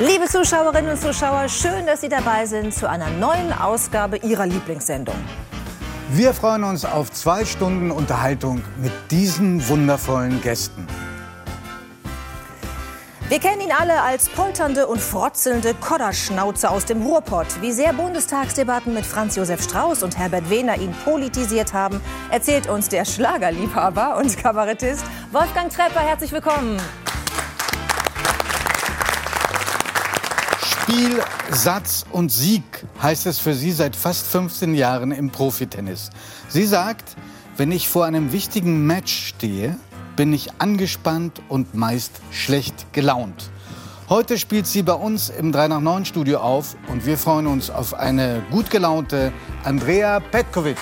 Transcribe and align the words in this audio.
Liebe 0.00 0.26
Zuschauerinnen 0.26 0.92
und 0.92 1.02
Zuschauer, 1.02 1.48
schön, 1.48 1.84
dass 1.84 2.02
Sie 2.02 2.08
dabei 2.08 2.46
sind 2.46 2.72
zu 2.72 2.88
einer 2.88 3.10
neuen 3.10 3.52
Ausgabe 3.52 4.18
Ihrer 4.18 4.46
Lieblingssendung. 4.46 5.16
Wir 6.10 6.32
freuen 6.32 6.62
uns 6.62 6.84
auf 6.84 7.10
zwei 7.10 7.44
Stunden 7.44 7.90
Unterhaltung 7.90 8.62
mit 8.80 8.92
diesen 9.10 9.68
wundervollen 9.68 10.40
Gästen. 10.40 10.86
Wir 13.28 13.40
kennen 13.40 13.60
ihn 13.60 13.72
alle 13.72 14.00
als 14.00 14.28
polternde 14.28 14.86
und 14.86 15.00
frotzelnde 15.00 15.74
Kodderschnauze 15.74 16.70
aus 16.70 16.84
dem 16.84 17.02
Ruhrpott. 17.02 17.60
Wie 17.60 17.72
sehr 17.72 17.92
Bundestagsdebatten 17.92 18.94
mit 18.94 19.04
Franz 19.04 19.34
Josef 19.34 19.64
Strauß 19.64 20.04
und 20.04 20.16
Herbert 20.16 20.48
Wehner 20.48 20.78
ihn 20.78 20.94
politisiert 21.04 21.72
haben, 21.72 22.00
erzählt 22.30 22.68
uns 22.68 22.88
der 22.88 23.04
Schlagerliebhaber 23.04 24.16
und 24.16 24.38
Kabarettist 24.38 25.04
Wolfgang 25.32 25.72
Trepper. 25.72 26.00
Herzlich 26.00 26.30
willkommen. 26.30 26.80
Spiel, 30.88 31.22
Satz 31.50 32.06
und 32.12 32.32
Sieg 32.32 32.62
heißt 33.02 33.26
es 33.26 33.38
für 33.38 33.52
sie 33.52 33.72
seit 33.72 33.94
fast 33.94 34.26
15 34.26 34.74
Jahren 34.74 35.12
im 35.12 35.28
Profitennis. 35.28 36.08
Sie 36.48 36.64
sagt, 36.64 37.14
wenn 37.58 37.70
ich 37.72 37.90
vor 37.90 38.06
einem 38.06 38.32
wichtigen 38.32 38.86
Match 38.86 39.26
stehe, 39.26 39.76
bin 40.16 40.32
ich 40.32 40.48
angespannt 40.60 41.42
und 41.50 41.74
meist 41.74 42.12
schlecht 42.30 42.90
gelaunt. 42.94 43.50
Heute 44.08 44.38
spielt 44.38 44.66
sie 44.66 44.82
bei 44.82 44.94
uns 44.94 45.28
im 45.28 45.52
3 45.52 45.68
nach 45.68 45.80
9 45.80 46.06
Studio 46.06 46.38
auf 46.38 46.74
und 46.86 47.04
wir 47.04 47.18
freuen 47.18 47.48
uns 47.48 47.68
auf 47.68 47.92
eine 47.92 48.42
gut 48.50 48.70
gelaunte 48.70 49.30
Andrea 49.64 50.20
Petkovic. 50.20 50.78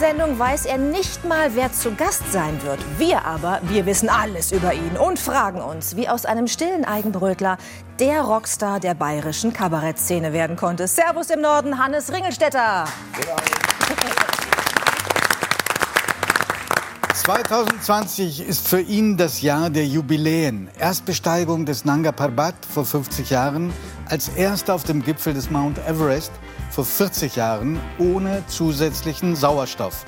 Sendung 0.00 0.38
weiß 0.38 0.64
er 0.64 0.78
nicht 0.78 1.26
mal, 1.26 1.54
wer 1.54 1.70
zu 1.74 1.94
Gast 1.94 2.22
sein 2.32 2.62
wird. 2.62 2.78
Wir 2.96 3.26
aber, 3.26 3.60
wir 3.64 3.84
wissen 3.84 4.08
alles 4.08 4.50
über 4.50 4.72
ihn 4.72 4.96
und 4.96 5.18
fragen 5.18 5.60
uns, 5.60 5.94
wie 5.94 6.08
aus 6.08 6.24
einem 6.24 6.46
stillen 6.46 6.86
Eigenbrötler 6.86 7.58
der 7.98 8.22
Rockstar 8.22 8.80
der 8.80 8.94
bayerischen 8.94 9.52
Kabarettszene 9.52 10.32
werden 10.32 10.56
konnte. 10.56 10.88
Servus 10.88 11.28
im 11.28 11.42
Norden, 11.42 11.76
Hannes 11.76 12.10
Ringelstetter. 12.10 12.86
Ja. 12.86 13.36
2020 17.12 18.48
ist 18.48 18.68
für 18.68 18.80
ihn 18.80 19.18
das 19.18 19.42
Jahr 19.42 19.68
der 19.68 19.86
Jubiläen. 19.86 20.70
Erstbesteigung 20.78 21.66
des 21.66 21.84
Nanga 21.84 22.12
Parbat 22.12 22.54
vor 22.72 22.86
50 22.86 23.28
Jahren, 23.28 23.70
als 24.06 24.30
erster 24.30 24.72
auf 24.72 24.84
dem 24.84 25.02
Gipfel 25.04 25.34
des 25.34 25.50
Mount 25.50 25.76
Everest 25.86 26.32
vor 26.80 26.86
40 26.86 27.36
Jahren 27.36 27.78
ohne 27.98 28.42
zusätzlichen 28.46 29.36
Sauerstoff. 29.36 30.06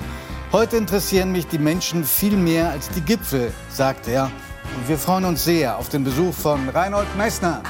Heute 0.51 0.77
interessieren 0.77 1.31
mich 1.31 1.45
die 1.45 1.59
Menschen 1.59 2.03
viel 2.03 2.35
mehr 2.35 2.71
als 2.71 2.89
die 2.89 3.01
Gipfel, 3.01 3.51
sagt 3.69 4.07
er. 4.07 4.31
Und 4.75 4.89
wir 4.89 4.97
freuen 4.97 5.25
uns 5.25 5.43
sehr 5.43 5.77
auf 5.77 5.89
den 5.89 6.03
Besuch 6.03 6.33
von 6.33 6.67
Reinhold 6.69 7.15
Messner. 7.15 7.61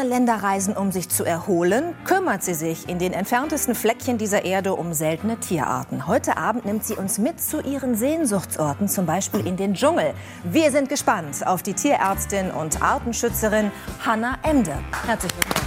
Ferne 0.00 0.08
Länder 0.08 0.40
um 0.76 0.92
sich 0.92 1.08
zu 1.10 1.24
erholen, 1.24 1.94
kümmert 2.04 2.42
sie 2.42 2.54
sich 2.54 2.88
in 2.88 2.98
den 2.98 3.12
entferntesten 3.12 3.74
Fleckchen 3.74 4.16
dieser 4.16 4.44
Erde 4.44 4.74
um 4.74 4.94
seltene 4.94 5.36
Tierarten. 5.38 6.06
Heute 6.06 6.38
Abend 6.38 6.64
nimmt 6.64 6.84
sie 6.84 6.94
uns 6.94 7.18
mit 7.18 7.40
zu 7.40 7.60
ihren 7.60 7.94
Sehnsuchtsorten, 7.94 8.88
zum 8.88 9.04
Beispiel 9.04 9.46
in 9.46 9.56
den 9.56 9.74
Dschungel. 9.74 10.14
Wir 10.44 10.70
sind 10.70 10.88
gespannt 10.88 11.46
auf 11.46 11.62
die 11.62 11.74
Tierärztin 11.74 12.50
und 12.50 12.80
Artenschützerin 12.80 13.70
Hanna 14.04 14.38
Emde. 14.42 14.72
Herzlich 15.06 15.32
willkommen. 15.34 15.66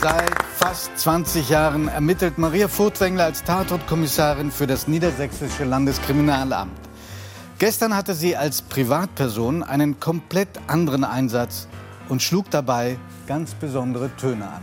Seit 0.00 0.44
fast 0.56 0.98
20 0.98 1.48
Jahren 1.50 1.88
ermittelt 1.88 2.38
Maria 2.38 2.68
Furtwängler 2.68 3.24
als 3.24 3.44
Tatortkommissarin 3.44 4.50
für 4.50 4.66
das 4.66 4.88
Niedersächsische 4.88 5.64
Landeskriminalamt. 5.64 6.93
Gestern 7.60 7.94
hatte 7.96 8.14
sie 8.14 8.34
als 8.34 8.62
Privatperson 8.62 9.62
einen 9.62 10.00
komplett 10.00 10.48
anderen 10.66 11.04
Einsatz 11.04 11.68
und 12.08 12.20
schlug 12.20 12.50
dabei 12.50 12.98
ganz 13.28 13.54
besondere 13.54 14.10
Töne 14.16 14.48
an. 14.48 14.62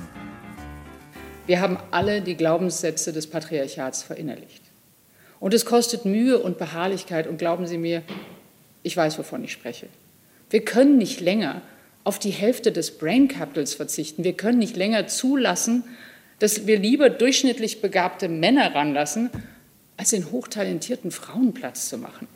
Wir 1.47 1.61
haben 1.61 1.77
alle 1.91 2.21
die 2.21 2.35
Glaubenssätze 2.35 3.13
des 3.13 3.27
Patriarchats 3.27 4.03
verinnerlicht. 4.03 4.61
Und 5.39 5.53
es 5.53 5.65
kostet 5.65 6.03
Mühe 6.03 6.37
und 6.37 6.57
Beharrlichkeit. 6.57 7.27
Und 7.27 7.37
glauben 7.37 7.65
Sie 7.65 7.77
mir, 7.77 8.03
ich 8.83 8.95
weiß, 8.95 9.17
wovon 9.17 9.43
ich 9.43 9.53
spreche. 9.53 9.87
Wir 10.49 10.63
können 10.65 10.97
nicht 10.97 11.21
länger 11.21 11.61
auf 12.03 12.19
die 12.19 12.31
Hälfte 12.31 12.73
des 12.73 12.97
Brain 12.97 13.29
Capitals 13.29 13.73
verzichten. 13.73 14.25
Wir 14.25 14.33
können 14.33 14.59
nicht 14.59 14.75
länger 14.75 15.07
zulassen, 15.07 15.85
dass 16.39 16.67
wir 16.67 16.77
lieber 16.77 17.09
durchschnittlich 17.09 17.81
begabte 17.81 18.27
Männer 18.27 18.75
ranlassen, 18.75 19.29
als 19.95 20.09
den 20.09 20.29
hochtalentierten 20.31 21.11
Frauen 21.11 21.53
Platz 21.53 21.87
zu 21.87 21.97
machen. 21.97 22.27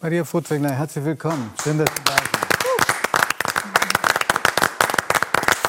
Maria 0.00 0.22
Furtwängler, 0.22 0.70
herzlich 0.70 1.04
willkommen. 1.04 1.50
Schön, 1.60 1.76
dass 1.76 1.88
Sie 1.88 2.02
da 2.04 2.12
sind. 2.12 2.28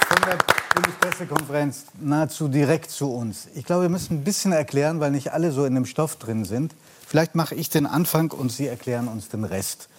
Von 0.08 0.22
der 0.22 0.38
Bundespressekonferenz 0.76 1.86
nahezu 2.00 2.48
direkt 2.48 2.92
zu 2.92 3.12
uns. 3.12 3.48
Ich 3.56 3.66
glaube, 3.66 3.84
wir 3.84 3.90
müssen 3.90 4.18
ein 4.18 4.24
bisschen 4.24 4.52
erklären, 4.52 5.00
weil 5.00 5.10
nicht 5.10 5.34
alle 5.34 5.52
so 5.52 5.66
in 5.66 5.74
dem 5.74 5.88
Stoff 5.88 6.18
drin 6.18 6.46
sind. 6.46 6.76
Vielleicht 7.08 7.34
mache 7.34 7.56
ich 7.56 7.72
den 7.72 7.88
Anfang 7.88 8.30
und 8.30 8.52
Sie 8.52 8.68
erklären 8.68 9.08
uns 9.08 9.30
den 9.30 9.46
Rest. 9.46 9.90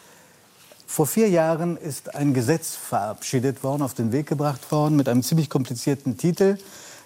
Vor 0.86 1.08
vier 1.08 1.28
Jahren 1.28 1.76
ist 1.76 2.14
ein 2.14 2.32
Gesetz 2.32 2.76
verabschiedet 2.76 3.64
worden, 3.64 3.82
auf 3.82 3.94
den 3.94 4.12
Weg 4.12 4.28
gebracht 4.28 4.70
worden, 4.70 4.94
mit 4.94 5.08
einem 5.08 5.24
ziemlich 5.24 5.50
komplizierten 5.50 6.18
Titel. 6.18 6.56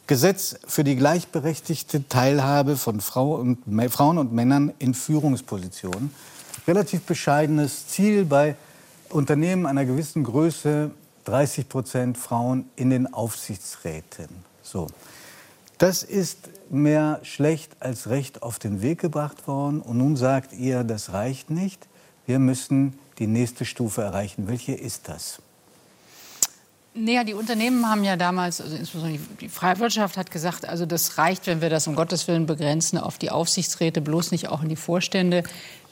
Gesetz 0.07 0.57
für 0.67 0.85
die 0.85 0.97
gleichberechtigte 0.97 2.07
Teilhabe 2.07 2.77
von 2.77 3.01
Frau 3.01 3.37
und, 3.37 3.61
Frauen 3.91 4.19
und 4.19 4.35
Männern 4.35 4.75
in 4.79 4.93
Führungspositionen 4.93 6.13
relativ 6.67 7.03
bescheidenes 7.03 7.89
Ziel 7.89 8.25
bei 8.25 8.57
Unternehmen 9.11 9.67
einer 9.67 9.85
gewissen 9.85 10.25
Größe 10.25 10.91
30 11.25 11.69
Prozent 11.69 12.19
Frauen 12.19 12.69
in 12.77 12.91
den 12.91 13.13
Aufsichtsräten. 13.13 14.29
So. 14.63 14.89
Das 15.79 16.03
ist 16.03 16.39
mehr 16.71 17.21
schlecht 17.25 17.77
als 17.81 18.09
recht 18.09 18.43
auf 18.43 18.59
den 18.59 18.81
Weg 18.81 19.01
gebracht 19.01 19.47
worden. 19.47 19.81
Und 19.81 19.99
nun 19.99 20.17
sagt 20.17 20.53
ihr, 20.53 20.85
das 20.85 21.13
reicht 21.13 21.51
nicht. 21.51 21.87
Wir 22.27 22.39
müssen 22.39 22.99
die 23.19 23.27
nächste 23.27 23.65
Stufe 23.65 24.03
erreichen. 24.03 24.49
Welche 24.49 24.73
ist 24.73 25.09
das? 25.09 25.41
Naja, 26.97 27.25
die 27.25 27.35
Unternehmen 27.35 27.91
haben 27.91 28.05
ja 28.05 28.17
damals, 28.17 28.61
also 28.61 28.77
insbesondere 28.77 29.19
die 29.41 29.49
freie 29.49 29.81
Wirtschaft 29.81 30.17
hat 30.17 30.31
gesagt, 30.31 30.65
also 30.65 30.87
das 30.87 31.19
reicht, 31.19 31.49
wenn 31.49 31.61
wir 31.61 31.69
das 31.69 31.89
um 31.89 31.97
Gottes 31.97 32.29
Willen 32.29 32.47
begrenzen 32.47 32.99
auf 32.99 33.19
die 33.19 33.33
Aufsichtsräte, 33.33 34.01
bloß 34.01 34.31
nicht 34.31 34.49
auch 34.49 34.63
in 34.63 34.69
die 34.69 34.77
Vorstände. 34.77 35.43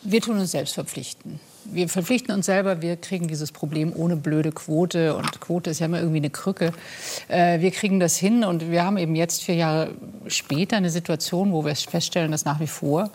Wir 0.04 0.20
tun 0.20 0.38
uns 0.38 0.50
selbst 0.50 0.74
verpflichten. 0.74 1.38
Wir 1.64 1.88
verpflichten 1.88 2.34
uns 2.34 2.46
selber, 2.46 2.82
wir 2.82 2.96
kriegen 2.96 3.28
dieses 3.28 3.52
Problem 3.52 3.92
ohne 3.94 4.16
blöde 4.16 4.50
Quote. 4.50 5.14
Und 5.14 5.40
Quote 5.40 5.70
ist 5.70 5.78
ja 5.78 5.86
immer 5.86 6.00
irgendwie 6.00 6.18
eine 6.18 6.30
Krücke. 6.30 6.72
Äh, 7.28 7.60
wir 7.60 7.70
kriegen 7.70 8.00
das 8.00 8.16
hin 8.16 8.42
und 8.44 8.70
wir 8.70 8.84
haben 8.84 8.96
eben 8.96 9.14
jetzt 9.14 9.42
vier 9.42 9.54
Jahre 9.54 9.92
später 10.26 10.76
eine 10.76 10.90
Situation, 10.90 11.52
wo 11.52 11.64
wir 11.64 11.76
feststellen, 11.76 12.32
dass 12.32 12.44
nach 12.44 12.58
wie 12.58 12.66
vor, 12.66 13.10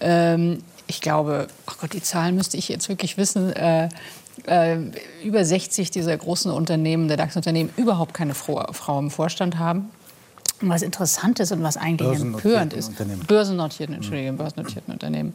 ähm, 0.00 0.62
ich 0.86 1.00
glaube, 1.00 1.48
ach 1.66 1.78
Gott, 1.78 1.92
die 1.92 2.02
Zahlen 2.02 2.36
müsste 2.36 2.56
ich 2.56 2.68
jetzt 2.68 2.88
wirklich 2.88 3.16
wissen, 3.16 3.52
äh, 3.52 3.88
äh, 4.46 4.78
über 5.24 5.44
60 5.44 5.90
dieser 5.90 6.16
großen 6.16 6.50
Unternehmen, 6.50 7.08
der 7.08 7.16
DAX-Unternehmen, 7.16 7.70
überhaupt 7.76 8.14
keine 8.14 8.34
Frau 8.34 8.98
im 8.98 9.10
Vorstand 9.10 9.58
haben. 9.58 9.90
Und 10.62 10.68
was 10.68 10.82
interessant 10.82 11.40
ist 11.40 11.52
und 11.52 11.62
was 11.62 11.76
eigentlich 11.76 12.20
empörend 12.20 12.72
ist, 12.72 12.92
börsennotierten, 13.26 13.96
Entschuldigung, 13.96 14.36
börsennotierten 14.36 14.92
Unternehmen. 14.92 15.34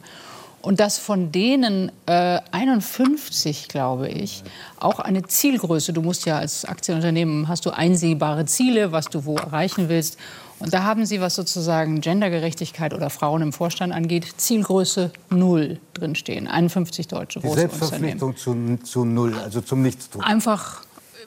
Und 0.66 0.80
dass 0.80 0.98
von 0.98 1.30
denen 1.30 1.92
äh, 2.06 2.40
51, 2.50 3.68
glaube 3.68 4.08
ich, 4.08 4.42
auch 4.80 4.98
eine 4.98 5.22
Zielgröße, 5.22 5.92
du 5.92 6.02
musst 6.02 6.26
ja 6.26 6.38
als 6.38 6.64
Aktienunternehmen, 6.64 7.46
hast 7.46 7.66
du 7.66 7.70
einsehbare 7.70 8.46
Ziele, 8.46 8.90
was 8.90 9.06
du 9.06 9.24
wo 9.26 9.36
erreichen 9.36 9.88
willst. 9.88 10.18
Und 10.58 10.74
da 10.74 10.82
haben 10.82 11.06
sie, 11.06 11.20
was 11.20 11.36
sozusagen 11.36 12.00
Gendergerechtigkeit 12.00 12.94
oder 12.94 13.10
Frauen 13.10 13.42
im 13.42 13.52
Vorstand 13.52 13.92
angeht, 13.92 14.26
Zielgröße 14.38 15.12
null 15.30 15.78
drinstehen. 15.94 16.48
51 16.48 17.06
deutsche 17.06 17.38
große 17.38 17.54
Die 17.54 17.60
Selbstverpflichtung 17.60 18.36
zu, 18.36 18.78
zu 18.82 19.04
null, 19.04 19.36
also 19.38 19.60
zum 19.60 19.82
Nichtstun. 19.82 20.20
Einfach, 20.24 20.82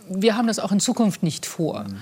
wir 0.10 0.36
haben 0.36 0.48
das 0.48 0.60
auch 0.60 0.74
in 0.74 0.82
Zukunft 0.82 1.24
nicht 1.24 1.46
vor. 1.46 1.86
Mhm. 1.86 1.98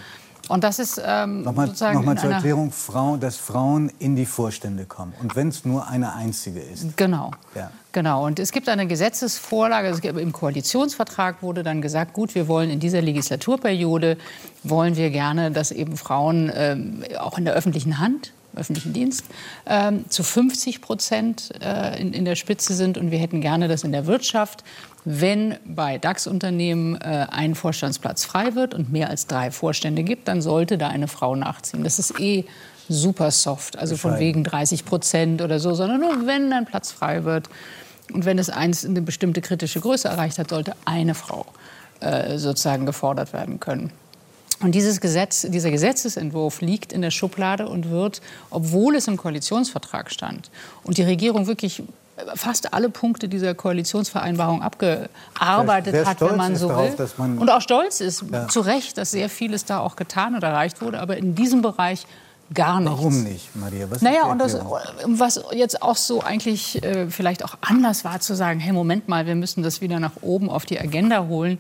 Und 0.47 0.63
das 0.63 0.79
ist 0.79 1.01
ähm, 1.03 1.44
nochmal, 1.44 1.67
sozusagen 1.67 1.97
nochmal 1.97 2.17
zur 2.17 2.31
Erklärung, 2.31 2.71
Frau, 2.71 3.17
dass 3.17 3.38
Frauen 3.38 3.91
in 3.99 4.15
die 4.15 4.25
Vorstände 4.25 4.85
kommen. 4.85 5.13
Und 5.21 5.35
wenn 5.35 5.49
es 5.49 5.65
nur 5.65 5.88
eine 5.88 6.13
einzige 6.13 6.59
ist. 6.59 6.95
Genau. 6.97 7.31
Ja. 7.55 7.71
Genau. 7.91 8.25
Und 8.25 8.39
es 8.39 8.51
gibt 8.51 8.69
eine 8.69 8.88
Gesetzesvorlage. 8.88 9.88
Also 9.88 10.07
Im 10.07 10.31
Koalitionsvertrag 10.31 11.41
wurde 11.41 11.63
dann 11.63 11.81
gesagt, 11.81 12.13
gut, 12.13 12.35
wir 12.35 12.47
wollen 12.47 12.69
in 12.69 12.79
dieser 12.79 13.01
Legislaturperiode 13.01 14.17
wollen 14.63 14.95
wir 14.95 15.09
gerne, 15.09 15.51
dass 15.51 15.71
eben 15.71 15.97
Frauen 15.97 16.51
ähm, 16.53 17.03
auch 17.19 17.38
in 17.38 17.45
der 17.45 17.53
öffentlichen 17.53 17.99
Hand 17.99 18.33
öffentlichen 18.55 18.94
Dienst, 18.94 19.25
ähm, 19.65 20.09
zu 20.09 20.23
50 20.23 20.81
Prozent 20.81 21.51
äh, 21.61 21.99
in, 22.01 22.13
in 22.13 22.25
der 22.25 22.35
Spitze 22.35 22.73
sind. 22.73 22.97
Und 22.97 23.11
wir 23.11 23.19
hätten 23.19 23.39
gerne, 23.41 23.67
dass 23.67 23.83
in 23.83 23.91
der 23.91 24.07
Wirtschaft, 24.07 24.63
wenn 25.09 25.56
bei 25.63 25.98
DAX-Unternehmen 25.98 26.95
äh, 26.95 27.27
ein 27.31 27.56
Vorstandsplatz 27.56 28.25
frei 28.25 28.56
wird 28.56 28.74
und 28.74 28.92
mehr 28.92 29.09
als 29.09 29.25
drei 29.25 29.51
Vorstände 29.51 30.04
gibt, 30.04 30.27
dann 30.27 30.42
sollte 30.42 30.77
da 30.77 30.89
eine 30.89 31.07
Frau 31.07 31.33
nachziehen. 31.38 31.86
Das 31.86 31.98
ist 31.98 32.19
eh 32.19 32.44
super 32.89 33.31
soft, 33.31 33.77
also 33.77 33.95
von 33.95 34.19
wegen 34.19 34.44
30 34.44 34.83
Prozent 34.83 35.42
oder 35.42 35.62
so, 35.62 35.74
sondern 35.75 36.01
nur 36.01 36.27
wenn 36.27 36.51
ein 36.51 36.65
Platz 36.65 36.92
frei 36.92 37.24
wird 37.24 37.50
und 38.12 38.25
wenn 38.25 38.38
es 38.38 38.50
eins 38.50 38.86
eine 38.86 39.01
bestimmte 39.01 39.39
kritische 39.39 39.80
Größe 39.80 40.09
erreicht 40.09 40.39
hat, 40.39 40.50
sollte 40.50 40.74
eine 40.83 41.15
Frau 41.15 41.45
äh, 42.01 42.38
sozusagen 42.38 42.86
gefordert 42.86 43.31
werden 43.31 43.62
können. 43.62 43.94
Und 44.59 44.75
dieses 44.75 45.00
Gesetz, 45.00 45.48
dieser 45.50 45.71
Gesetzesentwurf 45.71 46.59
liegt 46.59 46.92
in 46.92 47.01
der 47.01 47.12
Schublade 47.12 47.69
und 47.69 47.89
wird, 47.89 48.21
obwohl 48.50 48.98
es 48.98 49.07
im 49.07 49.15
Koalitionsvertrag 49.15 50.12
stand 50.12 50.51
und 50.83 50.98
die 50.98 51.04
Regierung 51.04 51.48
wirklich 51.48 51.81
fast 52.35 52.73
alle 52.73 52.89
Punkte 52.89 53.29
dieser 53.29 53.53
Koalitionsvereinbarung 53.53 54.61
abgearbeitet 54.61 55.93
sehr, 55.93 56.03
sehr 56.03 56.05
hat, 56.05 56.21
wenn 56.21 56.35
man 56.35 56.55
so 56.55 56.69
darauf, 56.69 56.97
will. 56.97 57.09
Man 57.17 57.37
und 57.37 57.49
auch 57.49 57.61
stolz 57.61 58.01
ist, 58.01 58.23
ja. 58.31 58.47
zu 58.47 58.61
Recht, 58.61 58.97
dass 58.97 59.11
sehr 59.11 59.29
vieles 59.29 59.65
da 59.65 59.79
auch 59.79 59.95
getan 59.95 60.35
und 60.35 60.43
erreicht 60.43 60.81
wurde. 60.81 60.99
Aber 60.99 61.17
in 61.17 61.35
diesem 61.35 61.61
Bereich 61.61 62.07
gar 62.53 62.79
nichts. 62.79 62.97
Warum 62.97 63.23
nicht, 63.23 63.55
Maria? 63.55 63.87
Was 63.89 64.01
naja, 64.01 64.25
und 64.25 64.39
das, 64.39 64.57
was 65.05 65.43
jetzt 65.53 65.81
auch 65.81 65.95
so 65.95 66.21
eigentlich 66.21 66.81
äh, 66.83 67.09
vielleicht 67.09 67.43
auch 67.43 67.57
Anlass 67.61 68.03
war 68.03 68.19
zu 68.19 68.35
sagen, 68.35 68.59
hey, 68.59 68.73
Moment 68.73 69.07
mal, 69.07 69.25
wir 69.25 69.35
müssen 69.35 69.63
das 69.63 69.81
wieder 69.81 69.99
nach 69.99 70.13
oben 70.21 70.49
auf 70.49 70.65
die 70.65 70.79
Agenda 70.79 71.27
holen. 71.27 71.59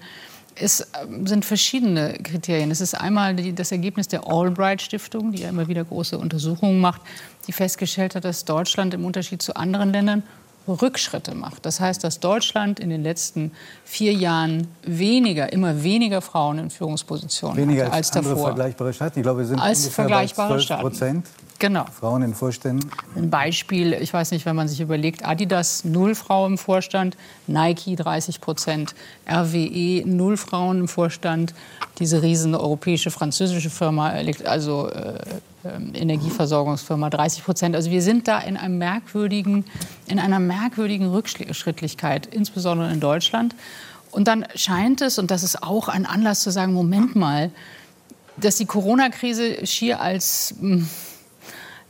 Es 0.55 0.87
ähm, 1.03 1.27
sind 1.27 1.45
verschiedene 1.45 2.13
Kriterien. 2.23 2.71
Es 2.71 2.81
ist 2.81 2.95
einmal 2.95 3.35
die, 3.35 3.53
das 3.53 3.71
Ergebnis 3.71 4.07
der 4.07 4.27
Albright 4.27 4.81
Stiftung, 4.81 5.31
die 5.33 5.43
ja 5.43 5.49
immer 5.49 5.67
wieder 5.67 5.83
große 5.83 6.17
Untersuchungen 6.17 6.79
macht, 6.81 7.01
die 7.45 7.51
festgestellt 7.51 8.15
hat, 8.15 8.25
dass 8.25 8.45
Deutschland 8.45 8.95
im 8.95 9.05
Unterschied 9.05 9.41
zu 9.41 9.55
anderen 9.55 9.91
Ländern 9.91 10.23
Rückschritte 10.67 11.35
macht. 11.35 11.65
Das 11.65 11.79
heißt, 11.79 12.03
dass 12.03 12.19
Deutschland 12.19 12.79
in 12.79 12.89
den 12.89 13.03
letzten 13.03 13.51
vier 13.85 14.13
Jahren 14.13 14.67
weniger, 14.83 15.51
immer 15.53 15.83
weniger 15.83 16.21
Frauen 16.21 16.59
in 16.59 16.69
Führungspositionen 16.69 17.57
weniger 17.57 17.85
hatte 17.85 17.93
als, 17.93 18.07
als 18.09 18.17
andere 18.17 18.35
davor. 18.35 18.47
vergleichbare 18.49 18.93
Staaten. 18.93 19.19
Ich 19.19 19.23
glaube, 19.23 19.39
wir 19.39 19.47
sind 19.47 19.59
als 19.59 19.79
ungefähr 19.79 20.07
bei 20.07 20.25
12 20.27 20.67
Prozent. 20.79 21.25
Genau. 21.59 21.85
Frauen 21.85 22.21
in 22.21 22.35
Vorständen. 22.35 22.89
Ein 23.15 23.29
Beispiel, 23.29 23.93
ich 23.93 24.13
weiß 24.13 24.31
nicht, 24.31 24.45
wenn 24.45 24.55
man 24.55 24.67
sich 24.67 24.79
überlegt, 24.79 25.25
Adidas 25.25 25.83
null 25.83 26.13
Frauen 26.13 26.53
im 26.53 26.57
Vorstand, 26.57 27.17
Nike 27.47 27.95
30 27.95 28.41
Prozent, 28.41 28.93
RWE 29.27 30.03
null 30.05 30.37
Frauen 30.37 30.81
im 30.81 30.87
Vorstand, 30.87 31.55
diese 31.97 32.21
riesen 32.21 32.53
europäische 32.53 33.09
französische 33.09 33.71
Firma, 33.71 34.13
also 34.45 34.89
äh, 34.89 35.19
ähm, 35.65 35.93
Energieversorgungsfirma 35.95 37.09
30 37.09 37.43
Prozent. 37.43 37.75
Also 37.75 37.89
wir 37.89 38.01
sind 38.01 38.27
da 38.27 38.39
in, 38.39 38.57
einem 38.57 38.77
merkwürdigen, 38.77 39.65
in 40.07 40.19
einer 40.19 40.39
merkwürdigen 40.39 41.09
Rückschrittlichkeit, 41.09 42.27
insbesondere 42.27 42.91
in 42.91 42.99
Deutschland. 42.99 43.55
Und 44.11 44.27
dann 44.27 44.45
scheint 44.55 45.01
es, 45.01 45.17
und 45.17 45.31
das 45.31 45.43
ist 45.43 45.63
auch 45.63 45.87
ein 45.89 46.05
Anlass 46.05 46.41
zu 46.41 46.51
sagen, 46.51 46.73
Moment 46.73 47.15
mal, 47.15 47.51
dass 48.37 48.57
die 48.57 48.65
Corona-Krise 48.65 49.65
schier 49.65 49.99
als, 49.99 50.53
hm, 50.59 50.87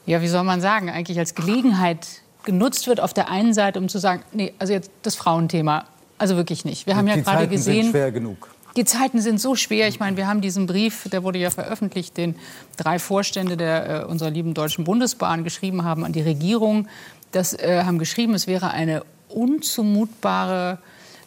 ja, 0.08 0.22
wie 0.22 0.28
soll 0.28 0.44
man 0.44 0.62
sagen, 0.62 0.90
eigentlich 0.90 1.20
als 1.20 1.36
Gelegenheit 1.36 2.08
genutzt 2.46 2.88
wird 2.88 3.02
auf 3.02 3.14
der 3.14 3.30
einen 3.30 3.54
Seite, 3.54 3.78
um 3.78 3.90
zu 3.90 4.00
sagen, 4.00 4.24
nee, 4.32 4.54
also 4.58 4.74
jetzt 4.74 4.90
das 5.04 5.16
Frauenthema, 5.16 5.86
also 6.18 6.38
wirklich 6.38 6.64
nicht. 6.66 6.88
Wir 6.88 6.96
haben 6.96 7.08
ja 7.08 7.18
gerade 7.18 7.48
gesehen, 7.48 7.84
sind 7.84 7.92
schwer 7.92 8.12
genug. 8.12 8.50
Die 8.78 8.86
Zeiten 8.86 9.20
sind 9.22 9.42
so 9.42 9.56
schwer. 9.56 9.88
Ich 9.88 10.00
meine, 10.00 10.16
wir 10.18 10.28
haben 10.28 10.40
diesen 10.40 10.66
Brief, 10.66 11.10
der 11.12 11.24
wurde 11.24 11.40
ja 11.40 11.50
veröffentlicht, 11.50 12.16
den 12.16 12.36
drei 12.78 13.00
Vorstände 13.00 13.58
der, 13.58 14.04
äh, 14.04 14.06
unserer 14.06 14.30
lieben 14.30 14.54
Deutschen 14.54 14.86
Bundesbahn 14.86 15.44
geschrieben 15.44 15.84
haben 15.84 16.06
an 16.06 16.14
die 16.14 16.22
Regierung. 16.22 16.88
Das 17.34 17.54
äh, 17.54 17.84
haben 17.84 18.00
geschrieben, 18.00 18.34
es 18.34 18.48
wäre 18.48 18.72
eine 18.72 19.04
unzumutbare 19.28 20.78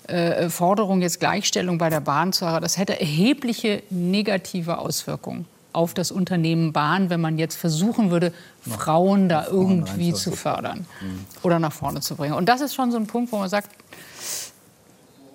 äh, 0.06 0.48
Forderung, 0.48 1.02
jetzt 1.02 1.20
Gleichstellung 1.20 1.76
bei 1.76 1.90
der 1.90 2.00
Bahn 2.00 2.32
zu 2.32 2.46
haben. 2.46 2.62
Das 2.62 2.78
hätte 2.78 2.98
erhebliche 2.98 3.82
negative 3.90 4.78
Auswirkungen 4.78 5.44
auf 5.72 5.94
das 5.94 6.10
Unternehmen 6.10 6.72
Bahn, 6.72 7.10
wenn 7.10 7.20
man 7.20 7.38
jetzt 7.38 7.56
versuchen 7.56 8.10
würde, 8.10 8.32
Frauen 8.68 9.28
da 9.28 9.46
irgendwie 9.46 10.12
zu 10.12 10.32
fördern 10.32 10.86
mhm. 11.00 11.24
oder 11.42 11.58
nach 11.58 11.72
vorne 11.72 12.00
zu 12.00 12.16
bringen. 12.16 12.34
Und 12.34 12.48
das 12.48 12.60
ist 12.60 12.74
schon 12.74 12.90
so 12.90 12.96
ein 12.96 13.06
Punkt, 13.06 13.32
wo 13.32 13.38
man 13.38 13.48
sagt, 13.48 13.70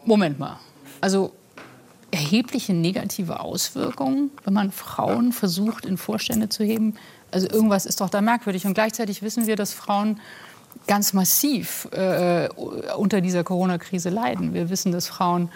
Moment 0.05 0.39
mal, 0.39 0.59
also 1.01 1.31
erhebliche 2.11 2.73
negative 2.73 3.39
Auswirkungen, 3.39 4.31
wenn 4.43 4.53
man 4.53 4.71
Frauen 4.71 5.31
versucht, 5.33 5.85
in 5.85 5.97
Vorstände 5.97 6.49
zu 6.49 6.63
heben. 6.63 6.95
Also 7.31 7.47
irgendwas 7.49 7.85
ist 7.85 7.99
doch 8.01 8.09
da 8.09 8.21
merkwürdig. 8.21 8.65
Und 8.65 8.73
gleichzeitig 8.73 9.21
wissen 9.21 9.47
wir, 9.47 9.55
dass 9.55 9.73
Frauen 9.73 10.21
ganz 10.87 11.13
massiv 11.13 11.87
äh, 11.91 12.49
unter 12.95 13.21
dieser 13.21 13.43
Corona-Krise 13.43 14.09
leiden. 14.09 14.53
Wir 14.53 14.69
wissen, 14.69 14.91
dass 14.91 15.07
Frauen 15.07 15.49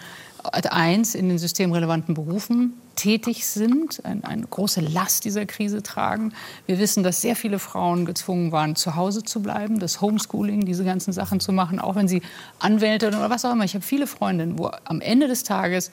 eins 0.70 1.14
in 1.14 1.28
den 1.28 1.38
systemrelevanten 1.38 2.14
Berufen 2.14 2.74
tätig 2.96 3.46
sind, 3.46 4.04
ein, 4.04 4.24
eine 4.24 4.46
große 4.46 4.80
Last 4.80 5.24
dieser 5.24 5.46
Krise 5.46 5.82
tragen. 5.82 6.32
Wir 6.66 6.78
wissen, 6.78 7.02
dass 7.02 7.20
sehr 7.20 7.36
viele 7.36 7.58
Frauen 7.58 8.04
gezwungen 8.04 8.52
waren, 8.52 8.76
zu 8.76 8.96
Hause 8.96 9.22
zu 9.22 9.42
bleiben, 9.42 9.78
das 9.78 10.00
Homeschooling, 10.00 10.64
diese 10.64 10.84
ganzen 10.84 11.12
Sachen 11.12 11.40
zu 11.40 11.52
machen, 11.52 11.78
auch 11.78 11.94
wenn 11.94 12.08
sie 12.08 12.22
Anwältin 12.58 13.14
oder 13.14 13.30
was 13.30 13.44
auch 13.44 13.52
immer. 13.52 13.64
Ich 13.64 13.74
habe 13.74 13.84
viele 13.84 14.06
Freundinnen, 14.06 14.58
wo 14.58 14.70
am 14.84 15.00
Ende 15.00 15.28
des 15.28 15.44
Tages 15.44 15.90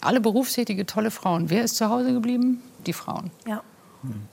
alle 0.00 0.20
berufstätige, 0.20 0.86
tolle 0.86 1.10
Frauen. 1.10 1.50
Wer 1.50 1.64
ist 1.64 1.76
zu 1.76 1.88
Hause 1.88 2.12
geblieben? 2.12 2.62
Die 2.86 2.92
Frauen. 2.92 3.30
Ja. 3.46 3.62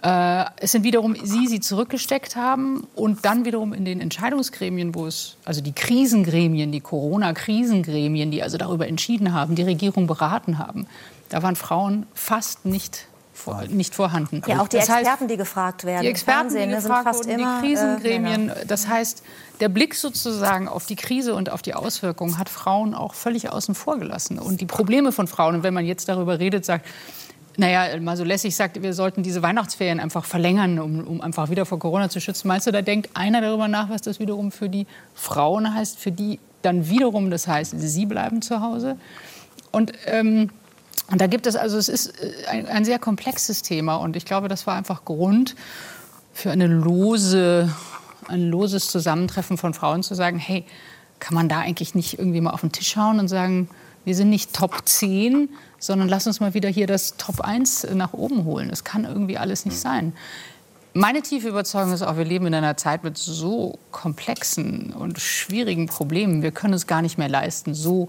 Äh, 0.04 0.46
es 0.58 0.72
sind 0.72 0.84
wiederum 0.84 1.16
sie, 1.24 1.48
sie 1.48 1.60
zurückgesteckt 1.60 2.36
haben 2.36 2.88
und 2.96 3.26
dann 3.26 3.46
wiederum 3.46 3.74
in 3.74 3.84
den 3.84 4.00
Entscheidungsgremien, 4.00 4.94
wo 4.94 5.08
es, 5.08 5.38
also 5.44 5.62
die 5.62 5.74
Krisengremien, 5.74 6.72
die 6.72 6.82
Corona-Krisengremien, 6.82 8.30
die 8.30 8.44
also 8.44 8.58
darüber 8.58 8.88
entschieden 8.88 9.34
haben, 9.34 9.56
die 9.56 9.64
Regierung 9.64 10.06
beraten 10.06 10.60
haben, 10.60 10.88
da 11.30 11.42
waren 11.42 11.56
Frauen 11.56 12.06
fast 12.14 12.66
nicht 12.66 13.08
vor, 13.34 13.64
nicht 13.68 13.94
vorhanden. 13.94 14.42
Ja, 14.48 14.62
auch 14.62 14.68
die 14.68 14.78
das 14.78 14.88
Experten, 14.88 15.22
heißt, 15.22 15.32
die 15.32 15.38
gefragt 15.38 15.84
werden. 15.84 16.04
Die 16.04 16.08
Experten, 16.08 16.50
die 16.50 16.68
gefragt 16.68 16.84
sind 16.84 17.04
fast 17.04 17.26
wurden, 17.26 17.40
immer, 17.40 17.62
die 17.62 17.68
Krisengremien. 17.68 18.50
Äh, 18.50 18.66
das 18.66 18.88
heißt, 18.88 19.24
der 19.60 19.70
Blick 19.70 19.96
sozusagen 19.96 20.68
auf 20.68 20.86
die 20.86 20.96
Krise 20.96 21.36
und 21.36 21.52
auf 21.52 21.62
die 21.62 21.74
Auswirkungen 21.74 22.38
hat 22.38 22.50
Frauen 22.50 22.94
auch 22.94 23.14
völlig 23.14 23.52
außen 23.52 23.76
vor 23.76 24.00
gelassen. 24.00 24.40
Und 24.40 24.62
die 24.62 24.66
Probleme 24.66 25.12
von 25.12 25.28
Frauen, 25.28 25.56
und 25.56 25.64
wenn 25.64 25.74
man 25.74 25.86
jetzt 25.86 26.08
darüber 26.08 26.40
redet, 26.40 26.66
sagt, 26.66 26.86
naja, 27.58 28.00
mal 28.00 28.18
so 28.18 28.24
lässig 28.24 28.56
sagt, 28.56 28.82
wir 28.82 28.94
sollten 28.94 29.24
diese 29.24 29.42
Weihnachtsferien 29.42 30.00
einfach 30.00 30.26
verlängern, 30.26 30.80
um, 30.80 31.08
um, 31.08 31.22
einfach 31.22 31.50
wieder 31.50 31.66
vor 31.66 31.80
Corona 31.80 32.10
zu 32.10 32.20
schützen. 32.20 32.48
Meinst 32.48 32.68
du, 32.68 32.72
da 32.72 32.82
denkt 32.82 33.10
einer 33.14 33.42
darüber 33.42 33.68
nach, 33.68 33.90
was 33.90 34.02
das 34.02 34.20
wiederum 34.20 34.52
für 34.52 34.70
die 34.70 34.88
Frauen 35.14 35.74
heißt, 35.74 36.00
für 36.00 36.12
die 36.12 36.40
dann 36.62 36.90
wiederum 36.90 37.30
das 37.30 37.48
heißt, 37.48 37.74
sie 37.78 38.06
bleiben 38.06 38.42
zu 38.42 38.62
Hause? 38.62 38.98
Und 39.72 39.94
ähm, 40.06 40.50
und 41.12 41.22
da 41.22 41.28
gibt 41.28 41.46
es, 41.46 41.56
also 41.56 41.78
es 41.78 41.88
ist 41.88 42.20
äh, 42.20 42.48
ein, 42.48 42.68
ein, 42.68 42.86
sehr 42.86 43.00
komplexes 43.00 43.62
Thema 43.62 43.96
und 43.98 44.16
ich 44.16 44.26
glaube, 44.26 44.48
das 44.48 44.66
war 44.66 44.76
einfach 44.76 45.06
Grund 45.06 45.56
für 46.34 46.52
eine 46.52 46.68
lose, 46.68 47.72
ein 48.28 48.50
loses 48.50 48.90
Zusammentreffen 48.90 49.58
von 49.58 49.74
Frauen 49.74 50.04
zu 50.04 50.16
sagen, 50.16 50.40
hey, 50.40 50.66
kann 51.20 51.36
man 51.36 51.48
da 51.48 51.60
eigentlich 51.60 51.96
nicht 51.96 52.18
irgendwie 52.20 52.42
mal 52.42 52.52
auf 52.52 52.62
den 52.62 52.72
Tisch 52.72 52.98
hauen 52.98 53.20
und 53.20 53.28
sagen, 53.28 53.70
wir 54.04 54.16
sind 54.16 54.30
nicht 54.30 54.54
Top 54.54 54.82
10, 54.86 55.50
sondern 55.86 56.08
lass 56.10 56.28
uns 56.28 56.40
mal 56.40 56.54
wieder 56.54 56.70
hier 56.70 56.88
das 56.88 57.18
Top 57.18 57.42
1 57.42 57.88
nach 57.94 58.14
oben 58.14 58.46
holen. 58.46 58.70
Das 58.70 58.84
kann 58.84 59.06
irgendwie 59.06 59.38
alles 59.38 59.66
nicht 59.66 59.80
sein. 59.80 60.14
Meine 60.94 61.22
tiefe 61.22 61.50
Überzeugung 61.50 61.92
ist 61.92 62.04
auch, 62.04 62.16
wir 62.16 62.24
leben 62.24 62.48
in 62.48 62.54
einer 62.54 62.78
Zeit 62.78 63.04
mit 63.04 63.18
so 63.18 63.78
komplexen 63.92 64.94
und 64.94 65.20
schwierigen 65.20 65.88
Problemen. 65.88 66.42
Wir 66.42 66.52
können 66.52 66.74
es 66.74 66.88
gar 66.88 67.02
nicht 67.02 67.18
mehr 67.18 67.28
leisten, 67.28 67.74
so 67.74 68.08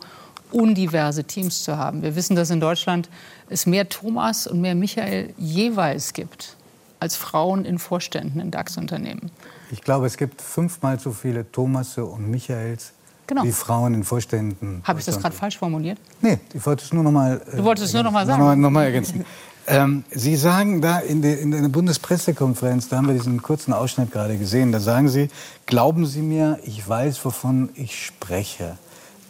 undiverse 0.53 1.25
Teams 1.25 1.65
zu 1.65 1.77
haben. 1.77 2.03
Wir 2.03 2.15
wissen, 2.15 2.37
dass 2.37 2.51
in 2.51 2.61
Deutschland 2.61 3.09
es 3.51 3.67
mehr 3.67 3.89
Thomas 3.89 4.47
und 4.47 4.61
mehr 4.61 4.77
Michael 4.77 5.35
jeweils 5.37 6.13
gibt 6.13 6.57
als 7.01 7.17
Frauen 7.17 7.65
in 7.65 7.79
Vorständen 7.79 8.41
in 8.41 8.51
DAX-Unternehmen. 8.51 9.31
Ich 9.71 9.83
glaube, 9.83 10.07
es 10.07 10.17
gibt 10.17 10.41
fünfmal 10.41 11.01
so 11.01 11.11
viele 11.11 11.51
Thomasse 11.51 12.05
und 12.05 12.31
Michaels 12.31 12.93
genau. 13.27 13.45
wie 13.45 13.53
Frauen 13.53 13.95
in 13.95 14.05
Vorständen. 14.05 14.83
Habe 14.85 14.99
ich 14.99 15.05
das 15.05 15.19
gerade 15.21 15.35
falsch 15.35 15.59
formuliert? 15.59 15.99
Nee, 16.21 16.39
ich 16.55 16.65
wollte 16.65 16.85
es 16.85 16.93
nur 16.93 17.03
noch 17.03 17.13
mal. 17.13 17.41
Äh, 17.53 17.57
du 17.57 17.65
wolltest 17.65 17.89
es 17.89 17.95
nur 17.95 18.03
noch 18.03 18.13
mal 18.13 18.27
sagen. 18.27 18.43
Noch, 18.43 18.57
noch 18.57 18.71
mal 18.71 18.85
ergänzen. 18.85 19.25
ähm, 19.67 20.05
Sie 20.11 20.37
sagen 20.37 20.81
da 20.81 20.99
in 20.99 21.23
der, 21.23 21.41
in 21.41 21.51
der 21.51 21.69
Bundespressekonferenz, 21.69 22.89
da 22.89 22.97
haben 22.97 23.09
wir 23.09 23.15
diesen 23.15 23.43
kurzen 23.43 23.73
Ausschnitt 23.73 24.11
gerade 24.11 24.37
gesehen, 24.37 24.73
da 24.73 24.81
sagen 24.81 25.09
Sie, 25.09 25.29
glauben 25.67 26.07
Sie 26.07 26.23
mir, 26.23 26.59
ich 26.65 26.87
weiß, 26.87 27.25
wovon 27.25 27.71
ich 27.75 28.05
spreche. 28.05 28.79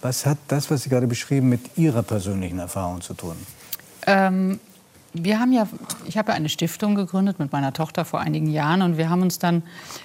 Was 0.03 0.27
hat 0.27 0.39
das, 0.49 0.71
was 0.71 0.83
Sie 0.83 0.89
gerade 0.89 1.07
beschrieben, 1.07 1.49
mit 1.49 1.77
Ihrer 1.77 2.03
persönlichen 2.03 2.59
Erfahrung 2.59 3.01
zu 3.01 3.15
tun? 3.15 3.37
Ähm, 4.07 4.61
wir 5.25 5.41
haben 5.41 5.53
ja, 5.53 5.67
ich 6.07 6.19
habe 6.19 6.31
ja 6.31 6.37
eine 6.37 6.49
Stiftung 6.49 6.95
gegründet 6.95 7.39
mit 7.39 7.53
meiner 7.53 7.73
Tochter 7.73 8.05
vor 8.05 8.21
einigen 8.21 8.51
Jahren 8.51 8.83
und 8.83 8.97
wir 8.99 9.11
haben 9.11 9.23
uns 9.23 9.39
dann 9.39 9.63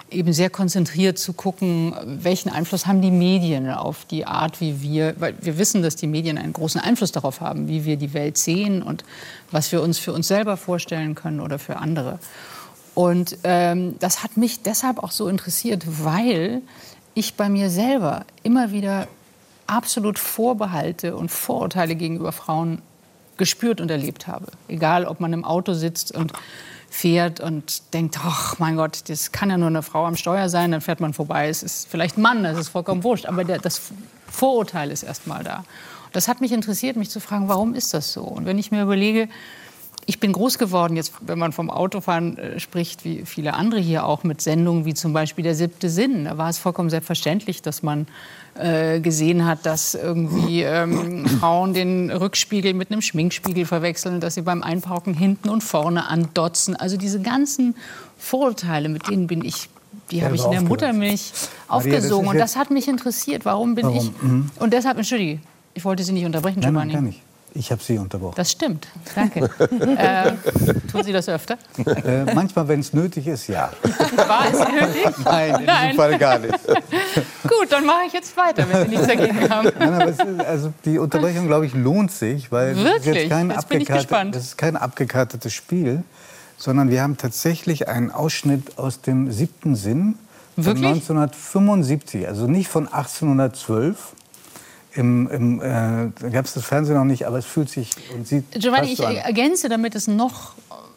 eben 0.09 0.33
sehr 0.33 0.49
konzentriert 0.49 1.17
zu 1.17 1.33
gucken, 1.33 1.93
welchen 2.05 2.49
Einfluss 2.49 2.87
haben 2.87 3.01
die 3.01 3.11
Medien 3.11 3.69
auf 3.69 4.05
die 4.05 4.25
Art, 4.25 4.61
wie 4.61 4.81
wir, 4.81 5.15
weil 5.19 5.35
wir 5.41 5.57
wissen, 5.57 5.81
dass 5.81 5.95
die 5.95 6.07
Medien 6.07 6.37
einen 6.37 6.53
großen 6.53 6.81
Einfluss 6.81 7.11
darauf 7.11 7.41
haben, 7.41 7.67
wie 7.67 7.85
wir 7.85 7.97
die 7.97 8.13
Welt 8.13 8.37
sehen 8.37 8.81
und 8.81 9.03
was 9.51 9.71
wir 9.71 9.81
uns 9.81 9.99
für 9.99 10.13
uns 10.13 10.27
selber 10.27 10.57
vorstellen 10.57 11.15
können 11.15 11.39
oder 11.39 11.59
für 11.59 11.77
andere. 11.77 12.19
Und 12.93 13.37
ähm, 13.43 13.95
das 13.99 14.23
hat 14.23 14.37
mich 14.37 14.61
deshalb 14.63 15.01
auch 15.01 15.11
so 15.11 15.27
interessiert, 15.27 15.83
weil 16.03 16.61
ich 17.13 17.35
bei 17.35 17.49
mir 17.49 17.69
selber 17.69 18.25
immer 18.43 18.71
wieder 18.71 19.07
absolut 19.67 20.19
Vorbehalte 20.19 21.15
und 21.15 21.31
Vorurteile 21.31 21.95
gegenüber 21.95 22.31
Frauen 22.31 22.81
gespürt 23.37 23.81
und 23.81 23.89
erlebt 23.89 24.27
habe. 24.27 24.47
Egal, 24.67 25.05
ob 25.05 25.19
man 25.19 25.33
im 25.33 25.43
Auto 25.45 25.73
sitzt 25.73 26.11
und 26.15 26.33
fährt 26.89 27.39
und 27.39 27.93
denkt, 27.93 28.19
ach 28.21 28.59
mein 28.59 28.75
Gott, 28.75 29.03
das 29.07 29.31
kann 29.31 29.49
ja 29.49 29.57
nur 29.57 29.69
eine 29.69 29.81
Frau 29.81 30.05
am 30.05 30.17
Steuer 30.17 30.49
sein, 30.49 30.71
dann 30.71 30.81
fährt 30.81 30.99
man 30.99 31.13
vorbei. 31.13 31.47
Es 31.47 31.63
ist 31.63 31.87
vielleicht 31.89 32.17
ein 32.17 32.21
Mann, 32.21 32.43
das 32.43 32.57
ist 32.57 32.69
vollkommen 32.69 33.03
wurscht, 33.03 33.25
aber 33.25 33.45
der, 33.45 33.59
das 33.59 33.81
Vorurteil 34.27 34.91
ist 34.91 35.03
erst 35.03 35.25
mal 35.25 35.43
da. 35.43 35.63
Das 36.11 36.27
hat 36.27 36.41
mich 36.41 36.51
interessiert, 36.51 36.97
mich 36.97 37.09
zu 37.09 37.21
fragen, 37.21 37.47
warum 37.47 37.73
ist 37.73 37.93
das 37.93 38.11
so? 38.11 38.23
Und 38.23 38.45
wenn 38.45 38.59
ich 38.59 38.71
mir 38.71 38.83
überlege, 38.83 39.29
ich 40.05 40.19
bin 40.19 40.33
groß 40.33 40.57
geworden, 40.57 40.97
jetzt, 40.97 41.13
wenn 41.21 41.39
man 41.39 41.53
vom 41.53 41.69
Autofahren 41.69 42.37
äh, 42.37 42.59
spricht, 42.59 43.05
wie 43.05 43.23
viele 43.25 43.53
andere 43.53 43.79
hier 43.79 44.05
auch, 44.05 44.23
mit 44.23 44.41
Sendungen 44.41 44.83
wie 44.83 44.93
zum 44.93 45.13
Beispiel 45.13 45.43
Der 45.43 45.55
siebte 45.55 45.89
Sinn. 45.89 46.25
Da 46.25 46.37
war 46.37 46.49
es 46.49 46.57
vollkommen 46.57 46.89
selbstverständlich, 46.89 47.61
dass 47.61 47.83
man 47.83 48.07
äh, 48.61 48.99
gesehen 48.99 49.45
hat, 49.45 49.65
dass 49.65 49.95
irgendwie 49.95 50.61
ähm, 50.61 51.25
Frauen 51.39 51.73
den 51.73 52.11
Rückspiegel 52.11 52.73
mit 52.73 52.91
einem 52.91 53.01
Schminkspiegel 53.01 53.65
verwechseln, 53.65 54.19
dass 54.19 54.35
sie 54.35 54.41
beim 54.41 54.63
Einparken 54.63 55.13
hinten 55.13 55.49
und 55.49 55.63
vorne 55.63 56.07
andotzen. 56.07 56.75
Also 56.75 56.97
diese 56.97 57.21
ganzen 57.21 57.75
Vorurteile, 58.17 58.89
mit 58.89 59.07
denen 59.09 59.27
bin 59.27 59.43
ich 59.43 59.69
die 60.11 60.23
habe 60.23 60.35
ich 60.35 60.43
in 60.43 60.51
der 60.51 60.61
Muttermilch 60.61 61.31
aufgesogen. 61.67 62.25
Maria, 62.25 62.41
das 62.41 62.51
und 62.51 62.55
das 62.55 62.55
hat 62.55 62.71
mich 62.71 62.87
interessiert. 62.87 63.45
Warum 63.45 63.75
bin 63.75 63.85
Warum? 63.85 63.97
ich. 63.97 64.21
Mhm. 64.21 64.51
Und 64.59 64.73
deshalb, 64.73 64.97
entschuldige, 64.97 65.39
ich 65.73 65.85
wollte 65.85 66.03
Sie 66.03 66.11
nicht 66.11 66.25
unterbrechen, 66.25 66.59
Giovanni. 66.59 66.77
Nein, 66.77 66.87
nein, 66.87 66.95
gar 66.95 67.01
nicht. 67.01 67.21
Ich 67.53 67.71
habe 67.71 67.83
Sie 67.83 67.97
unterbrochen. 67.97 68.35
Das 68.37 68.51
stimmt. 68.51 68.87
Danke. 69.13 69.49
äh, 69.97 70.31
tun 70.89 71.03
Sie 71.03 71.11
das 71.11 71.27
öfter? 71.27 71.57
Äh, 71.85 72.33
manchmal, 72.33 72.67
wenn 72.69 72.79
es 72.79 72.93
nötig 72.93 73.27
ist, 73.27 73.47
ja. 73.47 73.71
War 74.15 74.45
es 74.51 74.59
nötig? 74.59 75.17
Nein, 75.25 75.59
in 75.59 75.65
Nein. 75.65 75.81
diesem 75.89 75.97
Fall 75.97 76.17
gar 76.17 76.39
nicht. 76.39 76.53
Gut, 77.43 77.67
dann 77.69 77.85
mache 77.85 78.05
ich 78.07 78.13
jetzt 78.13 78.35
weiter, 78.37 78.65
wenn 78.69 78.83
Sie 78.83 78.89
nichts 78.89 79.07
dagegen 79.07 79.49
haben. 79.49 79.69
Nein, 79.77 80.09
ist, 80.09 80.21
also 80.45 80.73
die 80.85 80.97
Unterbrechung, 80.97 81.47
glaube 81.47 81.65
ich, 81.65 81.73
lohnt 81.73 82.11
sich, 82.11 82.51
weil 82.51 82.75
Wirklich? 82.75 82.95
Das, 82.95 83.05
ist 83.07 83.15
jetzt 83.15 83.29
kein 83.29 83.49
jetzt 83.49 84.35
das 84.35 84.43
ist 84.43 84.57
kein 84.57 84.77
abgekartetes 84.77 85.53
Spiel, 85.53 86.03
sondern 86.57 86.89
wir 86.89 87.01
haben 87.01 87.17
tatsächlich 87.17 87.89
einen 87.89 88.11
Ausschnitt 88.11 88.77
aus 88.77 89.01
dem 89.01 89.31
siebten 89.31 89.75
Sinn 89.75 90.15
von 90.55 90.65
Wirklich? 90.65 90.85
1975, 90.85 92.27
also 92.27 92.47
nicht 92.47 92.69
von 92.69 92.87
1812 92.87 94.13
im, 94.93 95.29
im, 95.29 95.61
äh, 95.61 96.29
gab 96.31 96.45
es 96.45 96.53
das 96.53 96.65
Fernsehen 96.65 96.95
noch 96.95 97.05
nicht, 97.05 97.25
aber 97.25 97.37
es 97.37 97.45
fühlt 97.45 97.69
sich 97.69 97.91
und 98.13 98.27
sieht. 98.27 98.51
Giovanni, 98.51 98.91
ich 98.91 98.97
so 98.97 99.03
ergänze, 99.03 99.69
damit 99.69 99.95
es 99.95 100.07
noch 100.07 100.53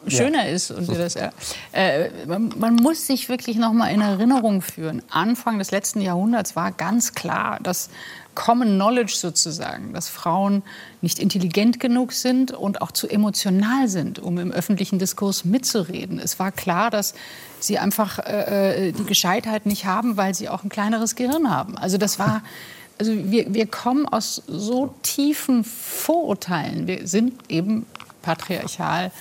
schöner 0.07 0.45
ja. 0.45 0.53
ist. 0.53 0.71
Und 0.71 0.89
das, 0.89 1.15
äh, 1.15 2.09
man, 2.27 2.53
man, 2.57 2.75
muss 2.75 3.07
sich 3.07 3.29
wirklich 3.29 3.57
noch 3.57 3.73
mal 3.73 3.87
in 3.89 4.01
Erinnerung 4.01 4.61
führen. 4.61 5.01
Anfang 5.09 5.59
des 5.59 5.71
letzten 5.71 6.01
Jahrhunderts 6.01 6.55
war 6.55 6.71
ganz 6.71 7.13
klar, 7.13 7.59
dass 7.61 7.89
Common 8.35 8.75
Knowledge 8.75 9.13
sozusagen, 9.15 9.93
dass 9.93 10.09
Frauen 10.09 10.61
nicht 11.01 11.19
intelligent 11.19 11.79
genug 11.79 12.11
sind 12.11 12.51
und 12.51 12.81
auch 12.81 12.91
zu 12.91 13.07
emotional 13.07 13.87
sind, 13.87 14.19
um 14.19 14.37
im 14.37 14.51
öffentlichen 14.51 14.99
Diskurs 14.99 15.45
mitzureden. 15.45 16.19
Es 16.19 16.37
war 16.37 16.51
klar, 16.51 16.91
dass 16.91 17.13
sie 17.59 17.79
einfach 17.79 18.19
äh, 18.19 18.89
äh 18.89 18.91
die 18.91 19.05
Gescheitheit 19.05 19.65
nicht 19.65 19.85
haben, 19.85 20.17
weil 20.17 20.35
sie 20.35 20.49
auch 20.49 20.63
ein 20.63 20.69
kleineres 20.69 21.15
Gehirn 21.15 21.49
haben. 21.49 21.77
Also 21.77 21.97
das 21.97 22.19
war 22.19 22.43
also 22.97 23.13
wir, 23.13 23.53
wir 23.53 23.67
kommen 23.67 24.07
aus 24.07 24.41
so 24.47 24.93
tiefen 25.01 25.63
Vorurteilen. 25.63 26.87
Wir 26.87 27.07
sind 27.07 27.33
eben 27.49 27.85
patriarchal 28.21 29.11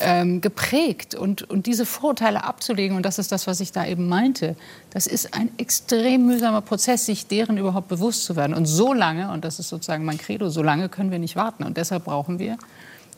ähm, 0.00 0.40
geprägt. 0.40 1.14
Und, 1.14 1.48
und 1.48 1.66
diese 1.66 1.86
Vorurteile 1.86 2.44
abzulegen, 2.44 2.96
und 2.96 3.04
das 3.04 3.18
ist 3.18 3.32
das, 3.32 3.46
was 3.46 3.60
ich 3.60 3.72
da 3.72 3.86
eben 3.86 4.08
meinte, 4.08 4.56
das 4.90 5.06
ist 5.06 5.34
ein 5.34 5.50
extrem 5.58 6.26
mühsamer 6.26 6.60
Prozess, 6.60 7.06
sich 7.06 7.26
deren 7.26 7.58
überhaupt 7.58 7.88
bewusst 7.88 8.24
zu 8.24 8.36
werden. 8.36 8.54
Und 8.54 8.66
so 8.66 8.92
lange, 8.92 9.30
und 9.32 9.44
das 9.44 9.58
ist 9.58 9.68
sozusagen 9.68 10.04
mein 10.04 10.18
Credo, 10.18 10.48
so 10.48 10.62
lange 10.62 10.88
können 10.88 11.10
wir 11.10 11.18
nicht 11.18 11.36
warten. 11.36 11.64
Und 11.64 11.76
deshalb 11.76 12.04
brauchen 12.04 12.38
wir 12.38 12.56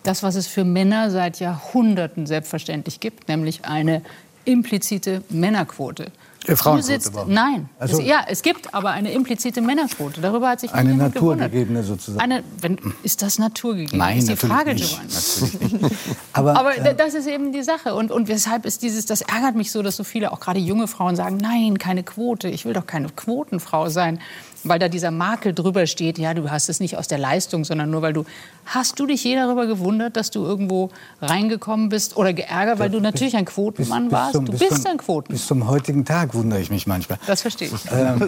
das, 0.02 0.23
was 0.23 0.35
es 0.35 0.47
für 0.47 0.64
Männer 0.64 1.11
seit 1.11 1.40
Jahrhunderten 1.40 2.26
selbstverständlich 2.26 3.00
gibt, 3.00 3.29
nämlich 3.29 3.64
eine 3.64 4.02
implizite 4.45 5.23
Männerquote. 5.29 6.11
Äh, 6.47 6.57
Frauenquote 6.57 6.87
sitzt, 6.87 7.13
Nein. 7.27 7.69
Also, 7.79 8.01
es, 8.01 8.07
ja, 8.07 8.25
es 8.27 8.43
gibt 8.43 8.73
aber 8.73 8.91
eine 8.91 9.13
implizite 9.13 9.61
Männerquote. 9.61 10.21
Darüber 10.21 10.49
hat 10.49 10.61
sich 10.61 10.73
Eine 10.73 10.95
naturgegebene 10.95 11.83
sozusagen. 11.83 12.21
Eine, 12.21 12.43
wenn, 12.61 12.79
ist 13.03 13.23
das 13.23 13.39
naturgegeben? 13.39 13.99
Nein, 13.99 14.19
ist 14.19 14.29
die 14.29 14.37
Frage, 14.37 14.75
nicht. 14.75 14.99
Giovanni. 14.99 15.95
aber, 16.33 16.59
aber 16.59 16.79
ja. 16.79 16.95
das 16.95 17.15
ist 17.15 17.27
eben 17.27 17.53
die 17.53 17.63
Sache. 17.63 17.95
Und, 17.95 18.11
und 18.11 18.29
weshalb 18.29 18.65
ist 18.65 18.83
dieses, 18.83 19.05
das 19.05 19.21
ärgert 19.21 19.55
mich 19.55 19.71
so, 19.71 19.83
dass 19.83 19.97
so 19.97 20.05
viele, 20.05 20.33
auch 20.33 20.41
gerade 20.41 20.61
junge 20.61 20.89
Frauen 20.89 21.15
sagen, 21.15 21.37
nein, 21.37 21.79
keine 21.79 22.03
Quote. 22.03 22.49
Ich 22.49 22.65
will 22.65 22.73
doch 22.73 22.87
keine 22.87 23.09
Quotenfrau 23.09 23.91
sein 23.91 24.19
weil 24.64 24.79
da 24.79 24.88
dieser 24.88 25.11
Makel 25.11 25.55
drüber 25.55 25.87
steht, 25.87 26.19
ja, 26.19 26.35
du 26.35 26.50
hast 26.50 26.69
es 26.69 26.81
nicht 26.81 26.97
aus 26.97 27.09
der 27.09 27.19
Leistung, 27.19 27.64
sondern 27.64 27.90
nur 27.90 28.02
weil 28.02 28.12
du. 28.12 28.25
Hast 28.67 28.99
du 29.00 29.07
dich 29.07 29.25
je 29.25 29.35
darüber 29.35 29.67
gewundert, 29.67 30.17
dass 30.17 30.31
du 30.31 30.45
irgendwo 30.45 30.90
reingekommen 31.21 31.88
bist 31.88 32.17
oder 32.17 32.33
geärgert, 32.33 32.79
weil 32.79 32.90
du 32.90 33.00
natürlich 33.00 33.37
ein 33.37 33.45
Quotenmann 33.45 34.05
bis, 34.05 34.11
bis 34.11 34.19
warst? 34.19 34.33
Zum, 34.35 34.45
du 34.47 34.52
bist 34.52 34.83
zum, 34.83 34.90
ein 34.90 34.99
Quotenmann. 34.99 35.37
Bis 35.37 35.47
zum 35.47 35.69
heutigen 35.69 36.05
Tag 36.05 36.35
wundere 36.35 36.61
ich 36.61 36.71
mich 36.71 36.87
manchmal. 36.87 37.19
Das 37.26 37.43
verstehe 37.43 37.69
ich. 37.69 37.93
Ähm, 37.93 38.21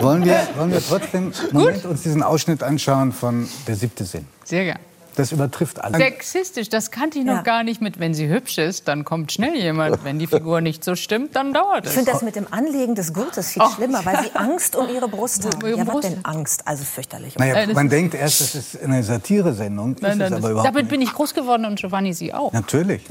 wollen, 0.00 0.24
wir, 0.24 0.46
wollen 0.56 0.72
wir 0.72 0.82
trotzdem 0.86 1.32
Moment 1.52 1.84
uns 1.84 2.02
diesen 2.02 2.22
Ausschnitt 2.22 2.62
anschauen 2.62 3.12
von 3.12 3.48
Der 3.66 3.76
siebte 3.76 4.04
Sinn? 4.04 4.26
Sehr 4.44 4.64
gerne. 4.64 4.80
Das 5.16 5.32
übertrifft 5.32 5.82
alles. 5.82 5.96
Sexistisch, 5.96 6.68
das 6.68 6.90
kannte 6.90 7.18
ich 7.18 7.24
noch 7.24 7.36
ja. 7.36 7.42
gar 7.42 7.64
nicht 7.64 7.80
mit, 7.80 7.98
wenn 7.98 8.12
sie 8.12 8.28
hübsch 8.28 8.58
ist, 8.58 8.86
dann 8.86 9.04
kommt 9.04 9.32
schnell 9.32 9.56
jemand. 9.56 10.04
Wenn 10.04 10.18
die 10.18 10.26
Figur 10.26 10.60
nicht 10.60 10.84
so 10.84 10.94
stimmt, 10.94 11.34
dann 11.34 11.54
dauert 11.54 11.86
es. 11.86 11.92
Ich 11.92 11.96
finde 11.96 12.12
das 12.12 12.22
mit 12.22 12.36
dem 12.36 12.46
Anlegen 12.50 12.94
des 12.94 13.14
Gurtes 13.14 13.52
viel 13.52 13.62
oh. 13.62 13.70
schlimmer, 13.70 14.04
weil 14.04 14.22
sie 14.22 14.30
Angst 14.34 14.76
um 14.76 14.88
ihre 14.88 15.08
Brust 15.08 15.46
haben. 15.46 15.76
Ja, 15.76 15.86
was 15.86 16.00
denn 16.00 16.24
Angst? 16.24 16.68
Also 16.68 16.84
fürchterlich. 16.84 17.36
Naja, 17.36 17.54
äh, 17.56 17.72
man 17.72 17.88
denkt 17.88 18.14
erst, 18.14 18.40
das 18.40 18.54
ist 18.54 18.82
eine 18.82 19.02
Satire-Sendung. 19.02 19.96
Damit 19.96 20.88
bin 20.88 21.00
ich 21.00 21.12
groß 21.12 21.32
geworden 21.32 21.64
und 21.64 21.78
Giovanni 21.78 22.12
sie 22.12 22.34
auch. 22.34 22.52
Natürlich. 22.52 23.02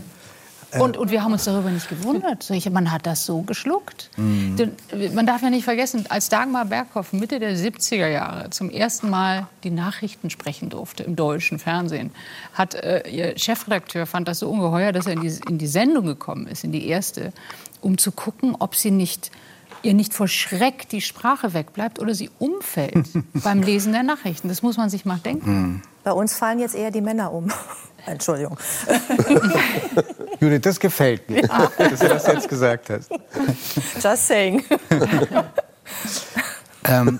Äh, 0.76 0.82
und, 0.82 0.98
und 0.98 1.12
wir 1.12 1.24
haben 1.24 1.34
uns 1.34 1.46
darüber 1.46 1.70
nicht 1.70 1.90
gewundert. 1.90 2.50
Man 2.72 2.92
hat 2.92 3.06
das 3.06 3.26
so 3.26 3.42
geschluckt. 3.42 4.10
Mhm. 4.18 4.56
Man 5.14 5.26
darf 5.26 5.42
ja 5.42 5.50
nicht 5.50 5.64
vergessen, 5.64 6.06
als 6.10 6.30
Dagmar 6.30 6.66
Berghoff 6.66 7.14
Mitte 7.14 7.40
der 7.40 7.56
70er 7.56 8.08
Jahre 8.08 8.50
zum 8.50 8.70
ersten 8.70 9.10
Mal 9.10 9.48
die 9.64 9.72
Nachrichten 9.72 10.30
sprechen 10.30 10.70
durfte 10.70 11.04
im 11.04 11.16
deutschen 11.16 11.60
Fernsehen, 11.60 12.12
hat 12.54 12.76
äh, 12.76 13.08
ihr 13.10 13.38
Chefredakteur 13.38 14.06
fand 14.06 14.28
das 14.28 14.40
so 14.40 14.50
ungeheuer, 14.50 14.92
dass 14.92 15.06
er 15.06 15.14
in 15.14 15.22
die, 15.22 15.34
in 15.48 15.58
die 15.58 15.68
Sendung 15.68 16.06
gekommen 16.06 16.48
ist, 16.48 16.64
in 16.64 16.72
die 16.72 16.88
erste, 16.88 17.34
um 17.82 17.98
zu 17.98 18.12
gucken, 18.12 18.56
ob 18.58 18.76
sie 18.76 18.92
nicht 18.92 19.32
ihr 19.84 19.94
nicht 19.94 20.14
vor 20.14 20.28
Schreck 20.28 20.90
die 20.90 21.02
Sprache 21.02 21.54
wegbleibt 21.54 22.00
oder 22.00 22.16
sie 22.16 22.32
umfällt 22.40 23.08
beim 23.34 23.62
Lesen 23.62 23.94
der 23.94 24.04
Nachrichten. 24.04 24.48
Das 24.48 24.64
muss 24.64 24.78
man 24.78 24.90
sich 24.90 25.06
mal 25.06 25.20
denken. 25.20 25.52
Mhm. 25.52 25.82
Bei 26.04 26.12
uns 26.12 26.36
fallen 26.36 26.60
jetzt 26.60 26.76
eher 26.76 26.92
die 26.92 27.02
Männer 27.02 27.32
um. 27.32 27.52
Entschuldigung. 28.06 28.58
Judith, 30.40 30.62
das 30.62 30.80
gefällt 30.80 31.30
mir, 31.30 31.42
ja. 31.42 31.72
dass 31.78 32.00
du 32.00 32.08
das 32.08 32.28
jetzt 32.28 32.50
gesagt 32.50 32.90
hast. 32.90 33.10
Just 34.02 34.28
saying. 34.28 34.64
ähm, 36.84 37.20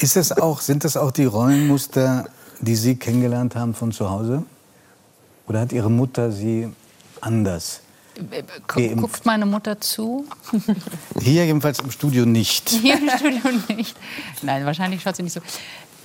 ist 0.00 0.16
das 0.16 0.32
auch, 0.32 0.60
sind 0.60 0.84
das 0.84 0.96
auch 0.96 1.10
die 1.10 1.24
Rollenmuster, 1.24 2.26
die 2.60 2.76
Sie 2.76 2.96
kennengelernt 2.96 3.54
haben 3.54 3.74
von 3.74 3.92
zu 3.92 4.08
Hause? 4.08 4.44
Oder 5.46 5.60
hat 5.60 5.72
Ihre 5.72 5.90
Mutter 5.90 6.30
Sie 6.30 6.68
anders 7.20 7.80
geimpft? 8.66 8.96
Guckt 8.96 9.26
meine 9.26 9.46
Mutter 9.46 9.80
zu? 9.80 10.26
Hier 11.20 11.46
jedenfalls 11.46 11.78
im 11.80 11.90
Studio 11.90 12.24
nicht. 12.24 12.68
Hier 12.68 12.98
im 12.98 13.08
Studio 13.10 13.50
nicht. 13.76 13.96
Nein, 14.42 14.64
wahrscheinlich 14.64 15.02
schaut 15.02 15.16
sie 15.16 15.22
nicht 15.22 15.32
so. 15.32 15.40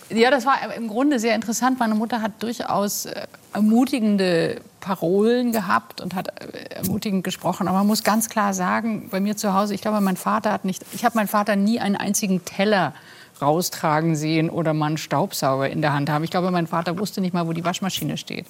Ja, 0.10 0.31
das 0.31 0.45
war 0.45 0.57
im 0.75 0.88
Grunde 0.88 1.19
sehr 1.19 1.36
interessant. 1.36 1.79
Meine 1.79 1.95
Mutter 1.95 2.22
hat 2.22 2.43
durchaus 2.43 3.05
äh, 3.05 3.25
ermutigende 3.53 4.62
Parolen 4.79 5.51
gehabt 5.51 6.01
und 6.01 6.13
hat 6.13 6.27
äh, 6.27 6.75
ermutigend 6.75 7.24
gesprochen. 7.24 7.67
Aber 7.67 7.79
man 7.79 7.88
muss 7.88 8.03
ganz 8.03 8.29
klar 8.29 8.53
sagen, 8.53 9.07
bei 9.10 9.19
mir 9.19 9.38
zu 9.38 9.53
Hause, 9.53 9.74
ich 9.74 9.81
glaube, 9.81 10.01
mein 10.01 10.17
Vater 10.17 10.51
hat 10.51 10.65
nicht, 10.65 10.83
ich 10.93 11.05
habe 11.05 11.15
meinen 11.15 11.27
Vater 11.27 11.55
nie 11.55 11.79
einen 11.79 11.95
einzigen 11.95 12.43
Teller 12.45 12.93
raustragen 13.41 14.15
sehen 14.15 14.50
oder 14.50 14.74
mal 14.74 14.88
einen 14.88 14.98
Staubsauger 14.98 15.69
in 15.69 15.81
der 15.81 15.93
Hand 15.93 16.10
haben. 16.10 16.24
Ich 16.24 16.31
glaube, 16.31 16.51
mein 16.51 16.67
Vater 16.67 16.98
wusste 17.00 17.22
nicht 17.22 17.33
mal, 17.33 17.48
wo 17.48 17.53
die 17.53 17.65
Waschmaschine 17.65 18.17
steht. 18.17 18.45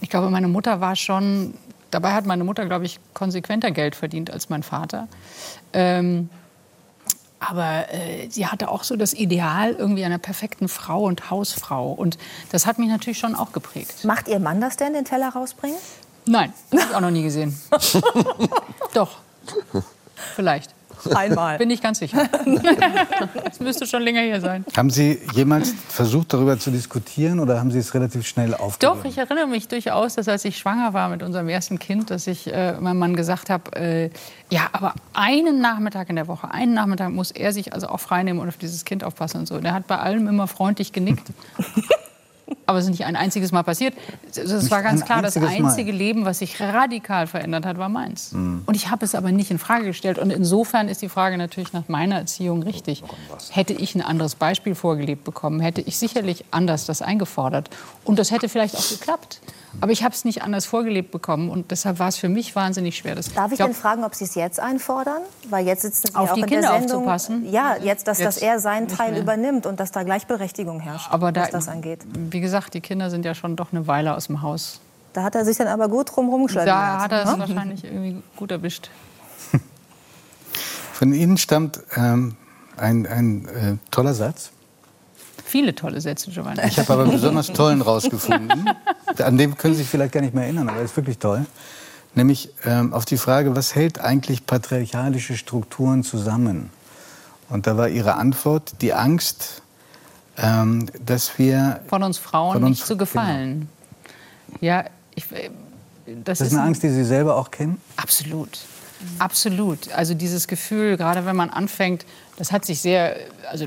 Ich 0.00 0.10
glaube, 0.10 0.30
meine 0.30 0.48
Mutter 0.48 0.80
war 0.80 0.96
schon, 0.96 1.54
dabei 1.90 2.12
hat 2.12 2.26
meine 2.26 2.44
Mutter, 2.44 2.66
glaube 2.66 2.84
ich, 2.84 2.98
konsequenter 3.14 3.70
Geld 3.70 3.94
verdient 3.94 4.30
als 4.30 4.48
mein 4.48 4.62
Vater. 4.62 5.08
Ähm, 5.72 6.28
aber 7.48 7.92
äh, 7.92 8.28
sie 8.28 8.46
hatte 8.46 8.68
auch 8.70 8.84
so 8.84 8.96
das 8.96 9.12
Ideal 9.12 9.72
irgendwie 9.72 10.04
einer 10.04 10.18
perfekten 10.18 10.68
Frau 10.68 11.04
und 11.04 11.30
Hausfrau. 11.30 11.92
Und 11.92 12.18
das 12.50 12.66
hat 12.66 12.78
mich 12.78 12.88
natürlich 12.88 13.18
schon 13.18 13.34
auch 13.34 13.52
geprägt. 13.52 14.04
Macht 14.04 14.28
Ihr 14.28 14.40
Mann 14.40 14.60
das 14.60 14.76
denn, 14.76 14.92
den 14.92 15.04
Teller 15.04 15.28
rausbringen? 15.28 15.78
Nein, 16.26 16.52
habe 16.72 16.82
ich 16.82 16.94
auch 16.94 17.00
noch 17.00 17.10
nie 17.10 17.22
gesehen. 17.22 17.58
Doch, 18.94 19.18
vielleicht. 20.34 20.74
Einmal. 21.14 21.58
Bin 21.58 21.70
ich 21.70 21.82
ganz 21.82 21.98
sicher. 21.98 22.28
das 23.44 23.60
müsste 23.60 23.86
schon 23.86 24.02
länger 24.02 24.22
hier 24.22 24.40
sein. 24.40 24.64
Haben 24.76 24.90
Sie 24.90 25.20
jemals 25.34 25.74
versucht, 25.88 26.32
darüber 26.32 26.58
zu 26.58 26.70
diskutieren 26.70 27.40
oder 27.40 27.58
haben 27.58 27.70
Sie 27.70 27.78
es 27.78 27.94
relativ 27.94 28.26
schnell 28.26 28.54
aufgegeben? 28.54 29.00
Doch, 29.00 29.04
ich 29.04 29.18
erinnere 29.18 29.46
mich 29.46 29.68
durchaus, 29.68 30.14
dass 30.14 30.28
als 30.28 30.44
ich 30.44 30.58
schwanger 30.58 30.94
war 30.94 31.08
mit 31.08 31.22
unserem 31.22 31.48
ersten 31.48 31.78
Kind, 31.78 32.10
dass 32.10 32.26
ich 32.26 32.52
äh, 32.52 32.72
meinem 32.80 32.98
Mann 32.98 33.16
gesagt 33.16 33.50
habe, 33.50 33.76
äh, 33.76 34.10
ja, 34.50 34.68
aber 34.72 34.94
einen 35.12 35.60
Nachmittag 35.60 36.08
in 36.08 36.16
der 36.16 36.28
Woche, 36.28 36.50
einen 36.50 36.74
Nachmittag 36.74 37.10
muss 37.10 37.30
er 37.30 37.52
sich 37.52 37.72
also 37.72 37.88
auch 37.88 38.00
freinehmen 38.00 38.40
und 38.40 38.48
auf 38.48 38.56
dieses 38.56 38.84
Kind 38.84 39.04
aufpassen 39.04 39.40
und 39.40 39.46
so. 39.46 39.58
Der 39.60 39.74
hat 39.74 39.86
bei 39.86 39.98
allem 39.98 40.28
immer 40.28 40.46
freundlich 40.46 40.92
genickt. 40.92 41.28
Aber 42.66 42.78
es 42.78 42.84
ist 42.84 42.90
nicht 42.90 43.04
ein 43.04 43.16
einziges 43.16 43.52
Mal 43.52 43.62
passiert. 43.62 43.94
Es 44.34 44.70
war 44.70 44.82
ganz 44.82 45.04
klar, 45.04 45.22
das 45.22 45.36
einzige 45.36 45.92
Mal. 45.92 45.98
Leben, 45.98 46.24
was 46.24 46.38
sich 46.38 46.60
radikal 46.60 47.26
verändert 47.26 47.66
hat, 47.66 47.78
war 47.78 47.88
meins. 47.88 48.32
Mhm. 48.32 48.62
Und 48.66 48.74
ich 48.74 48.90
habe 48.90 49.04
es 49.04 49.14
aber 49.14 49.32
nicht 49.32 49.50
in 49.50 49.58
Frage 49.58 49.86
gestellt. 49.86 50.18
Und 50.18 50.30
insofern 50.30 50.88
ist 50.88 51.02
die 51.02 51.08
Frage 51.08 51.38
natürlich 51.38 51.72
nach 51.72 51.88
meiner 51.88 52.16
Erziehung 52.16 52.62
richtig. 52.62 53.02
Hätte 53.50 53.72
ich 53.72 53.94
ein 53.94 54.02
anderes 54.02 54.34
Beispiel 54.36 54.74
vorgelebt 54.74 55.24
bekommen, 55.24 55.60
hätte 55.60 55.80
ich 55.80 55.96
sicherlich 55.96 56.44
anders 56.50 56.86
das 56.86 57.02
eingefordert. 57.02 57.70
Und 58.04 58.18
das 58.18 58.30
hätte 58.30 58.48
vielleicht 58.48 58.76
auch 58.76 58.88
geklappt. 58.88 59.40
Aber 59.80 59.92
ich 59.92 60.02
habe 60.02 60.14
es 60.14 60.24
nicht 60.24 60.42
anders 60.42 60.66
vorgelebt 60.66 61.10
bekommen 61.10 61.50
und 61.50 61.70
deshalb 61.70 61.98
war 61.98 62.08
es 62.08 62.16
für 62.16 62.28
mich 62.28 62.56
wahnsinnig 62.56 62.96
schwer. 62.96 63.14
Das 63.14 63.32
Darf 63.32 63.52
ich, 63.52 63.58
ich 63.58 63.64
denn 63.64 63.74
fragen, 63.74 64.04
ob 64.04 64.14
Sie 64.14 64.24
es 64.24 64.34
jetzt 64.34 64.58
einfordern? 64.60 65.22
Weil 65.50 65.66
jetzt 65.66 65.82
sitzen 65.82 66.08
Sie 66.08 66.14
auf 66.14 66.30
auch 66.30 66.34
die 66.34 66.40
in 66.40 66.46
Kinder 66.46 66.70
der 66.70 66.80
Sendung. 66.80 66.98
Aufzupassen. 66.98 67.50
Ja, 67.50 67.76
jetzt, 67.76 68.08
dass, 68.08 68.18
jetzt 68.18 68.26
dass 68.26 68.38
er 68.38 68.58
seinen 68.58 68.88
Teil 68.88 69.16
übernimmt 69.16 69.66
und 69.66 69.80
dass 69.80 69.92
da 69.92 70.02
Gleichberechtigung 70.02 70.80
herrscht, 70.80 71.08
aber 71.10 71.32
da, 71.32 71.42
was 71.42 71.50
das 71.50 71.68
angeht. 71.68 72.00
Wie 72.14 72.40
gesagt, 72.40 72.74
die 72.74 72.80
Kinder 72.80 73.10
sind 73.10 73.24
ja 73.24 73.34
schon 73.34 73.56
doch 73.56 73.72
eine 73.72 73.86
Weile 73.86 74.16
aus 74.16 74.28
dem 74.28 74.42
Haus. 74.42 74.80
Da 75.12 75.22
hat 75.22 75.34
er 75.34 75.44
sich 75.44 75.56
dann 75.56 75.68
aber 75.68 75.88
gut 75.88 76.14
drum 76.14 76.28
rumgeschlagen. 76.28 76.66
Da 76.66 77.00
hat 77.00 77.12
er 77.12 77.24
es 77.24 77.32
hm? 77.32 77.38
wahrscheinlich 77.38 77.84
irgendwie 77.84 78.22
gut 78.36 78.50
erwischt. 78.50 78.90
Von 80.92 81.12
Ihnen 81.12 81.36
stammt 81.38 81.80
ähm, 81.96 82.36
ein, 82.76 83.06
ein 83.06 83.48
äh, 83.48 83.76
toller 83.90 84.14
Satz 84.14 84.50
viele 85.46 85.74
tolle 85.74 86.00
Sätze, 86.00 86.30
Giovanni. 86.30 86.60
Ich 86.66 86.78
habe 86.78 86.92
aber 86.92 87.02
einen 87.04 87.12
besonders 87.12 87.46
tollen 87.52 87.80
rausgefunden. 87.80 88.68
An 89.18 89.38
dem 89.38 89.56
können 89.56 89.74
Sie 89.74 89.82
sich 89.82 89.90
vielleicht 89.90 90.12
gar 90.12 90.20
nicht 90.20 90.34
mehr 90.34 90.44
erinnern, 90.44 90.68
aber 90.68 90.78
er 90.78 90.84
ist 90.84 90.96
wirklich 90.96 91.18
toll. 91.18 91.46
Nämlich 92.14 92.50
ähm, 92.64 92.92
auf 92.92 93.04
die 93.04 93.18
Frage, 93.18 93.54
was 93.54 93.74
hält 93.74 94.00
eigentlich 94.00 94.46
patriarchalische 94.46 95.36
Strukturen 95.36 96.02
zusammen? 96.02 96.70
Und 97.48 97.66
da 97.66 97.76
war 97.76 97.88
Ihre 97.88 98.14
Antwort 98.14 98.80
die 98.80 98.92
Angst, 98.92 99.62
ähm, 100.38 100.86
dass 101.04 101.38
wir... 101.38 101.80
Von 101.88 102.02
uns 102.02 102.18
Frauen 102.18 102.54
von 102.54 102.64
uns, 102.64 102.78
nicht 102.78 102.86
zu 102.86 102.96
gefallen. 102.96 103.68
Genau. 104.46 104.58
Ja, 104.60 104.84
ich, 105.14 105.30
äh, 105.32 105.50
das, 106.06 106.38
das 106.38 106.48
ist 106.48 106.54
eine 106.54 106.62
Angst, 106.62 106.82
die 106.82 106.88
Sie 106.88 107.04
selber 107.04 107.36
auch 107.36 107.50
kennen? 107.50 107.80
Absolut. 107.96 108.58
Absolut. 109.18 109.92
Also 109.92 110.14
dieses 110.14 110.48
Gefühl, 110.48 110.96
gerade 110.96 111.26
wenn 111.26 111.36
man 111.36 111.50
anfängt, 111.50 112.06
das 112.36 112.52
hat 112.52 112.64
sich 112.64 112.80
sehr, 112.80 113.16
also 113.50 113.66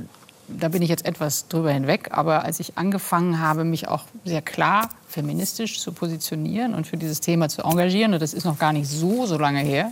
da 0.58 0.70
bin 0.70 0.82
ich 0.82 0.90
jetzt 0.90 1.06
etwas 1.06 1.48
drüber 1.48 1.72
hinweg, 1.72 2.10
aber 2.12 2.44
als 2.44 2.60
ich 2.60 2.78
angefangen 2.78 3.40
habe, 3.40 3.64
mich 3.64 3.88
auch 3.88 4.04
sehr 4.26 4.42
klar 4.42 4.90
feministisch 5.08 5.80
zu 5.80 5.92
positionieren 5.92 6.74
und 6.74 6.88
für 6.88 6.98
dieses 6.98 7.20
Thema 7.20 7.50
zu 7.50 7.64
engagieren, 7.64 8.14
und 8.14 8.22
das 8.22 8.34
ist 8.34 8.46
noch 8.46 8.58
gar 8.58 8.74
nicht 8.74 8.88
so, 8.88 9.26
so 9.26 9.38
lange 9.38 9.60
her, 9.60 9.92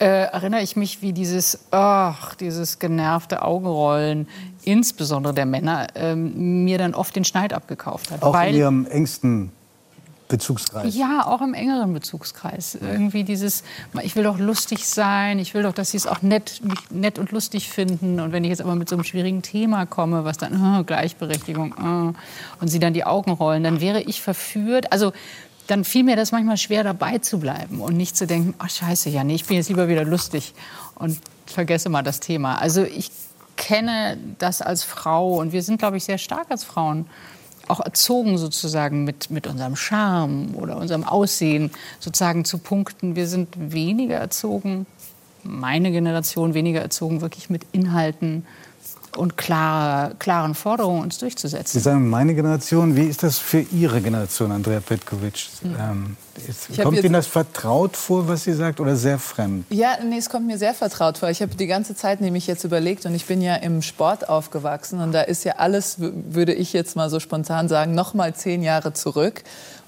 äh, 0.00 0.04
erinnere 0.04 0.62
ich 0.62 0.76
mich, 0.76 1.02
wie 1.02 1.12
dieses, 1.12 1.58
ach, 1.70 2.34
dieses 2.36 2.78
genervte 2.78 3.42
Augenrollen, 3.42 4.28
insbesondere 4.62 5.34
der 5.34 5.46
Männer, 5.46 5.88
äh, 5.96 6.14
mir 6.14 6.78
dann 6.78 6.94
oft 6.94 7.16
den 7.16 7.24
Schneid 7.24 7.52
abgekauft 7.52 8.10
hat. 8.10 8.22
Auch 8.22 8.40
in 8.42 8.54
Ihrem 8.54 8.86
engsten 8.86 9.50
Bezugskreis. 10.28 10.94
Ja, 10.94 11.26
auch 11.26 11.40
im 11.40 11.54
engeren 11.54 11.92
Bezugskreis. 11.94 12.74
Irgendwie 12.74 13.24
dieses, 13.24 13.64
ich 14.02 14.14
will 14.14 14.24
doch 14.24 14.38
lustig 14.38 14.86
sein, 14.86 15.38
ich 15.38 15.54
will 15.54 15.62
doch, 15.62 15.72
dass 15.72 15.90
sie 15.92 15.96
es 15.96 16.06
auch 16.06 16.20
nett, 16.20 16.60
nett 16.90 17.18
und 17.18 17.32
lustig 17.32 17.70
finden. 17.70 18.20
Und 18.20 18.32
wenn 18.32 18.44
ich 18.44 18.50
jetzt 18.50 18.60
aber 18.60 18.74
mit 18.74 18.88
so 18.88 18.96
einem 18.96 19.04
schwierigen 19.04 19.42
Thema 19.42 19.86
komme, 19.86 20.24
was 20.24 20.36
dann, 20.36 20.80
oh, 20.80 20.84
Gleichberechtigung, 20.84 21.74
oh, 21.78 22.60
und 22.60 22.68
sie 22.68 22.78
dann 22.78 22.92
die 22.92 23.04
Augen 23.04 23.30
rollen, 23.30 23.64
dann 23.64 23.80
wäre 23.80 24.02
ich 24.02 24.20
verführt. 24.20 24.92
Also 24.92 25.12
dann 25.66 25.84
fiel 25.84 26.04
mir 26.04 26.16
das 26.16 26.32
manchmal 26.32 26.56
schwer, 26.56 26.84
dabei 26.84 27.18
zu 27.18 27.40
bleiben 27.40 27.80
und 27.80 27.96
nicht 27.96 28.16
zu 28.16 28.26
denken, 28.26 28.54
ach 28.58 28.70
scheiße, 28.70 29.10
ja, 29.10 29.24
nee, 29.24 29.34
ich 29.34 29.46
bin 29.46 29.56
jetzt 29.56 29.68
lieber 29.68 29.88
wieder 29.88 30.04
lustig 30.04 30.54
und 30.94 31.18
vergesse 31.46 31.88
mal 31.88 32.02
das 32.02 32.20
Thema. 32.20 32.56
Also 32.56 32.82
ich 32.84 33.10
kenne 33.56 34.18
das 34.38 34.62
als 34.62 34.84
Frau 34.84 35.34
und 35.34 35.52
wir 35.52 35.62
sind, 35.62 35.78
glaube 35.78 35.96
ich, 35.96 36.04
sehr 36.04 36.18
stark 36.18 36.50
als 36.50 36.64
Frauen 36.64 37.06
auch 37.70 37.80
erzogen 37.80 38.38
sozusagen 38.38 39.04
mit, 39.04 39.30
mit 39.30 39.46
unserem 39.46 39.76
Charme 39.76 40.54
oder 40.54 40.76
unserem 40.76 41.04
Aussehen 41.04 41.70
sozusagen 42.00 42.44
zu 42.44 42.58
punkten. 42.58 43.16
Wir 43.16 43.26
sind 43.26 43.48
weniger 43.56 44.16
erzogen, 44.16 44.86
meine 45.42 45.90
Generation 45.90 46.54
weniger 46.54 46.80
erzogen, 46.80 47.20
wirklich 47.20 47.50
mit 47.50 47.66
Inhalten 47.72 48.46
und 49.18 49.36
klare, 49.36 50.14
klaren 50.18 50.54
Forderungen 50.54 51.02
uns 51.02 51.18
durchzusetzen. 51.18 51.78
Sie 51.78 51.82
sagen 51.82 52.08
meine 52.08 52.34
Generation. 52.34 52.96
Wie 52.96 53.06
ist 53.06 53.22
das 53.22 53.38
für 53.38 53.60
Ihre 53.60 54.00
Generation, 54.00 54.52
Andrea 54.52 54.80
Petkovic? 54.80 55.48
Mhm. 55.62 55.76
Ähm, 55.78 56.16
ist, 56.46 56.80
kommt 56.80 57.02
Ihnen 57.02 57.12
das 57.12 57.26
vertraut 57.26 57.96
vor, 57.96 58.28
was 58.28 58.44
sie 58.44 58.52
sagt, 58.52 58.80
oder 58.80 58.96
sehr 58.96 59.18
fremd? 59.18 59.66
Ja, 59.70 59.98
nee, 60.04 60.18
es 60.18 60.30
kommt 60.30 60.46
mir 60.46 60.56
sehr 60.56 60.74
vertraut 60.74 61.18
vor. 61.18 61.30
Ich 61.30 61.42
habe 61.42 61.54
die 61.56 61.66
ganze 61.66 61.96
Zeit 61.96 62.20
nämlich 62.20 62.46
jetzt 62.46 62.64
überlegt 62.64 63.06
und 63.06 63.14
ich 63.14 63.26
bin 63.26 63.42
ja 63.42 63.56
im 63.56 63.82
Sport 63.82 64.28
aufgewachsen 64.28 65.00
und 65.00 65.12
da 65.12 65.22
ist 65.22 65.44
ja 65.44 65.54
alles, 65.56 65.96
würde 65.98 66.54
ich 66.54 66.72
jetzt 66.72 66.96
mal 66.96 67.10
so 67.10 67.18
spontan 67.18 67.68
sagen, 67.68 67.94
noch 67.94 68.14
mal 68.14 68.34
zehn 68.34 68.62
Jahre 68.62 68.92
zurück. 68.92 69.42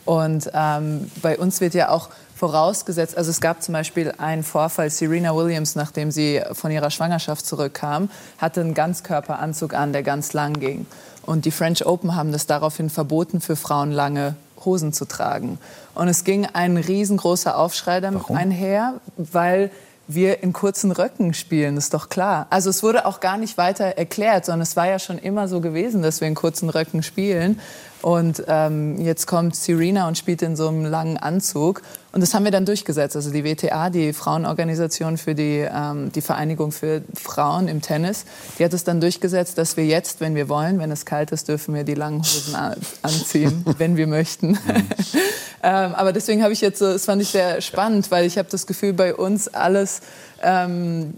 Und 0.05 0.51
ähm, 0.55 1.11
bei 1.23 1.39
uns 1.39 1.61
wird 1.61 1.75
ja 1.75 1.91
auch 1.91 2.09
vorausgesetzt, 2.41 3.19
also 3.19 3.31
es 3.31 3.43
gab 3.43 3.63
zum 3.63 3.75
Beispiel 3.75 4.15
einen 4.17 4.43
Vorfall, 4.43 4.89
Serena 4.89 5.37
Williams, 5.37 5.75
nachdem 5.75 6.11
sie 6.11 6.41
von 6.53 6.71
ihrer 6.71 6.91
Schwangerschaft 6.91 7.45
zurückkam, 7.45 8.09
hatte 8.39 8.63
einen 8.63 8.73
Ganzkörperanzug 8.73 9.75
an, 9.75 9.93
der 9.93 10.03
ganz 10.03 10.33
lang 10.33 10.55
ging. 10.55 10.87
Und 11.27 11.45
die 11.45 11.51
French 11.51 11.85
Open 11.85 12.17
haben 12.17 12.33
das 12.33 12.47
daraufhin 12.47 12.89
verboten, 12.89 13.43
für 13.43 13.57
Frauen 13.57 13.93
lange 13.93 14.37
Hosen 14.65 14.95
zu 14.95 15.05
tragen. 15.05 15.59
Und 15.95 16.09
es 16.09 16.25
ging 16.25 16.47
ein 16.47 16.79
riesengroßer 16.79 17.59
Aufschrei 17.59 18.01
damit 18.01 18.23
Warum? 18.23 18.39
einher, 18.39 18.95
weil 19.19 19.71
wir 20.09 20.43
in 20.43 20.55
kurzen 20.55 20.93
Röcken 20.93 21.35
spielen, 21.35 21.77
ist 21.77 21.93
doch 21.93 22.09
klar. 22.09 22.47
Also 22.49 22.71
es 22.71 22.83
wurde 22.83 23.05
auch 23.05 23.21
gar 23.21 23.37
nicht 23.37 23.59
weiter 23.59 23.85
erklärt, 23.85 24.47
sondern 24.47 24.63
es 24.63 24.77
war 24.77 24.89
ja 24.89 24.99
schon 24.99 25.19
immer 25.19 25.47
so 25.47 25.61
gewesen, 25.61 26.01
dass 26.01 26.23
wir 26.23 26.29
in 26.29 26.35
kurzen 26.35 26.71
Röcken 26.71 27.03
spielen. 27.03 27.61
Und 28.03 28.43
ähm, 28.49 28.99
jetzt 28.99 29.27
kommt 29.27 29.55
Serena 29.55 30.09
und 30.09 30.17
spielt 30.17 30.41
in 30.43 30.57
so 30.57 30.69
einem 30.69 30.87
langen 30.87 31.19
Anzug. 31.19 31.83
Und 32.13 32.23
das 32.23 32.33
haben 32.33 32.45
wir 32.45 32.51
dann 32.51 32.65
durchgesetzt. 32.65 33.15
Also 33.15 33.31
die 33.31 33.45
WTA, 33.45 33.91
die 33.91 34.13
Frauenorganisation 34.13 35.19
für 35.19 35.35
die, 35.35 35.67
ähm, 35.71 36.11
die 36.13 36.23
Vereinigung 36.23 36.73
für 36.73 37.03
Frauen 37.15 37.69
im 37.69 37.83
Tennis, 37.83 38.25
die 38.59 38.65
hat 38.65 38.73
es 38.73 38.85
dann 38.85 39.01
durchgesetzt, 39.01 39.59
dass 39.59 39.77
wir 39.77 39.85
jetzt, 39.85 40.21
wenn 40.21 40.35
wir 40.35 40.49
wollen, 40.49 40.79
wenn 40.79 40.91
es 40.91 41.05
kalt 41.05 41.31
ist, 41.31 41.49
dürfen 41.49 41.75
wir 41.75 41.85
die 41.85 41.95
langen 41.95 42.21
Hosen 42.21 42.57
anziehen, 43.03 43.65
wenn 43.79 43.97
wir 43.97 44.07
möchten. 44.07 44.59
ähm, 45.63 45.95
aber 45.95 46.13
deswegen 46.13 46.43
habe 46.43 46.55
ich 46.55 46.63
jetzt, 46.63 46.81
das 46.81 47.05
fand 47.05 47.21
ich 47.21 47.29
sehr 47.29 47.61
spannend, 47.61 48.11
weil 48.11 48.25
ich 48.25 48.39
habe 48.39 48.49
das 48.51 48.67
Gefühl, 48.67 48.95
bei 48.95 49.15
uns 49.15 49.49
alles 49.49 50.01
ähm, 50.43 51.15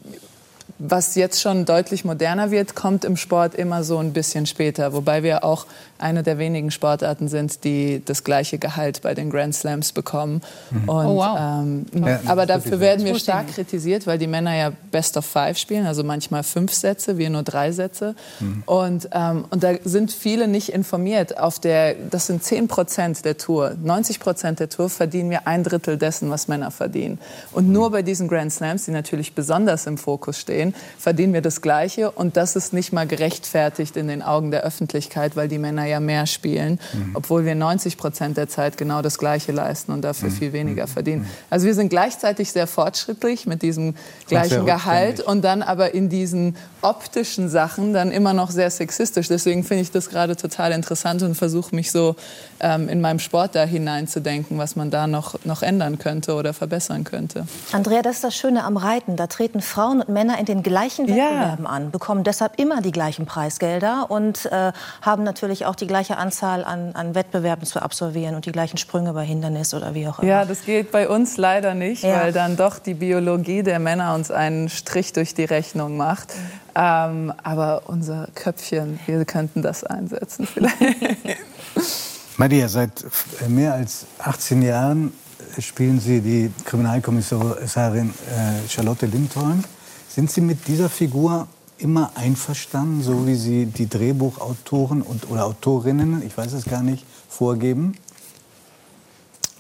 was 0.85 1.15
jetzt 1.15 1.41
schon 1.41 1.65
deutlich 1.65 2.05
moderner 2.05 2.51
wird, 2.51 2.75
kommt 2.75 3.05
im 3.05 3.17
Sport 3.17 3.55
immer 3.55 3.85
so 3.85 3.99
ein 3.99 4.13
bisschen 4.13 4.47
später. 4.47 4.93
Wobei 4.93 5.23
wir 5.23 5.45
auch 5.45 5.67
eine 6.03 6.23
der 6.23 6.39
wenigen 6.39 6.71
Sportarten 6.71 7.29
sind, 7.29 7.65
die 7.65 8.03
das 8.05 8.25
gleiche 8.25 8.59
Gehalt 8.59 9.03
bei 9.03 9.15
den 9.15 9.31
Grand 9.31 9.55
Slams 9.55 9.93
bekommen. 9.93 10.43
Mhm. 10.71 10.89
Und, 10.89 11.07
oh, 11.07 11.17
wow. 11.17 11.39
ähm, 11.39 11.87
ja, 11.95 12.21
aber 12.27 12.47
dafür 12.47 12.81
werden 12.81 13.05
wir 13.05 13.19
stark 13.19 13.49
kritisiert, 13.49 14.07
weil 14.07 14.19
die 14.19 14.27
Männer 14.27 14.55
ja 14.55 14.73
Best 14.91 15.17
of 15.17 15.25
Five 15.25 15.59
spielen, 15.59 15.87
also 15.87 16.05
manchmal 16.05 16.43
fünf 16.43 16.73
Sätze, 16.73 17.19
wir 17.19 17.31
nur 17.31 17.43
drei 17.43 17.73
Sätze. 17.73 18.15
Mhm. 18.41 18.63
Und, 18.67 19.09
ähm, 19.13 19.45
und 19.51 19.63
da 19.63 19.75
sind 19.85 20.13
viele 20.13 20.49
nicht 20.49 20.71
informiert. 20.71 21.39
Auf 21.39 21.59
der, 21.59 21.95
das 21.95 22.27
sind 22.27 22.43
10 22.43 22.69
Prozent 22.69 23.25
der 23.25 23.39
Tour. 23.39 23.77
90 23.83 24.21
Prozent 24.21 24.61
der 24.61 24.69
Tour 24.69 24.89
verdienen 24.89 25.31
wir 25.31 25.47
ein 25.47 25.63
Drittel 25.63 25.97
dessen, 25.97 26.31
was 26.31 26.49
Männer 26.49 26.71
verdienen. 26.71 27.19
Und 27.53 27.69
nur 27.71 27.91
bei 27.91 28.03
diesen 28.03 28.29
Grand 28.29 28.53
Slams, 28.53 28.85
die 28.85 28.91
natürlich 28.91 29.35
besonders 29.35 29.87
im 29.87 29.99
Fokus 29.99 30.39
stehen, 30.39 30.75
verdienen 30.99 31.33
wir 31.33 31.43
das 31.43 31.61
Gleiche. 31.61 32.11
Und 32.11 32.37
das 32.37 32.57
ist 32.57 32.73
nicht 32.73 32.93
mal 32.93 33.07
gerechtfertigt 33.07 33.97
in 33.97 34.09
den 34.09 34.23
Augen 34.23 34.51
der 34.51 34.63
Öffentlichkeit, 34.63 35.37
weil 35.37 35.49
die 35.49 35.59
Männer 35.59 35.87
ja 35.87 35.92
mehr 36.01 36.27
spielen, 36.27 36.79
mhm. 36.93 37.11
obwohl 37.15 37.45
wir 37.45 37.55
90 37.55 37.97
Prozent 37.97 38.37
der 38.37 38.49
Zeit 38.49 38.77
genau 38.77 39.03
das 39.03 39.19
Gleiche 39.19 39.53
leisten 39.53 39.93
und 39.93 40.03
dafür 40.03 40.29
mhm. 40.29 40.35
viel 40.35 40.53
weniger 40.53 40.87
mhm. 40.87 40.91
verdienen. 40.91 41.23
Mhm. 41.23 41.29
Also 41.51 41.67
wir 41.67 41.75
sind 41.75 41.89
gleichzeitig 41.89 42.53
sehr 42.53 42.67
fortschrittlich 42.67 43.47
mit 43.47 43.63
diesem 43.63 43.95
gleichen 44.29 44.67
Gehalt 44.67 45.21
und 45.21 45.43
dann 45.43 45.63
aber 45.63 45.95
in 45.95 46.09
diesen 46.09 46.57
optischen 46.83 47.49
Sachen 47.49 47.93
dann 47.93 48.11
immer 48.11 48.33
noch 48.33 48.51
sehr 48.51 48.71
sexistisch. 48.71 49.29
Deswegen 49.29 49.65
finde 49.65 49.83
ich 49.83 49.91
das 49.91 50.11
gerade 50.11 50.37
total 50.37 50.73
interessant 50.73 51.23
und 51.23 51.37
versuche 51.37 51.75
mich 51.75 51.93
so 51.93 52.17
ähm, 52.61 52.89
in 52.89 53.01
meinem 53.01 53.19
Sport 53.19 53.55
da 53.55 53.65
hineinzudenken, 53.65 54.59
was 54.59 54.77
man 54.77 54.91
da 54.91 55.07
noch, 55.07 55.45
noch 55.45 55.63
ändern 55.63 55.99
könnte 55.99 56.35
oder 56.35 56.53
verbessern 56.53 57.05
könnte. 57.05 57.47
Andrea, 57.73 58.03
das 58.03 58.17
ist 58.17 58.25
das 58.25 58.37
Schöne 58.37 58.65
am 58.65 58.77
Reiten. 58.77 59.17
Da 59.17 59.29
treten 59.29 59.61
Frauen 59.61 60.01
und 60.01 60.09
Männer 60.09 60.39
in 60.39 60.47
den 60.47 60.63
gleichen 60.63 61.07
Wettbewerben 61.07 61.65
ja. 61.65 61.71
an, 61.71 61.91
bekommen 61.91 62.25
deshalb 62.25 62.59
immer 62.59 62.83
die 62.83 62.93
gleichen 62.93 63.27
Preisgelder 63.27 64.11
und 64.11 64.47
äh, 64.47 64.73
haben 65.01 65.23
natürlich 65.23 65.67
auch 65.67 65.77
die 65.77 65.82
gleiche 65.87 66.17
Anzahl 66.17 66.65
an, 66.65 66.93
an, 66.95 67.15
Wettbewerben 67.15 67.67
zu 67.67 67.81
absolvieren 67.83 68.35
und 68.35 68.47
die 68.47 68.53
gleichen 68.53 68.77
Sprünge 68.77 69.13
bei 69.13 69.25
Hindernis 69.25 69.75
oder 69.75 69.95
wie 69.95 70.09
auch 70.09 70.19
immer. 70.19 70.29
Ja, 70.29 70.45
das 70.45 70.65
geht 70.65 70.91
bei 70.91 71.09
uns 71.09 71.37
leider 71.37 71.75
nicht, 71.75 72.03
ja. 72.03 72.21
weil 72.21 72.33
dann 72.33 72.57
doch 72.57 72.79
die 72.79 72.95
Biologie 72.95 73.63
der 73.63 73.79
Männer 73.79 74.15
uns 74.15 74.31
einen 74.31 74.69
Strich 74.69 75.13
durch 75.13 75.35
die 75.35 75.45
Rechnung 75.45 75.97
macht. 75.97 76.35
Mhm. 76.35 76.63
Ähm, 76.75 77.33
aber 77.43 77.83
unser 77.87 78.29
Köpfchen, 78.35 78.99
wir 79.07 79.25
könnten 79.25 79.63
das 79.63 79.85
einsetzen 79.85 80.47
vielleicht. 80.47 80.77
Maria, 82.39 82.69
seit 82.69 83.05
mehr 83.49 83.75
als 83.75 84.07
18 84.19 84.63
Jahren 84.63 85.13
spielen 85.59 86.01
Sie 86.01 86.21
die 86.21 86.51
Kriminalkommissarin 86.65 88.11
äh, 88.11 88.69
Charlotte 88.69 89.07
Lindholm. 89.07 89.63
Sind 90.09 90.31
Sie 90.31 90.41
mit 90.41 90.67
dieser 90.67 90.89
Figur 90.89 91.47
immer 91.83 92.13
einverstanden, 92.15 93.03
so 93.03 93.27
wie 93.27 93.35
Sie 93.35 93.67
die 93.67 93.89
Drehbuchautoren 93.89 95.03
und, 95.03 95.31
oder 95.31 95.47
Autorinnen, 95.47 96.25
ich 96.25 96.37
weiß 96.37 96.53
es 96.53 96.65
gar 96.65 96.83
nicht, 96.83 97.05
vorgeben? 97.29 97.95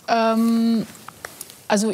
Ähm, 0.08 0.86
also 1.68 1.92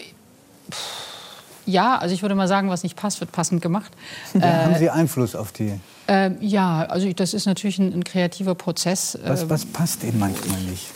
ja, 1.68 1.98
also 1.98 2.14
ich 2.14 2.22
würde 2.22 2.34
mal 2.34 2.48
sagen, 2.48 2.70
was 2.70 2.82
nicht 2.82 2.96
passt, 2.96 3.20
wird 3.20 3.30
passend 3.30 3.60
gemacht. 3.60 3.92
Ja, 4.32 4.40
äh, 4.40 4.64
haben 4.64 4.78
Sie 4.78 4.88
Einfluss 4.88 5.34
auf 5.34 5.52
die? 5.52 5.78
Äh, 6.06 6.30
ja, 6.40 6.84
also 6.84 7.12
das 7.12 7.34
ist 7.34 7.46
natürlich 7.46 7.78
ein, 7.78 7.92
ein 7.92 8.04
kreativer 8.04 8.54
Prozess. 8.54 9.18
Was, 9.22 9.42
ähm, 9.42 9.50
was 9.50 9.66
passt 9.66 10.02
Ihnen 10.02 10.18
manchmal 10.18 10.60
nicht? 10.62 10.86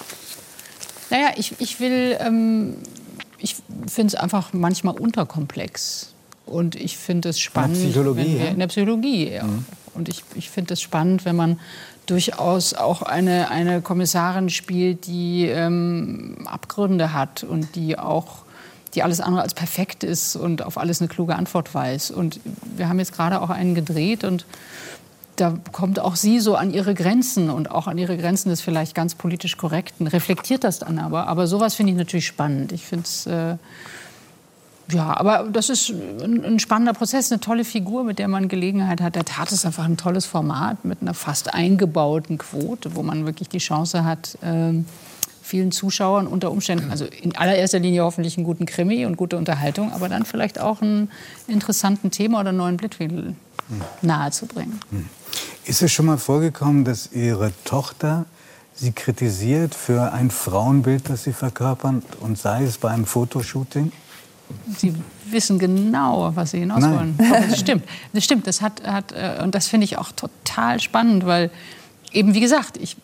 Naja, 1.10 1.32
ich, 1.36 1.60
ich 1.60 1.78
will, 1.78 2.16
ähm, 2.20 2.78
ich 3.38 3.56
finde 3.86 4.14
es 4.14 4.14
einfach 4.14 4.54
manchmal 4.54 4.98
unterkomplex. 4.98 6.11
Und 6.46 6.74
ich 6.74 6.96
finde 6.96 7.30
es 7.30 7.40
spannend. 7.40 7.76
In 7.76 7.82
der 7.82 7.88
Psychologie, 7.90 8.38
wir, 8.38 8.44
ja? 8.44 8.50
In 8.50 8.58
der 8.58 8.66
Psychologie, 8.66 9.30
ja. 9.30 9.44
Mhm. 9.44 9.64
Und 9.94 10.08
ich, 10.08 10.24
ich 10.34 10.50
finde 10.50 10.74
es 10.74 10.80
spannend, 10.80 11.24
wenn 11.24 11.36
man 11.36 11.60
durchaus 12.06 12.74
auch 12.74 13.02
eine, 13.02 13.50
eine 13.50 13.80
Kommissarin 13.80 14.50
spielt, 14.50 15.06
die 15.06 15.46
ähm, 15.46 16.36
Abgründe 16.46 17.12
hat 17.12 17.44
und 17.44 17.74
die 17.76 17.98
auch 17.98 18.42
die 18.94 19.02
alles 19.02 19.20
andere 19.20 19.42
als 19.42 19.54
perfekt 19.54 20.04
ist 20.04 20.36
und 20.36 20.62
auf 20.62 20.76
alles 20.76 21.00
eine 21.00 21.08
kluge 21.08 21.34
Antwort 21.36 21.74
weiß. 21.74 22.10
Und 22.10 22.40
wir 22.76 22.88
haben 22.88 22.98
jetzt 22.98 23.14
gerade 23.14 23.40
auch 23.40 23.48
einen 23.48 23.74
gedreht 23.74 24.22
und 24.22 24.44
da 25.36 25.54
kommt 25.72 25.98
auch 25.98 26.14
sie 26.14 26.40
so 26.40 26.56
an 26.56 26.74
ihre 26.74 26.92
Grenzen 26.92 27.48
und 27.48 27.70
auch 27.70 27.86
an 27.86 27.96
ihre 27.96 28.18
Grenzen 28.18 28.50
des 28.50 28.60
vielleicht 28.60 28.94
ganz 28.94 29.14
politisch 29.14 29.56
Korrekten, 29.56 30.06
reflektiert 30.06 30.62
das 30.62 30.78
dann 30.78 30.98
aber. 30.98 31.26
Aber 31.26 31.46
sowas 31.46 31.74
finde 31.74 31.92
ich 31.92 31.98
natürlich 31.98 32.26
spannend. 32.26 32.72
Ich 32.72 32.84
finde 32.84 33.04
es. 33.04 33.26
Äh, 33.26 33.56
ja, 34.92 35.16
aber 35.16 35.48
das 35.50 35.68
ist 35.68 35.90
ein, 35.90 36.44
ein, 36.44 36.58
spannender 36.58 36.92
Prozess, 36.92 37.30
eine 37.32 37.40
tolle 37.40 37.64
Figur, 37.64 38.04
mit 38.04 38.18
der 38.18 38.28
man 38.28 38.48
Gelegenheit 38.48 39.00
hat. 39.00 39.14
Der 39.14 39.24
Tat 39.24 39.52
ist 39.52 39.64
einfach 39.64 39.84
ein 39.84 39.96
tolles 39.96 40.26
Format 40.26 40.84
mit 40.84 41.02
einer 41.02 41.14
fast 41.14 41.54
eingebauten 41.54 42.38
Quote, 42.38 42.94
wo 42.94 43.02
man 43.02 43.26
wirklich 43.26 43.48
die 43.48 43.58
Chance 43.58 44.04
hat, 44.04 44.38
äh, 44.42 44.72
vielen 45.42 45.72
Zuschauern 45.72 46.26
unter 46.26 46.50
Umständen, 46.50 46.90
also 46.90 47.04
in 47.04 47.36
allererster 47.36 47.78
Linie 47.78 48.04
hoffentlich 48.04 48.36
einen 48.36 48.46
guten 48.46 48.64
Krimi 48.64 49.04
und 49.04 49.16
gute 49.16 49.36
Unterhaltung, 49.36 49.92
aber 49.92 50.08
dann 50.08 50.24
vielleicht 50.24 50.60
auch 50.60 50.80
einen 50.80 51.10
interessanten 51.48 52.10
Thema 52.10 52.40
oder 52.40 52.50
einen 52.50 52.58
neuen 52.58 52.76
Blickwinkel 52.76 53.34
nahezubringen. 54.02 54.80
Hm. 54.90 55.08
Ist 55.64 55.82
es 55.82 55.92
schon 55.92 56.06
mal 56.06 56.18
vorgekommen, 56.18 56.84
dass 56.84 57.12
Ihre 57.12 57.52
Tochter 57.64 58.26
Sie 58.74 58.92
kritisiert 58.92 59.74
für 59.74 60.12
ein 60.12 60.30
Frauenbild, 60.30 61.08
das 61.08 61.24
Sie 61.24 61.32
verkörpern, 61.32 62.02
und 62.20 62.38
sei 62.38 62.64
es 62.64 62.78
bei 62.78 62.90
einem 62.90 63.04
Fotoshooting? 63.04 63.92
Sie 64.76 64.94
wissen 65.30 65.58
genau, 65.58 66.32
was 66.34 66.52
Sie 66.52 66.58
hinaus 66.60 66.82
wollen. 66.82 67.18
Das 67.18 67.58
stimmt. 67.58 67.84
Das 68.12 68.24
stimmt. 68.24 68.46
Das 68.46 68.60
hat, 68.60 68.86
hat, 68.86 69.12
äh, 69.12 69.42
und 69.42 69.54
das 69.54 69.68
finde 69.68 69.84
ich 69.84 69.98
auch 69.98 70.12
total 70.12 70.80
spannend, 70.80 71.26
weil 71.26 71.50
eben, 72.12 72.34
wie 72.34 72.40
gesagt, 72.40 72.76
ich 72.76 72.96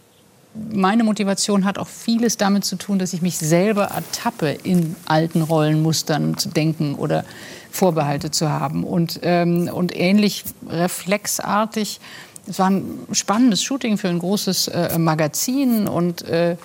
meine 0.72 1.04
Motivation 1.04 1.64
hat 1.64 1.78
auch 1.78 1.87
vieles 1.87 2.37
damit 2.37 2.64
zu 2.64 2.76
tun, 2.76 2.98
dass 2.98 3.12
ich 3.12 3.22
mich 3.22 3.38
selber 3.38 3.84
ertappe, 3.84 4.50
in 4.50 4.96
alten 5.06 5.42
Rollenmustern 5.42 6.37
zu 6.37 6.48
denken 6.48 6.94
oder 6.94 7.24
Vorbehalte 7.70 8.30
zu 8.30 8.48
haben. 8.50 8.84
Und, 8.84 9.20
ähm, 9.22 9.70
und 9.72 9.94
ähnlich 9.94 10.44
reflexartig, 10.68 12.00
es 12.46 12.58
war 12.58 12.70
ein 12.70 12.84
spannendes 13.12 13.62
Shooting 13.62 13.98
für 13.98 14.08
ein 14.08 14.18
großes 14.18 14.68
äh, 14.68 14.98
Magazin 14.98 15.87
und, 15.87 16.22
äh, 16.22 16.56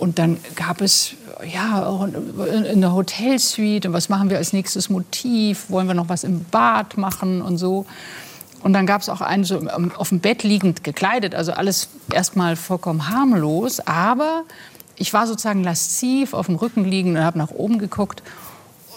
und 0.00 0.18
dann 0.18 0.38
gab 0.56 0.80
es 0.80 1.12
ja 1.46 1.86
auch 1.86 2.00
eine 2.02 2.92
Hotelsuite 2.94 3.88
und 3.88 3.94
was 3.94 4.08
machen 4.08 4.30
wir 4.30 4.38
als 4.38 4.52
nächstes 4.54 4.88
Motiv, 4.88 5.68
wollen 5.68 5.86
wir 5.86 5.94
noch 5.94 6.08
was 6.08 6.24
im 6.24 6.44
Bad 6.44 6.96
machen 6.96 7.42
und 7.42 7.58
so. 7.58 7.84
Und 8.62 8.72
dann 8.72 8.86
gab 8.86 9.02
es 9.02 9.08
auch 9.08 9.20
einen 9.20 9.44
so 9.44 9.60
auf 9.96 10.08
dem 10.08 10.20
Bett 10.20 10.42
liegend 10.42 10.84
gekleidet, 10.84 11.34
also 11.34 11.52
alles 11.52 11.88
erstmal 12.12 12.56
vollkommen 12.56 13.08
harmlos. 13.08 13.80
Aber 13.80 14.44
ich 14.96 15.12
war 15.12 15.26
sozusagen 15.26 15.64
lasziv 15.64 16.32
auf 16.34 16.46
dem 16.46 16.56
Rücken 16.56 16.84
liegend 16.84 17.16
und 17.16 17.24
habe 17.24 17.38
nach 17.38 17.50
oben 17.50 17.78
geguckt 17.78 18.22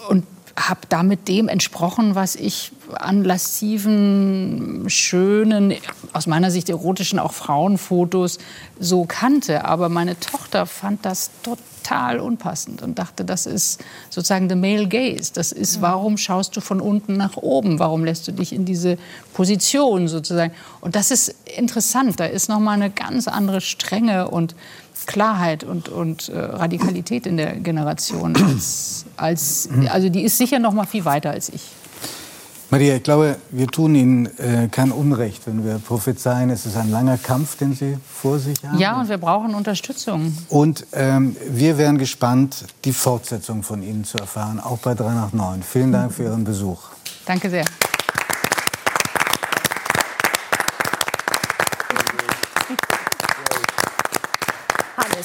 und 0.08 0.24
habe 0.56 0.80
damit 0.88 1.26
dem 1.26 1.48
entsprochen, 1.48 2.14
was 2.14 2.36
ich 2.36 2.70
an 2.94 3.24
lasziven, 3.24 4.84
schönen, 4.88 5.74
aus 6.12 6.26
meiner 6.26 6.50
Sicht 6.50 6.68
erotischen, 6.68 7.18
auch 7.18 7.32
Frauenfotos 7.32 8.38
so 8.78 9.04
kannte. 9.04 9.64
Aber 9.64 9.88
meine 9.88 10.18
Tochter 10.20 10.66
fand 10.66 11.04
das 11.04 11.30
total 11.42 12.20
unpassend 12.20 12.82
und 12.82 12.98
dachte, 12.98 13.24
das 13.24 13.46
ist 13.46 13.82
sozusagen 14.10 14.48
the 14.48 14.54
male 14.54 14.86
gaze. 14.86 15.32
Das 15.34 15.50
ist, 15.50 15.80
warum 15.80 16.16
schaust 16.16 16.56
du 16.56 16.60
von 16.60 16.80
unten 16.80 17.16
nach 17.16 17.36
oben? 17.36 17.80
Warum 17.80 18.04
lässt 18.04 18.28
du 18.28 18.32
dich 18.32 18.52
in 18.52 18.64
diese 18.64 18.96
Position 19.32 20.06
sozusagen? 20.06 20.54
Und 20.80 20.94
das 20.94 21.10
ist 21.10 21.34
interessant. 21.56 22.20
Da 22.20 22.26
ist 22.26 22.48
noch 22.48 22.60
mal 22.60 22.72
eine 22.72 22.90
ganz 22.90 23.26
andere 23.26 23.60
Strenge 23.60 24.28
und 24.28 24.54
Klarheit 25.06 25.64
und, 25.64 25.88
und 25.88 26.28
äh, 26.28 26.38
Radikalität 26.38 27.26
in 27.26 27.36
der 27.36 27.56
Generation 27.56 28.36
als, 28.36 29.04
als, 29.16 29.68
also 29.90 30.08
die 30.08 30.22
ist 30.22 30.38
sicher 30.38 30.58
noch 30.58 30.72
mal 30.72 30.86
viel 30.86 31.04
weiter 31.04 31.30
als 31.30 31.48
ich. 31.48 31.62
Maria, 32.70 32.96
ich 32.96 33.02
glaube, 33.02 33.36
wir 33.50 33.68
tun 33.68 33.94
Ihnen 33.94 34.26
äh, 34.38 34.68
kein 34.68 34.90
Unrecht, 34.90 35.46
wenn 35.46 35.64
wir 35.64 35.78
prophezeien, 35.78 36.50
es 36.50 36.66
ist 36.66 36.76
ein 36.76 36.90
langer 36.90 37.18
Kampf, 37.18 37.56
den 37.56 37.74
Sie 37.74 37.98
vor 38.12 38.38
sich 38.38 38.56
haben. 38.64 38.78
Ja, 38.78 39.00
und 39.00 39.08
wir 39.08 39.18
brauchen 39.18 39.54
Unterstützung. 39.54 40.36
Und 40.48 40.86
ähm, 40.92 41.36
wir 41.48 41.78
wären 41.78 41.98
gespannt, 41.98 42.64
die 42.84 42.92
Fortsetzung 42.92 43.62
von 43.62 43.82
Ihnen 43.82 44.04
zu 44.04 44.18
erfahren, 44.18 44.58
auch 44.58 44.78
bei 44.78 44.94
3 44.94 45.04
nach 45.04 45.32
9. 45.32 45.62
Vielen 45.62 45.92
Dank 45.92 46.12
für 46.12 46.24
Ihren 46.24 46.42
Besuch. 46.42 46.80
Danke 47.26 47.48
sehr. 47.48 47.64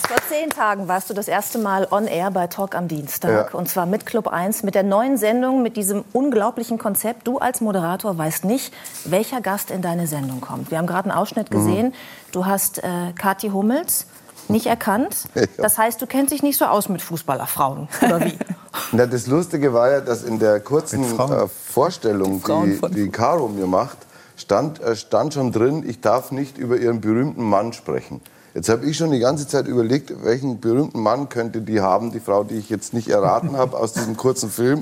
Vor 0.07 0.17
zehn 0.27 0.49
Tagen 0.49 0.87
warst 0.87 1.09
du 1.09 1.13
das 1.13 1.27
erste 1.27 1.59
Mal 1.59 1.87
on 1.91 2.07
air 2.07 2.31
bei 2.31 2.47
Talk 2.47 2.75
am 2.75 2.87
Dienstag. 2.87 3.51
Ja. 3.51 3.57
Und 3.57 3.69
zwar 3.69 3.85
mit 3.85 4.05
Club 4.05 4.27
1, 4.27 4.63
mit 4.63 4.75
der 4.75 4.83
neuen 4.83 5.17
Sendung, 5.17 5.61
mit 5.61 5.77
diesem 5.77 6.03
unglaublichen 6.13 6.77
Konzept. 6.77 7.27
Du 7.27 7.37
als 7.37 7.61
Moderator 7.61 8.17
weißt 8.17 8.45
nicht, 8.45 8.73
welcher 9.05 9.41
Gast 9.41 9.71
in 9.71 9.81
deine 9.81 10.07
Sendung 10.07 10.41
kommt. 10.41 10.71
Wir 10.71 10.77
haben 10.77 10.87
gerade 10.87 11.09
einen 11.09 11.17
Ausschnitt 11.19 11.51
gesehen. 11.51 11.87
Mhm. 11.87 11.93
Du 12.31 12.45
hast 12.45 12.83
äh, 12.83 13.13
Kathi 13.17 13.49
Hummels 13.49 14.07
nicht 14.47 14.65
erkannt. 14.65 15.27
Ja. 15.35 15.45
Das 15.57 15.77
heißt, 15.77 16.01
du 16.01 16.07
kennst 16.07 16.33
dich 16.33 16.43
nicht 16.43 16.57
so 16.57 16.65
aus 16.65 16.89
mit 16.89 17.01
Fußballerfrauen, 17.01 17.87
oder 18.01 18.25
wie? 18.25 18.37
Na, 18.91 19.05
das 19.05 19.27
Lustige 19.27 19.73
war 19.73 19.91
ja, 19.91 20.01
dass 20.01 20.23
in 20.23 20.39
der 20.39 20.59
kurzen 20.59 21.03
äh, 21.03 21.47
Vorstellung, 21.47 22.41
die, 22.43 22.79
die, 22.79 22.95
die 22.95 23.09
Caro 23.09 23.47
mir 23.47 23.67
macht, 23.67 23.97
stand, 24.35 24.81
äh, 24.81 24.95
stand 24.95 25.33
schon 25.33 25.51
drin, 25.51 25.83
ich 25.87 26.01
darf 26.01 26.31
nicht 26.31 26.57
über 26.57 26.77
ihren 26.77 27.01
berühmten 27.01 27.43
Mann 27.43 27.73
sprechen. 27.73 28.21
Jetzt 28.53 28.69
habe 28.69 28.85
ich 28.85 28.97
schon 28.97 29.11
die 29.11 29.19
ganze 29.19 29.47
Zeit 29.47 29.67
überlegt, 29.67 30.23
welchen 30.23 30.59
berühmten 30.59 31.01
Mann 31.01 31.29
könnte 31.29 31.61
die 31.61 31.81
haben, 31.81 32.11
die 32.11 32.19
Frau, 32.19 32.43
die 32.43 32.55
ich 32.55 32.69
jetzt 32.69 32.93
nicht 32.93 33.07
erraten 33.07 33.55
habe 33.55 33.77
aus 33.77 33.93
diesem 33.93 34.17
kurzen 34.17 34.49
Film. 34.49 34.81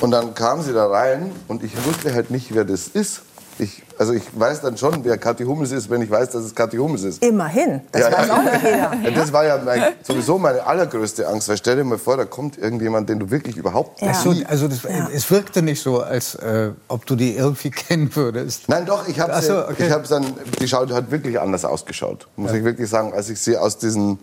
Und 0.00 0.12
dann 0.12 0.34
kam 0.34 0.62
sie 0.62 0.72
da 0.72 0.86
rein 0.86 1.32
und 1.48 1.64
ich 1.64 1.72
wusste 1.84 2.14
halt 2.14 2.30
nicht, 2.30 2.54
wer 2.54 2.64
das 2.64 2.86
ist. 2.86 3.22
Ich, 3.58 3.82
also 3.98 4.12
ich 4.12 4.22
weiß 4.34 4.60
dann 4.60 4.76
schon, 4.76 5.04
wer 5.04 5.16
Kathi 5.16 5.44
Hummels 5.44 5.72
ist, 5.72 5.88
wenn 5.88 6.02
ich 6.02 6.10
weiß, 6.10 6.30
dass 6.30 6.44
es 6.44 6.54
Kathi 6.54 6.76
Hummels 6.76 7.04
ist. 7.04 7.22
Immerhin, 7.22 7.80
das 7.92 8.02
ja, 8.02 8.12
weiß 8.12 8.28
ja. 8.28 8.36
auch 8.36 8.42
nicht 8.42 8.64
jeder. 8.64 9.10
das 9.14 9.32
war 9.32 9.44
ja 9.44 9.60
mein, 9.64 9.82
sowieso 10.02 10.38
meine 10.38 10.66
allergrößte 10.66 11.26
Angst. 11.26 11.48
Weil 11.48 11.56
stell 11.56 11.76
dir 11.76 11.84
mal 11.84 11.98
vor, 11.98 12.16
da 12.16 12.24
kommt 12.24 12.58
irgendjemand, 12.58 13.08
den 13.08 13.18
du 13.18 13.30
wirklich 13.30 13.56
überhaupt 13.56 14.02
ja. 14.02 14.12
So, 14.14 14.34
also 14.46 14.68
das, 14.68 14.82
ja. 14.82 15.08
es 15.12 15.30
wirkte 15.30 15.62
nicht 15.62 15.80
so, 15.80 16.00
als 16.00 16.34
äh, 16.34 16.70
ob 16.88 17.06
du 17.06 17.16
die 17.16 17.34
irgendwie 17.34 17.70
kennen 17.86 18.14
würdest. 18.14 18.68
Nein, 18.68 18.84
doch, 18.84 19.08
ich 19.08 19.18
habe 19.20 19.40
so, 19.40 19.66
okay. 19.66 19.88
dann, 20.08 20.26
die 20.60 20.68
Schau 20.68 20.86
hat 20.88 21.10
wirklich 21.10 21.40
anders 21.40 21.64
ausgeschaut, 21.64 22.28
muss 22.36 22.52
ich 22.52 22.64
wirklich 22.64 22.90
sagen, 22.90 23.12
als 23.14 23.30
ich 23.30 23.40
sie 23.40 23.56
aus 23.56 23.78
diesen 23.78 24.18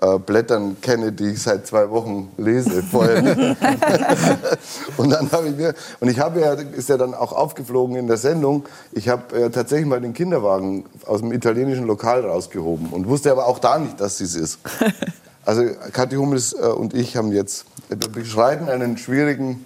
äh, 0.00 0.18
Blättern 0.18 0.76
kenne, 0.80 1.12
die 1.12 1.30
ich 1.30 1.42
seit 1.42 1.66
zwei 1.66 1.90
Wochen 1.90 2.30
lese 2.36 2.82
vorher 2.90 3.22
und 4.96 5.10
dann 5.10 5.30
habe 5.32 5.48
ich 5.48 5.56
mir 5.56 5.74
und 6.00 6.08
ich 6.08 6.18
habe 6.18 6.40
ja 6.40 6.52
ist 6.52 6.88
ja 6.88 6.96
dann 6.96 7.14
auch 7.14 7.32
aufgeflogen 7.32 7.96
in 7.96 8.06
der 8.06 8.16
Sendung. 8.16 8.64
Ich 8.92 9.08
habe 9.08 9.38
ja 9.38 9.48
tatsächlich 9.48 9.86
mal 9.86 10.00
den 10.00 10.14
Kinderwagen 10.14 10.84
aus 11.06 11.20
dem 11.20 11.32
italienischen 11.32 11.86
Lokal 11.86 12.24
rausgehoben 12.24 12.88
und 12.88 13.06
wusste 13.08 13.30
aber 13.30 13.46
auch 13.46 13.58
da 13.58 13.78
nicht, 13.78 14.00
dass 14.00 14.18
sie 14.18 14.24
es 14.24 14.34
ist. 14.34 14.58
Also 15.44 15.64
Kathi 15.92 16.14
Hummels 16.14 16.52
äh, 16.52 16.66
und 16.66 16.94
ich 16.94 17.16
haben 17.16 17.32
jetzt 17.32 17.64
wir 17.88 17.96
beschreiten 17.96 18.68
einen 18.68 18.96
schwierigen 18.96 19.64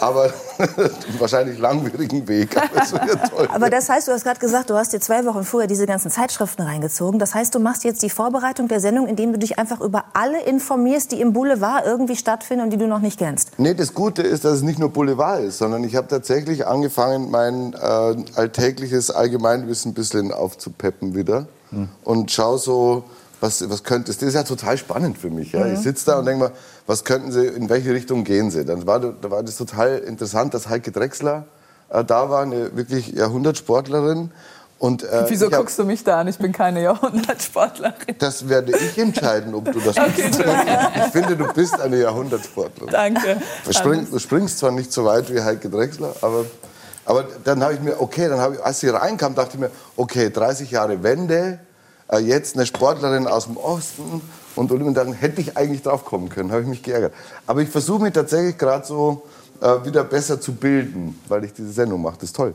aber 0.00 0.32
wahrscheinlich 1.18 1.58
langwierigen 1.58 2.26
Weg. 2.28 2.56
Aber, 2.56 3.50
aber 3.54 3.70
das 3.70 3.88
heißt, 3.88 4.08
du 4.08 4.12
hast 4.12 4.24
gerade 4.24 4.40
gesagt, 4.40 4.70
du 4.70 4.74
hast 4.74 4.92
dir 4.92 5.00
zwei 5.00 5.24
Wochen 5.24 5.44
vorher 5.44 5.66
diese 5.66 5.86
ganzen 5.86 6.10
Zeitschriften 6.10 6.62
reingezogen. 6.62 7.18
Das 7.18 7.34
heißt, 7.34 7.54
du 7.54 7.58
machst 7.58 7.84
jetzt 7.84 8.02
die 8.02 8.10
Vorbereitung 8.10 8.68
der 8.68 8.80
Sendung, 8.80 9.06
indem 9.06 9.32
du 9.32 9.38
dich 9.38 9.58
einfach 9.58 9.80
über 9.80 10.04
alle 10.12 10.42
informierst, 10.42 11.12
die 11.12 11.20
im 11.20 11.32
Boulevard 11.32 11.84
irgendwie 11.86 12.16
stattfinden 12.16 12.64
und 12.64 12.70
die 12.70 12.76
du 12.76 12.86
noch 12.86 13.00
nicht 13.00 13.18
kennst. 13.18 13.58
Nee, 13.58 13.74
das 13.74 13.94
Gute 13.94 14.22
ist, 14.22 14.44
dass 14.44 14.54
es 14.54 14.62
nicht 14.62 14.78
nur 14.78 14.90
Boulevard 14.90 15.42
ist, 15.42 15.58
sondern 15.58 15.84
ich 15.84 15.96
habe 15.96 16.08
tatsächlich 16.08 16.66
angefangen, 16.66 17.30
mein 17.30 17.74
äh, 17.74 18.16
alltägliches 18.36 19.10
Allgemeinwissen 19.10 19.92
ein 19.92 19.94
bisschen 19.94 20.32
aufzupeppen 20.32 21.14
wieder. 21.14 21.46
Hm. 21.70 21.88
Und 22.04 22.30
schau 22.30 22.56
so, 22.56 23.04
was, 23.40 23.68
was 23.68 23.82
könnte 23.84 24.10
es, 24.10 24.18
das 24.18 24.28
ist 24.28 24.34
ja 24.34 24.42
total 24.42 24.76
spannend 24.78 25.18
für 25.18 25.30
mich. 25.30 25.52
Ja? 25.52 25.64
Mhm. 25.64 25.74
Ich 25.74 25.80
sitze 25.80 26.06
da 26.06 26.18
und 26.18 26.26
denke 26.26 26.44
mal, 26.44 26.52
was 26.86 27.04
könnten 27.04 27.32
Sie, 27.32 27.46
in 27.46 27.68
welche 27.68 27.92
Richtung 27.92 28.24
gehen 28.24 28.50
Sie? 28.50 28.64
Dann 28.64 28.86
war, 28.86 29.00
da 29.00 29.30
war 29.30 29.42
das 29.42 29.56
total 29.56 29.98
interessant, 29.98 30.54
dass 30.54 30.68
Heike 30.68 30.92
Drechsler 30.92 31.46
äh, 31.88 32.04
da 32.04 32.30
war, 32.30 32.42
eine 32.42 32.76
wirklich 32.76 33.08
Jahrhundertsportlerin. 33.08 34.30
Und, 34.78 35.02
äh, 35.02 35.24
Wieso 35.28 35.46
hab, 35.46 35.58
guckst 35.58 35.78
du 35.78 35.84
mich 35.84 36.02
da 36.04 36.20
an? 36.20 36.28
Ich 36.28 36.38
bin 36.38 36.52
keine 36.52 36.82
Jahrhundertsportlerin. 36.82 38.16
Das 38.18 38.48
werde 38.48 38.72
ich 38.72 38.96
entscheiden, 38.96 39.54
ob 39.54 39.70
du 39.70 39.78
das 39.78 39.96
okay, 39.98 40.28
bist. 40.28 40.40
Ich 40.40 41.12
finde, 41.12 41.36
du 41.36 41.52
bist 41.52 41.78
eine 41.78 41.98
Jahrhundertsportlerin. 41.98 42.90
Danke. 42.90 43.42
Du, 43.66 43.72
spring, 43.74 44.06
du 44.10 44.18
springst 44.18 44.58
zwar 44.58 44.70
nicht 44.70 44.90
so 44.90 45.04
weit 45.04 45.32
wie 45.32 45.40
Heike 45.40 45.68
Drechsler, 45.68 46.14
aber, 46.22 46.46
aber 47.04 47.26
dann 47.44 47.62
habe 47.62 47.74
ich 47.74 47.80
mir, 47.80 48.00
okay, 48.00 48.28
dann 48.28 48.40
habe 48.40 48.54
ich, 48.54 48.64
als 48.64 48.80
sie 48.80 48.88
reinkam, 48.88 49.34
dachte 49.34 49.50
ich 49.54 49.60
mir, 49.60 49.70
okay, 49.96 50.30
30 50.30 50.70
Jahre 50.70 51.02
Wende, 51.02 51.58
jetzt 52.18 52.56
eine 52.56 52.66
Sportlerin 52.66 53.26
aus 53.26 53.44
dem 53.44 53.56
Osten 53.56 54.20
und 54.56 54.72
Olympiaden, 54.72 55.12
hätte 55.12 55.40
ich 55.40 55.56
eigentlich 55.56 55.82
drauf 55.82 56.04
kommen 56.04 56.28
können, 56.28 56.50
habe 56.50 56.62
ich 56.62 56.68
mich 56.68 56.82
geärgert. 56.82 57.14
Aber 57.46 57.62
ich 57.62 57.68
versuche 57.68 58.02
mich 58.02 58.12
tatsächlich 58.12 58.58
gerade 58.58 58.86
so 58.86 59.22
äh, 59.60 59.84
wieder 59.84 60.04
besser 60.04 60.40
zu 60.40 60.52
bilden, 60.54 61.18
weil 61.28 61.44
ich 61.44 61.52
diese 61.52 61.72
Sendung 61.72 62.02
mache. 62.02 62.16
Das 62.16 62.24
ist 62.24 62.36
toll. 62.36 62.54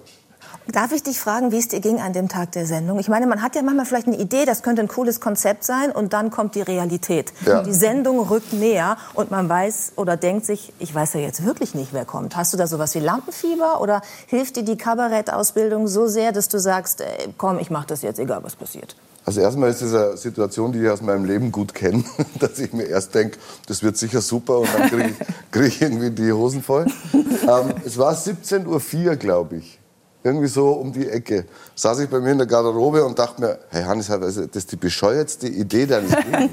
Darf 0.67 0.91
ich 0.91 1.03
dich 1.03 1.19
fragen, 1.19 1.51
wie 1.51 1.59
es 1.59 1.67
dir 1.67 1.79
ging 1.79 2.01
an 2.01 2.11
dem 2.11 2.27
Tag 2.27 2.53
der 2.53 2.65
Sendung? 2.65 2.97
Ich 2.97 3.07
meine, 3.07 3.27
man 3.27 3.43
hat 3.43 3.55
ja 3.55 3.61
manchmal 3.61 3.85
vielleicht 3.85 4.07
eine 4.07 4.17
Idee, 4.17 4.45
das 4.45 4.63
könnte 4.63 4.81
ein 4.81 4.87
cooles 4.87 5.19
Konzept 5.21 5.63
sein 5.63 5.91
und 5.91 6.13
dann 6.13 6.31
kommt 6.31 6.55
die 6.55 6.61
Realität. 6.61 7.33
Ja. 7.45 7.61
Die 7.61 7.73
Sendung 7.73 8.19
rückt 8.19 8.51
näher 8.51 8.97
und 9.13 9.29
man 9.29 9.47
weiß 9.47 9.93
oder 9.95 10.17
denkt 10.17 10.45
sich, 10.45 10.73
ich 10.79 10.93
weiß 10.93 11.13
ja 11.13 11.19
jetzt 11.19 11.45
wirklich 11.45 11.75
nicht, 11.75 11.93
wer 11.93 12.03
kommt. 12.03 12.35
Hast 12.35 12.51
du 12.51 12.57
da 12.57 12.65
sowas 12.65 12.95
wie 12.95 12.99
Lampenfieber 12.99 13.79
oder 13.79 14.01
hilft 14.25 14.55
dir 14.55 14.63
die 14.63 14.75
Kabarettausbildung 14.75 15.87
so 15.87 16.07
sehr, 16.07 16.31
dass 16.31 16.49
du 16.49 16.59
sagst, 16.59 17.01
ey, 17.01 17.33
komm, 17.37 17.59
ich 17.59 17.69
mache 17.69 17.87
das 17.87 18.01
jetzt, 18.01 18.19
egal 18.19 18.43
was 18.43 18.55
passiert? 18.55 18.95
Also 19.25 19.41
erstmal 19.41 19.71
ist 19.71 19.81
es 19.81 19.93
eine 19.93 20.17
Situation, 20.17 20.71
die 20.71 20.83
ich 20.83 20.89
aus 20.89 21.01
meinem 21.01 21.25
Leben 21.25 21.51
gut 21.51 21.73
kenne, 21.73 22.03
dass 22.39 22.59
ich 22.59 22.71
mir 22.73 22.83
erst 22.83 23.15
denke, 23.15 23.37
das 23.67 23.81
wird 23.81 23.97
sicher 23.97 24.21
super 24.21 24.59
und 24.59 24.69
dann 24.71 24.89
kriege 24.89 25.09
ich, 25.09 25.27
krieg 25.51 25.67
ich 25.67 25.81
irgendwie 25.81 26.11
die 26.11 26.31
Hosen 26.31 26.61
voll. 26.61 26.85
Ähm, 27.13 27.73
es 27.83 27.97
war 27.97 28.13
17.04 28.13 29.07
Uhr, 29.07 29.15
glaube 29.15 29.57
ich. 29.57 29.79
Irgendwie 30.23 30.47
so 30.47 30.71
um 30.71 30.91
die 30.91 31.07
Ecke. 31.07 31.45
Saß 31.75 31.99
ich 31.99 32.09
bei 32.09 32.19
mir 32.19 32.31
in 32.31 32.39
der 32.39 32.47
Garderobe 32.47 33.03
und 33.05 33.17
dachte 33.17 33.41
mir, 33.41 33.59
hey 33.69 33.83
Hannes, 33.83 34.07
das 34.07 34.37
ist 34.37 34.71
die 34.71 34.75
bescheuertste 34.75 35.47
Idee 35.47 35.85
deines 35.85 36.11
Lebens. 36.11 36.51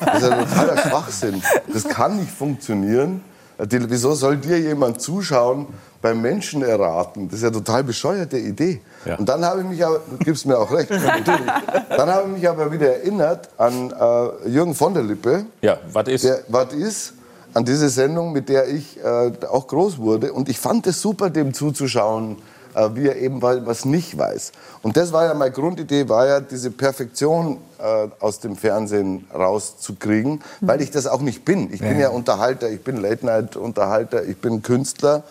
Das 0.00 0.22
ist 0.22 0.30
ein 0.30 0.46
totaler 0.46 0.76
Schwachsinn. 0.76 1.42
Das 1.72 1.84
kann 1.84 2.18
nicht 2.18 2.30
funktionieren. 2.30 3.22
Wieso 3.58 4.14
soll 4.14 4.36
dir 4.36 4.60
jemand 4.60 5.00
zuschauen, 5.00 5.68
beim 6.06 6.22
Menschen 6.22 6.62
erraten. 6.62 7.28
Das 7.28 7.38
ist 7.38 7.42
ja 7.42 7.48
eine 7.48 7.56
total 7.56 7.82
bescheuerte 7.82 8.38
Idee. 8.38 8.80
Ja. 9.04 9.16
Und 9.16 9.28
dann 9.28 9.44
habe 9.44 9.62
ich 9.62 9.66
mich 9.66 9.84
aber, 9.84 10.00
du 10.08 10.18
gibst 10.18 10.46
mir 10.46 10.56
auch 10.56 10.70
recht, 10.70 10.88
dann 11.90 12.08
habe 12.08 12.28
ich 12.28 12.34
mich 12.34 12.48
aber 12.48 12.70
wieder 12.70 12.98
erinnert 12.98 13.48
an 13.58 13.90
äh, 13.90 14.48
Jürgen 14.48 14.76
von 14.76 14.94
der 14.94 15.02
Lippe. 15.02 15.46
Ja, 15.62 15.78
was 15.92 16.06
ist? 16.06 16.44
Was 16.46 16.72
ist? 16.72 17.12
An 17.54 17.64
diese 17.64 17.88
Sendung, 17.88 18.32
mit 18.32 18.48
der 18.48 18.68
ich 18.68 19.02
äh, 19.02 19.32
auch 19.50 19.66
groß 19.66 19.98
wurde. 19.98 20.32
Und 20.32 20.48
ich 20.48 20.60
fand 20.60 20.86
es 20.86 21.02
super, 21.02 21.28
dem 21.28 21.52
zuzuschauen, 21.52 22.36
äh, 22.76 22.88
wie 22.94 23.08
er 23.08 23.16
eben 23.16 23.42
was 23.42 23.84
nicht 23.84 24.16
weiß. 24.16 24.52
Und 24.82 24.96
das 24.96 25.12
war 25.12 25.24
ja 25.24 25.34
meine 25.34 25.50
Grundidee, 25.50 26.08
war 26.08 26.28
ja 26.28 26.38
diese 26.38 26.70
Perfektion 26.70 27.58
äh, 27.78 28.06
aus 28.20 28.38
dem 28.38 28.54
Fernsehen 28.54 29.26
rauszukriegen, 29.34 30.34
mhm. 30.34 30.40
weil 30.60 30.82
ich 30.82 30.92
das 30.92 31.08
auch 31.08 31.20
nicht 31.20 31.44
bin. 31.44 31.72
Ich 31.72 31.80
bin 31.80 31.98
ja 31.98 32.10
Unterhalter, 32.10 32.70
ich 32.70 32.82
bin 32.84 32.98
Late-Night-Unterhalter, 32.98 34.22
ich 34.22 34.36
bin 34.36 34.62
Künstler. 34.62 35.24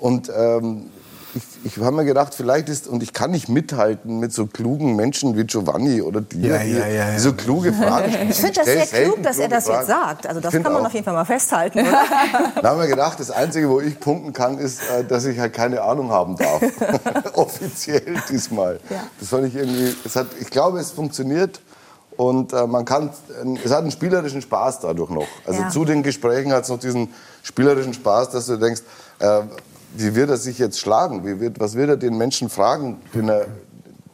Und 0.00 0.30
ähm, 0.34 0.90
ich, 1.34 1.42
ich 1.64 1.78
habe 1.78 1.94
mir 1.94 2.04
gedacht, 2.04 2.34
vielleicht 2.34 2.68
ist, 2.68 2.88
und 2.88 3.02
ich 3.02 3.12
kann 3.12 3.30
nicht 3.30 3.48
mithalten 3.48 4.18
mit 4.18 4.32
so 4.32 4.46
klugen 4.46 4.96
Menschen 4.96 5.36
wie 5.36 5.44
Giovanni 5.44 6.02
oder 6.02 6.20
dir, 6.20 6.56
ja, 6.56 6.62
ja, 6.62 6.86
ja, 6.86 7.10
die 7.12 7.18
so 7.18 7.32
kluge 7.32 7.72
Fragen 7.72 8.12
Ich 8.28 8.36
finde 8.36 8.54
das 8.54 8.64
sehr 8.66 8.86
klug, 8.86 9.22
dass 9.22 9.38
er 9.38 9.48
das 9.48 9.66
Fragen. 9.66 9.78
jetzt 9.78 9.88
sagt. 9.88 10.26
Also 10.26 10.40
das 10.40 10.52
kann 10.52 10.62
man 10.62 10.76
auch. 10.76 10.86
auf 10.86 10.92
jeden 10.92 11.04
Fall 11.04 11.14
mal 11.14 11.24
festhalten. 11.24 11.80
Oder? 11.80 11.92
Da 12.62 12.70
haben 12.70 12.80
wir 12.80 12.88
gedacht, 12.88 13.20
das 13.20 13.30
Einzige, 13.30 13.68
wo 13.68 13.80
ich 13.80 14.00
punkten 14.00 14.32
kann, 14.32 14.58
ist, 14.58 14.80
äh, 14.90 15.04
dass 15.04 15.24
ich 15.24 15.38
halt 15.38 15.52
keine 15.52 15.82
Ahnung 15.82 16.10
haben 16.10 16.36
darf. 16.36 16.62
Offiziell 17.34 18.14
diesmal. 18.28 18.80
Das 19.18 19.28
fand 19.28 19.46
ich 19.46 19.54
irgendwie, 19.54 19.94
es 20.04 20.16
hat, 20.16 20.28
ich 20.40 20.50
glaube, 20.50 20.80
es 20.80 20.90
funktioniert. 20.90 21.60
Und 22.16 22.52
äh, 22.52 22.66
man 22.66 22.84
kann, 22.84 23.10
es 23.64 23.70
hat 23.70 23.78
einen 23.78 23.90
spielerischen 23.90 24.42
Spaß 24.42 24.80
dadurch 24.80 25.10
noch. 25.10 25.28
Also 25.46 25.62
zu 25.70 25.84
den 25.86 26.02
Gesprächen 26.02 26.52
hat 26.52 26.64
es 26.64 26.68
noch 26.68 26.78
diesen 26.78 27.14
spielerischen 27.42 27.94
Spaß, 27.94 28.30
dass 28.30 28.46
du 28.46 28.56
denkst, 28.56 28.82
äh, 29.20 29.40
wie 29.96 30.14
wird 30.14 30.30
er 30.30 30.36
sich 30.36 30.58
jetzt 30.58 30.78
schlagen? 30.78 31.24
Wie 31.24 31.40
wird, 31.40 31.60
was 31.60 31.74
wird 31.74 31.90
er 31.90 31.96
den 31.96 32.16
Menschen 32.16 32.48
fragen, 32.48 33.00
den 33.14 33.28
er, 33.28 33.46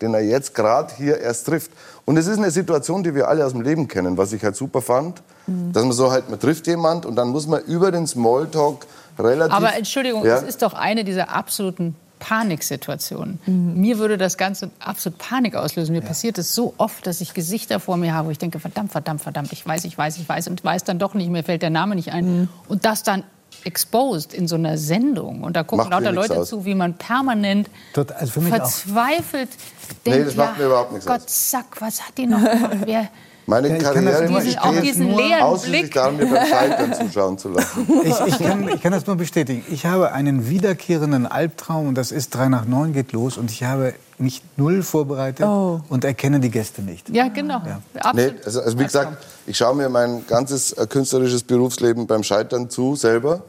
den 0.00 0.14
er 0.14 0.20
jetzt 0.20 0.54
gerade 0.54 0.92
hier 0.96 1.18
erst 1.18 1.46
trifft? 1.46 1.70
Und 2.04 2.16
es 2.16 2.26
ist 2.26 2.38
eine 2.38 2.50
Situation, 2.50 3.02
die 3.02 3.14
wir 3.14 3.28
alle 3.28 3.44
aus 3.44 3.52
dem 3.52 3.62
Leben 3.62 3.88
kennen, 3.88 4.16
was 4.16 4.32
ich 4.32 4.42
halt 4.44 4.56
super 4.56 4.80
fand, 4.80 5.22
mhm. 5.46 5.72
dass 5.72 5.82
man 5.82 5.92
so 5.92 6.10
halt, 6.10 6.30
man 6.30 6.38
trifft 6.38 6.66
jemand 6.66 7.04
und 7.04 7.16
dann 7.16 7.28
muss 7.28 7.46
man 7.46 7.62
über 7.64 7.90
den 7.90 8.06
Smalltalk 8.06 8.86
relativ... 9.18 9.54
Aber 9.54 9.74
Entschuldigung, 9.74 10.24
ja? 10.24 10.36
es 10.36 10.42
ist 10.42 10.62
doch 10.62 10.74
eine 10.74 11.04
dieser 11.04 11.30
absoluten 11.30 11.96
Paniksituationen. 12.18 13.38
Mhm. 13.46 13.80
Mir 13.80 13.98
würde 13.98 14.16
das 14.16 14.38
Ganze 14.38 14.70
absolut 14.78 15.18
Panik 15.18 15.54
auslösen. 15.54 15.92
Mir 15.92 16.02
ja. 16.02 16.08
passiert 16.08 16.38
es 16.38 16.54
so 16.54 16.74
oft, 16.78 17.06
dass 17.06 17.20
ich 17.20 17.34
Gesichter 17.34 17.80
vor 17.80 17.96
mir 17.96 18.14
habe, 18.14 18.28
wo 18.28 18.30
ich 18.30 18.38
denke, 18.38 18.58
verdammt, 18.58 18.92
verdammt, 18.92 19.20
verdammt, 19.20 19.52
ich 19.52 19.66
weiß, 19.66 19.84
ich 19.84 19.98
weiß, 19.98 20.16
ich 20.16 20.28
weiß 20.28 20.48
und 20.48 20.64
weiß 20.64 20.84
dann 20.84 20.98
doch 20.98 21.14
nicht, 21.14 21.28
mir 21.28 21.44
fällt 21.44 21.62
der 21.62 21.70
Name 21.70 21.94
nicht 21.94 22.12
ein. 22.12 22.40
Mhm. 22.40 22.48
Und 22.68 22.84
das 22.84 23.02
dann 23.02 23.24
exposed 23.66 24.32
in 24.32 24.48
so 24.48 24.54
einer 24.54 24.78
Sendung. 24.78 25.42
Und 25.42 25.56
da 25.56 25.62
gucken 25.62 25.90
lauter 25.90 26.12
Leute 26.12 26.38
aus. 26.38 26.48
zu, 26.48 26.64
wie 26.64 26.74
man 26.74 26.94
permanent 26.94 27.68
also 27.94 28.40
verzweifelt 28.40 29.48
auch. 29.50 30.04
denkt, 30.04 30.18
nee, 30.18 30.24
das 30.24 30.36
macht 30.36 30.58
mir 30.58 30.66
überhaupt 30.66 30.92
nichts 30.92 31.06
Gott, 31.06 31.22
aus. 31.22 31.50
sack, 31.50 31.80
was 31.80 32.00
hat 32.00 32.16
die 32.16 32.26
noch? 32.26 32.40
Wer, 32.84 33.08
meine 33.46 33.68
ja, 33.68 33.78
Karriere 33.78 34.26
diesen, 34.26 34.58
auch 34.58 34.80
diesen 34.80 35.16
leeren 35.16 35.60
Blick. 35.62 35.92
daran, 35.92 36.16
mir 36.16 36.26
beim 36.26 36.46
Scheitern 36.50 36.94
zuschauen 36.94 37.38
zu 37.38 37.50
lassen. 37.50 37.86
Ich, 38.04 38.20
ich, 38.26 38.38
kann, 38.38 38.68
ich, 38.68 38.80
kann, 38.80 38.92
das 38.92 39.06
nur 39.06 39.16
bestätigen. 39.16 39.64
Ich 39.70 39.84
habe 39.84 40.12
einen 40.12 40.48
wiederkehrenden 40.48 41.26
Albtraum 41.26 41.88
und 41.88 41.94
das 41.96 42.12
ist 42.12 42.34
3 42.34 42.48
nach 42.48 42.64
9 42.64 42.92
geht 42.92 43.12
los 43.12 43.36
und 43.36 43.50
ich 43.50 43.64
habe 43.64 43.94
mich 44.18 44.42
null 44.56 44.82
vorbereitet 44.82 45.46
oh. 45.46 45.80
und 45.88 46.04
erkenne 46.04 46.40
die 46.40 46.50
Gäste 46.50 46.82
nicht. 46.82 47.08
Ja, 47.10 47.28
genau. 47.28 47.60
Ja. 47.66 48.12
Nee, 48.12 48.32
also, 48.44 48.60
also, 48.60 48.78
wie 48.78 48.84
gesagt, 48.84 49.24
ich 49.46 49.56
schaue 49.56 49.74
mir 49.74 49.88
mein 49.88 50.26
ganzes 50.26 50.72
äh, 50.72 50.86
künstlerisches 50.86 51.42
Berufsleben 51.42 52.06
beim 52.06 52.22
Scheitern 52.22 52.70
zu, 52.70 52.96
selber. 52.96 53.42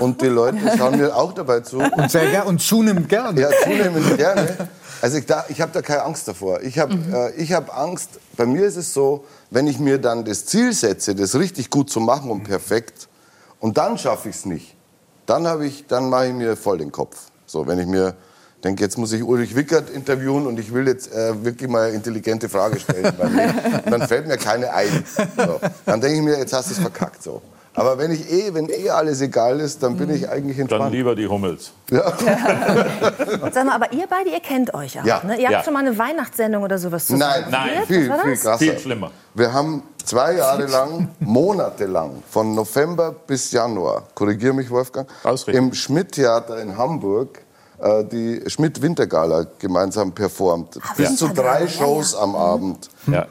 Und 0.00 0.22
die 0.22 0.26
Leute 0.26 0.58
schauen 0.78 0.98
mir 0.98 1.14
auch 1.14 1.32
dabei 1.32 1.60
zu. 1.60 1.78
Und, 1.78 2.10
sehr, 2.10 2.46
und 2.46 2.60
zunehmend 2.60 3.08
gerne. 3.08 3.40
Ja, 3.40 3.48
zunehmend 3.62 4.16
gerne. 4.16 4.68
Also 5.02 5.18
ich, 5.18 5.24
ich 5.48 5.60
habe 5.60 5.72
da 5.72 5.82
keine 5.82 6.02
Angst 6.02 6.26
davor. 6.26 6.62
Ich 6.62 6.78
habe 6.78 6.94
mhm. 6.94 7.14
äh, 7.36 7.46
hab 7.46 7.76
Angst, 7.76 8.10
bei 8.36 8.46
mir 8.46 8.66
ist 8.66 8.76
es 8.76 8.94
so, 8.94 9.24
wenn 9.50 9.66
ich 9.66 9.78
mir 9.78 9.98
dann 9.98 10.24
das 10.24 10.46
Ziel 10.46 10.72
setze, 10.72 11.14
das 11.14 11.34
richtig 11.34 11.70
gut 11.70 11.90
zu 11.90 12.00
machen 12.00 12.30
und 12.30 12.44
perfekt, 12.44 13.08
und 13.60 13.78
dann 13.78 13.98
schaffe 13.98 14.28
ich 14.28 14.36
es 14.36 14.44
nicht, 14.44 14.74
dann, 15.26 15.62
ich, 15.62 15.86
dann 15.86 16.08
mache 16.08 16.28
ich 16.28 16.34
mir 16.34 16.56
voll 16.56 16.78
den 16.78 16.92
Kopf. 16.92 17.30
So, 17.46 17.66
wenn 17.66 17.78
ich 17.78 17.86
mir 17.86 18.14
denke, 18.64 18.82
jetzt 18.82 18.98
muss 18.98 19.12
ich 19.12 19.22
Ulrich 19.22 19.54
Wickert 19.54 19.90
interviewen 19.90 20.46
und 20.46 20.58
ich 20.58 20.72
will 20.72 20.86
jetzt 20.86 21.12
äh, 21.12 21.44
wirklich 21.44 21.70
mal 21.70 21.86
eine 21.86 21.96
intelligente 21.96 22.48
Frage 22.48 22.80
stellen. 22.80 23.14
und 23.84 23.90
dann 23.90 24.08
fällt 24.08 24.26
mir 24.26 24.36
keine 24.36 24.72
ein. 24.72 25.04
So. 25.36 25.60
Dann 25.84 26.00
denke 26.00 26.16
ich 26.16 26.22
mir, 26.22 26.38
jetzt 26.38 26.52
hast 26.52 26.70
du 26.70 26.74
es 26.74 26.80
verkackt. 26.80 27.22
So. 27.22 27.42
Aber 27.76 27.98
wenn 27.98 28.10
ich 28.10 28.32
eh, 28.32 28.54
wenn 28.54 28.70
eh 28.70 28.88
alles 28.88 29.20
egal 29.20 29.60
ist, 29.60 29.82
dann 29.82 29.98
bin 29.98 30.08
ich 30.08 30.28
eigentlich 30.28 30.58
entspannt. 30.58 30.84
Dann 30.84 30.92
lieber 30.92 31.14
die 31.14 31.26
Hummels. 31.26 31.72
Ja. 31.90 32.10
Sag 33.52 33.66
mal, 33.66 33.74
aber 33.74 33.92
ihr 33.92 34.06
beide, 34.08 34.30
ihr 34.30 34.40
kennt 34.40 34.72
euch 34.72 34.98
auch, 34.98 35.04
ja. 35.04 35.22
ne? 35.22 35.38
Ihr 35.38 35.44
habt 35.44 35.52
ja. 35.52 35.62
schon 35.62 35.74
mal 35.74 35.80
eine 35.80 35.96
Weihnachtssendung 35.96 36.62
oder 36.62 36.78
sowas 36.78 37.06
zusammen. 37.06 37.44
Nein, 37.50 37.68
nein, 37.74 37.86
viel, 37.86 38.04
viel 38.04 38.36
krasser. 38.36 38.58
Viel 38.58 38.78
schlimmer. 38.78 39.10
Wir 39.34 39.52
haben 39.52 39.82
zwei 40.02 40.36
Jahre 40.36 40.64
lang, 40.66 41.10
monatelang, 41.20 42.22
von 42.30 42.54
November 42.54 43.14
bis 43.26 43.52
Januar, 43.52 44.04
korrigiere 44.14 44.54
mich 44.54 44.70
Wolfgang, 44.70 45.06
im 45.48 45.74
Schmidt-Theater 45.74 46.58
in 46.58 46.78
Hamburg 46.78 47.40
äh, 47.78 48.04
die 48.04 48.42
Schmidt-Wintergala 48.46 49.46
gemeinsam 49.58 50.12
performt. 50.12 50.78
Ach, 50.82 50.96
Bis 50.96 51.16
zu 51.16 51.28
drei 51.28 51.66
Shows 51.68 52.14
am 52.14 52.34
Abend. 52.34 52.88
Ja. 53.06 53.26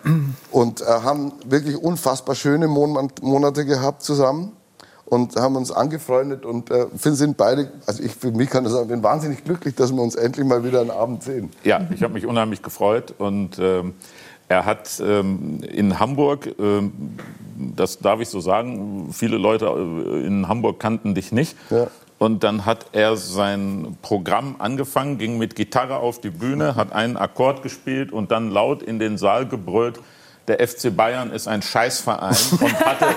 Und 0.51 0.81
äh, 0.81 0.85
haben 0.85 1.33
wirklich 1.45 1.77
unfassbar 1.77 2.35
schöne 2.35 2.67
Mon 2.67 3.11
Monate 3.21 3.65
gehabt 3.65 4.03
zusammen 4.03 4.51
und 5.05 5.35
haben 5.35 5.55
uns 5.55 5.71
angefreundet 5.71 6.45
und 6.45 6.71
äh, 6.71 6.87
sind 6.95 7.37
beide, 7.37 7.71
also 7.85 8.03
ich 8.03 8.13
für 8.15 8.31
mich 8.31 8.49
kann 8.49 8.63
das 8.63 8.73
sagen, 8.73 8.87
bin 8.87 9.03
wahnsinnig 9.03 9.43
glücklich, 9.43 9.75
dass 9.75 9.93
wir 9.93 10.01
uns 10.01 10.15
endlich 10.15 10.45
mal 10.45 10.63
wieder 10.63 10.81
einen 10.81 10.91
Abend 10.91 11.23
sehen. 11.23 11.51
Ja, 11.63 11.81
ich 11.93 12.03
habe 12.03 12.13
mich 12.13 12.25
unheimlich 12.25 12.61
gefreut 12.61 13.13
und 13.17 13.57
ähm, 13.59 13.93
er 14.47 14.65
hat 14.65 15.01
ähm, 15.03 15.61
in 15.63 15.99
Hamburg, 15.99 16.55
ähm, 16.59 16.91
das 17.75 17.99
darf 17.99 18.19
ich 18.19 18.29
so 18.29 18.39
sagen, 18.39 19.09
viele 19.11 19.37
Leute 19.37 19.65
äh, 19.65 20.25
in 20.25 20.47
Hamburg 20.47 20.79
kannten 20.79 21.15
dich 21.15 21.31
nicht. 21.31 21.55
Ja. 21.69 21.87
Und 22.17 22.43
dann 22.43 22.65
hat 22.65 22.85
er 22.93 23.17
sein 23.17 23.97
Programm 24.01 24.55
angefangen, 24.59 25.17
ging 25.17 25.37
mit 25.37 25.55
Gitarre 25.55 25.97
auf 25.97 26.21
die 26.21 26.29
Bühne, 26.29 26.75
hat 26.75 26.93
einen 26.93 27.17
Akkord 27.17 27.61
gespielt 27.61 28.13
und 28.13 28.31
dann 28.31 28.51
laut 28.51 28.81
in 28.81 28.99
den 28.99 29.17
Saal 29.17 29.45
gebrüllt, 29.45 29.99
der 30.47 30.65
FC 30.65 30.95
Bayern 30.95 31.31
ist 31.31 31.47
ein 31.47 31.61
Scheißverein 31.61 32.35
und 32.61 32.85
hatte, 32.85 33.07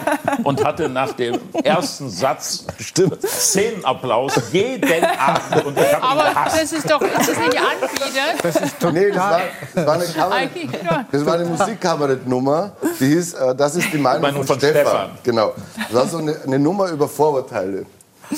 und 0.45 0.65
hatte 0.65 0.89
nach 0.89 1.13
dem 1.13 1.39
ersten 1.63 2.09
Satz 2.09 2.65
Stimmt. 2.81 3.23
Szenenapplaus 3.23 4.33
jeden 4.51 5.05
Abend. 5.05 5.67
Und 5.67 5.79
ich 5.79 5.97
Aber 5.97 6.33
das 6.45 6.73
ist 6.73 6.91
doch 6.91 7.01
ist 7.03 7.19
das 7.19 7.39
nicht 7.39 7.59
anbiedert? 7.59 8.43
Das 8.43 8.57
ist 8.57 8.81
total. 8.81 8.93
Nee, 8.93 9.11
das 9.11 9.17
war, 9.19 9.41
das 9.75 9.87
war 9.87 9.95
eine, 9.95 10.07
Kabarett, 10.07 11.07
das 11.13 11.27
war 11.27 11.35
eine 11.35 11.45
Musikkabarettnummer, 11.45 12.73
die 12.99 13.07
hieß 13.07 13.35
äh, 13.35 13.55
Das 13.55 13.77
ist 13.77 13.93
die 13.93 13.99
Meinung, 13.99 14.23
Meinung 14.23 14.45
von, 14.45 14.59
von 14.59 14.71
Stefan. 14.71 14.87
Stefan. 14.87 15.11
Genau. 15.23 15.53
Das 15.77 15.95
war 15.95 16.07
so 16.07 16.19
eine, 16.19 16.35
eine 16.47 16.59
Nummer 16.59 16.89
über 16.89 17.09
Vorurteile. 17.09 17.85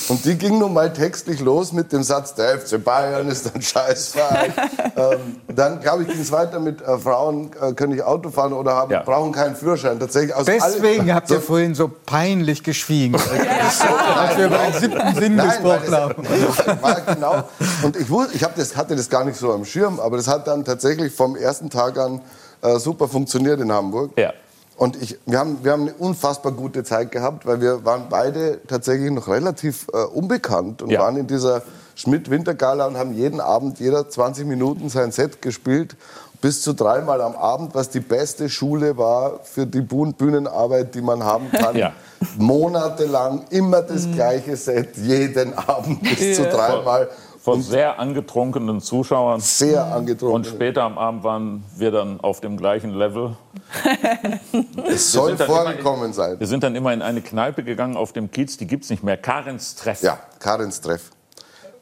Und 0.09 0.25
die 0.25 0.37
ging 0.37 0.59
nun 0.59 0.73
mal 0.73 0.93
textlich 0.93 1.41
los 1.41 1.73
mit 1.73 1.93
dem 1.93 2.03
Satz, 2.03 2.35
der 2.35 2.59
FC 2.59 2.83
Bayern 2.83 3.29
ist 3.29 3.55
ein 3.55 3.63
Scheißverein. 3.63 4.53
ähm, 4.97 5.37
dann, 5.49 5.81
glaube 5.81 6.03
ich, 6.03 6.09
ging 6.09 6.21
es 6.21 6.31
weiter 6.31 6.61
mit 6.61 6.81
äh, 6.81 6.99
Frauen 6.99 7.51
äh, 7.61 7.73
können 7.73 7.93
nicht 7.93 8.05
Auto 8.05 8.31
fahren 8.31 8.53
oder 8.53 8.75
haben, 8.75 8.93
ja. 8.93 9.03
brauchen 9.03 9.33
keinen 9.33 9.57
Führerschein. 9.57 9.99
Tatsächlich 9.99 10.35
aus 10.35 10.47
Deswegen 10.47 11.13
habt 11.15 11.31
ihr 11.31 11.37
so 11.37 11.43
vorhin 11.43 11.75
so 11.75 11.91
peinlich 12.07 12.63
geschwiegen, 12.63 13.17
als 13.17 14.37
wir 14.37 14.47
über 14.47 14.59
den 14.59 14.73
siebten 14.81 15.15
Sinn 15.15 15.37
Nein, 15.37 15.49
gesprochen 15.49 15.95
haben. 15.95 16.15
War 16.81 17.01
genau. 17.01 17.49
Und 17.83 17.97
ich, 17.97 18.09
wusste, 18.09 18.37
ich 18.37 18.43
das, 18.57 18.77
hatte 18.77 18.97
das 18.97 19.09
gar 19.09 19.25
nicht 19.25 19.37
so 19.37 19.53
am 19.53 19.65
Schirm, 19.65 20.01
aber 20.01 20.17
das 20.17 20.29
hat 20.29 20.47
dann 20.47 20.65
tatsächlich 20.65 21.13
vom 21.15 21.37
ersten 21.37 21.71
Tag 21.71 21.99
an 21.99 22.21
äh, 22.63 22.79
super 22.79 23.09
funktioniert 23.09 23.61
in 23.61 23.73
Hamburg. 23.73 24.13
Ja. 24.17 24.33
Und 24.81 24.97
ich, 25.03 25.19
wir, 25.27 25.39
haben, 25.39 25.59
wir 25.63 25.73
haben 25.73 25.83
eine 25.83 25.93
unfassbar 25.93 26.53
gute 26.53 26.85
Zeit 26.85 27.13
gehabt, 27.13 27.45
weil 27.45 27.61
wir 27.61 27.85
waren 27.85 28.05
beide 28.09 28.61
tatsächlich 28.67 29.11
noch 29.11 29.29
relativ 29.29 29.89
äh, 29.93 29.99
unbekannt 29.99 30.81
und 30.81 30.89
ja. 30.89 31.01
waren 31.01 31.19
in 31.19 31.27
dieser 31.27 31.61
Schmidt-Wintergala 31.97 32.87
und 32.87 32.97
haben 32.97 33.13
jeden 33.13 33.43
Abend, 33.43 33.79
jeder 33.79 34.09
20 34.09 34.47
Minuten 34.47 34.89
sein 34.89 35.13
Set 35.13 35.43
gespielt. 35.43 35.97
Bis 36.41 36.63
zu 36.63 36.73
dreimal 36.73 37.21
am 37.21 37.37
Abend, 37.37 37.75
was 37.75 37.91
die 37.91 38.01
beste 38.01 38.49
Schule 38.49 38.97
war 38.97 39.41
für 39.43 39.67
die 39.67 39.83
Bühnenarbeit, 39.83 40.95
die 40.95 41.03
man 41.03 41.25
haben 41.25 41.51
kann. 41.53 41.77
Ja. 41.77 41.93
Monatelang 42.39 43.45
immer 43.51 43.83
das 43.83 44.07
mhm. 44.07 44.15
gleiche 44.15 44.57
Set, 44.57 44.97
jeden 44.97 45.53
Abend 45.59 46.01
bis 46.01 46.21
ja. 46.21 46.33
zu 46.37 46.45
dreimal 46.45 47.11
von 47.43 47.63
sehr 47.63 47.99
angetrunkenen 47.99 48.81
Zuschauern. 48.81 49.41
Sehr 49.41 49.85
angetrunken. 49.85 50.35
Und 50.35 50.47
später 50.47 50.83
am 50.83 50.99
Abend 50.99 51.25
waren 51.25 51.65
wir 51.77 51.91
dann 51.91 52.21
auf 52.21 52.41
dem 52.41 52.57
gleichen 52.57 52.91
Level. 52.91 53.37
es 54.87 55.13
soll 55.13 55.37
vorgekommen 55.37 56.07
in, 56.07 56.13
sein. 56.13 56.39
Wir 56.39 56.47
sind 56.47 56.63
dann 56.63 56.75
immer 56.75 56.93
in 56.93 57.03
eine 57.03 57.23
Kneipe 57.23 57.65
gegangen 57.65 57.97
auf 57.97 58.13
dem 58.13 58.31
Kiez, 58.31 58.57
die 58.57 58.67
gibt 58.67 58.85
es 58.85 58.91
nicht 58.91 59.03
mehr. 59.03 59.17
Karens 59.17 59.75
Treff. 59.75 60.03
Ja, 60.03 60.19
Karens 60.39 60.81
Treff 60.81 61.11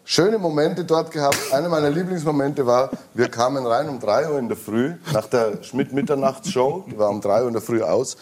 schöne 0.08 0.38
Momente 0.38 0.84
dort 0.84 1.10
gehabt. 1.10 1.36
Einer 1.52 1.68
meiner 1.68 1.90
Lieblingsmomente 1.90 2.66
war, 2.66 2.90
wir 3.12 3.28
kamen 3.28 3.66
rein 3.66 3.90
um 3.90 4.00
3 4.00 4.30
Uhr 4.30 4.38
in 4.38 4.48
der 4.48 4.56
Früh 4.56 4.94
nach 5.12 5.26
der 5.26 5.62
Schmidt-Mitternachtsshow. 5.62 6.86
Die 6.90 6.98
war 6.98 7.10
um 7.10 7.20
3 7.20 7.42
Uhr 7.42 7.48
in 7.48 7.52
der 7.52 7.62
Früh 7.62 7.82
aus 7.82 8.16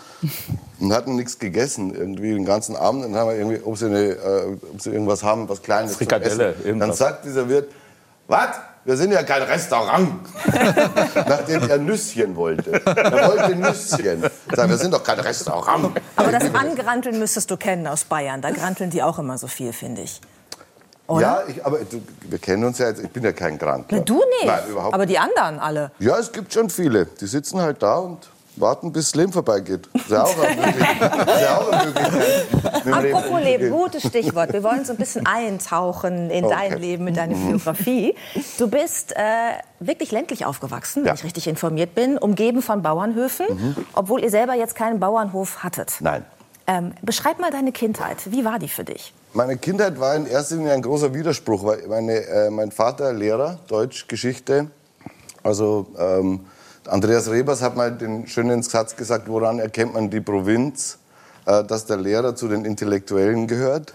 und 0.81 0.92
hatten 0.92 1.14
nichts 1.14 1.38
gegessen 1.38 1.94
irgendwie 1.94 2.35
den 2.35 2.44
ganzen 2.44 2.75
Abend. 2.75 3.05
Und 3.05 3.12
dann 3.12 3.20
haben 3.20 3.29
wir 3.31 3.37
irgendwie, 3.37 3.61
ob 3.64 3.79
sie, 3.79 3.87
eine, 3.87 4.01
äh, 4.01 4.57
ob 4.75 4.81
sie 4.81 4.90
irgendwas 4.90 5.22
haben, 5.22 5.49
was 5.49 5.62
Kleines 5.62 5.96
Frikadelle, 5.96 6.55
zum 6.57 6.66
Essen. 6.66 6.81
Dann 6.81 6.92
sagt 6.92 7.25
dieser 7.25 7.49
Wirt, 7.49 7.70
was? 8.27 8.49
Wir 8.85 8.96
sind 8.96 9.12
ja 9.12 9.22
kein 9.22 9.42
Restaurant. 9.42 10.11
Nachdem 11.14 11.68
er 11.68 11.79
Nüsschen 11.79 12.35
wollte. 12.35 12.72
Er 12.85 13.29
wollte 13.29 13.57
Nüsschen. 13.57 14.25
Sag, 14.55 14.68
wir 14.68 14.77
sind 14.77 14.92
doch 14.92 15.03
kein 15.03 15.20
Restaurant. 15.20 16.01
Aber 16.16 16.33
das 16.33 16.42
Angranteln 16.55 17.18
müsstest 17.18 17.51
du 17.51 17.57
kennen 17.57 17.87
aus 17.87 18.05
Bayern. 18.05 18.42
Da 18.42 18.51
granteln 18.51 18.90
die 18.90 19.03
auch 19.03 19.18
immer 19.20 19.38
so 19.38 19.46
viel, 19.46 19.72
finde 19.72 20.03
ich. 20.03 20.20
Oder? 21.07 21.21
Ja, 21.21 21.42
ich, 21.47 21.64
aber 21.64 21.79
du, 21.79 22.03
wir 22.29 22.38
kennen 22.38 22.64
uns 22.64 22.79
ja 22.79 22.88
jetzt. 22.88 23.03
Ich 23.03 23.11
bin 23.11 23.23
ja 23.23 23.33
kein 23.33 23.59
Grantler. 23.59 24.01
Du 24.01 24.14
nicht. 24.14 24.47
Nein, 24.47 24.61
überhaupt 24.69 24.95
aber 24.95 25.07
die 25.07 25.19
anderen 25.19 25.59
alle. 25.59 25.92
Ja, 25.99 26.19
es 26.19 26.33
gibt 26.33 26.53
schon 26.53 26.69
viele. 26.69 27.07
Die 27.07 27.27
sitzen 27.27 27.61
halt 27.61 27.83
da 27.83 27.99
und 27.99 28.29
warten, 28.57 28.92
bis 28.92 29.07
das 29.07 29.14
Leben 29.14 29.33
vorbeigeht. 29.33 29.88
Das 29.92 30.03
ist 30.03 30.11
ja 30.11 30.25
auch 30.25 30.42
eine 30.42 30.57
Möglichkeit. 30.66 31.14
Apropos 33.14 33.42
Leben, 33.42 33.71
gutes 33.71 34.07
Stichwort. 34.07 34.53
Wir 34.53 34.62
wollen 34.62 34.85
so 34.85 34.92
ein 34.92 34.99
bisschen 34.99 35.27
eintauchen 35.27 36.31
in 36.31 36.45
okay. 36.45 36.71
dein 36.71 36.81
Leben, 36.81 37.07
in 37.07 37.14
deine 37.14 37.35
mhm. 37.35 37.49
Biografie. 37.49 38.14
Du 38.59 38.69
bist 38.69 39.14
äh, 39.16 39.21
wirklich 39.81 40.11
ländlich 40.11 40.47
aufgewachsen, 40.47 41.03
wenn 41.03 41.09
ja. 41.09 41.14
ich 41.14 41.25
richtig 41.25 41.47
informiert 41.47 41.95
bin, 41.95 42.19
umgeben 42.19 42.62
von 42.62 42.83
Bauernhöfen, 42.83 43.47
mhm. 43.49 43.77
obwohl 43.95 44.23
ihr 44.23 44.31
selber 44.31 44.55
jetzt 44.55 44.75
keinen 44.75 45.01
Bauernhof 45.01 45.62
hattet. 45.62 45.95
Nein. 46.01 46.25
Ähm, 46.66 46.92
beschreib 47.02 47.38
mal 47.38 47.50
deine 47.50 47.72
Kindheit. 47.72 48.31
Wie 48.31 48.44
war 48.44 48.59
die 48.59 48.68
für 48.68 48.85
dich? 48.85 49.12
Meine 49.35 49.57
Kindheit 49.57 50.00
war 50.00 50.16
in 50.16 50.26
erster 50.26 50.57
Linie 50.57 50.72
ein 50.72 50.83
großer 50.83 51.14
Widerspruch, 51.14 51.64
weil 51.64 51.87
meine, 51.87 52.24
äh, 52.26 52.50
mein 52.50 52.72
Vater 52.72 53.12
Lehrer, 53.12 53.59
Deutsch, 53.68 54.09
Geschichte, 54.09 54.68
also 55.42 55.87
ähm, 55.98 56.40
Andreas 56.87 57.31
Rebers 57.31 57.62
hat 57.62 57.76
mal 57.76 57.92
den 57.92 58.26
schönen 58.26 58.62
Satz 58.62 58.96
gesagt, 58.96 59.29
woran 59.29 59.59
erkennt 59.59 59.94
man 59.94 60.11
die 60.11 60.20
Provinz, 60.20 60.98
äh, 61.46 61.62
dass 61.64 61.87
der 61.87 61.98
Lehrer 61.98 62.35
zu 62.35 62.48
den 62.48 62.64
Intellektuellen 62.64 63.46
gehört. 63.46 63.94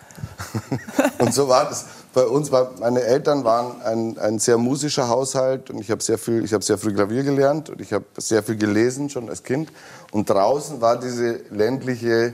und 1.19 1.33
so 1.33 1.49
war 1.49 1.65
das 1.65 1.85
bei 2.13 2.23
uns. 2.23 2.51
War, 2.51 2.71
meine 2.79 3.01
Eltern 3.01 3.43
waren 3.43 3.81
ein, 3.81 4.17
ein 4.17 4.39
sehr 4.39 4.57
musischer 4.57 5.09
Haushalt 5.09 5.69
und 5.69 5.79
ich 5.79 5.91
habe 5.91 6.01
sehr 6.01 6.17
habe 6.17 6.63
sehr 6.63 6.77
früh 6.77 6.93
Klavier 6.93 7.23
gelernt 7.23 7.69
und 7.69 7.81
ich 7.81 7.91
habe 7.91 8.05
sehr 8.17 8.43
viel 8.43 8.55
gelesen 8.55 9.09
schon 9.09 9.29
als 9.29 9.43
Kind. 9.43 9.71
Und 10.11 10.29
draußen 10.29 10.79
war 10.81 10.97
diese 10.97 11.39
ländliche 11.49 12.33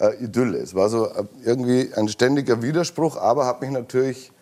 äh, 0.00 0.22
Idylle. 0.22 0.58
Es 0.58 0.74
war 0.74 0.88
so 0.88 1.06
äh, 1.06 1.24
irgendwie 1.44 1.90
ein 1.94 2.08
ständiger 2.08 2.62
Widerspruch, 2.62 3.16
aber 3.16 3.46
habe 3.46 3.66
mich 3.66 3.74
natürlich 3.74 4.32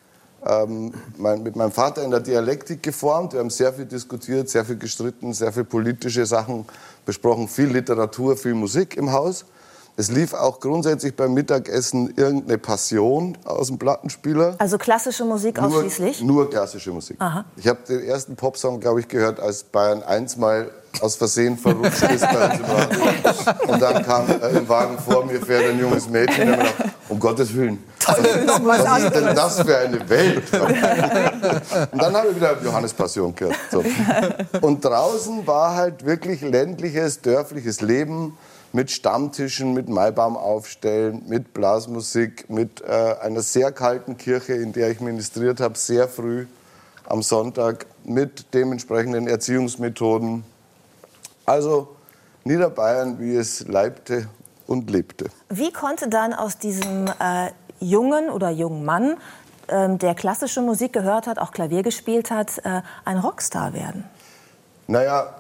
ähm, 0.47 0.93
mein, 1.17 1.43
mit 1.43 1.57
meinem 1.57 1.73
Vater 1.73 2.03
in 2.05 2.11
der 2.11 2.21
Dialektik 2.21 2.83
geformt. 2.83 3.33
Wir 3.33 3.41
haben 3.41 3.51
sehr 3.51 3.73
viel 3.73 3.87
diskutiert, 3.87 4.49
sehr 4.49 4.65
viel 4.65 4.77
gestritten, 4.77 5.33
sehr 5.33 5.53
viel 5.53 5.65
politische 5.65 6.27
Sachen 6.27 6.65
besprochen, 7.05 7.49
viel 7.49 7.69
Literatur, 7.69 8.37
viel 8.37 8.55
Musik 8.55 8.97
im 8.97 9.13
Haus. 9.13 9.45
Es 9.99 10.11
lief 10.11 10.35
auch 10.35 10.61
grundsätzlich 10.61 11.17
beim 11.17 11.33
Mittagessen 11.33 12.13
irgendeine 12.17 12.59
Passion 12.59 13.39
aus 13.45 13.69
dem 13.69 13.79
Plattenspieler. 13.79 14.57
Also 14.59 14.77
klassische 14.77 15.25
Musik 15.25 15.57
nur, 15.57 15.69
ausschließlich? 15.69 16.23
Nur 16.23 16.51
klassische 16.51 16.93
Musik. 16.93 17.17
Aha. 17.19 17.47
Ich 17.57 17.67
habe 17.67 17.79
den 17.89 18.05
ersten 18.05 18.37
Popsong, 18.37 18.79
glaube 18.81 19.01
ich, 19.01 19.09
gehört, 19.09 19.41
als 19.41 19.65
Bayern 19.65 20.03
1 20.03 20.37
mal 20.37 20.71
aus 21.01 21.17
Versehen 21.17 21.57
verrutscht 21.59 22.03
ist 22.03 22.21
bei 22.23 22.47
uns 22.47 22.59
im 22.59 22.65
Radio. 22.65 23.73
Und 23.73 23.83
dann 23.83 24.05
kam 24.05 24.29
äh, 24.29 24.59
im 24.59 24.69
Wagen 24.69 24.99
vor 24.99 25.25
mir 25.25 25.41
fährt 25.41 25.71
ein 25.71 25.79
junges 25.79 26.09
Mädchen. 26.09 26.51
Und 26.51 26.59
gedacht, 26.59 26.75
um 27.09 27.21
Gottes 27.21 27.55
Willen, 27.55 27.83
was, 28.07 28.85
was 28.85 29.03
ist 29.05 29.15
denn 29.15 29.35
das 29.35 29.61
für 29.61 29.79
eine 29.79 30.09
Welt? 30.09 30.45
Und 30.53 32.03
dann 32.03 32.17
habe 32.17 32.29
ich 32.29 32.37
wieder 32.37 32.57
Johannes 32.63 32.93
Passion 32.93 33.35
gehört. 33.35 33.57
So. 33.71 33.85
Und 34.61 34.85
draußen 34.85 35.47
war 35.47 35.75
halt 35.75 36.05
wirklich 36.05 36.41
ländliches, 36.41 37.21
dörfliches 37.21 37.81
Leben 37.81 38.37
mit 38.73 38.91
Stammtischen, 38.91 39.73
mit 39.73 39.89
Maibaum 39.89 40.37
aufstellen, 40.37 41.23
mit 41.27 41.55
Blasmusik, 41.55 42.51
mit 42.51 42.83
äh, 42.83 43.15
einer 43.23 43.41
sehr 43.41 43.73
kalten 43.73 44.17
Kirche, 44.17 44.53
in 44.55 44.73
der 44.73 44.91
ich 44.91 45.01
ministriert 45.01 45.61
habe, 45.61 45.79
sehr 45.79 46.09
früh 46.09 46.47
am 47.07 47.23
Sonntag, 47.23 47.87
mit 48.05 48.53
dementsprechenden 48.53 49.29
Erziehungsmethoden. 49.29 50.45
Also 51.47 51.97
Niederbayern, 52.45 53.19
wie 53.21 53.37
es 53.37 53.67
leibte 53.67 54.29
und 54.67 54.91
lebte. 54.91 55.27
Wie 55.49 55.73
konnte 55.73 56.09
dann 56.09 56.35
aus 56.35 56.59
diesem 56.59 57.07
äh, 57.07 57.51
jungen 57.81 58.31
oder 58.31 58.51
jungen 58.51 58.85
Mann, 58.85 59.17
äh, 59.69 59.97
der 59.97 60.15
klassische 60.15 60.61
Musik 60.61 60.93
gehört 60.93 61.27
hat, 61.27 61.39
auch 61.39 61.53
Klavier 61.53 61.83
gespielt 61.83 62.31
hat, 62.31 62.59
äh, 62.59 62.83
ein 63.05 63.19
Rockstar 63.19 63.73
werden? 63.73 64.05
Naja, 64.89 65.36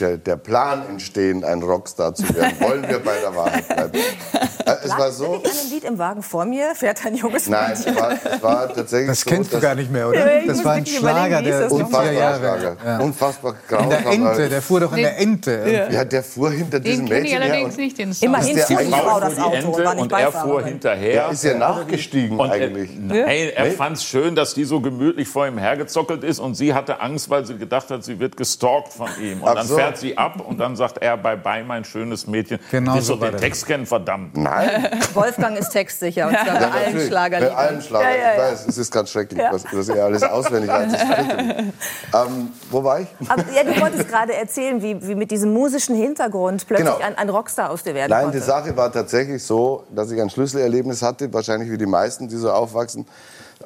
der, 0.00 0.16
der, 0.16 0.36
Plan 0.36 0.84
entstehen, 0.88 1.44
ein 1.44 1.62
Rockstar 1.62 2.14
zu 2.14 2.22
werden. 2.34 2.60
Wollen 2.60 2.88
wir 2.88 2.98
bei 2.98 3.18
der 3.20 3.34
Wahrheit 3.36 3.68
bleiben? 3.68 3.92
Äh, 3.94 4.76
es 4.82 4.90
war 4.90 5.12
so. 5.12 5.34
An 5.34 5.42
einem 5.42 5.70
Lied 5.70 5.84
im 5.84 5.98
Wagen 5.98 6.22
vor 6.22 6.44
mir 6.44 6.74
fährt 6.74 7.04
ein 7.06 7.14
junges 7.14 7.48
Nein, 7.48 7.72
es 7.72 7.86
war, 7.94 8.12
es 8.12 8.42
war 8.42 8.74
tatsächlich 8.74 9.08
Das 9.10 9.20
so, 9.20 9.30
kennst 9.30 9.52
du 9.52 9.60
gar 9.60 9.74
nicht 9.74 9.92
mehr, 9.92 10.08
oder? 10.08 10.40
Ja, 10.40 10.46
das 10.46 10.64
war 10.64 10.72
ein 10.72 10.86
Schlager 10.86 11.42
der 11.42 11.70
unfassbar 11.70 12.12
Jahre. 12.12 12.76
Ja. 12.84 12.98
Unfassbar 12.98 13.54
grausam. 13.68 13.90
In 13.90 13.90
der 13.90 14.12
Ente, 14.12 14.48
der 14.48 14.62
fuhr 14.62 14.80
doch 14.80 14.92
in 14.92 15.02
der 15.02 15.18
Ente. 15.18 15.64
Ja, 15.66 15.90
ja 15.90 16.04
der 16.04 16.22
fuhr 16.22 16.50
hinter 16.50 16.80
diesem 16.80 17.06
den 17.06 17.14
Mädchen 17.14 17.42
ich 17.42 17.42
allerdings 17.42 17.76
nicht, 17.76 17.98
den 17.98 18.12
Song. 18.12 18.28
Immerhin 18.28 18.58
fuhr 18.58 18.76
die 18.78 18.90
Frau 18.90 19.20
das 19.20 19.38
Auto 19.38 19.54
Ente 19.54 19.68
und, 19.68 19.84
war 19.84 19.94
nicht 19.94 20.02
und 20.02 20.12
er 20.12 20.32
fuhr 20.32 20.64
hinterher. 20.64 21.22
Er 21.24 21.30
ist 21.30 21.44
ja 21.44 21.54
nachgestiegen 21.56 22.38
und 22.38 22.50
eigentlich. 22.50 22.90
Er, 22.96 23.26
nein, 23.26 23.48
er 23.54 23.70
fand 23.72 23.98
es 23.98 24.04
schön, 24.04 24.34
dass 24.34 24.54
die 24.54 24.64
so 24.64 24.80
gemütlich 24.80 25.28
vor 25.28 25.46
ihm 25.46 25.58
hergezockelt 25.58 26.24
ist 26.24 26.38
und 26.38 26.54
sie 26.54 26.74
hatte 26.74 27.00
Angst, 27.00 27.30
weil 27.30 27.44
sie 27.46 27.56
gedacht 27.56 27.90
hat, 27.90 28.02
sie 28.02 28.18
wird 28.18 28.36
gestalkt 28.36 28.92
von 28.92 29.08
ihm. 29.20 29.43
Und 29.50 29.56
dann 29.56 29.66
fährt 29.66 29.98
sie 29.98 30.16
ab 30.16 30.40
und 30.40 30.58
dann 30.58 30.76
sagt 30.76 30.98
er, 30.98 31.16
bye 31.16 31.36
bye, 31.36 31.64
mein 31.64 31.84
schönes 31.84 32.26
Mädchen. 32.26 32.58
Genau 32.70 32.94
Willst 32.94 33.06
so 33.08 33.16
den 33.16 33.36
Text 33.36 33.66
kennen, 33.66 33.86
verdammt. 33.86 34.36
Nein. 34.36 34.88
Wolfgang 35.14 35.58
ist 35.58 35.70
textsicher 35.70 36.28
und 36.28 36.34
zwar 36.34 36.58
bei 36.58 36.70
allen 36.70 37.00
Schlagerliedern. 37.00 37.54
Bei 37.54 37.62
allen 37.62 37.82
Schlager. 37.82 38.10
Ja, 38.10 38.16
ja, 38.16 38.22
ja. 38.22 38.32
Ich 38.32 38.52
weiß, 38.52 38.66
es 38.68 38.78
ist 38.78 38.92
ganz 38.92 39.10
schrecklich, 39.10 39.40
was, 39.50 39.64
was 39.72 39.88
ihr 39.88 40.04
alles 40.04 40.22
auswendig 40.22 40.70
hat. 40.70 40.88
ähm, 40.94 42.50
wo 42.70 42.82
war 42.82 43.00
ich? 43.00 43.08
Aber, 43.28 43.44
ja, 43.52 43.64
du 43.64 43.80
wolltest 43.80 44.08
gerade 44.08 44.34
erzählen, 44.34 44.82
wie, 44.82 45.06
wie 45.06 45.14
mit 45.14 45.30
diesem 45.30 45.52
musischen 45.52 45.94
Hintergrund 45.94 46.66
plötzlich 46.66 46.88
genau. 46.88 47.04
ein, 47.04 47.16
ein, 47.16 47.28
Rockstar 47.28 47.70
aus 47.70 47.82
dir 47.82 47.94
werden 47.94 48.10
Nein, 48.10 48.24
konnte. 48.24 48.38
die 48.38 48.44
Sache 48.44 48.76
war 48.76 48.92
tatsächlich 48.92 49.42
so, 49.42 49.84
dass 49.94 50.10
ich 50.10 50.20
ein 50.20 50.30
Schlüsselerlebnis 50.30 51.02
hatte, 51.02 51.32
wahrscheinlich 51.32 51.70
wie 51.70 51.78
die 51.78 51.86
meisten, 51.86 52.28
die 52.28 52.36
so 52.36 52.50
aufwachsen. 52.50 53.06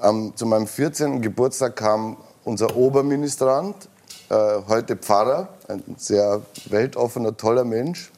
Ähm, 0.02 0.32
zu 0.34 0.46
meinem 0.46 0.66
14. 0.66 1.20
Geburtstag 1.22 1.76
kam 1.76 2.16
unser 2.44 2.76
Oberministrant, 2.76 3.88
äh, 4.30 4.34
heute 4.68 4.96
Pfarrer, 4.96 5.48
ein 5.68 5.82
sehr 5.96 6.42
weltoffener, 6.68 7.36
toller 7.36 7.64
Mensch, 7.64 8.10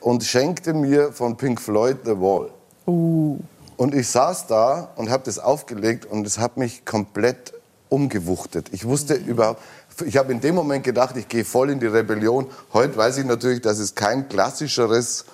und 0.00 0.24
schenkte 0.24 0.74
mir 0.74 1.12
von 1.12 1.36
Pink 1.36 1.60
Floyd 1.60 1.98
The 2.04 2.20
Wall. 2.20 2.50
Uh. 2.86 3.38
Und 3.76 3.94
ich 3.94 4.08
saß 4.08 4.46
da 4.46 4.88
und 4.96 5.10
habe 5.10 5.24
das 5.24 5.38
aufgelegt 5.38 6.06
und 6.06 6.26
es 6.26 6.38
hat 6.38 6.56
mich 6.56 6.84
komplett 6.84 7.52
umgewuchtet. 7.88 8.68
Ich 8.72 8.86
wusste 8.86 9.18
mhm. 9.18 9.26
überhaupt, 9.26 9.62
ich 10.04 10.16
habe 10.16 10.32
in 10.32 10.40
dem 10.40 10.54
Moment 10.54 10.84
gedacht, 10.84 11.16
ich 11.16 11.28
gehe 11.28 11.44
voll 11.44 11.70
in 11.70 11.80
die 11.80 11.86
Rebellion. 11.86 12.46
Heute 12.72 12.96
weiß 12.96 13.18
ich 13.18 13.24
natürlich, 13.24 13.62
dass 13.62 13.78
es 13.78 13.94
kein 13.94 14.28
klassischeres 14.28 15.24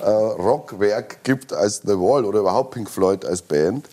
äh, 0.00 0.08
Rockwerk 0.08 1.24
gibt 1.24 1.52
als 1.52 1.82
The 1.84 1.98
Wall 1.98 2.24
oder 2.24 2.40
überhaupt 2.40 2.72
Pink 2.72 2.88
Floyd 2.88 3.24
als 3.24 3.42
Band. 3.42 3.88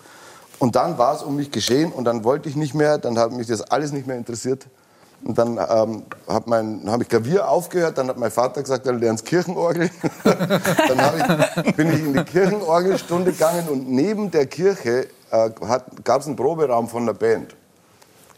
Und 0.60 0.76
dann 0.76 0.97
war 0.97 1.16
es 1.16 1.24
um 1.24 1.36
mich 1.36 1.52
geschehen 1.52 1.91
und 1.91 2.06
dann 2.06 2.24
wollte 2.24 2.50
ich 2.50 2.56
nicht 2.56 2.74
mehr, 2.74 2.97
dann 2.97 3.18
hat 3.18 3.32
mich 3.32 3.47
das 3.47 3.62
alles 3.62 3.91
nicht 3.91 4.08
mehr 4.08 4.18
interessiert. 4.18 4.68
Und 5.24 5.38
dann 5.38 5.57
ähm, 5.57 6.03
habe 6.28 6.82
hab 6.88 7.01
ich 7.01 7.09
Klavier 7.09 7.49
aufgehört, 7.49 7.97
dann 7.97 8.07
hat 8.07 8.17
mein 8.17 8.32
Vater 8.32 8.61
gesagt, 8.61 8.86
dann 8.86 8.99
lernst 8.99 9.26
Kirchenorgel. 9.26 9.89
dann 10.24 11.65
ich, 11.65 11.76
bin 11.76 11.93
ich 11.93 11.99
in 11.99 12.13
die 12.13 12.24
Kirchenorgelstunde 12.24 13.34
gegangen 13.34 13.67
und 13.67 13.89
neben 13.89 14.32
der 14.32 14.45
Kirche 14.45 15.07
äh, 15.32 15.49
gab 16.03 16.22
es 16.22 16.28
einen 16.28 16.36
Proberaum 16.36 16.88
von 16.88 17.05
der 17.05 17.13
Band. 17.13 17.55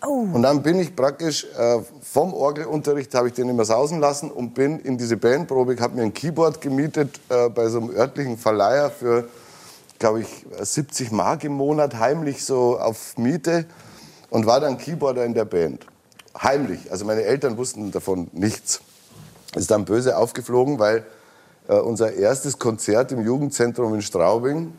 Oh. 0.03 0.25
Und 0.33 0.41
dann 0.41 0.63
bin 0.63 0.79
ich 0.79 0.95
praktisch 0.95 1.45
äh, 1.55 1.79
vom 2.01 2.33
Orgelunterricht, 2.33 3.13
habe 3.13 3.27
ich 3.27 3.35
den 3.35 3.49
immer 3.49 3.65
sausen 3.65 3.99
lassen 3.99 4.31
und 4.31 4.55
bin 4.55 4.79
in 4.79 4.97
diese 4.97 5.15
Bandprobe, 5.15 5.75
habe 5.79 5.95
mir 5.95 6.01
ein 6.01 6.13
Keyboard 6.13 6.59
gemietet 6.59 7.19
äh, 7.29 7.49
bei 7.49 7.69
so 7.69 7.79
einem 7.79 7.91
örtlichen 7.91 8.37
Verleiher 8.39 8.89
für, 8.89 9.27
glaube 9.99 10.21
ich, 10.21 10.47
70 10.59 11.11
Mark 11.11 11.43
im 11.43 11.53
Monat, 11.53 11.99
heimlich 11.99 12.43
so 12.43 12.79
auf 12.79 13.15
Miete 13.19 13.65
und 14.31 14.47
war 14.47 14.59
dann 14.59 14.79
Keyboarder 14.79 15.23
in 15.23 15.35
der 15.35 15.45
Band 15.45 15.85
heimlich. 16.39 16.91
Also 16.91 17.05
meine 17.05 17.23
Eltern 17.23 17.57
wussten 17.57 17.91
davon 17.91 18.29
nichts. 18.33 18.81
Ist 19.55 19.71
dann 19.71 19.85
böse 19.85 20.17
aufgeflogen, 20.17 20.79
weil 20.79 21.05
äh, 21.67 21.73
unser 21.75 22.13
erstes 22.13 22.59
Konzert 22.59 23.11
im 23.11 23.25
Jugendzentrum 23.25 23.93
in 23.93 24.01
Straubing, 24.01 24.73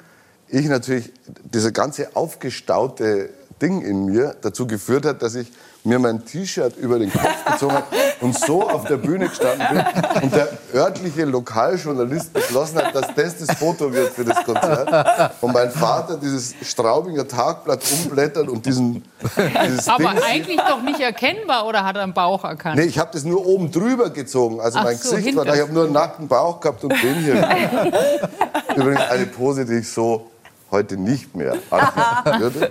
ich 0.48 0.66
natürlich, 0.66 1.12
dieser 1.44 1.72
ganze 1.72 2.14
aufgestaute 2.14 3.30
Ding 3.60 3.82
in 3.82 4.06
mir 4.06 4.36
dazu 4.42 4.66
geführt 4.66 5.06
hat, 5.06 5.22
dass 5.22 5.34
ich 5.34 5.50
mir 5.84 5.98
mein 5.98 6.24
T-Shirt 6.24 6.76
über 6.76 6.98
den 6.98 7.12
Kopf 7.12 7.44
gezogen 7.44 7.74
habe 7.74 7.86
und 8.20 8.38
so 8.38 8.68
auf 8.68 8.84
der 8.84 8.98
Bühne 8.98 9.28
gestanden 9.28 9.66
bin 9.68 10.22
und 10.22 10.34
der 10.34 10.48
örtliche 10.74 11.24
Lokaljournalist 11.24 12.32
beschlossen 12.32 12.78
hat, 12.78 12.94
dass 12.94 13.14
das 13.14 13.38
das 13.38 13.56
Foto 13.58 13.92
wird 13.92 14.12
für 14.12 14.24
das 14.24 14.44
Konzert. 14.44 15.32
Und 15.40 15.52
mein 15.52 15.70
Vater 15.70 16.16
dieses 16.16 16.54
Straubinger 16.62 17.26
Tagblatt 17.26 17.82
umblättert 17.92 18.48
und 18.48 18.64
diesen 18.64 19.04
dieses 19.66 19.88
Aber 19.88 20.10
Ding 20.10 20.22
eigentlich 20.22 20.60
doch 20.60 20.82
nicht 20.82 21.00
erkennbar 21.00 21.66
oder 21.66 21.84
hat 21.84 21.96
er 21.96 22.02
einen 22.02 22.14
Bauch 22.14 22.44
erkannt? 22.44 22.76
Nee, 22.76 22.84
ich 22.84 22.98
habe 22.98 23.10
das 23.12 23.24
nur 23.24 23.44
oben 23.44 23.70
drüber 23.72 24.10
gezogen. 24.10 24.60
Also 24.60 24.78
Ach 24.78 24.84
mein 24.84 24.96
so, 24.96 25.16
Gesicht 25.16 25.36
war 25.36 25.44
da, 25.44 25.54
ich 25.54 25.60
habe 25.60 25.72
nur 25.72 25.84
einen 25.84 25.92
nackten 25.92 26.28
Bauch 26.28 26.60
gehabt 26.60 26.84
und 26.84 26.90
den 27.02 27.14
hier. 27.16 27.48
Übrigens 28.76 29.00
eine 29.10 29.26
Pose, 29.26 29.64
die 29.64 29.78
ich 29.78 29.90
so 29.90 30.30
heute 30.70 30.96
nicht 30.96 31.34
mehr 31.34 31.56
anbieten 31.70 32.40
würde. 32.40 32.70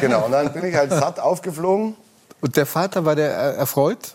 Genau, 0.00 0.26
und 0.26 0.32
dann 0.32 0.52
bin 0.52 0.64
ich 0.64 0.74
halt 0.74 0.90
satt 0.90 1.20
aufgeflogen. 1.20 1.96
Und 2.40 2.56
der 2.56 2.66
Vater, 2.66 3.04
war 3.04 3.16
der 3.16 3.30
erfreut? 3.32 4.14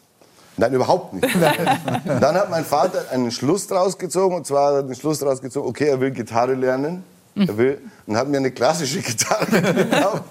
Nein, 0.57 0.73
überhaupt 0.73 1.13
nicht. 1.13 1.27
dann 2.05 2.35
hat 2.35 2.49
mein 2.49 2.63
Vater 2.63 3.05
einen 3.11 3.31
Schluss 3.31 3.67
draus 3.67 3.97
gezogen, 3.97 4.35
und 4.35 4.45
zwar 4.45 4.83
den 4.83 4.95
Schluss 4.95 5.19
draus 5.19 5.41
gezogen, 5.41 5.67
okay, 5.67 5.87
er 5.87 5.99
will 5.99 6.11
Gitarre 6.11 6.53
lernen. 6.53 7.03
Er 7.35 7.57
will, 7.57 7.81
und 8.05 8.15
hat 8.15 8.27
mir 8.27 8.37
eine 8.37 8.51
klassische 8.51 9.01
Gitarre 9.01 9.59
gekauft. 9.73 10.23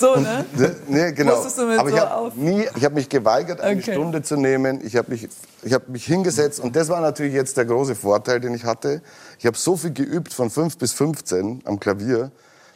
so, 0.00 0.16
ne? 0.16 0.46
Und, 0.56 0.90
ne, 0.90 1.12
genau. 1.12 1.44
Aber 1.76 1.90
ich 1.90 2.00
habe 2.00 2.32
nie, 2.34 2.66
ich 2.74 2.82
habe 2.82 2.94
mich 2.94 3.10
geweigert, 3.10 3.60
eine 3.60 3.78
okay. 3.78 3.92
Stunde 3.92 4.22
zu 4.22 4.36
nehmen. 4.36 4.80
Ich 4.82 4.96
habe 4.96 5.10
mich, 5.10 5.28
ich 5.62 5.72
habe 5.74 5.84
mich 5.88 6.06
hingesetzt 6.06 6.58
und 6.60 6.74
das 6.74 6.88
war 6.88 7.02
natürlich 7.02 7.34
jetzt 7.34 7.58
der 7.58 7.66
große 7.66 7.94
Vorteil, 7.94 8.40
den 8.40 8.54
ich 8.54 8.64
hatte. 8.64 9.02
Ich 9.38 9.44
habe 9.44 9.58
so 9.58 9.76
viel 9.76 9.92
geübt 9.92 10.32
von 10.32 10.48
5 10.48 10.78
bis 10.78 10.94
15 10.94 11.60
am 11.66 11.78
Klavier, 11.78 12.30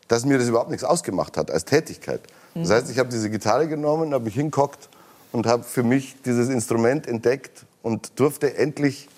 dass 0.08 0.26
mir 0.26 0.36
das 0.36 0.48
überhaupt 0.48 0.70
nichts 0.70 0.84
ausgemacht 0.84 1.38
hat 1.38 1.50
als 1.50 1.64
Tätigkeit. 1.64 2.20
Das 2.54 2.70
heißt, 2.70 2.90
ich 2.90 2.98
habe 2.98 3.08
diese 3.08 3.30
Gitarre 3.30 3.68
genommen, 3.68 4.12
habe 4.12 4.24
mich 4.24 4.34
hingekockt 4.34 4.88
und 5.32 5.46
habe 5.46 5.62
für 5.62 5.82
mich 5.82 6.16
dieses 6.24 6.48
Instrument 6.48 7.06
entdeckt 7.06 7.64
und 7.82 8.18
durfte 8.18 8.56
endlich 8.56 9.08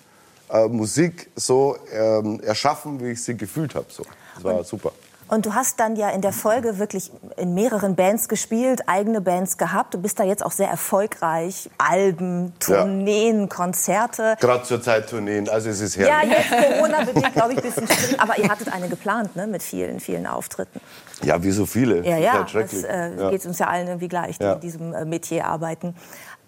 äh, 0.51 0.69
Musik 0.69 1.31
so 1.35 1.77
ähm, 1.93 2.41
erschaffen, 2.41 3.01
wie 3.01 3.13
ich 3.13 3.23
sie 3.23 3.37
gefühlt 3.37 3.75
habe. 3.75 3.87
So. 3.89 4.05
Das 4.35 4.45
war 4.45 4.59
und, 4.59 4.67
super. 4.67 4.93
Und 5.33 5.47
du 5.47 5.55
hast 5.55 5.81
dann 5.81 5.97
ja 5.97 6.11
in 6.11 6.21
der 6.21 6.35
Folge 6.35 6.79
wirklich 6.79 7.11
in 7.39 7.55
mehreren 7.55 7.97
Bands 7.97 8.29
gespielt, 8.29 8.83
eigene 8.87 9.23
Bands 9.23 9.57
gehabt. 9.57 9.95
Du 9.95 9.99
bist 9.99 10.21
da 10.21 10.25
jetzt 10.25 10.45
auch 10.45 10.51
sehr 10.51 10.69
erfolgreich. 10.69 11.71
Alben, 11.79 12.53
Tourneen, 12.61 13.41
ja. 13.41 13.47
Konzerte. 13.47 14.37
Gerade 14.39 14.65
zur 14.65 14.83
Zeit 14.83 15.09
Tourneen, 15.09 15.49
also 15.49 15.71
es 15.71 15.81
ist 15.81 15.97
herrlich. 15.97 16.35
Ja, 16.35 16.39
jetzt 16.39 16.77
Corona-bedingt, 16.77 17.33
glaube 17.33 17.55
ich, 17.55 17.59
ein 17.61 17.65
bisschen 17.65 17.89
schwierig. 17.89 18.21
Aber 18.21 18.39
ihr 18.39 18.51
hattet 18.51 18.71
eine 18.71 18.91
geplant, 18.91 19.35
ne, 19.35 19.47
mit 19.47 19.63
vielen, 19.63 20.01
vielen 20.01 20.27
Auftritten. 20.27 20.83
Ja, 21.23 21.43
wie 21.43 21.53
so 21.53 21.65
viele. 21.65 22.07
Ja, 22.07 22.19
ja, 22.19 22.47
das 22.53 22.85
äh, 22.85 23.17
ja. 23.17 23.31
geht 23.31 23.47
uns 23.47 23.59
ja 23.59 23.69
allen 23.69 23.87
irgendwie 23.87 24.09
gleich, 24.09 24.37
die 24.37 24.45
ja. 24.45 24.53
in 24.53 24.61
diesem 24.61 24.93
äh, 24.93 25.07
Metier 25.07 25.47
arbeiten. 25.47 25.95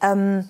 Ähm, 0.03 0.47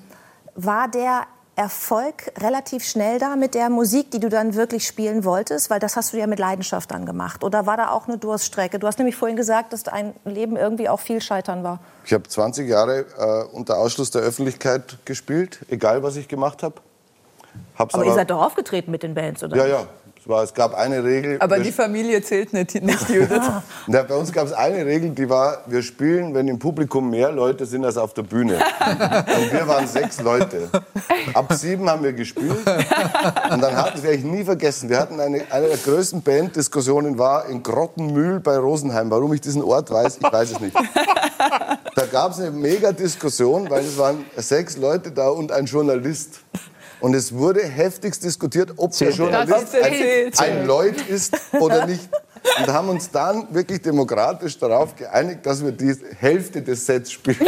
war 0.56 0.88
der 0.88 1.28
Erfolg 1.56 2.32
relativ 2.40 2.84
schnell 2.84 3.18
da 3.18 3.36
mit 3.36 3.54
der 3.54 3.70
Musik, 3.70 4.10
die 4.10 4.18
du 4.18 4.28
dann 4.28 4.54
wirklich 4.54 4.86
spielen 4.86 5.24
wolltest? 5.24 5.70
Weil 5.70 5.78
das 5.78 5.96
hast 5.96 6.12
du 6.12 6.18
ja 6.18 6.26
mit 6.26 6.38
Leidenschaft 6.38 6.90
dann 6.90 7.06
gemacht. 7.06 7.44
Oder 7.44 7.66
war 7.66 7.76
da 7.76 7.90
auch 7.90 8.08
eine 8.08 8.18
Durststrecke? 8.18 8.78
Du 8.78 8.86
hast 8.86 8.98
nämlich 8.98 9.16
vorhin 9.16 9.36
gesagt, 9.36 9.72
dass 9.72 9.84
dein 9.84 10.14
Leben 10.24 10.56
irgendwie 10.56 10.88
auch 10.88 11.00
viel 11.00 11.20
Scheitern 11.20 11.62
war. 11.62 11.78
Ich 12.04 12.12
habe 12.12 12.28
20 12.28 12.68
Jahre 12.68 13.06
äh, 13.18 13.56
unter 13.56 13.78
Ausschluss 13.78 14.10
der 14.10 14.22
Öffentlichkeit 14.22 14.98
gespielt, 15.04 15.60
egal 15.68 16.02
was 16.02 16.16
ich 16.16 16.28
gemacht 16.28 16.62
habe. 16.62 16.76
aber, 17.76 17.94
aber 17.94 18.04
ihr 18.04 18.14
seid 18.14 18.30
doch 18.30 18.42
aufgetreten 18.42 18.90
mit 18.90 19.02
den 19.02 19.14
Bands, 19.14 19.42
oder? 19.44 19.56
Ja, 19.56 19.66
ja. 19.66 19.86
Es, 20.24 20.28
war, 20.30 20.42
es 20.42 20.54
gab 20.54 20.72
eine 20.72 21.04
Regel. 21.04 21.36
Aber 21.38 21.58
die 21.58 21.70
Familie 21.70 22.22
zählt 22.22 22.54
nicht, 22.54 22.82
nicht 22.82 23.10
Judith. 23.10 23.42
ja, 23.88 24.02
bei 24.04 24.14
uns 24.14 24.32
gab 24.32 24.46
es 24.46 24.54
eine 24.54 24.86
Regel, 24.86 25.10
die 25.10 25.28
war, 25.28 25.58
wir 25.66 25.82
spielen, 25.82 26.32
wenn 26.32 26.48
im 26.48 26.58
Publikum 26.58 27.10
mehr 27.10 27.30
Leute 27.30 27.66
sind 27.66 27.84
als 27.84 27.98
auf 27.98 28.14
der 28.14 28.22
Bühne. 28.22 28.54
Und 28.54 29.52
wir 29.52 29.68
waren 29.68 29.86
sechs 29.86 30.22
Leute. 30.22 30.70
Ab 31.34 31.52
sieben 31.52 31.90
haben 31.90 32.02
wir 32.02 32.14
gespielt. 32.14 32.56
Und 32.56 33.60
dann 33.62 33.76
hatten, 33.76 34.02
werde 34.02 34.16
ich 34.16 34.24
nie 34.24 34.44
vergessen, 34.44 34.88
wir 34.88 34.98
hatten 34.98 35.20
eine, 35.20 35.42
eine 35.50 35.68
der 35.68 35.76
größten 35.76 36.22
Banddiskussionen 36.22 37.18
war 37.18 37.46
in 37.46 37.62
Grottenmühl 37.62 38.40
bei 38.40 38.56
Rosenheim. 38.56 39.10
Warum 39.10 39.34
ich 39.34 39.42
diesen 39.42 39.62
Ort 39.62 39.90
weiß, 39.90 40.20
ich 40.22 40.32
weiß 40.32 40.52
es 40.52 40.60
nicht. 40.60 40.74
Da 41.94 42.06
gab 42.10 42.32
es 42.32 42.40
eine 42.40 42.50
Mega-Diskussion, 42.50 43.68
weil 43.68 43.84
es 43.84 43.98
waren 43.98 44.24
sechs 44.36 44.78
Leute 44.78 45.10
da 45.10 45.28
und 45.28 45.52
ein 45.52 45.66
Journalist. 45.66 46.40
Und 47.04 47.12
es 47.12 47.34
wurde 47.34 47.62
heftigst 47.62 48.24
diskutiert, 48.24 48.72
ob 48.78 48.96
der 48.96 49.10
Journalist 49.10 49.74
ein, 49.74 50.32
ein 50.38 50.66
Lloyd 50.66 51.06
ist 51.06 51.36
oder 51.60 51.84
nicht. 51.84 52.08
Und 52.58 52.72
haben 52.72 52.88
uns 52.88 53.10
dann 53.10 53.46
wirklich 53.54 53.82
demokratisch 53.82 54.58
darauf 54.58 54.96
geeinigt, 54.96 55.44
dass 55.44 55.62
wir 55.62 55.72
die 55.72 55.94
Hälfte 56.18 56.62
des 56.62 56.86
Sets 56.86 57.12
spielen, 57.12 57.46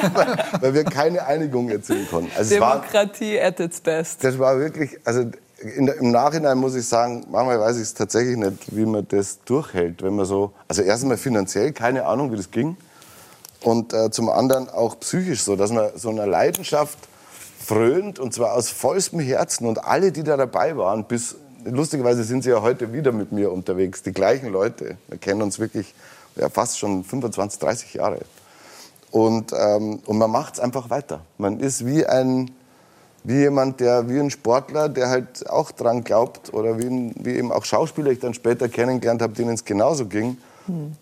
weil 0.60 0.72
wir 0.72 0.84
keine 0.84 1.26
Einigung 1.26 1.68
erzielen 1.68 2.08
konnten. 2.08 2.30
Also 2.34 2.54
Demokratie 2.54 3.36
war, 3.36 3.48
at 3.48 3.60
its 3.60 3.78
best. 3.78 4.24
Das 4.24 4.38
war 4.38 4.58
wirklich, 4.58 4.98
also 5.04 5.30
in, 5.58 5.86
im 5.86 6.10
Nachhinein 6.10 6.56
muss 6.56 6.74
ich 6.74 6.88
sagen, 6.88 7.26
manchmal 7.30 7.60
weiß 7.60 7.76
ich 7.76 7.82
es 7.82 7.92
tatsächlich 7.92 8.38
nicht, 8.38 8.74
wie 8.74 8.86
man 8.86 9.06
das 9.06 9.38
durchhält, 9.44 10.02
wenn 10.02 10.16
man 10.16 10.24
so, 10.24 10.54
also 10.66 10.80
erstmal 10.80 11.18
finanziell 11.18 11.72
keine 11.72 12.06
Ahnung, 12.06 12.32
wie 12.32 12.36
das 12.38 12.50
ging, 12.50 12.78
und 13.60 13.92
äh, 13.92 14.10
zum 14.10 14.30
anderen 14.30 14.70
auch 14.70 14.98
psychisch 15.00 15.42
so, 15.42 15.56
dass 15.56 15.72
man 15.72 15.90
so 15.94 16.08
einer 16.08 16.26
Leidenschaft 16.26 16.96
frönt 17.64 18.18
und 18.18 18.34
zwar 18.34 18.52
aus 18.52 18.68
vollstem 18.68 19.20
Herzen 19.20 19.66
und 19.66 19.84
alle, 19.84 20.12
die 20.12 20.22
da 20.22 20.36
dabei 20.36 20.76
waren, 20.76 21.04
bis 21.04 21.36
lustigerweise 21.64 22.24
sind 22.24 22.44
sie 22.44 22.50
ja 22.50 22.62
heute 22.62 22.92
wieder 22.92 23.12
mit 23.12 23.32
mir 23.32 23.50
unterwegs, 23.50 24.02
die 24.02 24.12
gleichen 24.12 24.52
Leute. 24.52 24.96
Wir 25.08 25.18
kennen 25.18 25.42
uns 25.42 25.58
wirklich 25.58 25.94
ja, 26.36 26.48
fast 26.48 26.78
schon 26.78 27.04
25, 27.04 27.58
30 27.58 27.94
Jahre. 27.94 28.20
Und, 29.10 29.52
ähm, 29.52 30.00
und 30.04 30.18
man 30.18 30.30
macht 30.30 30.54
es 30.54 30.60
einfach 30.60 30.90
weiter. 30.90 31.20
Man 31.38 31.60
ist 31.60 31.86
wie 31.86 32.06
ein 32.06 32.50
wie 33.26 33.38
jemand, 33.38 33.80
der 33.80 34.10
wie 34.10 34.20
ein 34.20 34.28
Sportler, 34.28 34.90
der 34.90 35.08
halt 35.08 35.48
auch 35.48 35.70
dran 35.70 36.04
glaubt 36.04 36.52
oder 36.52 36.78
wie, 36.78 36.84
ein, 36.84 37.14
wie 37.18 37.36
eben 37.36 37.52
auch 37.52 37.64
Schauspieler 37.64 38.10
ich 38.10 38.18
dann 38.20 38.34
später 38.34 38.68
kennengelernt 38.68 39.22
habe, 39.22 39.32
denen 39.32 39.54
es 39.54 39.64
genauso 39.64 40.04
ging 40.04 40.36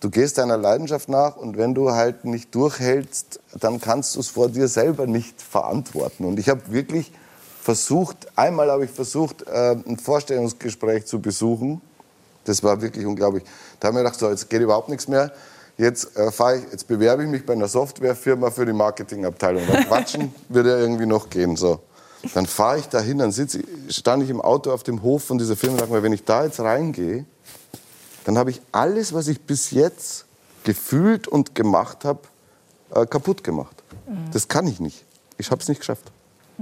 Du 0.00 0.10
gehst 0.10 0.38
deiner 0.38 0.56
Leidenschaft 0.56 1.08
nach 1.08 1.36
und 1.36 1.56
wenn 1.56 1.74
du 1.74 1.92
halt 1.92 2.24
nicht 2.24 2.54
durchhältst, 2.54 3.40
dann 3.60 3.80
kannst 3.80 4.16
du 4.16 4.20
es 4.20 4.28
vor 4.28 4.48
dir 4.48 4.66
selber 4.66 5.06
nicht 5.06 5.40
verantworten. 5.40 6.24
Und 6.24 6.38
ich 6.38 6.48
habe 6.48 6.60
wirklich 6.68 7.12
versucht, 7.60 8.26
einmal 8.36 8.70
habe 8.70 8.84
ich 8.84 8.90
versucht, 8.90 9.46
äh, 9.46 9.76
ein 9.86 9.98
Vorstellungsgespräch 9.98 11.06
zu 11.06 11.20
besuchen 11.20 11.80
Das 12.44 12.62
war 12.64 12.82
wirklich 12.82 13.06
unglaublich. 13.06 13.44
Da 13.78 13.88
haben 13.88 13.94
wir 13.94 14.02
gedacht, 14.02 14.18
so, 14.18 14.28
jetzt 14.28 14.50
geht 14.50 14.60
überhaupt 14.60 14.88
nichts 14.88 15.06
mehr. 15.06 15.30
Jetzt, 15.78 16.16
äh, 16.16 16.28
ich, 16.28 16.72
jetzt 16.72 16.88
bewerbe 16.88 17.22
ich 17.22 17.28
mich 17.28 17.46
bei 17.46 17.52
einer 17.52 17.68
Softwarefirma 17.68 18.50
für 18.50 18.66
die 18.66 18.72
Marketingabteilung. 18.72 19.62
Dann 19.70 19.84
quatschen 19.86 20.34
würde 20.48 20.70
ja 20.70 20.78
irgendwie 20.78 21.06
noch 21.06 21.30
gehen. 21.30 21.56
So. 21.56 21.78
Dann 22.34 22.46
fahre 22.46 22.80
ich 22.80 22.88
dahin, 22.88 23.18
dann 23.18 23.30
sitz, 23.30 23.58
stand 23.88 24.24
ich 24.24 24.30
im 24.30 24.40
Auto 24.40 24.72
auf 24.72 24.82
dem 24.82 25.02
Hof 25.02 25.24
von 25.24 25.38
dieser 25.38 25.56
Firma 25.56 25.74
und 25.74 25.80
dachte 25.82 25.92
mir, 25.92 26.02
wenn 26.02 26.12
ich 26.12 26.24
da 26.24 26.44
jetzt 26.44 26.58
reingehe, 26.58 27.26
dann 28.24 28.38
habe 28.38 28.50
ich 28.50 28.60
alles, 28.72 29.12
was 29.12 29.28
ich 29.28 29.40
bis 29.40 29.70
jetzt 29.70 30.26
gefühlt 30.64 31.28
und 31.28 31.54
gemacht 31.54 32.04
habe, 32.04 32.20
äh, 32.94 33.06
kaputt 33.06 33.42
gemacht. 33.42 33.82
Mhm. 34.06 34.30
Das 34.32 34.48
kann 34.48 34.66
ich 34.66 34.80
nicht. 34.80 35.04
Ich 35.38 35.50
habe 35.50 35.60
es 35.60 35.68
nicht 35.68 35.78
geschafft. 35.78 36.12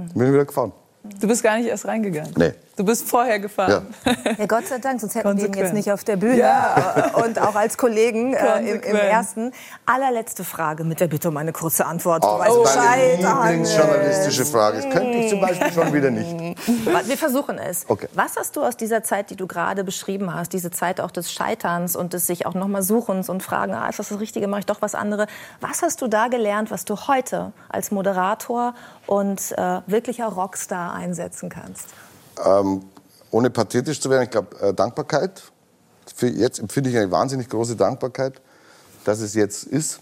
Ich 0.07 0.13
bin 0.13 0.33
wieder 0.33 0.45
gefahren. 0.45 0.71
Du 1.19 1.27
bist 1.27 1.43
gar 1.43 1.57
nicht 1.57 1.67
erst 1.67 1.85
reingegangen? 1.85 2.33
Nee. 2.37 2.53
Du 2.77 2.85
bist 2.85 3.07
vorher 3.07 3.39
gefahren. 3.39 3.93
Ja. 4.05 4.15
ja 4.39 4.45
Gott 4.45 4.65
sei 4.65 4.79
Dank, 4.79 5.01
sonst 5.01 5.15
hätten 5.15 5.37
wir 5.37 5.45
ihn 5.45 5.53
jetzt 5.53 5.73
nicht 5.73 5.91
auf 5.91 6.03
der 6.03 6.15
Bühne 6.15 6.39
ja. 6.39 7.11
und 7.25 7.39
auch 7.39 7.55
als 7.55 7.77
Kollegen 7.77 8.33
äh, 8.33 8.59
im, 8.59 8.81
im, 8.81 8.95
ersten. 8.95 9.51
Allerletzte 9.85 10.43
Frage 10.43 10.83
mit 10.83 10.99
der 10.99 11.07
Bitte 11.07 11.27
um 11.27 11.37
eine 11.37 11.51
kurze 11.51 11.85
Antwort. 11.85 12.23
Oh, 12.25 12.41
oh 12.49 12.65
meine 12.75 13.17
Lieblingsjournalistische 13.17 14.45
Frage. 14.45 14.77
Das 14.77 14.89
könnte 14.89 15.17
ich 15.17 15.29
zum 15.29 15.41
Beispiel 15.41 15.71
schon 15.71 15.93
wieder 15.93 16.09
nicht. 16.09 16.57
Wir 17.05 17.17
versuchen 17.17 17.57
es. 17.57 17.85
Okay. 17.87 18.07
Was 18.13 18.37
hast 18.37 18.55
du 18.55 18.63
aus 18.63 18.77
dieser 18.77 19.03
Zeit, 19.03 19.29
die 19.29 19.35
du 19.35 19.47
gerade 19.47 19.83
beschrieben 19.83 20.33
hast, 20.33 20.53
diese 20.53 20.71
Zeit 20.71 21.01
auch 21.01 21.11
des 21.11 21.31
Scheiterns 21.31 21.95
und 21.95 22.13
des 22.13 22.25
sich 22.25 22.45
auch 22.45 22.53
noch 22.53 22.67
mal 22.67 22.81
Suchens 22.81 23.29
und 23.29 23.43
Fragen, 23.43 23.73
ah, 23.73 23.89
ist 23.89 23.99
das 23.99 24.09
das 24.09 24.19
Richtige, 24.19 24.47
mache 24.47 24.61
ich 24.61 24.65
doch 24.65 24.81
was 24.81 24.95
anderes. 24.95 25.27
Was 25.59 25.81
hast 25.81 26.01
du 26.01 26.07
da 26.07 26.29
gelernt, 26.29 26.71
was 26.71 26.85
du 26.85 26.95
heute 27.07 27.51
als 27.69 27.91
Moderator 27.91 28.73
und 29.11 29.51
äh, 29.57 29.81
wirklicher 29.87 30.27
Rockstar 30.27 30.93
einsetzen 30.93 31.49
kannst? 31.49 31.89
Ähm, 32.45 32.83
ohne 33.29 33.49
pathetisch 33.49 33.99
zu 33.99 34.09
werden, 34.09 34.23
ich 34.23 34.29
glaube, 34.29 34.57
äh, 34.61 34.73
Dankbarkeit. 34.73 35.43
Für 36.15 36.27
jetzt 36.27 36.59
empfinde 36.59 36.89
ich 36.89 36.95
eine 36.95 37.11
wahnsinnig 37.11 37.49
große 37.49 37.75
Dankbarkeit, 37.75 38.39
dass 39.03 39.19
es 39.19 39.33
jetzt 39.33 39.65
ist. 39.65 39.99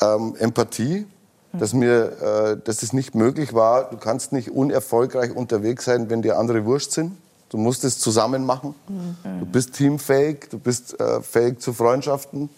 Ähm, 0.00 0.34
Empathie, 0.40 1.06
dass 1.52 1.72
mir, 1.72 2.20
äh, 2.20 2.56
dass 2.64 2.82
es 2.82 2.92
nicht 2.92 3.14
möglich 3.14 3.54
war. 3.54 3.90
Du 3.90 3.96
kannst 3.96 4.32
nicht 4.32 4.50
unerfolgreich 4.50 5.30
unterwegs 5.30 5.84
sein, 5.84 6.10
wenn 6.10 6.22
dir 6.22 6.36
andere 6.36 6.64
Wurscht 6.64 6.90
sind. 6.90 7.16
Du 7.50 7.58
musst 7.58 7.84
es 7.84 8.00
zusammen 8.00 8.44
machen. 8.44 8.74
Mhm. 8.88 9.38
Du 9.38 9.46
bist 9.46 9.74
teamfähig, 9.74 10.48
du 10.50 10.58
bist 10.58 10.98
äh, 10.98 11.22
fähig 11.22 11.60
zu 11.60 11.72
Freundschaften, 11.72 12.50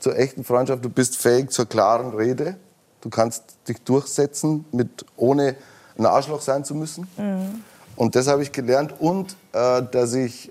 zur 0.00 0.18
echten 0.18 0.44
Freundschaft. 0.44 0.84
Du 0.84 0.90
bist 0.90 1.16
fähig 1.16 1.50
zur 1.50 1.64
klaren 1.64 2.14
Rede. 2.14 2.56
Du 3.04 3.10
kannst 3.10 3.42
dich 3.68 3.82
durchsetzen, 3.82 4.64
mit, 4.72 5.04
ohne 5.18 5.56
ein 5.98 6.06
Arschloch 6.06 6.40
sein 6.40 6.64
zu 6.64 6.74
müssen. 6.74 7.06
Mhm. 7.18 7.62
Und 7.96 8.16
das 8.16 8.28
habe 8.28 8.42
ich 8.42 8.50
gelernt 8.50 8.94
und 8.98 9.36
äh, 9.52 9.82
dass 9.82 10.14
ich 10.14 10.50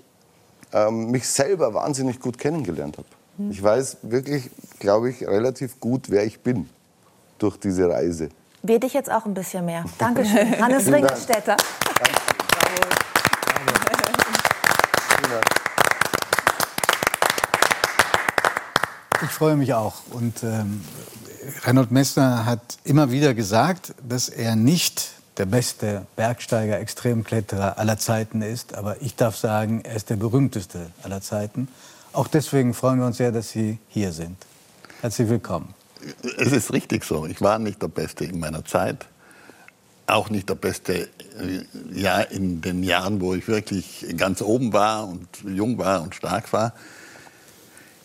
äh, 0.72 0.88
mich 0.88 1.28
selber 1.28 1.74
wahnsinnig 1.74 2.20
gut 2.20 2.38
kennengelernt 2.38 2.96
habe. 2.96 3.08
Mhm. 3.38 3.50
Ich 3.50 3.60
weiß 3.60 3.96
wirklich, 4.02 4.50
glaube 4.78 5.10
ich, 5.10 5.26
relativ 5.26 5.80
gut, 5.80 6.10
wer 6.10 6.24
ich 6.24 6.38
bin 6.38 6.70
durch 7.38 7.56
diese 7.56 7.90
Reise. 7.90 8.28
Wir 8.62 8.78
dich 8.78 8.94
jetzt 8.94 9.10
auch 9.10 9.26
ein 9.26 9.34
bisschen 9.34 9.64
mehr. 9.64 9.84
Dankeschön, 9.98 10.56
Hannes 10.62 10.86
Ringelstädter. 10.86 11.56
Ich 19.24 19.30
freue 19.30 19.56
mich 19.56 19.74
auch. 19.74 19.94
Und 20.12 20.44
ähm, 20.44 20.82
Reinhold 21.62 21.90
Messner 21.90 22.46
hat 22.46 22.78
immer 22.84 23.10
wieder 23.10 23.34
gesagt, 23.34 23.94
dass 24.06 24.28
er 24.28 24.56
nicht 24.56 25.10
der 25.36 25.46
beste 25.46 26.06
Bergsteiger, 26.16 26.78
Extremkletterer 26.78 27.78
aller 27.78 27.98
Zeiten 27.98 28.40
ist. 28.40 28.74
Aber 28.74 29.02
ich 29.02 29.16
darf 29.16 29.36
sagen, 29.36 29.82
er 29.82 29.96
ist 29.96 30.10
der 30.10 30.16
berühmteste 30.16 30.90
aller 31.02 31.20
Zeiten. 31.20 31.68
Auch 32.12 32.28
deswegen 32.28 32.74
freuen 32.74 33.00
wir 33.00 33.06
uns 33.06 33.16
sehr, 33.16 33.32
dass 33.32 33.50
Sie 33.50 33.78
hier 33.88 34.12
sind. 34.12 34.36
Herzlich 35.00 35.28
willkommen. 35.28 35.74
Es 36.38 36.52
ist 36.52 36.72
richtig 36.72 37.04
so. 37.04 37.26
Ich 37.26 37.40
war 37.40 37.58
nicht 37.58 37.82
der 37.82 37.88
Beste 37.88 38.24
in 38.24 38.38
meiner 38.38 38.64
Zeit. 38.64 39.06
Auch 40.06 40.30
nicht 40.30 40.48
der 40.48 40.54
Beste 40.54 41.08
äh, 41.40 41.64
ja, 41.92 42.20
in 42.20 42.60
den 42.60 42.82
Jahren, 42.82 43.20
wo 43.20 43.34
ich 43.34 43.48
wirklich 43.48 44.06
ganz 44.16 44.42
oben 44.42 44.72
war 44.72 45.08
und 45.08 45.26
jung 45.44 45.78
war 45.78 46.02
und 46.02 46.14
stark 46.14 46.52
war. 46.52 46.74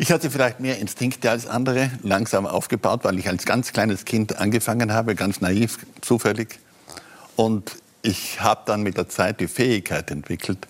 Ich 0.02 0.14
hatte 0.14 0.32
vielleicht 0.32 0.62
mehr 0.62 0.80
Instinkte 0.80 1.30
als 1.30 1.46
andere, 1.46 1.92
langsam 2.04 2.48
aufgebaut, 2.48 3.02
weil 3.04 3.20
ich 3.20 3.28
als 3.28 3.44
ganz 3.44 3.74
kleines 3.74 4.06
Kind 4.06 4.38
angefangen 4.38 4.94
habe, 4.94 5.14
ganz 5.14 5.42
naiv, 5.42 5.80
zufällig. 6.00 6.60
Und 7.36 7.76
ich 8.02 8.40
habe 8.40 8.62
dann 8.66 8.82
mit 8.82 8.96
der 8.96 9.10
Zeit 9.10 9.42
die 9.42 9.50
Fähigkeit 9.50 10.10
entwickelt, 10.10 10.70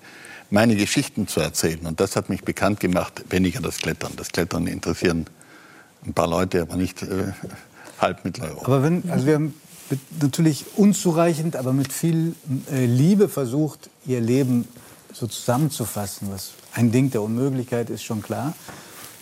meine 0.49 0.75
Geschichten 0.75 1.27
zu 1.27 1.41
erzählen. 1.41 1.86
Und 1.86 1.99
das 1.99 2.15
hat 2.15 2.30
mich 2.30 2.41
bekannt 2.41 2.80
gemacht, 2.80 3.23
weniger 3.30 3.61
das 3.61 3.77
Klettern. 3.77 4.13
Das 4.15 4.30
Klettern 4.30 4.65
interessieren 4.65 5.27
ein 6.07 6.13
paar 6.13 6.27
Leute, 6.27 6.63
aber 6.63 6.75
nicht 6.75 7.03
äh, 7.03 7.32
halb 8.01 8.25
Mitteleuropa. 8.25 8.65
Aber 8.65 8.82
wenn, 8.82 9.11
also 9.11 9.27
wir 9.27 9.36
haben 9.36 9.53
natürlich 10.19 10.65
unzureichend, 10.75 11.55
aber 11.55 11.71
mit 11.71 11.93
viel 11.93 12.34
äh, 12.71 12.88
Liebe 12.88 13.30
versucht, 13.30 13.91
ihr 14.07 14.21
Leben 14.21 14.67
so 15.13 15.27
zusammenzufassen, 15.27 16.32
was 16.32 16.53
ein 16.73 16.91
Ding 16.91 17.11
der 17.11 17.21
Unmöglichkeit 17.21 17.91
ist, 17.91 18.03
schon 18.03 18.23
klar. 18.23 18.55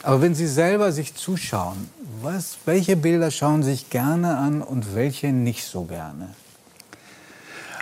Aber 0.04 0.22
wenn 0.22 0.36
Sie 0.36 0.48
selber 0.48 0.92
sich 0.92 1.16
zuschauen, 1.16 1.90
was, 2.22 2.58
welche 2.66 2.96
Bilder 2.96 3.32
schauen 3.32 3.64
Sie 3.64 3.72
sich 3.72 3.90
gerne 3.90 4.38
an 4.38 4.62
und 4.62 4.96
welche 4.96 5.28
nicht 5.28 5.66
so 5.66 5.84
gerne? 5.84 6.36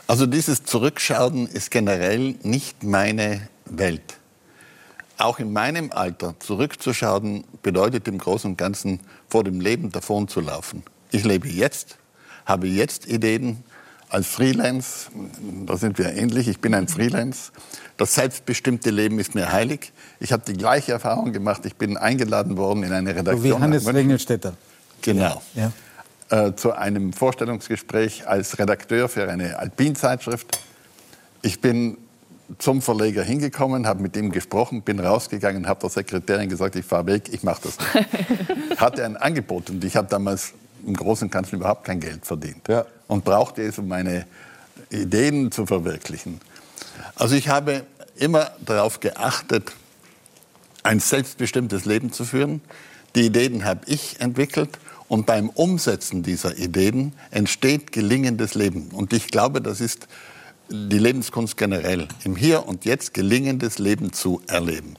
Also 0.07 0.25
dieses 0.25 0.63
Zurückschauen 0.63 1.47
ist 1.47 1.71
generell 1.71 2.35
nicht 2.43 2.83
meine 2.83 3.47
Welt. 3.65 4.19
Auch 5.17 5.39
in 5.39 5.53
meinem 5.53 5.91
Alter 5.91 6.35
zurückzuschauen 6.39 7.45
bedeutet 7.63 8.07
im 8.07 8.17
Großen 8.17 8.51
und 8.51 8.57
Ganzen 8.57 8.99
vor 9.29 9.43
dem 9.43 9.61
Leben 9.61 9.91
davon 9.91 10.27
zu 10.27 10.41
laufen. 10.41 10.83
Ich 11.11 11.23
lebe 11.23 11.47
jetzt, 11.47 11.97
habe 12.45 12.67
jetzt 12.67 13.07
Ideen 13.07 13.63
als 14.15 14.27
Freelance, 14.27 15.09
da 15.65 15.75
sind 15.75 15.97
wir 15.97 16.13
ähnlich, 16.13 16.47
ich 16.47 16.59
bin 16.59 16.73
ein 16.73 16.87
Freelance. 16.87 17.51
Das 17.97 18.15
selbstbestimmte 18.15 18.89
Leben 18.89 19.19
ist 19.19 19.35
mir 19.35 19.51
heilig. 19.51 19.91
Ich 20.19 20.31
habe 20.31 20.43
die 20.47 20.53
gleiche 20.53 20.93
Erfahrung 20.93 21.33
gemacht. 21.33 21.65
Ich 21.65 21.75
bin 21.75 21.97
eingeladen 21.97 22.55
worden 22.57 22.83
in 22.83 22.93
eine 22.93 23.09
Redaktion. 23.09 23.37
So 23.37 23.43
wie 23.43 23.61
Hannes 23.61 23.87
Regelstädter. 23.87 24.53
Genau. 25.01 25.41
Ja 25.53 25.71
äh, 26.29 26.53
zu 26.55 26.73
einem 26.73 27.13
Vorstellungsgespräch 27.13 28.27
als 28.27 28.57
Redakteur 28.57 29.09
für 29.09 29.29
eine 29.29 29.59
Alpinzeitschrift. 29.59 30.59
Ich 31.41 31.61
bin 31.61 31.97
zum 32.59 32.81
Verleger 32.81 33.23
hingekommen, 33.23 33.87
habe 33.87 34.01
mit 34.01 34.15
ihm 34.15 34.31
gesprochen, 34.31 34.81
bin 34.81 34.99
rausgegangen, 34.99 35.67
habe 35.67 35.81
der 35.81 35.89
Sekretärin 35.89 36.49
gesagt, 36.49 36.75
ich 36.75 36.85
fahre 36.85 37.07
weg, 37.07 37.29
ich 37.31 37.43
mache 37.43 37.63
das 37.63 37.77
nicht. 37.77 38.79
Hatte 38.79 39.03
ein 39.03 39.17
Angebot 39.17 39.69
und 39.71 39.83
ich 39.83 39.95
habe 39.95 40.07
damals 40.07 40.53
im 40.85 40.95
Großen 40.95 41.27
und 41.27 41.31
Ganzen 41.31 41.55
überhaupt 41.55 41.83
kein 41.83 41.99
Geld 41.99 42.25
verdient 42.25 42.67
ja. 42.67 42.85
und 43.07 43.25
brauchte 43.25 43.61
es, 43.63 43.77
um 43.77 43.87
meine 43.87 44.25
Ideen 44.89 45.51
zu 45.51 45.65
verwirklichen. 45.65 46.39
Also 47.15 47.35
ich 47.35 47.49
habe 47.49 47.85
immer 48.15 48.51
darauf 48.63 48.99
geachtet, 48.99 49.71
ein 50.83 50.99
selbstbestimmtes 50.99 51.85
Leben 51.85 52.11
zu 52.11 52.25
führen. 52.25 52.61
Die 53.15 53.25
Ideen 53.25 53.65
habe 53.65 53.81
ich 53.87 54.19
entwickelt 54.19 54.77
und 55.07 55.25
beim 55.25 55.49
Umsetzen 55.49 56.23
dieser 56.23 56.57
Ideen 56.57 57.13
entsteht 57.31 57.91
gelingendes 57.91 58.55
Leben. 58.55 58.89
Und 58.89 59.13
ich 59.13 59.27
glaube, 59.27 59.61
das 59.61 59.81
ist 59.81 60.07
die 60.69 60.97
Lebenskunst 60.97 61.57
generell, 61.57 62.07
im 62.23 62.35
Hier 62.35 62.67
und 62.67 62.85
Jetzt 62.85 63.13
gelingendes 63.13 63.77
Leben 63.77 64.13
zu 64.13 64.41
erleben. 64.47 64.95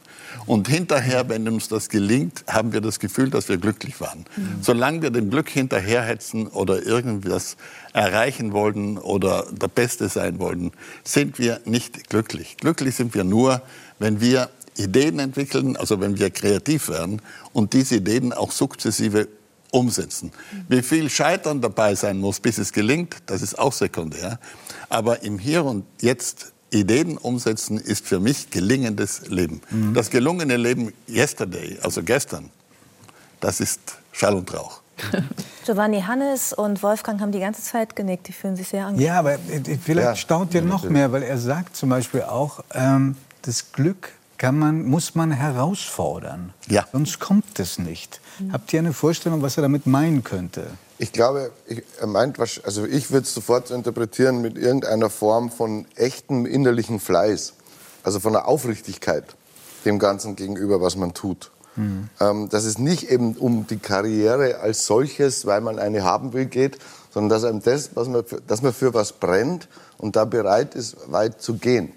Und 0.47 0.69
hinterher, 0.69 1.29
wenn 1.29 1.49
uns 1.49 1.69
das 1.69 1.89
gelingt, 1.89 2.45
haben 2.47 2.73
wir 2.73 2.81
das 2.81 3.01
Gefühl, 3.01 3.31
dass 3.31 3.49
wir 3.49 3.57
glücklich 3.57 4.01
waren. 4.01 4.25
Mhm. 4.37 4.59
Solange 4.63 5.03
wir 5.03 5.11
dem 5.11 5.31
Glück 5.31 5.49
hinterherhetzen 5.49 6.47
oder 6.47 6.87
irgendwas 6.87 7.57
erreichen 7.93 8.53
wollen 8.53 8.99
oder 8.99 9.47
der 9.51 9.69
Beste 9.69 10.09
sein 10.09 10.39
wollen, 10.39 10.73
sind 11.03 11.39
wir 11.39 11.61
nicht 11.65 12.09
glücklich. 12.09 12.57
Glücklich 12.59 12.95
sind 12.95 13.15
wir 13.15 13.25
nur, 13.25 13.63
wenn 13.99 14.21
wir 14.21 14.51
Ideen 14.77 15.19
entwickeln, 15.19 15.77
also 15.77 16.01
wenn 16.01 16.19
wir 16.19 16.31
kreativ 16.31 16.89
werden 16.89 17.23
und 17.53 17.73
diese 17.73 17.97
Ideen 17.97 18.33
auch 18.33 18.53
sukzessive 18.53 19.29
umsetzen. 19.71 20.33
Wie 20.69 20.83
viel 20.83 21.11
Scheitern 21.11 21.61
dabei 21.61 21.95
sein 21.95 22.19
muss, 22.19 22.41
bis 22.41 22.59
es 22.59 22.73
gelingt, 22.73 23.17
das 23.27 23.43
ist 23.43 23.59
auch 23.59 23.73
sekundär. 23.73 24.39
Aber 24.89 25.23
im 25.23 25.39
Hier 25.39 25.65
und 25.65 25.85
Jetzt 26.01 26.53
Ideen 26.71 27.17
umsetzen 27.17 27.79
ist 27.79 28.07
für 28.07 28.21
mich 28.21 28.51
gelingendes 28.51 29.29
Leben. 29.29 29.61
Mhm. 29.71 29.95
Das 29.95 30.11
gelungene 30.11 30.57
Leben 30.57 30.93
yesterday, 31.09 31.79
also 31.83 32.03
gestern, 32.03 32.51
das 33.41 33.61
ist 33.61 33.81
Schall 34.13 34.35
und 34.35 34.53
Rauch. 34.53 34.81
Giovanni 35.67 36.01
Hannes 36.01 36.53
und 36.53 36.83
Wolfgang 36.83 37.21
haben 37.21 37.33
die 37.33 37.41
ganze 37.41 37.63
Zeit 37.63 37.95
genickt. 37.95 38.29
Die 38.29 38.33
fühlen 38.33 38.57
sich 38.57 38.69
sehr 38.69 38.87
angenehm. 38.87 39.07
Ja, 39.07 39.19
aber 39.19 39.39
vielleicht 39.85 40.07
ja. 40.07 40.17
staunt 40.17 40.55
ihr 40.55 40.63
noch 40.63 40.85
mehr, 40.89 41.13
weil 41.13 41.23
er 41.23 41.39
sagt 41.39 41.77
zum 41.77 41.91
Beispiel 41.91 42.23
auch, 42.23 42.65
ähm, 42.73 43.17
das 43.43 43.73
Glück 43.73 44.13
kann 44.39 44.59
man, 44.59 44.85
muss 44.85 45.15
man 45.15 45.31
herausfordern. 45.31 46.53
Ja. 46.69 46.87
Sonst 46.93 47.21
kommt 47.21 47.59
es 47.59 47.79
nicht. 47.79 48.21
Mhm. 48.39 48.53
Habt 48.53 48.73
ihr 48.73 48.81
eine 48.81 48.93
Vorstellung, 48.93 49.43
was 49.43 49.57
er 49.57 49.63
damit 49.63 49.87
meinen 49.87 50.25
könnte? 50.25 50.67
Ich 50.99 51.13
glaube, 51.13 51.51
ich, 51.67 51.83
er 52.01 52.07
meint, 52.07 52.39
also 52.39 52.85
ich 52.87 53.11
würde 53.11 53.25
es 53.25 53.35
sofort 53.35 53.71
interpretieren 53.71 54.41
mit 54.41 54.57
irgendeiner 54.57 55.11
Form 55.11 55.51
von 55.51 55.87
echtem 55.95 56.47
innerlichen 56.47 57.01
Fleiß, 57.01 57.53
also 58.03 58.21
von 58.21 58.33
der 58.33 58.49
Aufrichtigkeit. 58.49 59.25
dem 59.87 59.99
Ganzen 59.99 60.37
gegenüber, 60.37 60.83
was 60.83 60.97
man 60.97 61.15
tut. 61.15 61.51
Mhm. 61.77 62.09
Ähm, 62.21 62.49
dass 62.51 62.65
es 62.65 62.79
nicht 62.79 63.11
eben 63.11 63.35
um 63.37 63.67
die 63.67 63.79
Karriere 63.79 64.59
als 64.59 64.87
solches, 64.87 65.47
weil 65.47 65.61
man 65.61 65.79
eine 65.79 66.05
haben 66.05 66.33
will, 66.33 66.47
geht, 66.47 66.79
sondern 67.13 67.31
dass 67.31 67.45
einem 67.45 67.63
das, 67.63 67.91
was 67.95 68.09
man 68.09 68.25
für, 68.25 68.41
dass 68.41 68.63
man 68.63 68.75
für 68.75 68.93
was 68.93 69.13
brennt 69.13 69.69
und 69.99 70.17
da 70.17 70.25
bereit 70.25 70.75
ist, 70.75 70.97
weit 71.11 71.41
zu 71.41 71.55
gehen. 71.55 71.93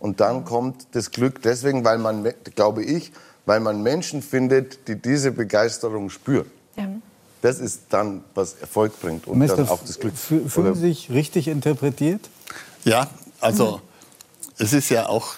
Und 0.00 0.20
dann 0.20 0.44
kommt 0.44 0.86
das 0.92 1.10
Glück 1.10 1.42
deswegen, 1.42 1.84
weil 1.84 1.98
man, 1.98 2.32
glaube 2.54 2.84
ich, 2.84 3.12
weil 3.46 3.60
man 3.60 3.82
Menschen 3.82 4.22
findet, 4.22 4.86
die 4.88 4.96
diese 4.96 5.32
Begeisterung 5.32 6.10
spüren. 6.10 6.50
Ja. 6.76 6.88
Das 7.40 7.60
ist 7.60 7.82
dann, 7.90 8.22
was 8.34 8.54
Erfolg 8.54 9.00
bringt 9.00 9.26
und 9.26 9.38
Meister, 9.38 9.56
dann 9.56 9.68
auch 9.68 9.80
das 9.80 9.98
Glück. 10.00 10.16
Fühlen 10.16 10.74
Sie 10.74 10.80
sich 10.80 11.10
richtig 11.10 11.48
interpretiert? 11.48 12.28
Ja, 12.84 13.08
also 13.40 13.80
es 14.58 14.72
ist 14.72 14.88
ja 14.90 15.08
auch 15.08 15.34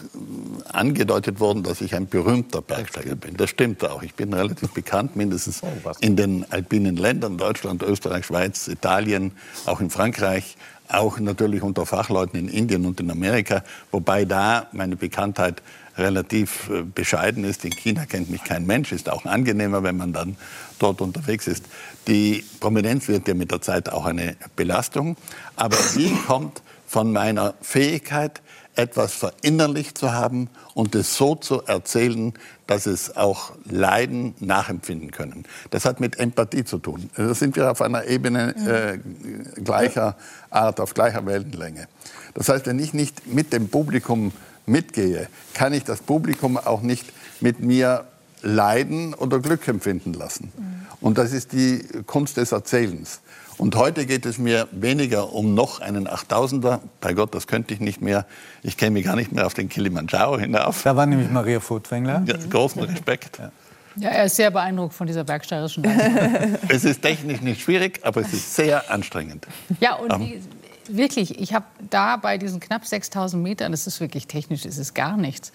angedeutet 0.73 1.41
worden, 1.41 1.63
dass 1.63 1.83
ich 1.83 1.95
ein 1.95 2.09
berühmter 2.09 2.63
Bergsteiger 2.63 3.17
bin. 3.17 3.37
Das 3.37 3.51
stimmt 3.51 3.85
auch. 3.85 4.03
Ich 4.03 4.15
bin 4.15 4.33
relativ 4.33 4.73
bekannt, 4.73 5.15
mindestens 5.15 5.63
oh, 5.63 5.93
in 6.01 6.17
den 6.17 6.51
alpinen 6.51 6.97
Ländern, 6.97 7.37
Deutschland, 7.37 7.83
Österreich, 7.83 8.25
Schweiz, 8.27 8.67
Italien, 8.67 9.33
auch 9.67 9.81
in 9.81 9.91
Frankreich, 9.91 10.57
auch 10.93 11.19
natürlich 11.19 11.63
unter 11.63 11.87
Fachleuten 11.87 12.39
in 12.39 12.49
Indien 12.49 12.87
und 12.87 13.01
in 13.01 13.11
Amerika, 13.11 13.63
wobei 13.91 14.25
da 14.25 14.67
meine 14.73 14.97
Bekanntheit 14.97 15.63
relativ 15.97 16.71
äh, 16.71 16.83
bescheiden 16.83 17.45
ist. 17.45 17.65
In 17.65 17.73
China 17.73 18.07
kennt 18.07 18.31
mich 18.31 18.45
kein 18.45 18.67
Mensch, 18.67 18.93
ist 18.93 19.09
auch 19.11 19.25
angenehmer, 19.25 19.83
wenn 19.83 19.97
man 19.97 20.13
dann 20.13 20.37
dort 20.79 21.01
unterwegs 21.01 21.47
ist. 21.47 21.67
Die 22.09 22.45
Prominenz 22.61 23.09
wird 23.09 23.29
ja 23.29 23.35
mit 23.35 23.51
der 23.51 23.61
Zeit 23.61 23.91
auch 23.91 24.07
eine 24.07 24.37
Belastung, 24.57 25.17
aber 25.57 25.77
die 25.95 26.11
kommt 26.27 26.63
von 26.87 27.13
meiner 27.13 27.55
Fähigkeit, 27.61 28.41
etwas 28.77 29.13
verinnerlicht 29.13 29.99
zu 29.99 30.13
haben 30.13 30.49
und 30.75 30.95
es 30.95 31.17
so 31.17 31.35
zu 31.35 31.63
erzählen, 31.63 32.33
dass 32.67 32.87
es 32.87 33.17
auch 33.17 33.53
Leiden 33.65 34.35
nachempfinden 34.39 35.11
können. 35.11 35.45
Das 35.71 35.85
hat 35.85 36.01
mit 36.01 36.19
Empathie 36.19 36.65
zu 36.65 36.79
tun. 36.79 37.11
Da 37.17 37.35
sind 37.35 37.57
wir 37.57 37.71
auf 37.71 37.83
einer 37.83 38.05
Ebene 38.07 38.55
äh, 38.57 39.61
gleicher 39.61 40.17
Art, 40.51 40.81
auf 40.81 40.95
gleicher 40.95 41.27
Wellenlänge. 41.27 41.89
Das 42.35 42.49
heißt, 42.49 42.67
wenn 42.67 42.79
ich 42.79 42.95
nicht 42.95 43.27
mit 43.27 43.53
dem 43.53 43.69
Publikum 43.69 44.33
mitgehe, 44.67 45.29
kann 45.53 45.73
ich 45.73 45.85
das 45.85 46.01
Publikum 46.01 46.57
auch 46.57 46.83
nicht 46.83 47.07
mit 47.41 47.61
mir 47.61 48.05
leiden 48.43 49.15
oder 49.15 49.41
Glück 49.41 49.67
empfinden 49.69 50.15
lassen. 50.15 50.53
Und 51.01 51.19
das 51.19 51.33
ist 51.33 51.53
die 51.53 51.85
Kunst 52.07 52.37
des 52.37 52.53
Erzählens. 52.53 53.21
Und 53.61 53.77
heute 53.77 54.07
geht 54.07 54.25
es 54.25 54.39
mir 54.39 54.69
weniger 54.71 55.35
um 55.35 55.53
noch 55.53 55.81
einen 55.81 56.09
8000er. 56.09 56.81
Bei 57.03 57.13
Gott, 57.13 57.35
das 57.35 57.47
könnte 57.47 57.75
ich 57.75 57.81
nicht 57.81 58.01
mehr. 58.01 58.25
Ich 58.63 58.79
käme 58.79 59.03
gar 59.03 59.17
nicht 59.17 59.33
mehr 59.33 59.45
auf 59.45 59.53
den 59.53 59.69
Kilimanjaro 59.69 60.39
hinauf. 60.39 60.83
Da 60.83 60.97
war 60.97 61.05
nämlich 61.05 61.31
Maria 61.31 61.61
Furtwängler. 61.61 62.23
Ja, 62.27 62.37
großen 62.49 62.83
Respekt. 62.83 63.39
Ja. 63.39 63.53
Ja, 63.97 64.09
er 64.09 64.25
ist 64.25 64.37
sehr 64.37 64.51
beeindruckt 64.51 64.95
von 64.95 65.07
dieser 65.07 65.25
bergsteigerischen 65.25 65.85
Leistung. 65.85 66.59
es 66.69 66.85
ist 66.85 67.03
technisch 67.03 67.43
nicht 67.43 67.61
schwierig, 67.61 68.01
aber 68.03 68.23
es 68.23 68.33
ist 68.33 68.55
sehr 68.55 68.91
anstrengend. 68.91 69.47
Ja, 69.79 69.97
und 69.97 70.11
um, 70.11 70.25
die, 70.25 70.41
wirklich, 70.89 71.39
ich 71.39 71.53
habe 71.53 71.67
da 71.91 72.17
bei 72.17 72.39
diesen 72.39 72.61
knapp 72.61 72.87
6000 72.87 73.43
Metern, 73.43 73.73
das 73.73 73.87
ist 73.87 74.01
wirklich 74.01 74.27
technisch, 74.27 74.65
ist 74.65 74.79
es 74.79 74.95
gar 74.95 75.19
nichts. 75.19 75.53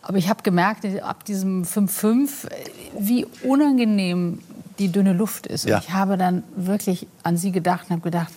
Aber 0.00 0.16
ich 0.16 0.30
habe 0.30 0.42
gemerkt, 0.42 0.86
ab 1.02 1.26
diesem 1.26 1.64
5,5, 1.64 2.48
wie 2.98 3.26
unangenehm 3.42 4.38
die 4.78 4.90
dünne 4.90 5.12
Luft 5.12 5.46
ist. 5.46 5.64
Ja. 5.64 5.76
Und 5.76 5.84
ich 5.84 5.92
habe 5.92 6.16
dann 6.16 6.42
wirklich 6.56 7.06
an 7.22 7.36
sie 7.36 7.52
gedacht 7.52 7.84
und 7.88 7.92
habe 7.92 8.02
gedacht, 8.02 8.32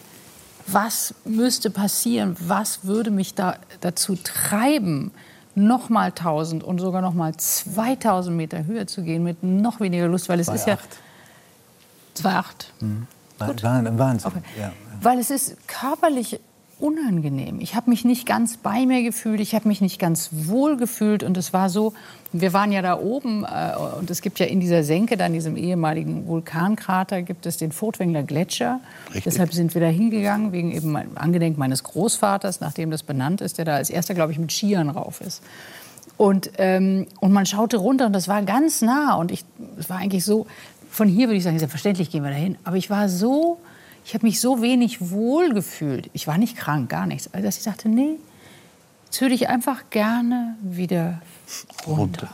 was 0.67 1.13
müsste 1.25 1.69
passieren? 1.69 2.35
Was 2.39 2.85
würde 2.85 3.11
mich 3.11 3.33
da 3.35 3.57
dazu 3.81 4.15
treiben, 4.15 5.11
noch 5.55 5.89
mal 5.89 6.09
1000 6.09 6.63
und 6.63 6.79
sogar 6.79 7.01
noch 7.01 7.13
mal 7.13 7.35
2000 7.35 8.35
Meter 8.35 8.65
höher 8.65 8.87
zu 8.87 9.03
gehen 9.03 9.23
mit 9.23 9.43
noch 9.43 9.79
weniger 9.79 10.07
Lust? 10.07 10.29
Weil 10.29 10.39
es 10.39 10.47
2, 10.47 10.55
ist 10.55 10.67
ja 10.67 10.77
2,8. 12.17 12.43
Mhm. 12.79 13.07
Wahnsinn. 13.39 14.31
Okay. 14.31 14.43
Ja. 14.59 14.71
Weil 15.01 15.19
es 15.19 15.31
ist 15.31 15.67
körperlich 15.67 16.39
unangenehm. 16.81 17.59
Ich 17.61 17.75
habe 17.75 17.89
mich 17.89 18.03
nicht 18.03 18.25
ganz 18.25 18.57
bei 18.57 18.85
mir 18.85 19.03
gefühlt, 19.03 19.39
ich 19.39 19.53
habe 19.53 19.67
mich 19.67 19.81
nicht 19.81 19.99
ganz 19.99 20.29
wohl 20.31 20.77
gefühlt 20.77 21.23
und 21.23 21.37
es 21.37 21.53
war 21.53 21.69
so, 21.69 21.93
wir 22.33 22.53
waren 22.53 22.71
ja 22.71 22.81
da 22.81 22.97
oben 22.97 23.45
äh, 23.45 23.73
und 23.99 24.09
es 24.09 24.21
gibt 24.21 24.39
ja 24.39 24.47
in 24.47 24.59
dieser 24.59 24.83
Senke, 24.83 25.15
da 25.17 25.27
in 25.27 25.33
diesem 25.33 25.57
ehemaligen 25.57 26.27
Vulkankrater, 26.27 27.21
gibt 27.21 27.45
es 27.45 27.57
den 27.57 27.71
Furtwängler 27.71 28.23
Gletscher. 28.23 28.79
Richtig. 29.07 29.23
Deshalb 29.25 29.53
sind 29.53 29.73
wir 29.73 29.81
da 29.81 29.87
hingegangen, 29.87 30.51
wegen 30.51 30.71
eben 30.71 30.97
angedenk 31.15 31.57
meines 31.57 31.83
Großvaters, 31.83 32.61
nachdem 32.61 32.89
das 32.89 33.03
benannt 33.03 33.41
ist, 33.41 33.57
der 33.57 33.65
da 33.65 33.75
als 33.75 33.89
erster, 33.89 34.13
glaube 34.13 34.31
ich, 34.31 34.39
mit 34.39 34.51
Skiern 34.51 34.89
rauf 34.89 35.21
ist. 35.21 35.43
Und, 36.17 36.51
ähm, 36.57 37.07
und 37.19 37.31
man 37.31 37.45
schaute 37.45 37.77
runter 37.77 38.07
und 38.07 38.13
das 38.13 38.27
war 38.27 38.41
ganz 38.43 38.81
nah 38.81 39.15
und 39.15 39.31
ich, 39.31 39.45
es 39.79 39.89
war 39.89 39.97
eigentlich 39.97 40.25
so, 40.25 40.47
von 40.89 41.07
hier 41.07 41.27
würde 41.27 41.37
ich 41.37 41.43
sagen, 41.43 41.57
selbstverständlich 41.57 42.09
gehen 42.09 42.23
wir 42.23 42.31
dahin, 42.31 42.57
aber 42.63 42.77
ich 42.77 42.89
war 42.89 43.07
so 43.07 43.57
ich 44.05 44.13
habe 44.13 44.25
mich 44.25 44.39
so 44.39 44.61
wenig 44.61 45.11
wohl 45.11 45.53
gefühlt. 45.53 46.09
Ich 46.13 46.27
war 46.27 46.37
nicht 46.37 46.57
krank, 46.57 46.89
gar 46.89 47.05
nichts. 47.05 47.29
Also 47.33 47.45
dass 47.45 47.57
ich 47.57 47.63
sagte, 47.63 47.89
nee, 47.89 48.17
jetzt 49.05 49.21
würde 49.21 49.35
ich 49.35 49.49
einfach 49.49 49.89
gerne 49.89 50.55
wieder 50.61 51.21
runter. 51.85 52.29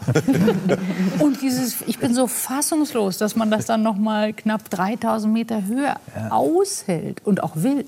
und 1.20 1.42
dieses, 1.42 1.82
ich 1.88 2.00
bin 2.00 2.14
so 2.14 2.28
fassungslos, 2.28 3.18
dass 3.18 3.36
man 3.36 3.52
das 3.52 3.66
dann 3.66 3.84
noch 3.84 3.98
mal 3.98 4.34
knapp 4.34 4.70
3000 4.70 5.34
Meter 5.34 5.66
höher 5.66 6.00
ja. 6.16 6.32
aushält 6.32 7.22
und 7.26 7.44
auch 7.44 7.56
will. 7.56 7.86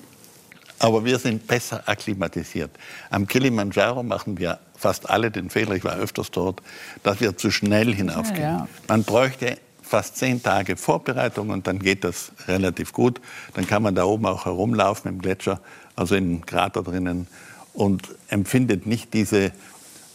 Aber 0.79 1.03
wir 1.03 1.19
sind 1.19 1.45
besser 1.45 1.83
akklimatisiert. 1.85 2.71
Am 3.09 3.27
Kilimanjaro 3.27 4.01
machen 4.01 4.37
wir 4.37 4.59
fast 4.75 5.09
alle 5.09 5.29
den 5.29 5.49
Fehler, 5.49 5.75
ich 5.75 5.83
war 5.83 5.97
öfters 5.97 6.31
dort, 6.31 6.61
dass 7.03 7.19
wir 7.19 7.35
zu 7.35 7.51
schnell 7.51 7.93
hinaufgehen. 7.93 8.41
Ja, 8.41 8.57
ja. 8.59 8.67
Man 8.87 9.03
bräuchte 9.03 9.57
fast 9.89 10.17
zehn 10.17 10.41
Tage 10.41 10.77
Vorbereitung 10.77 11.49
und 11.49 11.65
dann 11.65 11.79
geht 11.79 12.03
das 12.03 12.31
relativ 12.47 12.93
gut. 12.93 13.19
Dann 13.55 13.65
kann 13.65 13.81
man 13.81 13.95
da 13.95 14.05
oben 14.05 14.27
auch 14.27 14.45
herumlaufen 14.45 15.11
im 15.11 15.19
Gletscher, 15.19 15.59
also 15.95 16.15
im 16.15 16.45
Krater 16.45 16.83
drinnen 16.83 17.27
und 17.73 18.07
empfindet 18.29 18.85
nicht 18.85 19.13
diese, 19.15 19.51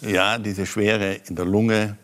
ja, 0.01 0.39
diese 0.39 0.65
Schwere 0.65 1.15
in 1.29 1.35
der 1.35 1.45
Lunge. 1.45 1.97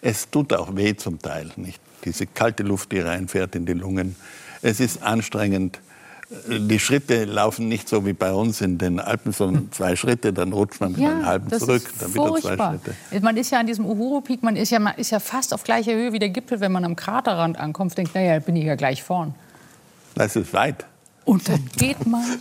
Es 0.00 0.30
tut 0.30 0.54
auch 0.54 0.74
weh 0.74 0.96
zum 0.96 1.20
Teil, 1.20 1.50
nicht? 1.56 1.80
Diese 2.04 2.26
kalte 2.26 2.62
Luft, 2.62 2.92
die 2.92 3.00
reinfährt 3.00 3.54
in 3.56 3.66
die 3.66 3.74
Lungen. 3.74 4.16
Es 4.62 4.80
ist 4.80 5.02
anstrengend 5.02 5.80
die 6.30 6.78
Schritte 6.78 7.24
laufen 7.24 7.68
nicht 7.68 7.88
so 7.88 8.04
wie 8.04 8.12
bei 8.12 8.32
uns 8.32 8.60
in 8.60 8.76
den 8.76 9.00
Alpen, 9.00 9.32
sondern 9.32 9.72
zwei 9.72 9.96
Schritte, 9.96 10.32
dann 10.32 10.52
rutscht 10.52 10.80
man 10.80 10.92
mit 10.92 11.00
ja, 11.00 11.10
einem 11.10 11.26
halben 11.26 11.50
zurück, 11.50 11.82
dann 12.00 12.14
wieder 12.14 12.34
zwei 12.36 12.56
Schritte. 12.56 12.94
Man 13.22 13.36
ist 13.38 13.50
ja 13.50 13.60
an 13.60 13.66
diesem 13.66 13.86
Uhuru-Peak, 13.86 14.42
man, 14.42 14.56
ist 14.56 14.70
ja, 14.70 14.78
man 14.78 14.94
ist 14.96 15.10
ja 15.10 15.20
fast 15.20 15.54
auf 15.54 15.64
gleicher 15.64 15.94
Höhe 15.94 16.12
wie 16.12 16.18
der 16.18 16.28
Gipfel, 16.28 16.60
wenn 16.60 16.72
man 16.72 16.84
am 16.84 16.96
Kraterrand 16.96 17.58
ankommt, 17.58 17.96
denkt, 17.96 18.14
naja, 18.14 18.38
bin 18.40 18.56
ich 18.56 18.64
ja 18.64 18.74
gleich 18.74 19.02
vorn. 19.02 19.34
Das 20.14 20.36
ist 20.36 20.52
weit. 20.52 20.84
Und 21.24 21.48
dann 21.48 21.64
geht 21.76 22.06
man 22.06 22.24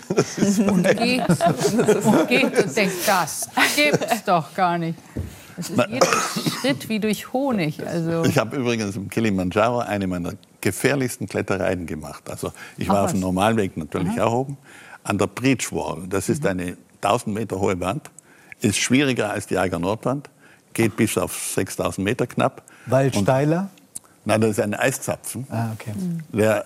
und 0.70 0.84
geht 0.98 1.24
und 1.28 2.28
geht 2.28 2.66
und 2.66 2.76
denkt, 2.76 2.96
das 3.06 3.50
gibt's 3.76 4.24
doch 4.26 4.54
gar 4.54 4.78
nicht. 4.78 4.98
Es 5.58 5.70
ist 5.70 5.82
jeder 5.90 6.08
Schritt 6.62 6.88
wie 6.88 7.00
durch 7.00 7.34
Honig. 7.34 7.86
Also. 7.86 8.24
Ich 8.26 8.38
habe 8.38 8.56
übrigens 8.56 8.96
im 8.96 9.10
Kilimanjaro 9.10 9.80
eine 9.80 10.08
meiner 10.08 10.34
gefährlichsten 10.68 11.28
Klettereien 11.28 11.86
gemacht. 11.86 12.30
Also 12.30 12.52
ich 12.78 12.90
war 12.90 12.98
Ach, 12.98 13.04
auf 13.06 13.12
dem 13.12 13.22
Normalweg 13.22 13.78
natürlich 13.78 14.20
Aha. 14.20 14.26
auch 14.26 14.34
oben. 14.34 14.58
An 15.04 15.18
der 15.18 15.28
Breach 15.28 15.72
Wall, 15.72 16.04
das 16.10 16.28
ist 16.28 16.44
mhm. 16.44 16.50
eine 16.50 16.78
1000 17.02 17.34
Meter 17.34 17.58
hohe 17.58 17.80
Wand, 17.80 18.12
ist 18.60 18.78
schwieriger 18.78 19.32
als 19.32 19.48
die 19.48 19.58
Eiger 19.58 19.80
Nordwand, 19.80 20.30
geht 20.74 20.98
bis 20.98 21.18
auf 21.18 21.34
6000 21.56 22.04
Meter 22.04 22.28
knapp. 22.28 22.64
Weil 22.86 23.14
steiler? 23.14 23.70
Nein, 24.26 24.42
das 24.42 24.52
ist 24.52 24.60
ein 24.60 24.74
Eiszapfen, 24.74 25.48
ah, 25.50 25.70
okay. 25.74 25.94
der 26.34 26.66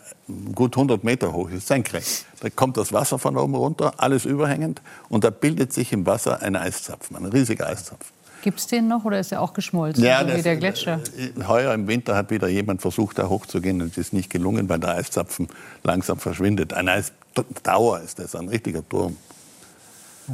gut 0.55 0.75
100 0.75 1.03
Meter 1.03 1.31
hoch 1.31 1.51
ist, 1.51 1.67
senkrecht. 1.67 2.25
Da 2.39 2.49
kommt 2.49 2.75
das 2.77 2.91
Wasser 2.91 3.19
von 3.19 3.37
oben 3.37 3.53
runter, 3.53 3.93
alles 3.97 4.25
überhängend, 4.25 4.81
und 5.09 5.23
da 5.23 5.29
bildet 5.29 5.71
sich 5.71 5.93
im 5.93 6.07
Wasser 6.07 6.41
ein 6.41 6.55
Eiszapfen, 6.55 7.15
ein 7.17 7.25
riesiger 7.25 7.67
Eiszapfen. 7.67 8.11
Gibt 8.41 8.59
es 8.59 8.67
den 8.67 8.87
noch 8.87 9.05
oder 9.05 9.19
ist 9.19 9.31
er 9.31 9.41
auch 9.41 9.53
geschmolzen, 9.53 10.03
ja, 10.03 10.27
so 10.27 10.35
wie 10.35 10.41
der 10.41 10.57
Gletscher? 10.57 10.99
Äh, 11.17 11.43
heuer 11.47 11.73
im 11.73 11.87
Winter 11.87 12.15
hat 12.15 12.31
wieder 12.31 12.47
jemand 12.47 12.81
versucht, 12.81 13.19
da 13.19 13.29
hochzugehen 13.29 13.81
und 13.81 13.91
es 13.91 13.97
ist 13.97 14.13
nicht 14.13 14.29
gelungen, 14.29 14.67
weil 14.69 14.79
der 14.79 14.95
Eiszapfen 14.95 15.47
langsam 15.83 16.17
verschwindet. 16.17 16.73
Ein 16.73 16.89
Eisdauer 16.89 18.01
ist 18.01 18.19
das, 18.19 18.35
ein 18.35 18.49
richtiger 18.49 18.87
Turm. 18.87 19.15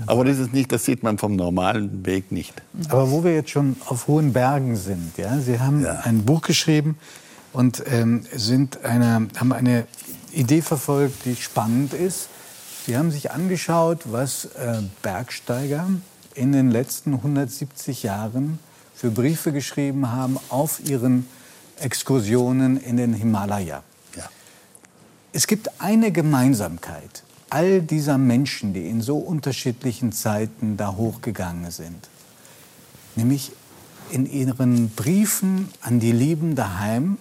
Aber 0.05 0.25
das 0.25 0.37
ist 0.37 0.53
nicht, 0.53 0.71
das 0.71 0.85
sieht 0.85 1.01
man 1.01 1.17
vom 1.17 1.35
normalen 1.35 2.05
Weg 2.05 2.31
nicht. 2.31 2.53
Aber 2.89 3.09
wo 3.09 3.23
wir 3.23 3.33
jetzt 3.33 3.49
schon 3.49 3.77
auf 3.87 4.07
hohen 4.07 4.33
Bergen 4.33 4.75
sind, 4.75 5.17
ja, 5.17 5.39
Sie 5.39 5.59
haben 5.59 5.83
ja. 5.83 6.01
ein 6.03 6.23
Buch 6.23 6.41
geschrieben 6.41 6.97
und 7.53 7.83
ähm, 7.89 8.25
sind 8.33 8.83
eine, 8.85 9.27
haben 9.37 9.53
eine 9.53 9.87
Idee 10.31 10.61
verfolgt, 10.61 11.25
die 11.25 11.35
spannend 11.35 11.93
ist. 11.93 12.29
Sie 12.85 12.97
haben 12.97 13.11
sich 13.11 13.31
angeschaut, 13.31 14.01
was 14.05 14.45
äh, 14.45 14.81
Bergsteiger 15.01 15.87
in 16.37 16.51
den 16.51 16.71
letzten 16.71 17.15
170 17.15 18.03
Jahren 18.03 18.59
für 18.95 19.09
Briefe 19.09 19.51
geschrieben 19.51 20.11
haben 20.11 20.37
auf 20.49 20.79
ihren 20.87 21.27
Exkursionen 21.79 22.77
in 22.77 22.97
den 22.97 23.13
Himalaya. 23.13 23.83
Ja. 24.15 24.29
Es 25.33 25.47
gibt 25.47 25.81
eine 25.81 26.11
Gemeinsamkeit 26.11 27.23
all 27.49 27.81
dieser 27.81 28.17
Menschen, 28.17 28.73
die 28.73 28.87
in 28.87 29.01
so 29.01 29.17
unterschiedlichen 29.17 30.11
Zeiten 30.11 30.77
da 30.77 30.95
hochgegangen 30.95 31.71
sind. 31.71 32.09
Nämlich, 33.15 33.51
in 34.09 34.25
Ihren 34.25 34.89
Briefen 34.89 35.69
an 35.81 35.99
die 35.99 36.11
Lieben 36.11 36.55
daheim, 36.55 37.17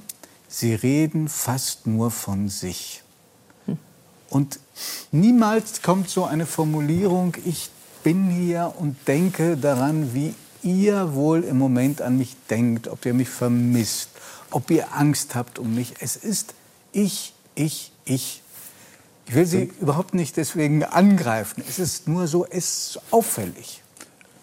Sie 0.49 0.75
reden 0.75 1.29
fast 1.29 1.87
nur 1.87 2.11
von 2.11 2.49
sich. 2.49 3.03
Und 4.31 4.61
niemals 5.11 5.83
kommt 5.83 6.09
so 6.09 6.25
eine 6.25 6.47
Formulierung, 6.47 7.35
ich 7.45 7.71
bin 8.07 8.31
hier 8.31 8.73
und 8.79 8.97
denke 9.09 9.57
daran, 9.57 10.15
wie 10.15 10.33
ihr 10.63 11.15
wohl 11.15 11.43
im 11.43 11.59
Moment 11.59 12.01
an 12.01 12.17
mich 12.17 12.37
denkt, 12.49 12.87
ob 12.87 13.05
ihr 13.05 13.15
mich 13.15 13.29
vermisst, 13.29 14.11
ob 14.53 14.71
ihr 14.71 14.95
Angst 14.95 15.35
habt 15.35 15.59
um 15.59 15.75
mich. 15.75 15.95
Es 15.99 16.15
ist 16.15 16.55
ich, 16.93 17.35
ich, 17.57 17.91
ich. 18.05 18.43
Ich 19.27 19.35
will 19.35 19.45
Sie 19.45 19.73
überhaupt 19.81 20.15
nicht 20.15 20.37
deswegen 20.37 20.85
angreifen. 20.85 21.65
Es 21.69 21.81
ist 21.81 22.07
nur 22.07 22.29
so, 22.29 22.47
es 22.47 22.91
ist 22.95 23.01
auffällig. 23.11 23.83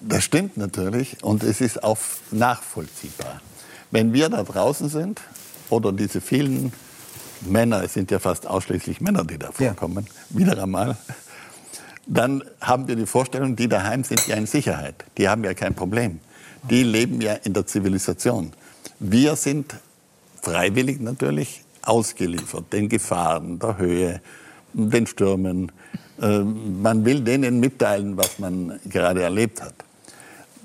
Das 0.01 0.25
stimmt 0.25 0.57
natürlich 0.57 1.23
und 1.23 1.41
es 1.41 1.61
ist 1.61 1.85
auch 1.85 1.99
nachvollziehbar. 2.31 3.39
Wenn 3.91 4.11
wir 4.11 4.27
da 4.27 4.43
draußen 4.43 4.89
sind 4.89 5.21
oder 5.69 5.93
diese 5.93 6.19
vielen 6.19 6.73
Männer, 7.39 7.81
es 7.81 7.93
sind 7.93 8.11
ja 8.11 8.19
fast 8.19 8.45
ausschließlich 8.45 8.99
Männer, 8.99 9.23
die 9.23 9.37
da 9.37 9.53
vorkommen, 9.53 10.05
ja. 10.05 10.37
wieder 10.37 10.61
einmal, 10.61 10.97
dann 12.05 12.43
haben 12.59 12.87
wir 12.87 12.95
die 12.95 13.05
Vorstellung, 13.05 13.55
die 13.55 13.67
daheim 13.67 14.03
sind 14.03 14.27
ja 14.27 14.35
in 14.35 14.45
Sicherheit. 14.45 15.05
Die 15.17 15.29
haben 15.29 15.43
ja 15.43 15.53
kein 15.53 15.73
Problem. 15.73 16.19
Die 16.69 16.83
leben 16.83 17.21
ja 17.21 17.33
in 17.33 17.53
der 17.53 17.65
Zivilisation. 17.65 18.51
Wir 18.99 19.35
sind 19.35 19.75
freiwillig 20.41 20.99
natürlich 20.99 21.63
ausgeliefert 21.81 22.71
den 22.71 22.89
Gefahren 22.89 23.59
der 23.59 23.77
Höhe, 23.77 24.21
den 24.73 25.07
Stürmen. 25.07 25.71
Ähm, 26.21 26.81
man 26.81 27.05
will 27.05 27.21
denen 27.21 27.59
mitteilen, 27.59 28.17
was 28.17 28.39
man 28.39 28.79
gerade 28.85 29.21
erlebt 29.21 29.61
hat. 29.61 29.73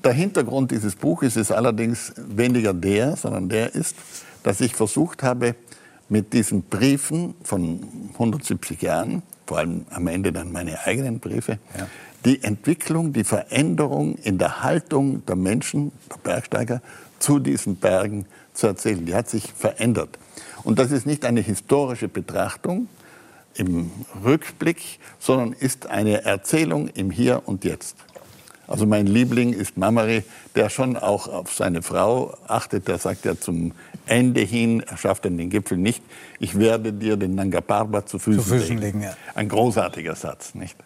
Der 0.04 0.12
Hintergrund 0.12 0.70
dieses 0.70 0.94
Buches 0.94 1.36
ist 1.36 1.50
allerdings 1.50 2.12
weniger 2.16 2.72
der, 2.72 3.16
sondern 3.16 3.48
der 3.48 3.74
ist, 3.74 3.96
dass 4.42 4.60
ich 4.60 4.74
versucht 4.74 5.22
habe, 5.22 5.56
mit 6.08 6.32
diesen 6.32 6.62
Briefen 6.62 7.34
von 7.42 7.80
170 8.14 8.80
Jahren, 8.80 9.22
vor 9.48 9.58
allem 9.58 9.86
am 9.88 10.06
Ende 10.08 10.30
dann 10.30 10.52
meine 10.52 10.84
eigenen 10.84 11.20
Briefe, 11.20 11.58
ja. 11.76 11.86
die 12.26 12.44
Entwicklung, 12.44 13.14
die 13.14 13.24
Veränderung 13.24 14.16
in 14.16 14.36
der 14.36 14.62
Haltung 14.62 15.24
der 15.24 15.36
Menschen, 15.36 15.90
der 16.10 16.18
Bergsteiger, 16.18 16.82
zu 17.18 17.38
diesen 17.38 17.76
Bergen 17.76 18.26
zu 18.52 18.66
erzählen. 18.66 19.06
Die 19.06 19.14
hat 19.14 19.30
sich 19.30 19.50
verändert. 19.54 20.18
Und 20.64 20.78
das 20.78 20.90
ist 20.90 21.06
nicht 21.06 21.24
eine 21.24 21.40
historische 21.40 22.08
Betrachtung 22.08 22.88
im 23.54 23.90
Rückblick, 24.22 25.00
sondern 25.18 25.54
ist 25.54 25.86
eine 25.86 26.24
Erzählung 26.26 26.88
im 26.88 27.10
Hier 27.10 27.42
und 27.46 27.64
Jetzt. 27.64 27.96
Also 28.68 28.86
mein 28.86 29.06
Liebling 29.06 29.54
ist 29.54 29.78
Mamari, 29.78 30.22
der 30.54 30.68
schon 30.68 30.96
auch 30.96 31.26
auf 31.26 31.54
seine 31.54 31.82
Frau 31.82 32.36
achtet. 32.46 32.86
Der 32.86 32.98
sagt 32.98 33.24
ja 33.24 33.38
zum 33.38 33.72
Ende 34.06 34.42
hin, 34.42 34.84
er 34.86 34.98
schafft 34.98 35.24
dann 35.24 35.38
den 35.38 35.50
Gipfel 35.50 35.78
nicht, 35.78 36.02
ich 36.38 36.58
werde 36.58 36.92
dir 36.92 37.16
den 37.16 37.34
Nanga 37.34 37.60
Parbat 37.60 38.08
zu 38.08 38.18
Füßen, 38.18 38.42
zu 38.42 38.48
Füßen 38.48 38.78
legen. 38.78 39.00
legen 39.00 39.02
ja. 39.02 39.16
Ein 39.34 39.48
großartiger 39.48 40.14
Satz, 40.14 40.54
nicht? 40.54 40.76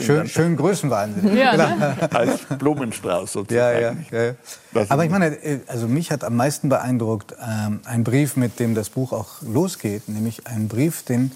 Schön, 0.00 0.26
schön 0.26 0.56
Größenwahnsinn. 0.56 1.36
Ja, 1.36 1.56
ne? 1.56 1.96
Als 2.12 2.40
Blumenstrauß 2.58 3.32
sozusagen. 3.32 4.06
Ja, 4.10 4.18
ja, 4.18 4.34
ja. 4.74 4.84
Aber 4.88 5.04
ich 5.04 5.10
meine, 5.10 5.26
äh, 5.26 5.60
also 5.66 5.86
mich 5.86 6.10
hat 6.10 6.24
am 6.24 6.36
meisten 6.36 6.68
beeindruckt 6.68 7.34
ähm, 7.40 7.80
ein 7.84 8.02
Brief, 8.02 8.36
mit 8.36 8.58
dem 8.58 8.74
das 8.74 8.88
Buch 8.88 9.12
auch 9.12 9.42
losgeht, 9.42 10.08
nämlich 10.08 10.46
ein 10.46 10.68
Brief, 10.68 11.04
den 11.04 11.32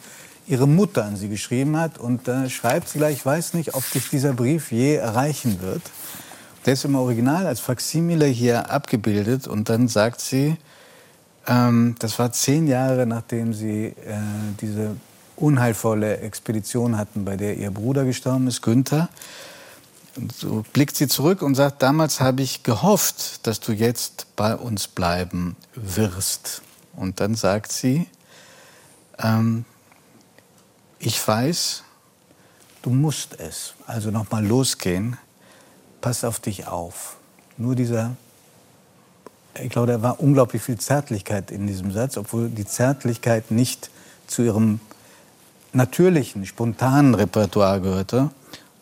ihre 0.46 0.66
Mutter 0.66 1.04
an 1.04 1.16
sie 1.16 1.28
geschrieben 1.28 1.76
hat. 1.76 1.98
Und 1.98 2.28
da 2.28 2.48
schreibt 2.48 2.88
sie 2.88 2.98
gleich, 2.98 3.18
ich 3.18 3.26
weiß 3.26 3.54
nicht, 3.54 3.74
ob 3.74 3.88
dich 3.90 4.08
dieser 4.10 4.32
Brief 4.32 4.72
je 4.72 4.96
erreichen 4.96 5.60
wird. 5.60 5.82
Der 6.66 6.74
ist 6.74 6.84
im 6.84 6.94
Original 6.94 7.46
als 7.46 7.60
Faksimile 7.60 8.26
hier 8.26 8.70
abgebildet. 8.70 9.48
Und 9.48 9.68
dann 9.68 9.88
sagt 9.88 10.20
sie, 10.20 10.56
ähm, 11.46 11.96
das 11.98 12.18
war 12.18 12.32
zehn 12.32 12.66
Jahre, 12.66 13.06
nachdem 13.06 13.52
sie 13.52 13.86
äh, 13.86 13.94
diese 14.60 14.96
unheilvolle 15.36 16.18
Expedition 16.18 16.96
hatten, 16.96 17.24
bei 17.24 17.36
der 17.36 17.56
ihr 17.56 17.70
Bruder 17.70 18.04
gestorben 18.04 18.46
ist, 18.46 18.62
Günther. 18.62 19.08
Und 20.16 20.32
so 20.32 20.64
blickt 20.72 20.96
sie 20.96 21.08
zurück 21.08 21.42
und 21.42 21.54
sagt, 21.54 21.82
damals 21.82 22.20
habe 22.20 22.42
ich 22.42 22.62
gehofft, 22.62 23.46
dass 23.46 23.60
du 23.60 23.72
jetzt 23.72 24.26
bei 24.36 24.54
uns 24.54 24.86
bleiben 24.86 25.56
wirst. 25.74 26.62
Und 26.94 27.20
dann 27.20 27.34
sagt 27.34 27.72
sie, 27.72 28.06
ähm, 29.18 29.64
ich 31.04 31.26
weiß, 31.26 31.82
du 32.82 32.90
musst 32.90 33.38
es. 33.40 33.74
Also 33.86 34.10
nochmal 34.10 34.46
losgehen. 34.46 35.18
Pass 36.00 36.22
auf 36.22 36.38
dich 36.38 36.68
auf. 36.68 37.16
Nur 37.58 37.74
dieser, 37.74 38.16
ich 39.60 39.70
glaube, 39.70 39.88
da 39.88 40.02
war 40.02 40.20
unglaublich 40.20 40.62
viel 40.62 40.78
Zärtlichkeit 40.78 41.50
in 41.50 41.66
diesem 41.66 41.90
Satz, 41.90 42.16
obwohl 42.16 42.48
die 42.48 42.64
Zärtlichkeit 42.64 43.50
nicht 43.50 43.90
zu 44.28 44.42
ihrem 44.42 44.78
natürlichen, 45.72 46.46
spontanen 46.46 47.14
Repertoire 47.14 47.80
gehörte. 47.80 48.30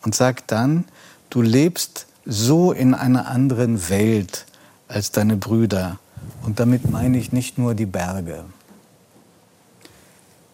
Und 0.03 0.13
sagt 0.15 0.51
dann, 0.51 0.85
du 1.31 1.41
lebst 1.41 2.05
so 2.25 2.71
in 2.71 2.93
einer 2.93 3.27
anderen 3.27 3.89
Welt 3.89 4.45
als 4.87 5.11
deine 5.11 5.37
Brüder. 5.37 5.97
Und 6.43 6.59
damit 6.59 6.89
meine 6.89 7.17
ich 7.17 7.31
nicht 7.31 7.57
nur 7.57 7.73
die 7.73 7.85
Berge 7.87 8.45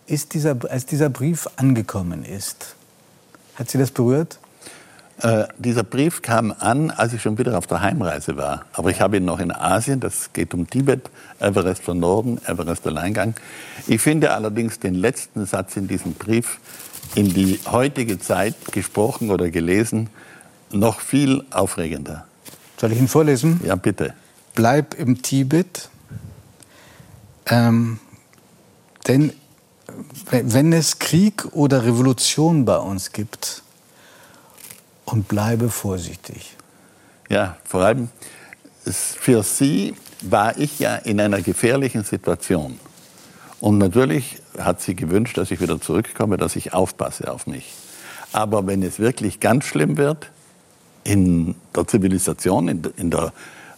ist 0.08 0.34
dieser, 0.34 0.58
als 0.70 0.86
dieser 0.86 1.10
Brief 1.10 1.48
angekommen 1.58 2.24
ist, 2.24 2.76
hat 3.56 3.70
Sie 3.70 3.78
das 3.78 3.92
berührt? 3.92 4.40
Äh, 5.22 5.46
dieser 5.58 5.84
Brief 5.84 6.22
kam 6.22 6.54
an, 6.60 6.92
als 6.92 7.12
ich 7.14 7.22
schon 7.22 7.38
wieder 7.40 7.58
auf 7.58 7.66
der 7.66 7.82
Heimreise 7.82 8.38
war. 8.38 8.66
Aber 8.74 8.92
ich 8.92 9.02
habe 9.02 9.18
ihn 9.18 9.26
noch 9.26 9.40
in 9.40 9.52
Asien, 9.52 10.00
das 10.00 10.32
geht 10.32 10.54
um 10.54 10.70
Tibet, 10.70 11.10
Everest 11.40 11.82
von 11.82 12.00
Norden, 12.00 12.40
Everest 12.46 12.86
Alleingang. 12.86 13.34
Ich 13.88 14.02
finde 14.02 14.32
allerdings 14.32 14.80
den 14.80 14.94
letzten 14.94 15.46
Satz 15.48 15.76
in 15.76 15.88
diesem 15.88 16.14
Brief 16.14 16.60
in 17.16 17.34
die 17.34 17.60
heutige 17.66 18.20
Zeit 18.20 18.56
gesprochen 18.72 19.32
oder 19.32 19.50
gelesen 19.50 20.10
noch 20.72 21.00
viel 21.00 21.44
aufregender. 21.50 22.28
Soll 22.80 22.92
ich 22.92 23.00
ihn 23.00 23.08
vorlesen? 23.08 23.60
Ja, 23.66 23.76
bitte. 23.76 24.14
Bleib 24.54 24.94
im 24.94 25.24
Tibet, 25.24 25.90
ähm, 27.48 28.00
denn 29.08 29.34
wenn 30.32 30.74
es 30.74 31.00
Krieg 31.00 31.46
oder 31.54 31.86
Revolution 31.86 32.66
bei 32.66 32.78
uns 32.78 33.12
gibt, 33.12 33.64
und 35.08 35.28
bleibe 35.28 35.70
vorsichtig. 35.70 36.56
Ja, 37.30 37.58
vor 37.64 37.82
allem 37.82 38.10
für 38.86 39.42
Sie 39.42 39.96
war 40.22 40.58
ich 40.58 40.80
ja 40.80 40.96
in 40.96 41.20
einer 41.20 41.42
gefährlichen 41.42 42.04
Situation. 42.04 42.80
Und 43.60 43.78
natürlich 43.78 44.42
hat 44.58 44.82
sie 44.82 44.96
gewünscht, 44.96 45.38
dass 45.38 45.50
ich 45.52 45.62
wieder 45.62 45.82
zurückkomme, 45.82 46.38
dass 46.38 46.56
ich 46.56 46.74
aufpasse 46.74 47.32
auf 47.32 47.48
mich. 47.48 47.74
Aber 48.34 48.68
wenn 48.68 48.84
es 48.84 49.00
wirklich 49.00 49.40
ganz 49.40 49.66
schlimm 49.66 49.98
wird, 49.98 50.30
in 51.04 51.56
der 51.76 51.88
Zivilisation, 51.88 52.68
in 52.68 53.10
der, 53.10 53.34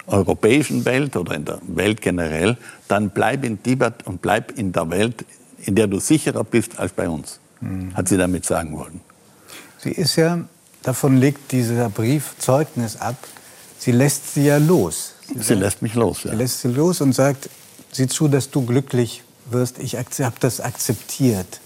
europäischen 0.08 0.86
Welt 0.86 1.16
oder 1.16 1.36
in 1.36 1.46
der 1.46 1.60
Welt 1.68 2.02
generell, 2.02 2.58
dann 2.88 3.12
bleib 3.12 3.44
in 3.46 3.62
Tibet 3.62 4.06
und 4.06 4.24
bleib 4.24 4.58
in 4.58 4.72
der 4.72 4.90
Welt, 4.90 5.24
in 5.66 5.76
der 5.76 5.88
du 5.88 6.00
sicherer 6.00 6.44
bist 6.44 6.80
als 6.80 6.94
bei 6.94 7.10
uns, 7.10 7.40
mhm. 7.62 7.96
hat 7.96 8.08
sie 8.08 8.18
damit 8.18 8.46
sagen 8.46 8.78
wollen. 8.78 9.02
Sie 9.78 9.92
ist 9.92 10.16
ja, 10.16 10.40
davon 10.84 11.18
legt 11.18 11.52
dieser 11.52 11.90
Brief 11.90 12.36
Zeugnis 12.38 12.98
ab, 12.98 13.16
sie 13.78 13.92
lässt 13.92 14.34
sie 14.34 14.46
ja 14.46 14.58
los. 14.58 15.16
Sie, 15.28 15.34
sie 15.36 15.44
sagt, 15.44 15.60
lässt 15.60 15.82
mich 15.82 15.96
los, 15.96 16.24
ja. 16.24 16.32
Sie 16.32 16.38
lässt 16.38 16.62
sie 16.62 16.68
los 16.70 17.02
und 17.02 17.14
sagt, 17.14 17.50
sieh 17.92 18.08
zu, 18.08 18.28
dass 18.28 18.52
du 18.52 18.66
glücklich 18.66 19.24
wirst. 19.50 19.80
Ich 19.80 19.96
habe 19.96 20.36
das 20.40 20.62
akzeptiert. 20.62 21.60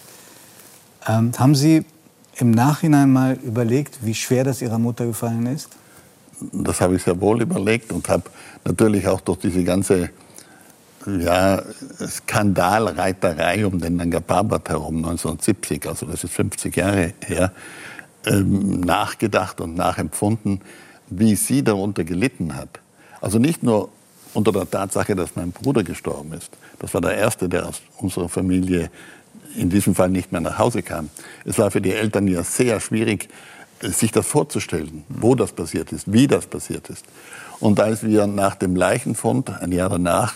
Ähm, 1.08 1.32
haben 1.38 1.56
Sie 1.56 1.86
im 2.36 2.52
Nachhinein 2.52 3.12
mal 3.12 3.34
überlegt, 3.44 4.00
wie 4.02 4.16
schwer 4.16 4.44
das 4.44 4.62
Ihrer 4.62 4.80
Mutter 4.80 5.06
gefallen 5.06 5.46
ist? 5.48 5.70
Das 6.52 6.82
habe 6.82 6.96
ich 6.96 7.04
sehr 7.04 7.20
wohl 7.22 7.42
überlegt 7.42 7.92
und 7.92 8.10
habe 8.10 8.24
natürlich 8.66 9.08
auch 9.08 9.22
durch 9.22 9.40
diese 9.40 9.64
ganze 9.64 10.10
ja, 11.06 11.62
Skandalreiterei 12.00 13.66
um 13.66 13.80
den 13.80 13.98
Nanga 13.98 14.20
Parbat 14.20 14.70
herum 14.70 14.98
1970, 14.98 15.88
also 15.88 16.06
das 16.06 16.24
ist 16.24 16.34
50 16.34 16.76
Jahre 16.76 17.14
her, 17.26 17.52
ähm, 18.26 18.80
nachgedacht 18.82 19.62
und 19.62 19.76
nachempfunden, 19.76 20.62
wie 21.10 21.36
sie 21.36 21.64
darunter 21.64 22.04
gelitten 22.04 22.56
hat. 22.56 22.80
Also 23.22 23.40
nicht 23.40 23.64
nur 23.64 23.90
unter 24.34 24.52
der 24.52 24.70
Tatsache, 24.70 25.16
dass 25.16 25.36
mein 25.36 25.52
Bruder 25.52 25.84
gestorben 25.84 26.34
ist. 26.34 26.52
Das 26.80 26.94
war 26.94 27.02
der 27.02 27.16
erste, 27.16 27.50
der 27.50 27.68
aus 27.68 27.82
unserer 27.98 28.30
Familie 28.30 28.90
in 29.56 29.70
diesem 29.70 29.94
Fall 29.94 30.10
nicht 30.10 30.32
mehr 30.32 30.42
nach 30.42 30.58
Hause 30.58 30.82
kam. 30.82 31.10
Es 31.46 31.58
war 31.60 31.70
für 31.70 31.82
die 31.82 31.94
Eltern 31.94 32.28
ja 32.28 32.44
sehr 32.44 32.80
schwierig, 32.80 33.30
sich 33.82 34.12
das 34.12 34.26
vorzustellen, 34.26 35.04
wo 35.10 35.36
das 35.36 35.52
passiert 35.52 35.92
ist, 35.92 36.12
wie 36.12 36.28
das 36.28 36.46
passiert 36.46 36.90
ist. 36.90 37.06
Und 37.60 37.80
als 37.80 38.04
wir 38.04 38.28
nach 38.28 38.56
dem 38.56 38.76
Leichenfund, 38.76 39.50
ein 39.50 39.72
Jahr 39.72 39.90
danach, 39.90 40.34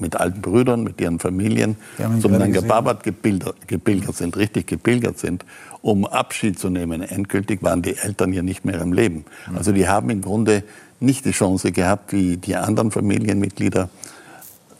mit 0.00 0.16
alten 0.16 0.40
Brüdern, 0.40 0.84
mit 0.84 1.00
ihren 1.00 1.18
Familien 1.18 1.76
zum 2.20 2.32
Nanga 2.32 2.60
Parbat 2.60 3.02
gepilgert 3.02 4.16
sind, 4.16 4.36
richtig 4.36 4.66
gepilgert 4.66 5.18
sind, 5.18 5.44
um 5.82 6.06
Abschied 6.06 6.58
zu 6.58 6.70
nehmen. 6.70 7.02
Endgültig 7.02 7.62
waren 7.62 7.82
die 7.82 7.96
Eltern 7.96 8.32
ja 8.32 8.42
nicht 8.42 8.64
mehr 8.64 8.80
im 8.80 8.92
Leben. 8.92 9.24
Also 9.54 9.72
die 9.72 9.88
haben 9.88 10.10
im 10.10 10.20
Grunde 10.20 10.64
nicht 11.00 11.24
die 11.24 11.30
Chance 11.30 11.72
gehabt, 11.72 12.12
wie 12.12 12.36
die 12.36 12.56
anderen 12.56 12.90
Familienmitglieder, 12.90 13.88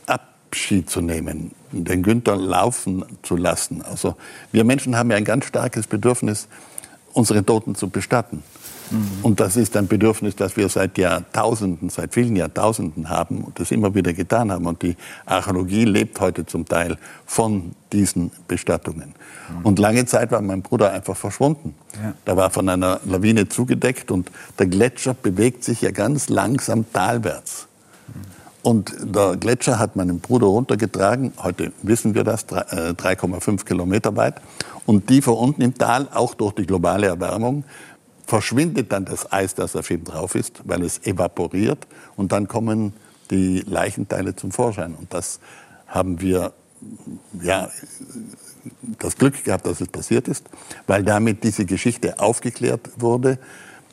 Abschied 0.06 0.88
zu 0.88 1.00
nehmen, 1.00 1.52
den 1.72 2.02
Günther 2.02 2.36
laufen 2.36 3.04
zu 3.22 3.36
lassen. 3.36 3.82
Also 3.82 4.16
wir 4.50 4.64
Menschen 4.64 4.96
haben 4.96 5.10
ja 5.10 5.16
ein 5.16 5.24
ganz 5.24 5.44
starkes 5.44 5.86
Bedürfnis, 5.86 6.48
unsere 7.12 7.44
Toten 7.44 7.74
zu 7.74 7.90
bestatten. 7.90 8.42
Mhm. 8.90 9.08
Und 9.22 9.40
das 9.40 9.56
ist 9.56 9.76
ein 9.76 9.86
Bedürfnis, 9.86 10.36
das 10.36 10.56
wir 10.56 10.68
seit 10.68 10.98
Jahrtausenden, 10.98 11.90
seit 11.90 12.14
vielen 12.14 12.36
Jahrtausenden 12.36 13.08
haben 13.08 13.42
und 13.42 13.58
das 13.60 13.70
immer 13.70 13.94
wieder 13.94 14.12
getan 14.12 14.52
haben. 14.52 14.66
Und 14.66 14.82
die 14.82 14.96
Archäologie 15.26 15.84
lebt 15.84 16.20
heute 16.20 16.46
zum 16.46 16.66
Teil 16.66 16.96
von 17.26 17.72
diesen 17.92 18.30
Bestattungen. 18.46 19.14
Mhm. 19.48 19.64
Und 19.64 19.78
lange 19.78 20.06
Zeit 20.06 20.30
war 20.30 20.40
mein 20.40 20.62
Bruder 20.62 20.92
einfach 20.92 21.16
verschwunden. 21.16 21.74
Ja. 21.94 22.14
Da 22.24 22.36
war 22.36 22.50
von 22.50 22.68
einer 22.68 23.00
Lawine 23.04 23.48
zugedeckt 23.48 24.10
und 24.10 24.30
der 24.58 24.66
Gletscher 24.66 25.14
bewegt 25.14 25.64
sich 25.64 25.82
ja 25.82 25.90
ganz 25.90 26.28
langsam 26.28 26.90
talwärts. 26.92 27.68
Und 28.62 28.92
der 29.02 29.36
Gletscher 29.36 29.78
hat 29.78 29.96
meinen 29.96 30.20
Bruder 30.20 30.48
runtergetragen. 30.48 31.32
Heute 31.42 31.72
wissen 31.82 32.14
wir 32.14 32.24
das, 32.24 32.46
3,5 32.48 33.60
äh, 33.60 33.64
Kilometer 33.64 34.16
weit. 34.16 34.34
Und 34.84 35.10
die 35.10 35.22
vor 35.22 35.38
unten 35.38 35.62
im 35.62 35.74
Tal, 35.74 36.08
auch 36.12 36.34
durch 36.34 36.54
die 36.54 36.66
globale 36.66 37.06
Erwärmung, 37.06 37.64
verschwindet 38.28 38.92
dann 38.92 39.06
das 39.06 39.32
Eis, 39.32 39.54
das 39.54 39.74
auf 39.74 39.90
ihm 39.90 40.04
drauf 40.04 40.34
ist, 40.34 40.60
weil 40.64 40.82
es 40.82 41.04
evaporiert. 41.06 41.86
Und 42.14 42.30
dann 42.30 42.46
kommen 42.46 42.92
die 43.30 43.60
Leichenteile 43.60 44.36
zum 44.36 44.52
Vorschein. 44.52 44.94
Und 44.94 45.14
das 45.14 45.40
haben 45.86 46.20
wir, 46.20 46.52
ja, 47.42 47.70
das 48.98 49.16
Glück 49.16 49.42
gehabt, 49.44 49.66
dass 49.66 49.80
es 49.80 49.88
passiert 49.88 50.28
ist, 50.28 50.44
weil 50.86 51.04
damit 51.04 51.42
diese 51.42 51.64
Geschichte 51.64 52.18
aufgeklärt 52.18 52.90
wurde. 52.98 53.38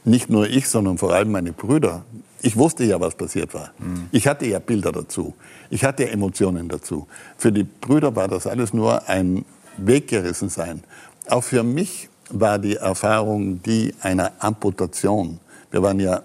Nicht 0.04 0.30
nur 0.30 0.50
ich, 0.50 0.68
sondern 0.68 0.98
vor 0.98 1.14
allem 1.14 1.32
meine 1.32 1.54
Brüder. 1.54 2.04
Ich 2.42 2.58
wusste 2.58 2.84
ja, 2.84 3.00
was 3.00 3.16
passiert 3.16 3.54
war. 3.54 3.72
Mhm. 3.80 4.10
Ich 4.12 4.28
hatte 4.28 4.46
ja 4.46 4.60
Bilder 4.60 4.92
dazu. 4.92 5.34
Ich 5.70 5.86
hatte 5.86 6.10
Emotionen 6.10 6.68
dazu. 6.68 7.08
Für 7.38 7.54
die 7.54 7.64
Brüder 7.64 8.18
war 8.18 8.28
das 8.28 8.48
alles 8.48 8.74
nur 8.74 9.08
ein 9.08 9.46
Weggerissen 9.78 10.50
sein. 10.50 10.84
Auch 11.30 11.46
für 11.46 11.64
mich 11.64 12.10
war 12.30 12.60
die 12.60 12.76
Erfahrung 12.76 13.62
die 13.64 13.94
einer 14.02 14.32
Amputation. 14.40 15.40
Wir 15.72 15.82
waren 15.82 16.00
ja 16.00 16.22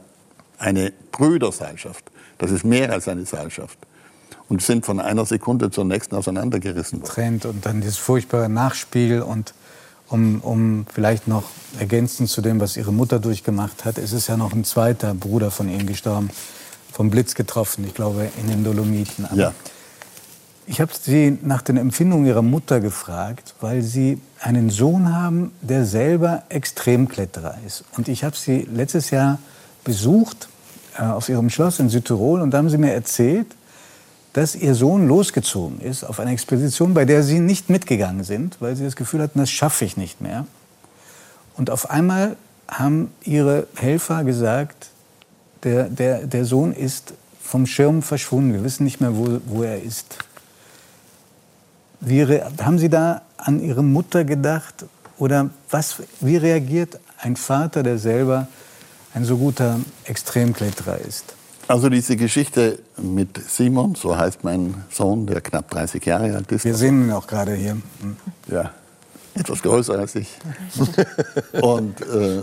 eine 0.58 0.92
Brüderseilschaft. 1.12 2.04
Das 2.38 2.50
ist 2.50 2.64
mehr 2.64 2.92
als 2.92 3.08
eine 3.08 3.26
Seilschaft. 3.26 3.78
Und 4.48 4.62
sind 4.62 4.84
von 4.84 5.00
einer 5.00 5.26
Sekunde 5.26 5.70
zur 5.70 5.84
nächsten 5.84 6.16
auseinandergerissen 6.16 7.00
worden. 7.00 7.10
Trend 7.10 7.44
und 7.46 7.66
dann 7.66 7.80
dieses 7.80 7.98
furchtbare 7.98 8.48
Nachspiel 8.48 9.22
und 9.22 9.54
um, 10.08 10.40
um 10.40 10.86
vielleicht 10.92 11.28
noch 11.28 11.44
ergänzend 11.78 12.28
zu 12.28 12.40
dem, 12.40 12.60
was 12.60 12.76
Ihre 12.76 12.92
Mutter 12.92 13.20
durchgemacht 13.20 13.84
hat, 13.84 13.96
es 13.96 14.12
ist 14.12 14.26
ja 14.26 14.36
noch 14.36 14.52
ein 14.52 14.64
zweiter 14.64 15.14
Bruder 15.14 15.52
von 15.52 15.68
Ihnen 15.68 15.86
gestorben, 15.86 16.30
vom 16.92 17.10
Blitz 17.10 17.36
getroffen, 17.36 17.84
ich 17.86 17.94
glaube 17.94 18.28
in 18.40 18.48
den 18.48 18.64
Dolomiten. 18.64 19.24
Aber 19.26 19.36
ja. 19.36 19.54
Ich 20.70 20.80
habe 20.80 20.92
Sie 20.94 21.36
nach 21.42 21.62
den 21.62 21.76
Empfindungen 21.76 22.26
Ihrer 22.26 22.42
Mutter 22.42 22.78
gefragt, 22.78 23.56
weil 23.60 23.82
Sie 23.82 24.20
einen 24.38 24.70
Sohn 24.70 25.12
haben, 25.12 25.50
der 25.62 25.84
selber 25.84 26.44
Extremkletterer 26.48 27.56
ist. 27.66 27.82
Und 27.96 28.06
ich 28.06 28.22
habe 28.22 28.36
Sie 28.36 28.68
letztes 28.72 29.10
Jahr 29.10 29.40
besucht 29.82 30.48
äh, 30.96 31.02
auf 31.02 31.28
Ihrem 31.28 31.50
Schloss 31.50 31.80
in 31.80 31.88
Südtirol 31.88 32.40
und 32.40 32.52
da 32.52 32.58
haben 32.58 32.70
Sie 32.70 32.78
mir 32.78 32.92
erzählt, 32.92 33.48
dass 34.32 34.54
Ihr 34.54 34.76
Sohn 34.76 35.08
losgezogen 35.08 35.80
ist 35.80 36.04
auf 36.04 36.20
eine 36.20 36.30
Expedition, 36.30 36.94
bei 36.94 37.04
der 37.04 37.24
Sie 37.24 37.40
nicht 37.40 37.68
mitgegangen 37.68 38.22
sind, 38.22 38.58
weil 38.60 38.76
Sie 38.76 38.84
das 38.84 38.94
Gefühl 38.94 39.22
hatten, 39.22 39.40
das 39.40 39.50
schaffe 39.50 39.84
ich 39.84 39.96
nicht 39.96 40.20
mehr. 40.20 40.46
Und 41.56 41.70
auf 41.70 41.90
einmal 41.90 42.36
haben 42.68 43.10
Ihre 43.24 43.66
Helfer 43.74 44.22
gesagt, 44.22 44.90
der, 45.64 45.88
der, 45.88 46.28
der 46.28 46.44
Sohn 46.44 46.72
ist 46.72 47.14
vom 47.42 47.66
Schirm 47.66 48.02
verschwunden. 48.02 48.52
Wir 48.52 48.62
wissen 48.62 48.84
nicht 48.84 49.00
mehr, 49.00 49.16
wo, 49.16 49.40
wo 49.46 49.64
er 49.64 49.82
ist. 49.82 50.18
Wie 52.00 52.24
haben 52.62 52.78
Sie 52.78 52.88
da 52.88 53.22
an 53.36 53.60
Ihre 53.60 53.82
Mutter 53.82 54.24
gedacht? 54.24 54.86
Oder 55.18 55.50
was, 55.70 55.96
wie 56.20 56.36
reagiert 56.36 56.98
ein 57.18 57.36
Vater, 57.36 57.82
der 57.82 57.98
selber 57.98 58.48
ein 59.12 59.24
so 59.24 59.36
guter 59.36 59.78
Extremkletterer 60.04 60.98
ist? 60.98 61.34
Also 61.68 61.88
diese 61.88 62.16
Geschichte 62.16 62.80
mit 62.96 63.36
Simon, 63.48 63.94
so 63.94 64.16
heißt 64.16 64.42
mein 64.42 64.74
Sohn, 64.90 65.26
der 65.26 65.40
knapp 65.40 65.70
30 65.70 66.04
Jahre 66.04 66.34
alt 66.34 66.50
ist. 66.50 66.64
Wir 66.64 66.74
sehen 66.74 67.04
ihn 67.04 67.12
auch 67.12 67.26
gerade 67.26 67.54
hier. 67.54 67.72
Hm. 67.72 68.16
Ja, 68.48 68.72
etwas 69.34 69.62
größer 69.62 69.96
als 69.96 70.16
ich. 70.16 70.28
Und 71.60 72.00
äh, 72.00 72.42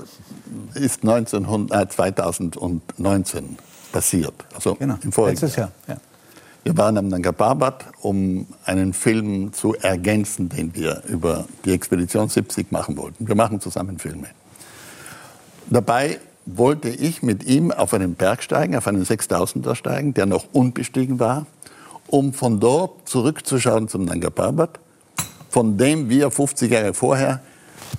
ist 0.76 1.03
1900, 1.03 1.89
äh, 1.89 1.93
2019 1.93 3.58
passiert, 3.91 4.34
also 4.55 4.76
genau. 4.76 4.97
im 5.03 5.12
vorigen 5.12 5.34
Letztes 5.34 5.55
Jahr. 5.58 5.72
Ja. 5.88 5.97
Wir 6.68 6.78
waren 6.78 6.97
am 6.97 7.07
Nanga 7.07 7.32
Parbat, 7.32 7.86
um 8.01 8.45
einen 8.65 8.91
Film 8.91 9.53
zu 9.53 9.74
ergänzen, 9.76 10.49
den 10.49 10.76
wir 10.76 11.01
über 11.07 11.45
die 11.63 11.72
Expedition 11.72 12.28
70 12.28 12.74
machen 12.74 12.97
wollten. 12.97 13.26
Wir 13.26 13.36
machen 13.36 13.61
zusammen 13.61 13.99
Filme. 13.99 14.28
Dabei 15.70 16.20
wollte 16.45 16.89
ich 16.89 17.24
mit 17.24 17.45
ihm 17.45 17.72
auf 17.72 17.93
einen 17.93 18.15
Berg 18.15 18.43
steigen, 18.43 18.76
auf 18.76 18.86
einen 18.86 19.05
6000er 19.05 19.76
steigen, 19.76 20.13
der 20.13 20.26
noch 20.26 20.43
unbestiegen 20.51 21.22
war, 21.22 21.45
um 22.07 22.34
von 22.34 22.59
dort 22.59 23.07
zurückzuschauen 23.07 23.88
zum 23.88 24.03
Nanga 24.03 24.30
Parbat, 24.30 24.82
von 25.49 25.78
dem 25.78 26.09
wir 26.09 26.32
50 26.32 26.70
Jahre 26.70 26.93
vorher 26.93 27.39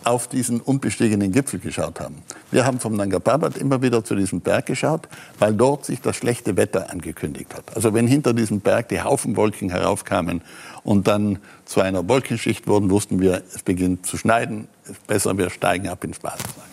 auf 0.04 0.28
diesen 0.28 0.60
unbestiegenen 0.60 1.32
Gipfel 1.32 1.60
geschaut 1.60 2.00
haben. 2.00 2.16
Wir 2.50 2.64
haben 2.64 2.80
vom 2.80 2.94
Nanga 2.94 3.18
Parbat 3.18 3.56
immer 3.56 3.82
wieder 3.82 4.04
zu 4.04 4.14
diesem 4.14 4.40
Berg 4.40 4.66
geschaut, 4.66 5.08
weil 5.38 5.54
dort 5.54 5.84
sich 5.84 6.00
das 6.00 6.16
schlechte 6.16 6.56
Wetter 6.56 6.90
angekündigt 6.90 7.54
hat. 7.54 7.76
Also 7.76 7.94
wenn 7.94 8.06
hinter 8.06 8.32
diesem 8.32 8.60
Berg 8.60 8.88
die 8.88 9.00
Haufenwolken 9.00 9.70
heraufkamen 9.70 10.42
und 10.82 11.08
dann 11.08 11.38
zu 11.64 11.80
einer 11.80 12.08
Wolkenschicht 12.08 12.66
wurden, 12.66 12.90
wussten 12.90 13.20
wir, 13.20 13.42
es 13.54 13.62
beginnt 13.62 14.06
zu 14.06 14.16
schneiden, 14.16 14.68
besser, 15.06 15.36
wir 15.36 15.50
steigen 15.50 15.88
ab 15.88 16.04
ins 16.04 16.18
Basislager. 16.18 16.66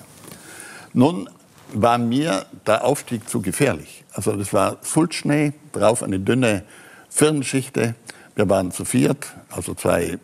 Nun 0.93 1.30
war 1.74 1.97
mir 1.97 2.45
der 2.66 2.86
Aufstieg 2.86 3.28
zu 3.30 3.41
gefährlich. 3.41 4.05
Also 4.13 4.36
das 4.36 4.53
war 4.53 4.78
Sulzschnee, 4.82 5.53
drauf 5.74 6.03
eine 6.03 6.20
dünne 6.20 6.63
Firnenschichte. 7.09 7.95
Wir 8.36 8.49
waren 8.49 8.72
zu 8.72 8.86
viert, 8.86 9.34
also 9.49 9.74
zwei 9.74 10.18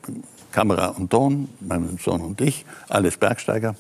Kamera 0.52 0.88
und 0.88 1.10
Ton, 1.10 1.50
mein 1.60 1.98
Sohn 2.04 2.22
und 2.22 2.42
ich, 2.42 2.66
alles 2.90 3.18
Bergsteiger. 3.18 3.76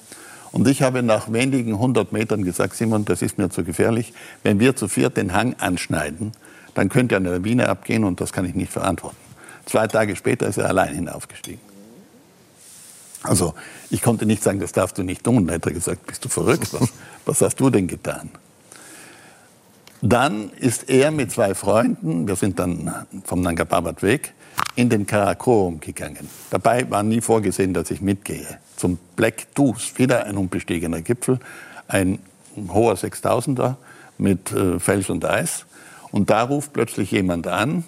Und 0.52 0.68
ich 0.68 0.82
habe 0.82 1.02
nach 1.02 1.32
wenigen 1.32 1.80
hundert 1.80 2.12
Metern 2.12 2.44
gesagt, 2.44 2.76
Simon, 2.76 3.06
das 3.06 3.22
ist 3.22 3.38
mir 3.38 3.50
zu 3.50 3.64
gefährlich. 3.64 4.14
Wenn 4.44 4.60
wir 4.60 4.76
zu 4.76 4.88
viert 4.88 5.16
den 5.16 5.34
Hang 5.34 5.56
anschneiden, 5.60 6.34
dann 6.74 6.90
könnte 6.90 7.16
eine 7.16 7.32
Lawine 7.38 7.70
abgehen 7.70 8.04
und 8.04 8.20
das 8.22 8.34
kann 8.34 8.46
ich 8.46 8.56
nicht 8.56 8.72
verantworten. 8.72 9.18
Zwei 9.66 9.88
Tage 9.88 10.16
später 10.16 10.48
ist 10.48 10.58
er 10.58 10.68
allein 10.68 10.94
hinaufgestiegen. 10.94 11.62
Also 13.24 13.54
ich 13.90 14.02
konnte 14.02 14.26
nicht 14.26 14.44
sagen, 14.44 14.60
das 14.60 14.72
darfst 14.72 14.98
du 14.98 15.04
nicht 15.04 15.24
tun. 15.24 15.48
Da 15.48 15.54
hat 15.54 15.66
er 15.66 15.74
gesagt, 15.74 16.06
bist 16.08 16.26
du 16.26 16.30
verrückt? 16.30 16.74
Was, 16.74 16.90
was 17.26 17.42
hast 17.42 17.60
du 17.60 17.70
denn 17.70 17.88
getan? 17.88 18.30
Dann 20.02 20.50
ist 20.54 20.90
er 20.90 21.12
mit 21.12 21.32
zwei 21.32 21.54
Freunden, 21.54 22.28
wir 22.28 22.36
sind 22.36 22.58
dann 22.58 23.06
vom 23.24 23.42
Nanga 23.42 23.66
Parbat 23.66 24.02
weg, 24.02 24.34
in 24.76 24.90
den 24.90 25.06
Karakorum 25.06 25.80
gegangen. 25.80 26.30
Dabei 26.50 26.90
war 26.90 27.04
nie 27.04 27.22
vorgesehen, 27.22 27.74
dass 27.74 27.92
ich 27.92 28.02
mitgehe. 28.02 28.60
Zum 28.76 28.98
Black 29.16 29.54
Deuce, 29.54 29.94
wieder 29.98 30.26
ein 30.26 30.38
unbestiegener 30.38 31.02
Gipfel, 31.02 31.40
ein 31.88 32.20
hoher 32.70 32.96
6000er 32.96 33.76
mit 34.18 34.52
äh, 34.52 34.80
Fels 34.80 35.10
und 35.10 35.26
Eis. 35.26 35.66
Und 36.12 36.30
da 36.30 36.44
ruft 36.44 36.74
plötzlich 36.74 37.12
jemand 37.12 37.48
an, 37.48 37.84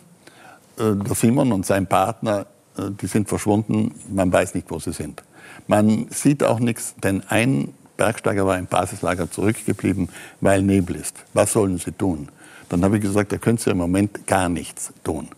äh, 0.77 0.95
der 0.95 1.15
Simon 1.15 1.51
und 1.51 1.65
sein 1.65 1.87
Partner, 1.87 2.45
äh, 2.77 2.83
die 2.89 3.07
sind 3.07 3.29
verschwunden, 3.29 3.93
man 4.09 4.31
weiß 4.31 4.55
nicht, 4.55 4.69
wo 4.69 4.79
sie 4.79 4.93
sind. 4.93 5.23
Man 5.67 6.07
sieht 6.09 6.43
auch 6.43 6.59
nichts, 6.59 6.95
denn 7.01 7.23
ein 7.29 7.73
Bergsteiger 7.97 8.45
war 8.45 8.57
im 8.57 8.65
Basislager 8.65 9.29
zurückgeblieben, 9.29 10.09
weil 10.41 10.63
Nebel 10.63 10.95
ist. 10.95 11.15
Was 11.33 11.53
sollen 11.53 11.77
sie 11.77 11.91
tun? 11.91 12.29
Dann 12.69 12.83
habe 12.83 12.97
ich 12.97 13.03
gesagt, 13.03 13.31
da 13.31 13.37
können 13.37 13.57
sie 13.57 13.69
im 13.69 13.77
Moment 13.77 14.25
gar 14.25 14.49
nichts 14.49 14.91
tun. 15.03 15.29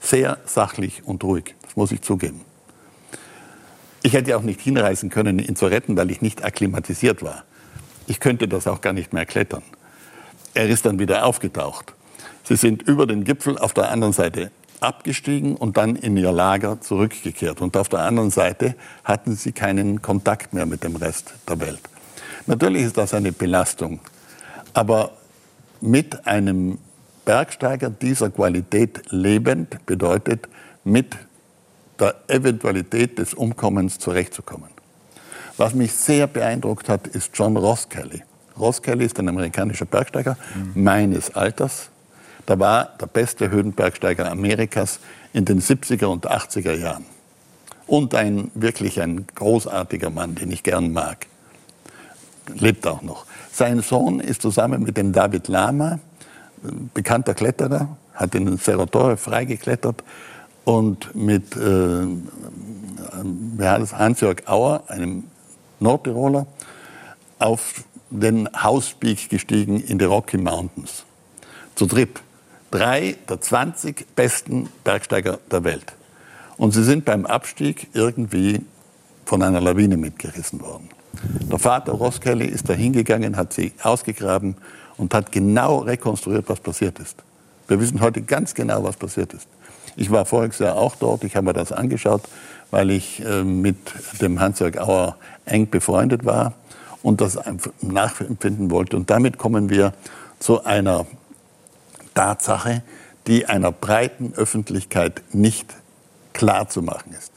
Sehr 0.00 0.38
sachlich 0.46 1.02
und 1.04 1.22
ruhig, 1.22 1.54
das 1.62 1.76
muss 1.76 1.92
ich 1.92 2.02
zugeben. 2.02 2.40
Ich 4.02 4.14
hätte 4.14 4.36
auch 4.36 4.42
nicht 4.42 4.60
hinreisen 4.60 5.10
können, 5.10 5.38
ihn 5.38 5.56
zu 5.56 5.66
retten, 5.66 5.96
weil 5.96 6.10
ich 6.10 6.22
nicht 6.22 6.42
akklimatisiert 6.42 7.22
war. 7.22 7.44
Ich 8.06 8.18
könnte 8.18 8.48
das 8.48 8.66
auch 8.66 8.80
gar 8.80 8.94
nicht 8.94 9.12
mehr 9.12 9.26
klettern. 9.26 9.62
Er 10.54 10.68
ist 10.68 10.86
dann 10.86 10.98
wieder 10.98 11.26
aufgetaucht. 11.26 11.94
Sie 12.44 12.56
sind 12.56 12.82
über 12.82 13.06
den 13.06 13.24
Gipfel 13.24 13.58
auf 13.58 13.74
der 13.74 13.90
anderen 13.90 14.12
Seite 14.12 14.50
abgestiegen 14.80 15.54
und 15.56 15.76
dann 15.76 15.96
in 15.96 16.16
ihr 16.16 16.32
Lager 16.32 16.80
zurückgekehrt. 16.80 17.60
Und 17.60 17.76
auf 17.76 17.88
der 17.88 18.00
anderen 18.00 18.30
Seite 18.30 18.74
hatten 19.04 19.36
sie 19.36 19.52
keinen 19.52 20.02
Kontakt 20.02 20.54
mehr 20.54 20.66
mit 20.66 20.82
dem 20.82 20.96
Rest 20.96 21.34
der 21.48 21.60
Welt. 21.60 21.80
Natürlich 22.46 22.84
ist 22.84 22.96
das 22.96 23.14
eine 23.14 23.32
Belastung, 23.32 24.00
aber 24.72 25.12
mit 25.80 26.26
einem 26.26 26.78
Bergsteiger 27.30 27.90
dieser 27.90 28.28
Qualität 28.30 29.02
lebend 29.10 29.86
bedeutet, 29.86 30.48
mit 30.82 31.16
der 32.00 32.16
Eventualität 32.26 33.20
des 33.20 33.34
Umkommens 33.34 34.00
zurechtzukommen. 34.00 34.70
Was 35.56 35.72
mich 35.72 35.92
sehr 35.92 36.26
beeindruckt 36.26 36.88
hat, 36.88 37.06
ist 37.06 37.30
John 37.34 37.56
Ross 37.56 37.88
Kelly. 37.88 38.24
Ross 38.58 38.82
Kelly 38.82 39.04
ist 39.04 39.16
ein 39.20 39.28
amerikanischer 39.28 39.84
Bergsteiger 39.84 40.36
mhm. 40.56 40.82
meines 40.82 41.32
Alters. 41.32 41.90
Da 42.46 42.58
war 42.58 42.96
der 43.00 43.06
beste 43.06 43.48
Höhenbergsteiger 43.48 44.28
Amerikas 44.28 44.98
in 45.32 45.44
den 45.44 45.60
70er 45.60 46.06
und 46.06 46.28
80er 46.28 46.74
Jahren. 46.74 47.06
Und 47.86 48.16
ein 48.16 48.50
wirklich 48.56 49.00
ein 49.00 49.24
großartiger 49.36 50.10
Mann, 50.10 50.34
den 50.34 50.50
ich 50.50 50.64
gern 50.64 50.92
mag. 50.92 51.28
Lebt 52.52 52.88
auch 52.88 53.02
noch. 53.02 53.24
Sein 53.52 53.82
Sohn 53.82 54.18
ist 54.18 54.42
zusammen 54.42 54.82
mit 54.82 54.96
dem 54.96 55.12
David 55.12 55.46
Lama, 55.46 56.00
bekannter 56.94 57.34
Kletterer, 57.34 57.96
hat 58.14 58.34
in 58.34 58.58
Torre 58.58 59.16
freigeklettert 59.16 60.02
und 60.64 61.14
mit 61.14 61.56
äh, 61.56 62.06
Hans-Jörg 63.58 64.46
Auer, 64.46 64.84
einem 64.88 65.24
Nordtiroler, 65.78 66.46
auf 67.38 67.84
den 68.10 68.48
Hauspeak 68.62 69.28
gestiegen 69.30 69.80
in 69.80 69.98
die 69.98 70.04
Rocky 70.04 70.36
Mountains. 70.36 71.04
Zu 71.74 71.86
dritt. 71.86 72.20
Drei 72.70 73.16
der 73.28 73.40
20 73.40 74.14
besten 74.14 74.68
Bergsteiger 74.84 75.38
der 75.50 75.64
Welt. 75.64 75.94
Und 76.56 76.72
sie 76.72 76.84
sind 76.84 77.04
beim 77.04 77.26
Abstieg 77.26 77.88
irgendwie 77.94 78.60
von 79.24 79.42
einer 79.42 79.60
Lawine 79.60 79.96
mitgerissen 79.96 80.60
worden. 80.60 80.88
Der 81.50 81.58
Vater 81.58 81.92
Ross 81.92 82.20
Kelly 82.20 82.46
ist 82.46 82.68
da 82.68 82.74
hingegangen, 82.74 83.36
hat 83.36 83.52
sie 83.52 83.72
ausgegraben 83.82 84.56
und 85.00 85.14
hat 85.14 85.32
genau 85.32 85.78
rekonstruiert, 85.78 86.48
was 86.48 86.60
passiert 86.60 86.98
ist. 86.98 87.16
Wir 87.68 87.80
wissen 87.80 88.00
heute 88.00 88.20
ganz 88.20 88.54
genau, 88.54 88.84
was 88.84 88.96
passiert 88.96 89.32
ist. 89.32 89.48
Ich 89.96 90.10
war 90.10 90.26
voriges 90.26 90.58
Jahr 90.58 90.76
auch 90.76 90.94
dort, 90.94 91.24
ich 91.24 91.36
habe 91.36 91.46
mir 91.46 91.52
das 91.54 91.72
angeschaut, 91.72 92.22
weil 92.70 92.90
ich 92.90 93.24
äh, 93.24 93.42
mit 93.42 93.76
dem 94.20 94.38
Hans-Jörg 94.38 94.78
Auer 94.78 95.16
eng 95.46 95.70
befreundet 95.70 96.24
war 96.26 96.52
und 97.02 97.22
das 97.22 97.38
nachempfinden 97.80 98.70
wollte. 98.70 98.96
Und 98.96 99.08
damit 99.08 99.38
kommen 99.38 99.70
wir 99.70 99.94
zu 100.38 100.64
einer 100.64 101.06
Tatsache, 102.14 102.82
die 103.26 103.46
einer 103.46 103.72
breiten 103.72 104.34
Öffentlichkeit 104.36 105.22
nicht 105.32 105.74
klar 106.34 106.68
zu 106.68 106.82
machen 106.82 107.14
ist. 107.18 107.32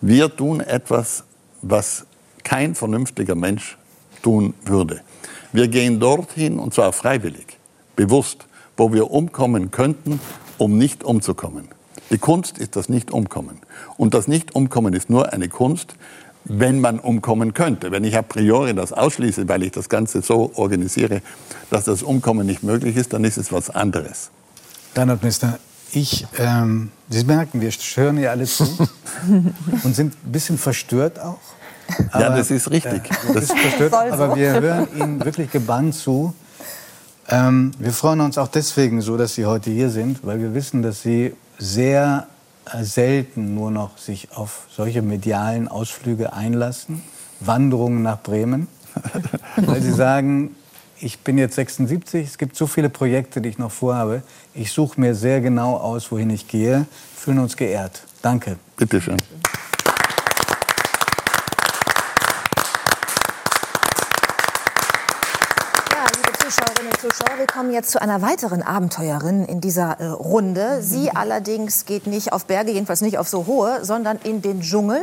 Wir 0.00 0.34
tun 0.36 0.60
etwas, 0.60 1.24
was 1.62 2.04
kein 2.44 2.74
vernünftiger 2.74 3.34
Mensch 3.34 3.78
tun 4.22 4.54
würde. 4.64 5.00
Wir 5.52 5.68
gehen 5.68 6.00
dorthin, 6.00 6.58
und 6.58 6.74
zwar 6.74 6.92
freiwillig, 6.92 7.58
bewusst, 7.96 8.46
wo 8.76 8.92
wir 8.92 9.10
umkommen 9.10 9.70
könnten, 9.70 10.20
um 10.58 10.78
nicht 10.78 11.04
umzukommen. 11.04 11.68
Die 12.10 12.18
Kunst 12.18 12.58
ist 12.58 12.76
das 12.76 12.88
Nicht-Umkommen. 12.88 13.58
Und 13.96 14.14
das 14.14 14.28
Nicht-Umkommen 14.28 14.94
ist 14.94 15.10
nur 15.10 15.32
eine 15.32 15.48
Kunst, 15.48 15.94
wenn 16.44 16.80
man 16.80 16.98
umkommen 16.98 17.54
könnte. 17.54 17.90
Wenn 17.90 18.04
ich 18.04 18.16
a 18.16 18.22
priori 18.22 18.74
das 18.74 18.92
ausschließe, 18.92 19.48
weil 19.48 19.62
ich 19.62 19.72
das 19.72 19.88
Ganze 19.88 20.22
so 20.22 20.52
organisiere, 20.54 21.20
dass 21.70 21.84
das 21.84 22.02
Umkommen 22.02 22.46
nicht 22.46 22.62
möglich 22.62 22.96
ist, 22.96 23.12
dann 23.12 23.24
ist 23.24 23.36
es 23.36 23.52
was 23.52 23.70
anderes. 23.70 24.30
Reinhard 24.94 25.22
Minister, 25.22 25.58
ich, 25.92 26.26
ähm, 26.38 26.90
Sie 27.08 27.24
merken, 27.24 27.60
wir 27.60 27.70
hören 27.70 28.18
ja 28.18 28.30
alle 28.30 28.44
zu 28.44 28.64
und 29.84 29.94
sind 29.94 30.14
ein 30.14 30.32
bisschen 30.32 30.58
verstört 30.58 31.18
auch. 31.18 31.38
Aber, 32.12 32.22
ja, 32.22 32.36
das 32.36 32.50
ist 32.50 32.70
richtig. 32.70 33.10
Äh, 33.10 33.34
das 33.34 33.44
ist 33.44 33.58
verstört, 33.58 33.94
aber 33.94 34.36
wir 34.36 34.60
hören 34.60 34.88
Ihnen 34.96 35.24
wirklich 35.24 35.50
gebannt 35.50 35.94
zu. 35.94 36.34
Ähm, 37.28 37.72
wir 37.78 37.92
freuen 37.92 38.20
uns 38.20 38.38
auch 38.38 38.48
deswegen 38.48 39.00
so, 39.00 39.16
dass 39.16 39.34
Sie 39.34 39.46
heute 39.46 39.70
hier 39.70 39.90
sind, 39.90 40.24
weil 40.24 40.40
wir 40.40 40.54
wissen, 40.54 40.82
dass 40.82 41.02
Sie 41.02 41.34
sehr 41.58 42.26
äh, 42.72 42.84
selten 42.84 43.54
nur 43.54 43.70
noch 43.70 43.98
sich 43.98 44.28
auf 44.34 44.66
solche 44.74 45.02
medialen 45.02 45.68
Ausflüge 45.68 46.32
einlassen, 46.32 47.02
Wanderungen 47.40 48.02
nach 48.02 48.22
Bremen, 48.22 48.68
weil 49.56 49.82
Sie 49.82 49.92
sagen, 49.92 50.56
ich 51.00 51.20
bin 51.20 51.38
jetzt 51.38 51.54
76, 51.54 52.26
es 52.26 52.38
gibt 52.38 52.56
so 52.56 52.66
viele 52.66 52.88
Projekte, 52.88 53.40
die 53.40 53.50
ich 53.50 53.58
noch 53.58 53.70
vorhabe. 53.70 54.22
Ich 54.54 54.72
suche 54.72 55.00
mir 55.00 55.14
sehr 55.14 55.40
genau 55.40 55.76
aus, 55.76 56.10
wohin 56.10 56.30
ich 56.30 56.48
gehe. 56.48 56.86
Fühlen 57.14 57.38
uns 57.38 57.56
geehrt. 57.56 58.02
Danke. 58.22 58.56
Bitte 58.76 59.00
schön. 59.00 59.16
Zuschauerinnen 66.48 66.92
und 66.92 67.00
Zuschauer, 67.00 67.27
wir 67.38 67.46
kommen 67.46 67.72
jetzt 67.72 67.90
zu 67.90 68.02
einer 68.02 68.20
weiteren 68.20 68.62
Abenteuerin 68.62 69.44
in 69.44 69.60
dieser 69.60 70.00
äh, 70.00 70.06
Runde. 70.06 70.82
Sie 70.82 71.10
allerdings 71.10 71.84
geht 71.84 72.06
nicht 72.06 72.32
auf 72.32 72.46
Berge, 72.46 72.72
jedenfalls 72.72 73.00
nicht 73.00 73.18
auf 73.18 73.28
so 73.28 73.46
hohe, 73.46 73.84
sondern 73.84 74.18
in 74.18 74.42
den 74.42 74.60
Dschungel. 74.60 75.02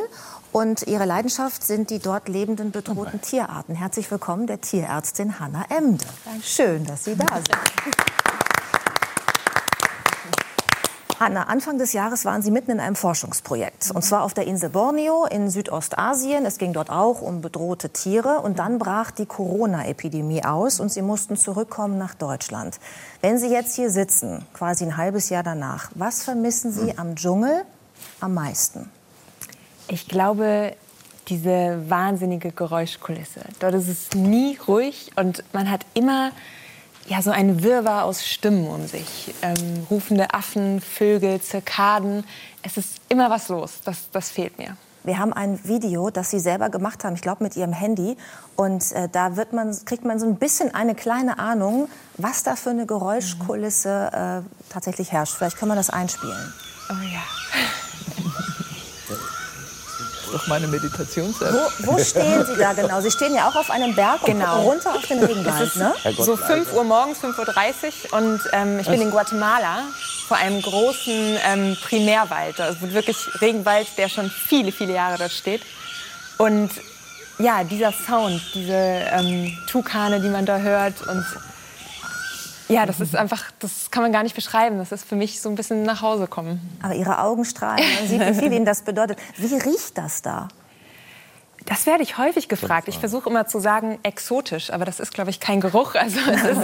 Und 0.52 0.84
ihre 0.84 1.06
Leidenschaft 1.06 1.64
sind 1.64 1.90
die 1.90 2.00
dort 2.00 2.28
lebenden 2.28 2.72
bedrohten 2.72 3.22
Tierarten. 3.22 3.76
Herzlich 3.76 4.10
willkommen 4.12 4.48
der 4.48 4.62
Tierärztin 4.62 5.40
Hanna 5.40 5.66
Emde. 5.70 6.06
Schön, 6.44 6.86
dass 6.86 7.06
Sie 7.06 7.16
da 7.16 7.26
sind. 7.36 8.45
Hanna, 11.18 11.44
Anfang 11.44 11.78
des 11.78 11.94
Jahres 11.94 12.26
waren 12.26 12.42
Sie 12.42 12.52
mitten 12.52 12.72
in 12.72 12.80
einem 12.82 12.96
Forschungsprojekt. 12.96 13.92
Und 13.94 14.02
zwar 14.02 14.24
auf 14.24 14.34
der 14.34 14.48
Insel 14.48 14.70
Borneo 14.70 15.26
in 15.26 15.50
Südostasien. 15.50 16.46
Es 16.46 16.58
ging 16.58 16.74
dort 16.74 16.90
auch 16.90 17.22
um 17.22 17.42
bedrohte 17.42 17.90
Tiere. 17.90 18.42
Und 18.42 18.60
dann 18.60 18.80
brach 18.80 19.12
die 19.12 19.26
Corona-Epidemie 19.26 20.44
aus 20.44 20.82
und 20.82 20.92
Sie 20.92 21.02
mussten 21.02 21.38
zurückkommen 21.38 21.98
nach 21.98 22.16
Deutschland. 22.16 22.80
Wenn 23.22 23.38
Sie 23.38 23.48
jetzt 23.48 23.76
hier 23.76 23.90
sitzen, 23.90 24.46
quasi 24.54 24.84
ein 24.84 24.98
halbes 24.98 25.30
Jahr 25.30 25.44
danach, 25.44 25.90
was 25.96 26.24
vermissen 26.24 26.74
Sie 26.74 26.98
am 26.98 27.16
Dschungel 27.16 27.64
am 28.20 28.34
meisten? 28.34 28.90
Ich 29.88 30.10
glaube, 30.10 30.76
diese 31.30 31.90
wahnsinnige 31.90 32.52
Geräuschkulisse. 32.52 33.42
Dort 33.60 33.74
ist 33.76 33.88
es 33.88 34.14
nie 34.16 34.58
ruhig 34.68 35.12
und 35.16 35.44
man 35.54 35.72
hat 35.72 35.86
immer 35.94 36.32
ja, 37.08 37.22
so 37.22 37.32
ein 37.32 37.64
Wirrwarr 37.64 38.06
aus 38.06 38.26
Stimmen 38.26 38.68
um 38.68 38.88
sich. 38.88 39.34
Ähm, 39.42 39.86
rufende 39.90 40.34
Affen, 40.34 40.82
Vögel, 40.82 41.40
Zirkaden. 41.42 42.24
Es 42.64 42.78
ist 42.78 43.00
immer 43.10 43.30
was 43.30 43.50
los. 43.50 43.80
Das, 43.86 44.10
das 44.12 44.30
fehlt 44.32 44.58
mir. 44.58 44.76
Wir 45.04 45.20
haben 45.20 45.34
ein 45.34 45.60
Video, 45.64 46.10
das 46.10 46.32
Sie 46.32 46.40
selber 46.40 46.70
gemacht 46.70 47.04
haben, 47.04 47.14
ich 47.14 47.22
glaube 47.22 47.44
mit 47.44 47.56
Ihrem 47.56 47.74
Handy. 47.74 48.18
Und 48.56 48.92
äh, 48.94 49.08
da 49.08 49.36
wird 49.38 49.54
man, 49.54 49.78
kriegt 49.86 50.04
man 50.04 50.20
so 50.20 50.26
ein 50.26 50.38
bisschen 50.38 50.74
eine 50.74 50.96
kleine 50.96 51.38
Ahnung, 51.38 51.90
was 52.18 52.42
da 52.42 52.56
für 52.56 52.72
eine 52.72 52.88
Geräuschkulisse 52.88 54.44
äh, 54.44 54.72
tatsächlich 54.74 55.12
herrscht. 55.12 55.36
Vielleicht 55.36 55.58
können 55.58 55.72
wir 55.72 55.76
das 55.76 55.92
einspielen. 55.92 56.54
Oh 56.90 57.04
ja 57.14 57.22
doch 60.36 60.48
meine 60.48 60.68
Meditations-App. 60.68 61.54
Wo, 61.80 61.94
wo, 61.94 61.98
stehen 62.04 62.46
Sie 62.46 62.56
da 62.58 62.74
genau? 62.74 63.02
Sie 63.02 63.12
stehen 63.12 63.34
ja 63.34 63.50
auch 63.50 63.56
auf 63.56 63.72
einem 63.72 63.96
Berg 63.96 64.26
genau. 64.26 64.64
runter 64.64 64.94
auf 64.96 65.08
den 65.08 65.24
Regenwald, 65.24 65.76
ne? 65.78 65.94
So 66.18 66.36
5 66.36 66.74
Uhr 66.74 66.84
morgens, 66.84 67.20
5.30 67.20 68.12
Uhr 68.12 68.18
und 68.18 68.42
ähm, 68.52 68.80
ich 68.80 68.88
bin 68.88 69.02
in 69.02 69.12
Guatemala 69.12 69.84
vor 70.28 70.38
einem 70.38 70.62
großen 70.62 71.38
ähm, 71.46 71.78
Primärwald. 71.84 72.60
Also 72.60 72.82
wirklich 72.94 73.18
Regenwald, 73.42 73.88
der 73.98 74.10
schon 74.10 74.30
viele, 74.30 74.72
viele 74.72 74.94
Jahre 74.94 75.18
dort 75.18 75.32
steht. 75.32 75.62
Und 76.38 76.72
ja, 77.38 77.64
dieser 77.64 77.92
Sound, 77.92 78.42
diese 78.54 78.74
ähm, 78.74 79.58
Tukane, 79.68 80.20
die 80.20 80.30
man 80.30 80.46
da 80.46 80.58
hört 80.58 81.08
und 81.08 81.26
ja, 82.68 82.86
das 82.86 83.00
ist 83.00 83.16
einfach, 83.16 83.52
das 83.60 83.92
kann 83.92 84.04
man 84.04 84.12
gar 84.12 84.24
nicht 84.24 84.36
beschreiben. 84.36 84.78
Das 84.78 84.92
ist 84.92 85.06
für 85.08 85.16
mich 85.16 85.42
so 85.42 85.50
ein 85.50 85.56
bisschen 85.56 85.84
nach 85.84 86.02
Hause 86.02 86.28
kommen. 86.28 86.60
Aber 86.82 86.96
Ihre 86.96 87.20
Augen 87.20 87.46
strahlen, 87.46 87.84
man 88.00 88.08
sieht, 88.08 88.22
wie 88.22 88.34
viel 88.34 88.54
Ihnen 88.54 88.66
das 88.66 88.82
bedeutet. 88.82 89.20
Wie 89.38 89.54
riecht 89.54 89.98
das 89.98 90.22
da? 90.22 90.48
Das 91.66 91.86
werde 91.86 92.04
ich 92.04 92.18
häufig 92.18 92.48
gefragt. 92.48 92.88
Ich 92.88 93.00
versuche 93.00 93.30
immer 93.30 93.48
zu 93.48 93.60
sagen 93.60 94.00
exotisch, 94.04 94.72
aber 94.72 94.86
das 94.86 95.00
ist, 95.00 95.14
glaube 95.14 95.30
ich, 95.32 95.40
kein 95.40 95.62
Geruch. 95.62 95.96
Also 96.06 96.20
es 96.30 96.44
ist, 96.44 96.62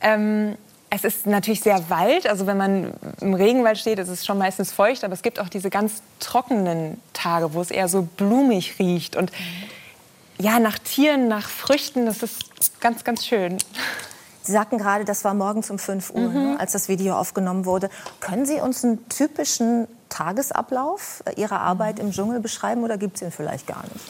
ähm, 0.00 0.56
es 0.90 1.04
ist 1.04 1.26
natürlich 1.26 1.60
sehr 1.60 1.88
Wald. 1.88 2.26
Also 2.26 2.46
wenn 2.46 2.58
man 2.58 2.92
im 3.20 3.34
Regenwald 3.34 3.78
steht, 3.78 3.98
ist 3.98 4.08
es 4.08 4.26
schon 4.26 4.38
meistens 4.38 4.72
feucht. 4.72 5.04
Aber 5.04 5.14
es 5.14 5.22
gibt 5.22 5.40
auch 5.40 5.48
diese 5.48 5.70
ganz 5.70 6.02
trockenen 6.20 7.00
Tage, 7.14 7.54
wo 7.54 7.60
es 7.60 7.70
eher 7.70 7.88
so 7.88 8.02
blumig 8.02 8.78
riecht 8.78 9.16
und 9.16 9.32
ja 10.38 10.58
nach 10.58 10.78
Tieren, 10.78 11.28
nach 11.28 11.48
Früchten. 11.48 12.04
Das 12.04 12.22
ist 12.22 12.80
ganz, 12.80 13.04
ganz 13.04 13.24
schön. 13.24 13.56
Sie 14.42 14.52
sagten 14.52 14.78
gerade, 14.78 15.04
das 15.04 15.24
war 15.24 15.34
morgens 15.34 15.70
um 15.70 15.78
5 15.78 16.10
Uhr, 16.10 16.20
mhm. 16.20 16.34
ne, 16.34 16.56
als 16.60 16.72
das 16.72 16.88
Video 16.88 17.14
aufgenommen 17.14 17.64
wurde. 17.64 17.88
Können 18.20 18.44
Sie 18.44 18.60
uns 18.60 18.84
einen 18.84 19.08
typischen 19.08 19.86
Tagesablauf 20.08 21.22
Ihrer 21.36 21.60
Arbeit 21.60 21.98
im 21.98 22.10
Dschungel 22.10 22.40
beschreiben 22.40 22.82
oder 22.82 22.98
gibt 22.98 23.16
es 23.16 23.22
ihn 23.22 23.30
vielleicht 23.30 23.66
gar 23.66 23.82
nicht? 23.84 24.04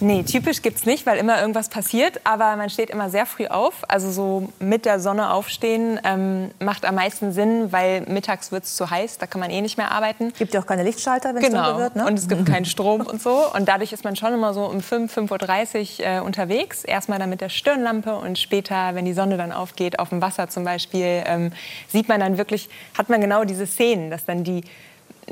Nee, 0.00 0.22
typisch 0.24 0.62
gibt 0.62 0.78
es 0.78 0.86
nicht, 0.86 1.06
weil 1.06 1.18
immer 1.18 1.40
irgendwas 1.40 1.68
passiert. 1.68 2.20
Aber 2.24 2.56
man 2.56 2.70
steht 2.70 2.90
immer 2.90 3.10
sehr 3.10 3.26
früh 3.26 3.46
auf. 3.46 3.74
Also 3.88 4.10
so 4.10 4.48
mit 4.58 4.84
der 4.84 5.00
Sonne 5.00 5.32
aufstehen 5.32 6.00
ähm, 6.04 6.50
macht 6.60 6.84
am 6.84 6.96
meisten 6.96 7.32
Sinn, 7.32 7.72
weil 7.72 8.02
mittags 8.02 8.52
wird 8.52 8.64
es 8.64 8.74
zu 8.74 8.90
heiß. 8.90 9.18
Da 9.18 9.26
kann 9.26 9.40
man 9.40 9.50
eh 9.50 9.60
nicht 9.60 9.78
mehr 9.78 9.92
arbeiten. 9.92 10.32
Gibt 10.36 10.54
ja 10.54 10.60
auch 10.60 10.66
keine 10.66 10.82
Lichtschalter, 10.82 11.34
wenn 11.34 11.42
es 11.42 11.48
genau. 11.48 11.64
dunkel 11.64 11.82
wird. 11.82 11.96
Ne? 11.96 12.06
Und 12.06 12.18
es 12.18 12.28
gibt 12.28 12.46
keinen 12.46 12.64
Strom 12.64 13.02
und 13.02 13.22
so. 13.22 13.52
Und 13.54 13.68
dadurch 13.68 13.92
ist 13.92 14.04
man 14.04 14.16
schon 14.16 14.32
immer 14.34 14.54
so 14.54 14.66
um 14.66 14.80
5, 14.80 15.16
5.30 15.16 16.00
Uhr 16.00 16.06
äh, 16.06 16.20
unterwegs. 16.20 16.84
Erstmal 16.84 17.18
dann 17.18 17.30
mit 17.30 17.40
der 17.40 17.48
Stirnlampe 17.48 18.16
und 18.16 18.38
später, 18.38 18.94
wenn 18.94 19.04
die 19.04 19.14
Sonne 19.14 19.36
dann 19.36 19.52
aufgeht, 19.52 19.98
auf 19.98 20.08
dem 20.08 20.20
Wasser 20.20 20.48
zum 20.48 20.64
Beispiel, 20.64 21.22
ähm, 21.26 21.52
sieht 21.88 22.08
man 22.08 22.20
dann 22.20 22.38
wirklich, 22.38 22.68
hat 22.96 23.08
man 23.08 23.20
genau 23.20 23.44
diese 23.44 23.66
Szenen, 23.66 24.10
dass 24.10 24.24
dann 24.24 24.44
die 24.44 24.62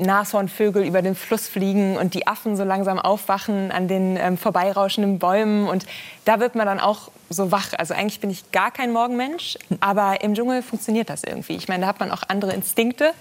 Nashornvögel 0.01 0.83
über 0.83 1.01
den 1.01 1.15
Fluss 1.15 1.47
fliegen 1.47 1.97
und 1.97 2.13
die 2.13 2.27
Affen 2.27 2.57
so 2.57 2.63
langsam 2.63 2.99
aufwachen 2.99 3.71
an 3.71 3.87
den 3.87 4.17
ähm, 4.17 4.37
vorbeirauschenden 4.37 5.19
Bäumen. 5.19 5.67
Und 5.67 5.85
da 6.25 6.39
wird 6.39 6.55
man 6.55 6.65
dann 6.65 6.79
auch 6.79 7.11
so 7.29 7.51
wach. 7.51 7.69
Also 7.77 7.93
eigentlich 7.93 8.19
bin 8.19 8.29
ich 8.29 8.51
gar 8.51 8.71
kein 8.71 8.91
Morgenmensch, 8.91 9.57
aber 9.79 10.21
im 10.21 10.33
Dschungel 10.33 10.61
funktioniert 10.61 11.09
das 11.09 11.23
irgendwie. 11.23 11.55
Ich 11.55 11.67
meine, 11.67 11.81
da 11.81 11.87
hat 11.87 11.99
man 11.99 12.11
auch 12.11 12.23
andere 12.27 12.53
Instinkte. 12.53 13.11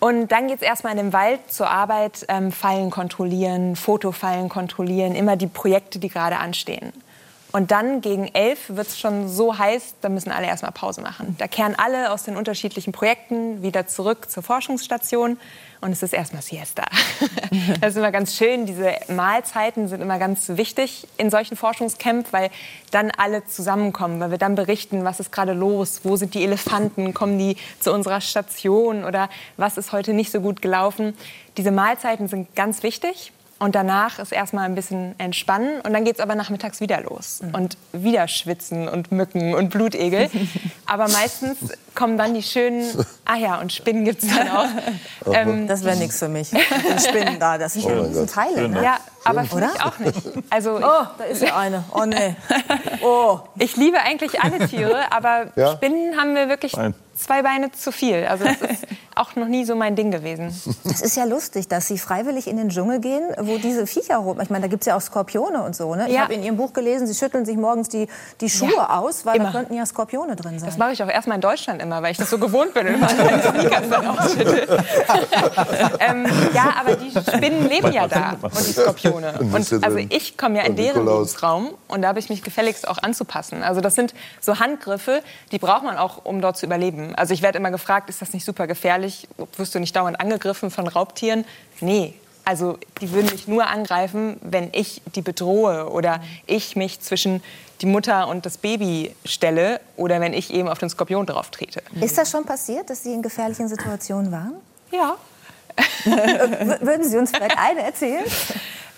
Und 0.00 0.30
dann 0.30 0.46
geht 0.46 0.56
es 0.56 0.62
erstmal 0.62 0.92
in 0.92 0.98
den 0.98 1.12
Wald 1.12 1.40
zur 1.48 1.68
Arbeit, 1.68 2.24
ähm, 2.28 2.52
Fallen 2.52 2.90
kontrollieren, 2.90 3.74
Fotofallen 3.74 4.48
kontrollieren, 4.48 5.14
immer 5.14 5.36
die 5.36 5.48
Projekte, 5.48 5.98
die 5.98 6.08
gerade 6.08 6.38
anstehen. 6.38 6.92
Und 7.50 7.70
dann 7.70 8.02
gegen 8.02 8.28
elf 8.34 8.68
wird 8.68 8.88
es 8.88 9.00
schon 9.00 9.28
so 9.28 9.56
heiß, 9.56 9.96
da 10.02 10.08
müssen 10.08 10.30
alle 10.30 10.46
erstmal 10.46 10.72
Pause 10.72 11.00
machen. 11.00 11.34
Da 11.38 11.48
kehren 11.48 11.74
alle 11.76 12.12
aus 12.12 12.24
den 12.24 12.36
unterschiedlichen 12.36 12.92
Projekten 12.92 13.62
wieder 13.62 13.86
zurück 13.86 14.30
zur 14.30 14.42
Forschungsstation 14.42 15.38
und 15.80 15.92
es 15.92 16.02
ist 16.02 16.12
erstmal 16.12 16.42
Siesta. 16.42 16.84
das 17.80 17.90
ist 17.90 17.96
immer 17.96 18.10
ganz 18.10 18.36
schön. 18.36 18.66
Diese 18.66 18.92
Mahlzeiten 19.08 19.88
sind 19.88 20.00
immer 20.00 20.18
ganz 20.18 20.48
wichtig 20.48 21.06
in 21.16 21.30
solchen 21.30 21.56
Forschungscamps, 21.56 22.32
weil 22.32 22.50
dann 22.90 23.10
alle 23.10 23.44
zusammenkommen, 23.44 24.20
weil 24.20 24.30
wir 24.30 24.38
dann 24.38 24.54
berichten, 24.54 25.04
was 25.04 25.20
ist 25.20 25.30
gerade 25.30 25.52
los, 25.52 26.00
wo 26.04 26.16
sind 26.16 26.34
die 26.34 26.42
Elefanten, 26.42 27.14
kommen 27.14 27.38
die 27.38 27.56
zu 27.80 27.92
unserer 27.92 28.20
Station 28.20 29.04
oder 29.04 29.28
was 29.56 29.76
ist 29.78 29.92
heute 29.92 30.12
nicht 30.14 30.32
so 30.32 30.40
gut 30.40 30.62
gelaufen. 30.62 31.16
Diese 31.56 31.70
Mahlzeiten 31.70 32.28
sind 32.28 32.54
ganz 32.54 32.82
wichtig. 32.82 33.32
Und 33.58 33.74
danach 33.74 34.20
ist 34.20 34.30
erstmal 34.30 34.66
ein 34.66 34.76
bisschen 34.76 35.18
entspannen 35.18 35.80
und 35.80 35.92
dann 35.92 36.04
geht 36.04 36.14
es 36.14 36.20
aber 36.20 36.36
nachmittags 36.36 36.80
wieder 36.80 37.00
los. 37.00 37.40
Mhm. 37.42 37.54
Und 37.54 37.76
wieder 37.92 38.28
schwitzen 38.28 38.88
und 38.88 39.10
Mücken 39.10 39.54
und 39.54 39.70
Blutegel. 39.70 40.30
aber 40.86 41.08
meistens 41.08 41.58
kommen 41.94 42.16
dann 42.16 42.34
die 42.34 42.42
schönen, 42.42 42.88
ah 43.24 43.34
ja, 43.34 43.60
und 43.60 43.72
Spinnen 43.72 44.04
gibt 44.04 44.22
es 44.22 44.34
dann 44.34 44.48
auch. 44.48 44.66
Ähm, 45.30 45.66
das 45.66 45.84
wäre 45.84 45.96
nichts 45.96 46.18
für 46.18 46.28
mich. 46.28 46.50
Die 46.50 47.00
Spinnen 47.06 47.38
da, 47.38 47.58
das 47.58 47.74
sind 47.74 47.84
oh 47.84 48.06
ja 48.14 48.24
Teile. 48.24 48.68
Ne? 48.68 48.82
Ja, 48.82 48.98
aber 49.24 49.44
finde 49.44 49.68
ich 49.74 49.82
auch 49.82 49.98
nicht. 49.98 50.18
Also, 50.48 50.76
oh, 50.76 51.06
da 51.18 51.24
ist 51.24 51.42
ja 51.42 51.56
eine. 51.56 51.84
Oh 51.92 52.06
nee. 52.06 52.34
Oh. 53.02 53.40
Ich 53.58 53.76
liebe 53.76 53.98
eigentlich 54.00 54.40
alle 54.40 54.66
Tiere, 54.66 55.12
aber 55.12 55.48
ja? 55.56 55.72
Spinnen 55.72 56.16
haben 56.16 56.34
wir 56.34 56.48
wirklich 56.48 56.74
Nein 56.76 56.94
zwei 57.18 57.42
Beine 57.42 57.70
zu 57.72 57.92
viel. 57.92 58.24
Also 58.28 58.44
das 58.44 58.60
ist 58.70 58.86
auch 59.14 59.34
noch 59.36 59.48
nie 59.48 59.64
so 59.64 59.74
mein 59.74 59.96
Ding 59.96 60.10
gewesen. 60.10 60.54
Das 60.84 61.00
ist 61.02 61.16
ja 61.16 61.24
lustig, 61.24 61.68
dass 61.68 61.88
Sie 61.88 61.98
freiwillig 61.98 62.46
in 62.46 62.56
den 62.56 62.68
Dschungel 62.68 63.00
gehen, 63.00 63.22
wo 63.38 63.58
diese 63.58 63.86
Viecher 63.86 64.16
rum. 64.16 64.40
Ich 64.40 64.50
meine, 64.50 64.62
da 64.62 64.68
gibt 64.68 64.82
es 64.82 64.86
ja 64.86 64.96
auch 64.96 65.00
Skorpione 65.00 65.62
und 65.62 65.74
so. 65.74 65.94
Ne? 65.94 66.08
Ich 66.08 66.18
habe 66.18 66.34
in 66.34 66.42
Ihrem 66.42 66.56
Buch 66.56 66.72
gelesen, 66.72 67.06
Sie 67.06 67.14
schütteln 67.14 67.44
sich 67.44 67.56
morgens 67.56 67.88
die, 67.88 68.06
die 68.40 68.48
Schuhe 68.48 68.72
ja, 68.76 68.98
aus, 68.98 69.26
weil 69.26 69.36
immer. 69.36 69.46
da 69.46 69.52
könnten 69.52 69.74
ja 69.74 69.84
Skorpione 69.84 70.36
drin 70.36 70.58
sein. 70.58 70.68
Das 70.68 70.78
mache 70.78 70.92
ich 70.92 71.02
auch 71.02 71.08
erstmal 71.08 71.36
in 71.36 71.40
Deutschland 71.40 71.82
immer, 71.82 72.02
weil 72.02 72.12
ich 72.12 72.18
das 72.18 72.30
so 72.30 72.38
gewohnt 72.38 72.74
bin 72.74 72.86
immer 72.86 73.08
meine 73.12 73.42
Sneakers 73.42 73.88
dann 73.90 74.06
ausschüttel. 74.06 74.66
ähm, 76.00 76.26
ja, 76.54 76.74
aber 76.80 76.96
die 76.96 77.10
Spinnen 77.10 77.68
leben 77.68 77.92
ja 77.92 78.06
da 78.06 78.36
und 78.40 78.66
die 78.66 78.72
Skorpione. 78.72 79.34
Und 79.40 79.84
also 79.84 79.98
ich 79.98 80.36
komme 80.36 80.58
ja 80.58 80.64
in 80.64 80.76
deren 80.76 81.04
Lebensraum 81.04 81.70
und 81.88 82.02
da 82.02 82.08
habe 82.08 82.18
ich 82.18 82.28
mich 82.28 82.42
gefälligst 82.42 82.86
auch 82.86 82.98
anzupassen. 83.02 83.62
Also 83.62 83.80
das 83.80 83.94
sind 83.94 84.14
so 84.40 84.60
Handgriffe, 84.60 85.22
die 85.52 85.58
braucht 85.58 85.82
man 85.82 85.96
auch, 85.96 86.24
um 86.24 86.40
dort 86.40 86.56
zu 86.56 86.66
überleben. 86.66 87.07
Also 87.14 87.34
ich 87.34 87.42
werde 87.42 87.58
immer 87.58 87.70
gefragt, 87.70 88.10
ist 88.10 88.22
das 88.22 88.32
nicht 88.32 88.44
super 88.44 88.66
gefährlich? 88.66 89.28
Wirst 89.56 89.74
du 89.74 89.78
nicht 89.78 89.94
dauernd 89.94 90.20
angegriffen 90.20 90.70
von 90.70 90.86
Raubtieren? 90.86 91.44
Nee. 91.80 92.14
Also 92.44 92.78
die 93.02 93.12
würden 93.12 93.30
mich 93.30 93.46
nur 93.46 93.66
angreifen, 93.66 94.38
wenn 94.40 94.70
ich 94.72 95.02
die 95.14 95.20
bedrohe 95.20 95.90
oder 95.90 96.22
ich 96.46 96.76
mich 96.76 97.00
zwischen 97.00 97.42
die 97.82 97.86
Mutter 97.86 98.26
und 98.28 98.46
das 98.46 98.56
Baby 98.56 99.14
stelle 99.24 99.80
oder 99.96 100.20
wenn 100.20 100.32
ich 100.32 100.52
eben 100.52 100.68
auf 100.68 100.78
den 100.78 100.88
Skorpion 100.88 101.26
drauf 101.26 101.50
trete. 101.50 101.82
Ist 102.00 102.16
das 102.16 102.30
schon 102.30 102.44
passiert, 102.44 102.90
dass 102.90 103.02
Sie 103.02 103.12
in 103.12 103.22
gefährlichen 103.22 103.68
Situationen 103.68 104.32
waren? 104.32 104.54
Ja. 104.90 105.16
Würden 106.80 107.08
Sie 107.08 107.18
uns 107.18 107.30
vielleicht 107.30 107.58
eine 107.58 107.82
erzählen? 107.82 108.24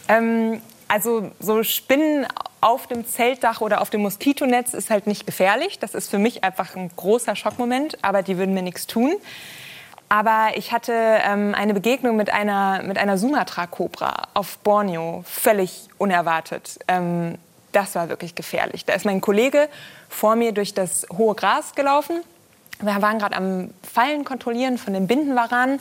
Ähm, 0.08 0.62
also 0.88 1.30
so 1.40 1.62
Spinnen 1.62 2.26
auf 2.60 2.86
dem 2.86 3.06
Zeltdach 3.06 3.60
oder 3.60 3.80
auf 3.80 3.90
dem 3.90 4.02
Moskitonetz 4.02 4.74
ist 4.74 4.90
halt 4.90 5.06
nicht 5.06 5.26
gefährlich. 5.26 5.78
Das 5.78 5.94
ist 5.94 6.10
für 6.10 6.18
mich 6.18 6.44
einfach 6.44 6.76
ein 6.76 6.90
großer 6.94 7.36
Schockmoment, 7.36 7.98
aber 8.02 8.22
die 8.22 8.38
würden 8.38 8.54
mir 8.54 8.62
nichts 8.62 8.86
tun. 8.86 9.14
Aber 10.08 10.48
ich 10.56 10.72
hatte 10.72 10.92
ähm, 10.92 11.54
eine 11.54 11.72
Begegnung 11.72 12.16
mit 12.16 12.32
einer, 12.32 12.82
mit 12.82 12.98
einer 12.98 13.16
Sumatra-Kobra 13.16 14.28
auf 14.34 14.58
Borneo, 14.58 15.22
völlig 15.24 15.88
unerwartet. 15.98 16.80
Ähm, 16.88 17.38
das 17.72 17.94
war 17.94 18.08
wirklich 18.08 18.34
gefährlich. 18.34 18.84
Da 18.84 18.94
ist 18.94 19.04
mein 19.06 19.20
Kollege 19.20 19.68
vor 20.08 20.34
mir 20.34 20.52
durch 20.52 20.74
das 20.74 21.06
hohe 21.16 21.36
Gras 21.36 21.74
gelaufen 21.76 22.22
wir 22.80 23.02
waren 23.02 23.18
gerade 23.18 23.36
am 23.36 23.70
Fallen 23.82 24.24
kontrollieren 24.24 24.78
von 24.78 24.92
den 24.94 25.06
Bindenwaranen. 25.06 25.80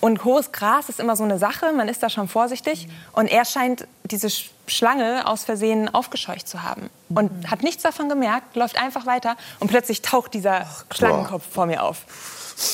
Und 0.00 0.24
hohes 0.24 0.50
Gras 0.50 0.88
ist 0.88 0.98
immer 0.98 1.14
so 1.14 1.22
eine 1.22 1.38
Sache, 1.38 1.72
man 1.72 1.88
ist 1.88 2.02
da 2.02 2.10
schon 2.10 2.28
vorsichtig. 2.28 2.88
Und 3.12 3.26
er 3.28 3.44
scheint 3.44 3.86
diese 4.04 4.28
Schlange 4.66 5.26
aus 5.26 5.44
Versehen 5.44 5.92
aufgescheucht 5.92 6.48
zu 6.48 6.62
haben. 6.62 6.90
Und 7.08 7.50
hat 7.50 7.62
nichts 7.62 7.82
davon 7.82 8.08
gemerkt, 8.08 8.56
läuft 8.56 8.80
einfach 8.80 9.06
weiter. 9.06 9.36
Und 9.60 9.68
plötzlich 9.68 10.02
taucht 10.02 10.34
dieser 10.34 10.62
Ach, 10.62 10.84
Schlangenkopf 10.92 11.44
vor 11.50 11.66
mir 11.66 11.82
auf. 11.82 12.04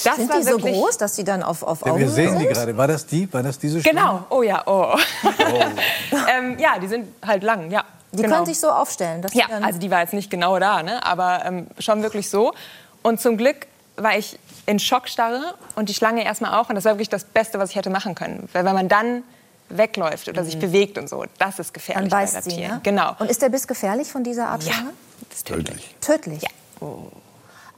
Das 0.05 0.17
sind 0.17 0.33
die 0.35 0.43
so 0.43 0.59
groß, 0.59 0.99
dass 0.99 1.17
sie 1.17 1.25
dann 1.25 1.43
auf, 1.43 1.63
auf 1.63 1.83
Augen 1.83 1.95
ja, 1.95 2.07
Wir 2.07 2.11
sehen 2.11 2.31
sind? 2.31 2.41
die 2.41 2.47
gerade. 2.47 2.77
War 2.77 2.89
das 2.89 3.07
die? 3.07 3.33
War 3.33 3.43
das 3.43 3.59
diese 3.59 3.81
Schlange? 3.81 3.99
Genau. 3.99 4.27
Oh 4.31 4.43
ja, 4.43 4.63
oh. 4.67 4.95
oh. 4.95 5.29
ähm, 6.31 6.59
ja, 6.59 6.79
die 6.79 6.89
sind 6.89 7.09
halt 7.25 7.43
lang, 7.43 7.71
ja. 7.71 7.85
Die 8.13 8.23
genau. 8.23 8.37
können 8.37 8.47
sich 8.47 8.59
so 8.59 8.71
aufstellen? 8.71 9.25
ja, 9.33 9.47
also 9.63 9.79
die 9.79 9.91
war 9.91 10.01
jetzt 10.01 10.15
nicht 10.15 10.31
genau 10.31 10.59
da, 10.59 10.83
ne? 10.83 11.05
aber 11.05 11.45
ähm, 11.45 11.67
schon 11.79 12.03
wirklich 12.03 12.31
so. 12.31 12.53
Und 13.03 13.21
zum 13.21 13.37
Glück 13.37 13.67
war 13.97 14.17
ich 14.17 14.39
in 14.67 14.79
Schockstarre 14.79 15.55
und 15.77 15.89
die 15.89 15.95
Schlange 15.95 16.25
erstmal 16.25 16.55
auch. 16.55 16.69
Und 16.69 16.75
das 16.75 16.85
war 16.85 16.95
wirklich 16.95 17.09
das 17.09 17.25
Beste, 17.25 17.59
was 17.59 17.71
ich 17.71 17.77
hätte 17.77 17.91
machen 17.91 18.15
können. 18.15 18.49
Weil 18.53 18.65
wenn 18.65 18.75
man 18.75 18.89
dann 18.89 19.23
wegläuft 19.71 20.29
oder 20.29 20.43
mhm. 20.43 20.47
sich 20.47 20.59
bewegt 20.59 20.99
und 20.99 21.09
so, 21.09 21.25
das 21.39 21.59
ist 21.59 21.75
gefährlich 21.75 22.11
dann 22.11 22.21
bei 22.21 22.41
sie, 22.41 22.57
ne? 22.57 22.81
Genau. 22.83 23.15
Und 23.19 23.31
ist 23.31 23.43
der 23.43 23.49
Biss 23.49 23.67
gefährlich 23.67 24.11
von 24.11 24.25
dieser 24.25 24.49
Art 24.49 24.63
Schlange? 24.63 24.89
Ja, 24.89 24.95
das 25.29 25.39
ist 25.39 25.47
tödlich. 25.47 25.95
Tödlich? 26.01 26.43
Ja. 26.43 26.49
Oh. 26.81 27.11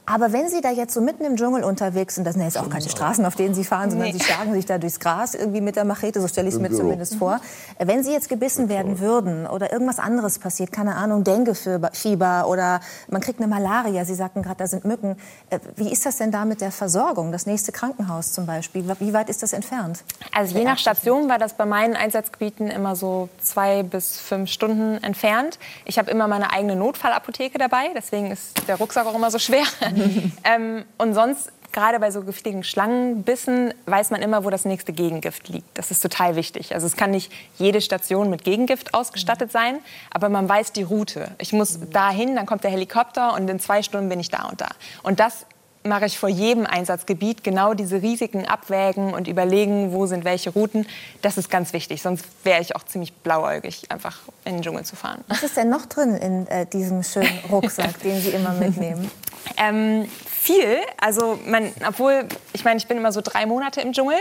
Aber 0.05 0.33
wenn 0.33 0.49
Sie 0.49 0.61
da 0.61 0.71
jetzt 0.71 0.93
so 0.93 1.01
mitten 1.01 1.23
im 1.23 1.35
Dschungel 1.37 1.63
unterwegs 1.63 2.15
sind, 2.15 2.25
das 2.25 2.33
sind 2.33 2.41
ja 2.41 2.47
jetzt 2.47 2.57
auch 2.57 2.69
keine 2.69 2.89
Straßen, 2.89 3.25
auf 3.25 3.35
denen 3.35 3.53
Sie 3.53 3.63
fahren, 3.63 3.91
sondern 3.91 4.09
nee. 4.09 4.17
Sie 4.17 4.23
schlagen 4.23 4.53
sich 4.53 4.65
da 4.65 4.77
durchs 4.77 4.99
Gras 4.99 5.35
irgendwie 5.35 5.61
mit 5.61 5.75
der 5.75 5.85
Machete, 5.85 6.19
so 6.19 6.27
stelle 6.27 6.47
ich 6.49 6.55
es 6.55 6.59
mir 6.59 6.71
zumindest 6.71 7.15
vor. 7.15 7.39
Äh, 7.77 7.87
wenn 7.87 8.03
Sie 8.03 8.11
jetzt 8.11 8.27
gebissen 8.27 8.67
werden 8.67 8.99
würden 8.99 9.45
oder 9.45 9.71
irgendwas 9.71 9.99
anderes 9.99 10.39
passiert, 10.39 10.71
keine 10.71 10.95
Ahnung, 10.95 11.23
Denguefieber 11.23 12.47
oder 12.47 12.81
man 13.09 13.21
kriegt 13.21 13.39
eine 13.39 13.47
Malaria, 13.47 14.03
Sie 14.03 14.15
sagten 14.15 14.41
gerade, 14.41 14.57
da 14.57 14.67
sind 14.67 14.85
Mücken. 14.85 15.17
Äh, 15.49 15.59
wie 15.75 15.91
ist 15.91 16.05
das 16.05 16.17
denn 16.17 16.31
da 16.31 16.45
mit 16.45 16.61
der 16.61 16.71
Versorgung? 16.71 17.31
Das 17.31 17.45
nächste 17.45 17.71
Krankenhaus 17.71 18.33
zum 18.33 18.45
Beispiel, 18.45 18.83
wie 18.99 19.13
weit 19.13 19.29
ist 19.29 19.43
das 19.43 19.53
entfernt? 19.53 20.03
Also 20.33 20.57
je 20.57 20.63
nach 20.63 20.79
Station 20.79 21.29
war 21.29 21.37
das 21.37 21.53
bei 21.53 21.65
meinen 21.65 21.95
Einsatzgebieten 21.95 22.67
immer 22.67 22.95
so 22.95 23.29
zwei 23.41 23.83
bis 23.83 24.19
fünf 24.19 24.49
Stunden 24.49 25.01
entfernt. 25.03 25.59
Ich 25.85 25.99
habe 25.99 26.09
immer 26.09 26.27
meine 26.27 26.51
eigene 26.51 26.75
Notfallapotheke 26.75 27.59
dabei, 27.59 27.91
deswegen 27.95 28.31
ist 28.31 28.67
der 28.67 28.77
Rucksack 28.77 29.05
auch 29.05 29.15
immer 29.15 29.29
so 29.29 29.37
schwer. 29.37 29.63
ähm, 30.43 30.85
und 30.97 31.13
sonst, 31.13 31.51
gerade 31.71 31.99
bei 31.99 32.11
so 32.11 32.21
giftigen 32.23 32.63
Schlangenbissen, 32.63 33.73
weiß 33.85 34.11
man 34.11 34.21
immer, 34.21 34.43
wo 34.43 34.49
das 34.49 34.65
nächste 34.65 34.93
Gegengift 34.93 35.49
liegt. 35.49 35.77
Das 35.77 35.91
ist 35.91 36.01
total 36.01 36.35
wichtig. 36.35 36.73
Also 36.73 36.87
es 36.87 36.95
kann 36.97 37.11
nicht 37.11 37.31
jede 37.57 37.81
Station 37.81 38.29
mit 38.29 38.43
Gegengift 38.43 38.93
ausgestattet 38.93 39.51
sein, 39.51 39.79
aber 40.11 40.29
man 40.29 40.47
weiß 40.49 40.73
die 40.73 40.83
Route. 40.83 41.31
Ich 41.37 41.53
muss 41.53 41.79
dahin, 41.91 42.35
dann 42.35 42.45
kommt 42.45 42.63
der 42.63 42.71
Helikopter 42.71 43.33
und 43.33 43.49
in 43.49 43.59
zwei 43.59 43.83
Stunden 43.83 44.09
bin 44.09 44.19
ich 44.19 44.29
da 44.29 44.43
und 44.49 44.59
da. 44.61 44.69
Und 45.03 45.19
das 45.19 45.45
mache 45.83 46.05
ich 46.05 46.17
vor 46.17 46.29
jedem 46.29 46.65
Einsatzgebiet 46.65 47.43
genau 47.43 47.73
diese 47.73 48.01
Risiken 48.01 48.45
abwägen 48.45 49.13
und 49.13 49.27
überlegen, 49.27 49.91
wo 49.91 50.05
sind 50.05 50.25
welche 50.25 50.51
Routen. 50.51 50.85
Das 51.21 51.37
ist 51.37 51.49
ganz 51.49 51.73
wichtig, 51.73 52.01
sonst 52.01 52.25
wäre 52.43 52.61
ich 52.61 52.75
auch 52.75 52.83
ziemlich 52.83 53.13
blauäugig, 53.13 53.91
einfach 53.91 54.19
in 54.45 54.53
den 54.53 54.61
Dschungel 54.61 54.83
zu 54.83 54.95
fahren. 54.95 55.23
Was 55.27 55.43
ist 55.43 55.57
denn 55.57 55.69
noch 55.69 55.85
drin 55.85 56.15
in 56.15 56.47
äh, 56.47 56.65
diesem 56.65 57.03
schönen 57.03 57.39
Rucksack, 57.51 57.99
den 58.01 58.21
Sie 58.21 58.29
immer 58.29 58.53
mitnehmen? 58.53 59.09
Ähm, 59.57 60.07
viel. 60.27 60.77
Also, 60.99 61.39
man, 61.45 61.71
obwohl, 61.87 62.25
ich 62.53 62.63
meine, 62.63 62.77
ich 62.77 62.87
bin 62.87 62.97
immer 62.97 63.11
so 63.11 63.21
drei 63.21 63.45
Monate 63.45 63.81
im 63.81 63.91
Dschungel 63.91 64.17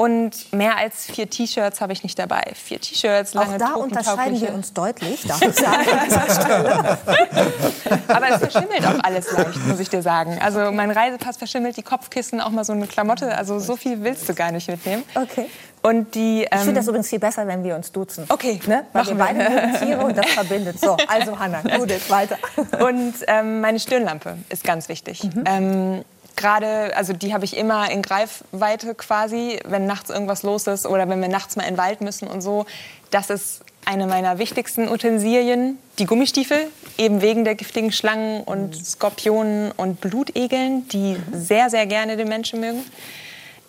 und 0.00 0.52
mehr 0.52 0.76
als 0.76 1.06
vier 1.06 1.28
T-Shirts 1.28 1.80
habe 1.80 1.92
ich 1.92 2.04
nicht 2.04 2.16
dabei. 2.20 2.52
Vier 2.54 2.80
T-Shirts, 2.80 3.34
lange 3.34 3.56
Auch 3.56 3.58
da 3.58 3.74
unterscheiden 3.74 4.40
wir 4.40 4.54
uns 4.54 4.72
deutlich, 4.72 5.26
darf 5.26 5.42
ich 5.42 5.56
sagen. 5.56 5.88
Aber 8.06 8.30
es 8.30 8.38
verschimmelt 8.38 8.86
auch 8.86 9.02
alles 9.02 9.32
leicht, 9.32 9.66
muss 9.66 9.80
ich 9.80 9.88
dir 9.88 10.00
sagen. 10.00 10.38
Also 10.40 10.70
mein 10.70 10.92
Reisepass 10.92 11.36
verschimmelt, 11.36 11.76
die 11.76 11.82
Kopfkissen, 11.82 12.40
auch 12.40 12.50
mal 12.50 12.62
so 12.62 12.74
eine 12.74 12.86
Klamotte. 12.86 13.36
Also 13.36 13.58
so 13.58 13.74
viel 13.74 14.04
willst 14.04 14.28
du 14.28 14.34
gar 14.34 14.52
nicht 14.52 14.68
mitnehmen. 14.68 15.02
Okay. 15.16 15.46
Und 15.82 16.14
die, 16.14 16.42
ähm 16.42 16.48
ich 16.52 16.60
finde 16.60 16.74
das 16.74 16.86
übrigens 16.86 17.08
viel 17.08 17.18
besser, 17.18 17.48
wenn 17.48 17.64
wir 17.64 17.74
uns 17.74 17.90
duzen. 17.90 18.24
Okay, 18.28 18.60
ne? 18.68 18.86
Weil 18.92 19.04
wir 19.04 19.14
beide 19.16 19.40
lieben 19.40 19.74
Tiere 19.80 20.04
und 20.04 20.16
das 20.16 20.26
verbindet. 20.26 20.78
So, 20.78 20.96
also 21.08 21.36
Hanna, 21.36 21.60
gut, 21.76 21.90
weiter. 22.08 22.38
Und 22.78 23.14
ähm, 23.26 23.60
meine 23.60 23.80
Stirnlampe 23.80 24.38
ist 24.48 24.62
ganz 24.62 24.88
wichtig. 24.88 25.24
Mhm. 25.24 25.44
Ähm, 25.44 26.04
gerade, 26.38 26.96
also 26.96 27.12
die 27.12 27.34
habe 27.34 27.44
ich 27.44 27.54
immer 27.56 27.90
in 27.90 28.00
Greifweite 28.00 28.94
quasi, 28.94 29.58
wenn 29.66 29.84
nachts 29.84 30.08
irgendwas 30.08 30.42
los 30.42 30.66
ist 30.66 30.86
oder 30.86 31.06
wenn 31.10 31.20
wir 31.20 31.28
nachts 31.28 31.56
mal 31.56 31.64
in 31.64 31.74
den 31.74 31.78
Wald 31.78 32.00
müssen 32.00 32.26
und 32.28 32.40
so. 32.40 32.64
Das 33.10 33.28
ist 33.28 33.60
eine 33.84 34.06
meiner 34.06 34.38
wichtigsten 34.38 34.88
Utensilien. 34.88 35.78
Die 35.98 36.06
Gummistiefel, 36.06 36.68
eben 36.96 37.20
wegen 37.20 37.44
der 37.44 37.54
giftigen 37.54 37.92
Schlangen 37.92 38.42
und 38.44 38.74
Skorpionen 38.74 39.72
und 39.72 40.00
Blutegeln, 40.00 40.88
die 40.88 41.16
sehr, 41.32 41.68
sehr 41.68 41.86
gerne 41.86 42.16
den 42.16 42.28
Menschen 42.28 42.60
mögen. 42.60 42.84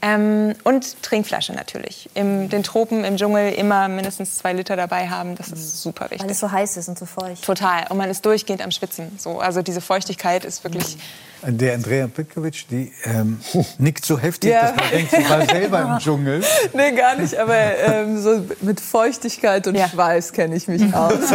Ähm, 0.01 0.55
und 0.63 1.03
Trinkflasche 1.03 1.53
natürlich. 1.53 2.09
In 2.13 2.47
den 2.47 2.63
Tropen, 2.63 3.03
im 3.03 3.17
Dschungel 3.17 3.51
immer 3.53 3.89
mindestens 3.89 4.35
zwei 4.35 4.53
Liter 4.53 4.77
dabei 4.77 5.09
haben. 5.09 5.35
Das 5.35 5.49
ist 5.49 5.81
super 5.81 6.05
wichtig. 6.05 6.21
Weil 6.21 6.31
es 6.31 6.39
so 6.39 6.51
heiß 6.51 6.77
ist 6.77 6.87
und 6.87 6.97
so 6.97 7.05
feucht. 7.05 7.43
Total. 7.43 7.85
Und 7.89 7.97
man 7.97 8.09
ist 8.09 8.25
durchgehend 8.25 8.61
am 8.61 8.71
Schwitzen. 8.71 9.17
So, 9.17 9.39
also 9.39 9.61
diese 9.61 9.81
Feuchtigkeit 9.81 10.45
ist 10.45 10.63
wirklich. 10.63 10.97
Der 11.45 11.73
Andrea 11.73 12.07
Petkovic, 12.07 12.65
die 12.69 12.91
ähm, 13.05 13.39
nickt 13.77 14.05
so 14.05 14.19
heftig, 14.19 14.51
ja. 14.51 14.61
dass 14.63 14.75
man 14.75 14.89
denkt, 14.91 15.11
sie 15.11 15.29
war 15.29 15.45
selber 15.45 15.81
im 15.81 15.97
Dschungel. 15.99 16.43
Nee, 16.73 16.91
gar 16.91 17.15
nicht. 17.15 17.37
Aber 17.37 17.55
ähm, 17.55 18.21
so 18.21 18.45
mit 18.61 18.81
Feuchtigkeit 18.81 19.65
und 19.67 19.75
ja. 19.75 19.87
Schweiß 19.87 20.33
kenne 20.33 20.55
ich 20.55 20.67
mich 20.67 20.81
aus. 20.93 21.29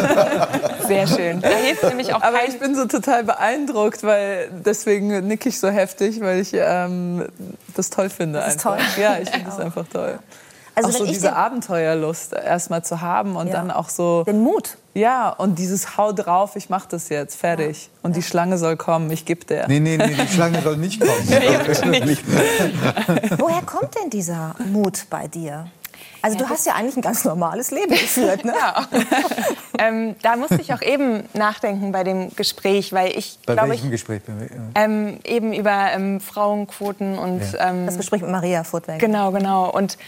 Sehr 0.86 1.06
schön. 1.06 1.40
Da 1.40 1.48
hilft 1.48 1.84
nämlich 1.84 2.12
auch 2.12 2.22
Aber 2.22 2.46
ich 2.46 2.58
bin 2.58 2.74
so 2.74 2.86
total 2.86 3.24
beeindruckt, 3.24 4.02
weil 4.02 4.50
deswegen 4.64 5.26
nicke 5.26 5.48
ich 5.48 5.58
so 5.58 5.68
heftig, 5.68 6.20
weil 6.20 6.40
ich 6.40 6.50
ähm, 6.52 7.26
das 7.74 7.90
toll 7.90 8.10
finde. 8.10 8.40
Das 8.40 8.56
ist 8.56 8.62
toll. 8.62 8.78
Ja, 9.00 9.18
ich 9.18 9.30
finde 9.30 9.46
das 9.46 9.58
einfach 9.58 9.86
toll. 9.90 10.18
Also 10.74 10.88
auch 10.88 10.92
so 10.92 11.06
diese 11.06 11.34
Abenteuerlust 11.34 12.32
erstmal 12.32 12.84
zu 12.84 13.00
haben 13.00 13.36
und 13.36 13.48
ja. 13.48 13.54
dann 13.54 13.70
auch 13.70 13.88
so 13.88 14.24
den 14.24 14.40
Mut. 14.40 14.76
Ja, 14.94 15.30
und 15.30 15.58
dieses 15.58 15.96
Hau 15.96 16.12
drauf, 16.12 16.56
ich 16.56 16.70
mach 16.70 16.86
das 16.86 17.08
jetzt, 17.08 17.36
fertig. 17.36 17.86
Ja. 17.86 17.90
Und 18.02 18.12
ja. 18.12 18.16
die 18.16 18.22
Schlange 18.22 18.58
soll 18.58 18.76
kommen, 18.76 19.10
ich 19.10 19.24
geb 19.24 19.46
der. 19.46 19.68
Nee, 19.68 19.80
nee, 19.80 19.96
nee, 19.96 20.14
die 20.14 20.28
Schlange 20.28 20.60
soll 20.62 20.76
nicht 20.76 21.00
kommen. 21.00 21.12
Woher 23.38 23.62
kommt 23.62 23.94
denn 24.00 24.10
dieser 24.10 24.54
Mut 24.70 25.06
bei 25.10 25.28
dir? 25.28 25.66
Also 26.22 26.38
du 26.38 26.48
hast 26.48 26.64
ja 26.64 26.74
eigentlich 26.74 26.96
ein 26.96 27.02
ganz 27.02 27.24
normales 27.24 27.70
Leben 27.70 27.90
geführt, 27.90 28.46
ne? 28.46 28.54
ja. 28.58 28.88
ähm, 29.78 30.16
da 30.22 30.36
musste 30.36 30.58
ich 30.58 30.72
auch 30.72 30.80
eben 30.80 31.24
nachdenken 31.34 31.92
bei 31.92 32.02
dem 32.02 32.34
Gespräch, 32.34 32.94
weil 32.94 33.16
ich 33.16 33.38
bei 33.44 33.52
glaube 33.52 33.70
welchem 33.70 33.86
ich 33.86 33.90
Gespräch? 33.90 34.22
Ähm, 34.74 35.18
eben 35.24 35.52
über 35.52 35.90
ähm, 35.92 36.20
Frauenquoten 36.20 37.18
und 37.18 37.42
ja. 37.52 37.68
Ähm, 37.68 37.84
das 37.84 37.98
Gespräch 37.98 38.22
mit 38.22 38.30
Maria 38.30 38.64
Furtwängler. 38.64 39.06
Genau, 39.06 39.32
genau 39.32 39.70
und 39.70 39.98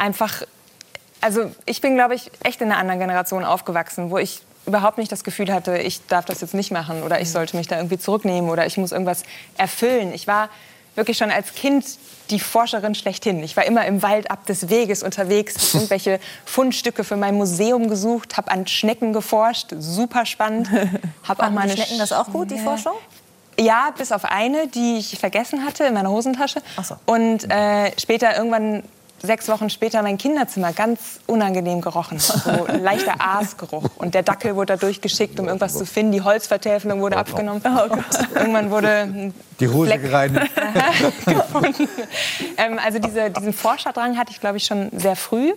einfach 0.00 0.42
also 1.20 1.50
ich 1.66 1.80
bin, 1.80 1.94
glaube 1.94 2.14
ich, 2.14 2.30
echt 2.42 2.60
in 2.60 2.70
einer 2.70 2.80
anderen 2.80 3.00
Generation 3.00 3.44
aufgewachsen, 3.44 4.10
wo 4.10 4.18
ich 4.18 4.40
überhaupt 4.66 4.98
nicht 4.98 5.10
das 5.10 5.24
Gefühl 5.24 5.52
hatte, 5.52 5.78
ich 5.78 6.06
darf 6.06 6.24
das 6.24 6.40
jetzt 6.40 6.54
nicht 6.54 6.70
machen 6.70 7.02
oder 7.02 7.20
ich 7.20 7.28
mhm. 7.28 7.32
sollte 7.32 7.56
mich 7.56 7.66
da 7.66 7.76
irgendwie 7.76 7.98
zurücknehmen 7.98 8.50
oder 8.50 8.66
ich 8.66 8.76
muss 8.76 8.92
irgendwas 8.92 9.22
erfüllen. 9.56 10.12
Ich 10.12 10.26
war 10.26 10.48
wirklich 10.94 11.18
schon 11.18 11.30
als 11.30 11.54
Kind 11.54 11.84
die 12.30 12.40
Forscherin 12.40 12.94
schlechthin. 12.94 13.42
Ich 13.42 13.56
war 13.56 13.64
immer 13.64 13.84
im 13.86 14.02
Wald 14.02 14.30
ab 14.30 14.46
des 14.46 14.68
Weges 14.68 15.02
unterwegs, 15.02 15.74
irgendwelche 15.74 16.20
Fundstücke 16.44 17.04
für 17.04 17.16
mein 17.16 17.36
Museum 17.36 17.88
gesucht, 17.88 18.36
habe 18.36 18.50
an 18.50 18.66
Schnecken 18.66 19.12
geforscht, 19.12 19.74
super 19.78 20.26
spannend. 20.26 20.68
Hab 21.28 21.40
auch 21.40 21.50
meine 21.50 21.72
Schnecken 21.72 21.98
das 21.98 22.12
auch 22.12 22.26
gut, 22.26 22.50
die 22.50 22.58
Forschung? 22.58 22.94
Ja, 23.58 23.92
bis 23.96 24.12
auf 24.12 24.24
eine, 24.24 24.68
die 24.68 24.98
ich 24.98 25.18
vergessen 25.18 25.64
hatte 25.66 25.84
in 25.84 25.94
meiner 25.94 26.10
Hosentasche. 26.10 26.62
So. 26.82 26.96
Und 27.06 27.50
äh, 27.50 27.92
später 27.98 28.36
irgendwann 28.36 28.84
sechs 29.22 29.48
Wochen 29.48 29.70
später 29.70 30.02
mein 30.02 30.18
Kinderzimmer 30.18 30.72
ganz 30.72 31.20
unangenehm 31.26 31.80
gerochen. 31.80 32.18
So 32.18 32.64
ein 32.66 32.82
leichter 32.82 33.14
Aasgeruch. 33.18 33.84
Und 33.96 34.14
der 34.14 34.22
Dackel 34.22 34.56
wurde 34.56 34.74
da 34.74 34.76
durchgeschickt, 34.76 35.38
um 35.40 35.46
irgendwas 35.46 35.74
zu 35.74 35.84
finden. 35.84 36.12
Die 36.12 36.22
Holzvertäfelung 36.22 37.00
wurde 37.00 37.16
abgenommen. 37.16 37.62
Oh 37.64 37.96
Irgendwann 38.34 38.70
wurde 38.70 39.32
die 39.58 39.68
Hose 39.68 39.90
Fleck 39.90 40.02
gereinigt. 40.02 40.50
ähm, 42.56 42.78
also 42.84 42.98
diese, 42.98 43.30
diesen 43.30 43.52
Forscherdrang 43.52 44.16
hatte 44.16 44.32
ich, 44.32 44.40
glaube 44.40 44.56
ich, 44.56 44.64
schon 44.64 44.90
sehr 44.92 45.16
früh. 45.16 45.52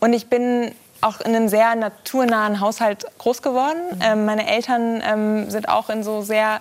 Und 0.00 0.12
ich 0.12 0.28
bin 0.28 0.72
auch 1.00 1.20
in 1.20 1.34
einem 1.34 1.48
sehr 1.48 1.74
naturnahen 1.74 2.60
Haushalt 2.60 3.04
groß 3.18 3.42
geworden. 3.42 3.78
Ähm, 4.00 4.24
meine 4.24 4.48
Eltern 4.48 5.02
ähm, 5.04 5.50
sind 5.50 5.68
auch 5.68 5.90
in 5.90 6.02
so 6.02 6.22
sehr 6.22 6.60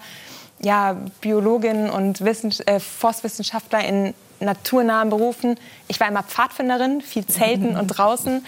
ja, 0.59 0.97
Biologinnen 1.21 1.89
und 1.89 2.23
Wissens 2.23 2.59
äh, 2.61 2.79
Forstwissenschaftler 2.79 3.83
in 3.85 4.13
naturnahen 4.43 5.09
Berufen. 5.09 5.57
Ich 5.87 5.99
war 5.99 6.07
immer 6.07 6.23
Pfadfinderin, 6.23 7.01
viel 7.01 7.25
Zelten 7.25 7.75
und 7.77 7.87
draußen. 7.87 8.45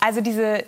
Also 0.00 0.20
diese, 0.20 0.64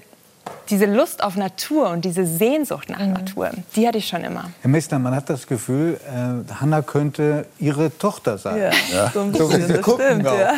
diese 0.71 0.87
Lust 0.87 1.23
auf 1.23 1.37
Natur 1.37 1.91
und 1.91 2.05
diese 2.05 2.27
Sehnsucht 2.27 2.89
nach 2.89 3.01
mhm. 3.01 3.13
Natur, 3.15 3.51
die 3.77 3.87
hatte 3.87 3.99
ich 3.99 4.09
schon 4.09 4.25
immer. 4.25 4.51
Herr 4.61 4.71
Mester, 4.71 4.99
man 4.99 5.15
hat 5.15 5.29
das 5.31 5.47
Gefühl, 5.47 6.01
äh, 6.07 6.53
Hanna 6.55 6.83
könnte 6.83 7.47
Ihre 7.59 7.97
Tochter 7.99 8.39
sein. 8.39 8.59
Ja, 8.59 8.71
ja. 8.93 9.11
So, 9.13 9.33
so 9.33 9.53
wie 9.53 9.63
Sie 9.63 9.81
gucken 9.81 10.07
stimmt, 10.07 10.25
ja. 10.25 10.55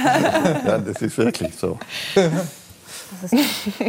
ja, 0.67 0.79
das 0.79 1.03
ist 1.03 1.17
wirklich 1.19 1.55
so. 1.57 1.79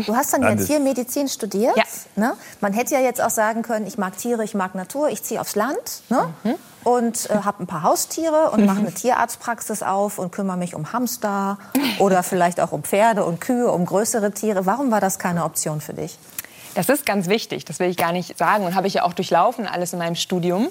du 0.05 0.15
hast 0.15 0.33
dann 0.33 0.43
ja 0.43 0.55
Tiermedizin 0.55 1.27
studiert. 1.27 1.75
Ja. 1.75 1.83
Ne? 2.15 2.33
Man 2.61 2.73
hätte 2.73 2.93
ja 2.93 3.01
jetzt 3.01 3.21
auch 3.21 3.29
sagen 3.29 3.61
können, 3.61 3.87
ich 3.87 3.97
mag 3.97 4.17
Tiere, 4.17 4.43
ich 4.43 4.53
mag 4.53 4.75
Natur, 4.75 5.09
ich 5.09 5.23
ziehe 5.23 5.41
aufs 5.41 5.55
Land. 5.55 6.03
Ne? 6.09 6.33
Mhm 6.43 6.55
und 6.87 7.29
äh, 7.29 7.39
habe 7.43 7.63
ein 7.63 7.67
paar 7.67 7.83
Haustiere 7.83 8.51
und 8.51 8.65
mache 8.65 8.79
eine 8.79 8.93
Tierarztpraxis 8.93 9.83
auf 9.83 10.19
und 10.19 10.31
kümmere 10.31 10.55
mich 10.55 10.73
um 10.73 10.93
Hamster 10.93 11.57
oder 11.99 12.23
vielleicht 12.23 12.61
auch 12.61 12.71
um 12.71 12.81
Pferde 12.81 13.25
und 13.25 13.41
Kühe, 13.41 13.69
um 13.69 13.85
größere 13.85 14.31
Tiere. 14.31 14.65
Warum 14.65 14.89
war 14.89 15.01
das 15.01 15.19
keine 15.19 15.43
Option 15.43 15.81
für 15.81 15.93
dich? 15.93 16.17
Das 16.75 16.87
ist 16.87 17.05
ganz 17.05 17.27
wichtig, 17.27 17.65
das 17.65 17.79
will 17.79 17.89
ich 17.89 17.97
gar 17.97 18.13
nicht 18.13 18.37
sagen 18.37 18.63
und 18.63 18.73
habe 18.73 18.87
ich 18.87 18.93
ja 18.93 19.03
auch 19.03 19.11
durchlaufen 19.11 19.67
alles 19.67 19.91
in 19.91 19.99
meinem 19.99 20.15
Studium. 20.15 20.69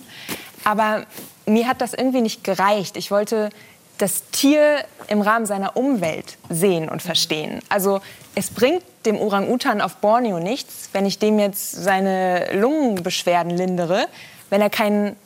Aber 0.65 1.05
mir 1.45 1.69
hat 1.69 1.83
das 1.83 1.93
irgendwie 1.93 2.23
nicht 2.23 2.43
gereicht. 2.45 2.97
Ich 2.97 3.11
wollte 3.11 3.51
das 3.99 4.23
Tier 4.31 4.79
im 5.09 5.21
Rahmen 5.21 5.45
seiner 5.45 5.77
Umwelt 5.77 6.39
sehen 6.49 6.89
und 6.89 7.03
verstehen. 7.03 7.61
Also 7.69 8.01
es 8.35 8.49
bringt 8.49 8.83
dem 9.05 9.19
Orang-Utan 9.19 9.83
auf 9.83 9.97
Borneo 9.97 10.39
nichts, 10.39 10.89
wenn 10.95 11.05
ich 11.05 11.19
dem 11.19 11.39
jetzt 11.39 11.73
seine 11.73 12.55
Lungenbeschwerden 12.55 13.55
lindere, 13.55 14.07
wenn 14.49 14.63
er 14.63 14.71
keinen 14.71 15.17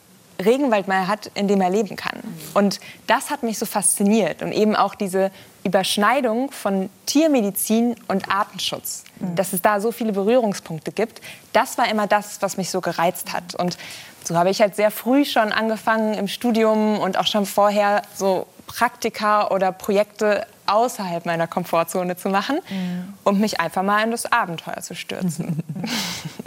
Regenwald 0.43 0.87
mal 0.87 1.07
hat, 1.07 1.31
in 1.33 1.47
dem 1.47 1.61
er 1.61 1.69
leben 1.69 1.95
kann. 1.95 2.19
Und 2.53 2.79
das 3.07 3.29
hat 3.29 3.43
mich 3.43 3.57
so 3.57 3.65
fasziniert 3.65 4.41
und 4.41 4.51
eben 4.51 4.75
auch 4.75 4.95
diese 4.95 5.31
Überschneidung 5.63 6.51
von 6.51 6.89
Tiermedizin 7.05 7.95
und 8.07 8.29
Artenschutz, 8.29 9.03
mhm. 9.19 9.35
dass 9.35 9.53
es 9.53 9.61
da 9.61 9.79
so 9.79 9.91
viele 9.91 10.11
Berührungspunkte 10.11 10.91
gibt, 10.91 11.21
das 11.53 11.77
war 11.77 11.89
immer 11.89 12.07
das, 12.07 12.41
was 12.41 12.57
mich 12.57 12.69
so 12.69 12.81
gereizt 12.81 13.33
hat. 13.33 13.55
Und 13.55 13.77
so 14.23 14.35
habe 14.35 14.49
ich 14.49 14.61
halt 14.61 14.75
sehr 14.75 14.91
früh 14.91 15.25
schon 15.25 15.51
angefangen 15.51 16.13
im 16.13 16.27
Studium 16.27 16.99
und 16.99 17.17
auch 17.17 17.27
schon 17.27 17.45
vorher 17.45 18.01
so 18.15 18.47
Praktika 18.67 19.49
oder 19.49 19.71
Projekte 19.71 20.45
außerhalb 20.65 21.25
meiner 21.25 21.47
Komfortzone 21.47 22.15
zu 22.15 22.29
machen, 22.29 22.59
mhm. 22.69 23.13
um 23.23 23.39
mich 23.39 23.59
einfach 23.59 23.83
mal 23.83 24.03
in 24.03 24.11
das 24.11 24.31
Abenteuer 24.31 24.81
zu 24.81 24.95
stürzen. 24.95 25.63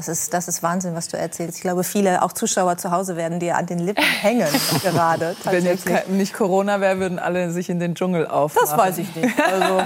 Das 0.00 0.08
ist, 0.08 0.32
das 0.32 0.48
ist 0.48 0.62
Wahnsinn, 0.62 0.94
was 0.94 1.08
du 1.08 1.18
erzählst. 1.18 1.58
Ich 1.58 1.60
glaube, 1.60 1.84
viele, 1.84 2.22
auch 2.22 2.32
Zuschauer 2.32 2.78
zu 2.78 2.90
Hause, 2.90 3.16
werden 3.16 3.38
dir 3.38 3.58
an 3.58 3.66
den 3.66 3.78
Lippen 3.80 4.02
hängen 4.22 4.48
gerade. 4.82 5.36
Wenn 5.44 5.66
jetzt 5.66 5.84
nicht 6.08 6.32
Corona 6.32 6.80
wäre, 6.80 6.98
würden 6.98 7.18
alle 7.18 7.50
sich 7.50 7.68
in 7.68 7.78
den 7.80 7.94
Dschungel 7.94 8.26
aufmachen. 8.26 8.66
Das 8.66 8.78
weiß 8.78 8.96
ich 8.96 9.14
nicht. 9.14 9.34
Also, 9.38 9.82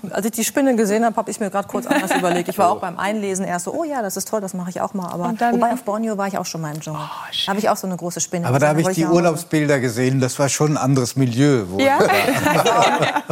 als 0.10 0.26
ich 0.26 0.32
die 0.32 0.42
Spinne 0.42 0.74
gesehen 0.74 1.04
habe, 1.04 1.14
habe 1.14 1.30
ich 1.30 1.38
mir 1.38 1.50
gerade 1.50 1.68
kurz 1.68 1.86
anders 1.86 2.10
überlegt. 2.18 2.48
Ich 2.48 2.58
war 2.58 2.68
auch 2.68 2.80
beim 2.80 2.98
Einlesen 2.98 3.44
erst 3.44 3.66
so, 3.66 3.72
oh 3.72 3.84
ja, 3.84 4.02
das 4.02 4.16
ist 4.16 4.26
toll, 4.26 4.40
das 4.40 4.54
mache 4.54 4.70
ich 4.70 4.80
auch 4.80 4.92
mal. 4.92 5.08
Aber 5.12 5.32
dann, 5.38 5.54
wobei 5.54 5.72
auf 5.72 5.84
Borneo 5.84 6.18
war 6.18 6.26
ich 6.26 6.36
auch 6.36 6.46
schon 6.46 6.60
mal 6.60 6.74
im 6.74 6.80
Dschungel. 6.80 7.02
Oh, 7.04 7.32
da 7.46 7.50
habe 7.50 7.60
ich 7.60 7.68
auch 7.68 7.76
so 7.76 7.86
eine 7.86 7.96
große 7.96 8.20
Spinne. 8.20 8.48
Aber 8.48 8.58
da 8.58 8.70
habe 8.70 8.80
ich 8.80 8.88
die 8.88 9.06
Urlaubsbilder 9.06 9.78
gesehen. 9.78 10.18
Das 10.18 10.36
war 10.40 10.48
schon 10.48 10.72
ein 10.72 10.78
anderes 10.78 11.14
Milieu. 11.14 11.62
ja, 11.78 12.00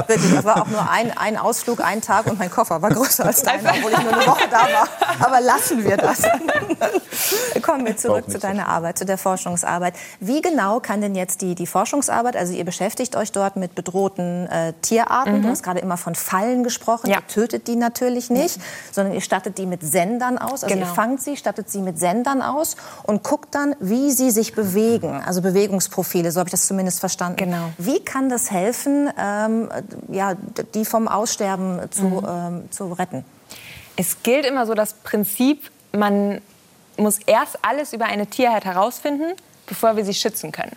das 0.07 0.45
war 0.45 0.63
auch 0.63 0.69
nur 0.69 0.89
ein, 0.89 1.11
ein 1.19 1.37
Ausflug, 1.37 1.81
ein 1.85 2.01
Tag 2.01 2.27
und 2.27 2.39
mein 2.39 2.51
Koffer 2.51 2.81
war 2.81 2.91
größer 2.91 3.25
als 3.27 3.43
deiner, 3.43 3.71
obwohl 3.71 3.91
ich 3.91 4.03
nur 4.05 4.13
eine 4.13 4.25
Woche 4.25 4.45
da 4.49 4.61
war. 4.61 4.89
Aber 5.19 5.41
lassen 5.41 5.83
wir 5.83 5.97
das. 5.97 6.12
Kommen 7.63 7.87
wir 7.87 7.97
zurück 7.97 8.31
zu 8.31 8.39
deiner 8.39 8.69
Arbeit, 8.69 8.99
zu 8.99 9.05
der 9.05 9.19
Forschungsarbeit. 9.19 9.95
Wie 10.21 10.41
genau 10.41 10.81
kann 10.81 11.01
denn 11.01 11.15
jetzt 11.15 11.43
die, 11.43 11.55
die 11.55 11.67
Forschungsarbeit, 11.67 12.37
also 12.37 12.53
ihr 12.53 12.65
beschäftigt 12.65 13.17
euch 13.17 13.33
dort 13.33 13.57
mit 13.57 13.75
bedrohten 13.75 14.47
äh, 14.47 14.73
Tierarten, 14.83 15.39
mhm. 15.39 15.43
du 15.43 15.49
hast 15.49 15.63
gerade 15.63 15.81
immer 15.81 15.97
von 15.97 16.15
Fallen 16.15 16.65
gesprochen, 16.65 17.11
ja. 17.11 17.19
ihr 17.19 17.27
tötet 17.27 17.69
die 17.69 17.77
natürlich 17.77 18.31
nicht, 18.31 18.59
mhm. 18.59 18.63
sondern 18.93 19.15
ihr 19.15 19.21
stattet 19.21 19.59
die 19.59 19.67
mit 19.67 19.83
Sendern 19.83 20.39
aus, 20.39 20.65
also 20.65 20.75
genau. 20.75 20.87
ihr 20.87 20.95
fangt 20.95 21.23
sie, 21.23 21.37
stattet 21.37 21.71
sie 21.71 21.81
mit 21.81 21.99
Sendern 21.99 22.43
aus 22.43 22.77
und 23.05 23.23
guckt 23.23 23.55
dann, 23.55 23.75
wie 23.81 24.11
sie 24.11 24.31
sich 24.31 24.55
bewegen, 24.55 25.23
also 25.25 25.43
Bewegungsprofile, 25.43 26.31
so 26.33 26.41
habe 26.41 26.49
ich 26.49 26.53
das 26.53 26.67
zumindest 26.67 27.01
verstanden. 27.01 27.37
Genau. 27.37 27.71
Wie 27.79 28.01
kann 28.01 28.29
das 28.29 28.51
helfen, 28.51 29.11
ähm, 29.19 29.69
ja, 30.09 30.35
die 30.75 30.85
vom 30.85 31.09
Aussterben 31.09 31.81
zu, 31.91 32.05
mhm. 32.05 32.27
ähm, 32.29 32.71
zu 32.71 32.93
retten? 32.93 33.25
Es 33.97 34.23
gilt 34.23 34.47
immer 34.47 34.67
so 34.67 34.75
das 34.75 34.95
Prinzip, 34.95 35.71
man 35.93 36.41
muss 36.97 37.19
erst 37.27 37.59
alles 37.63 37.93
über 37.93 38.07
eine 38.07 38.27
Tierheit 38.27 38.65
herausfinden, 38.65 39.35
bevor 39.67 39.97
wir 39.97 40.05
sie 40.05 40.15
schützen 40.15 40.53
können. 40.53 40.77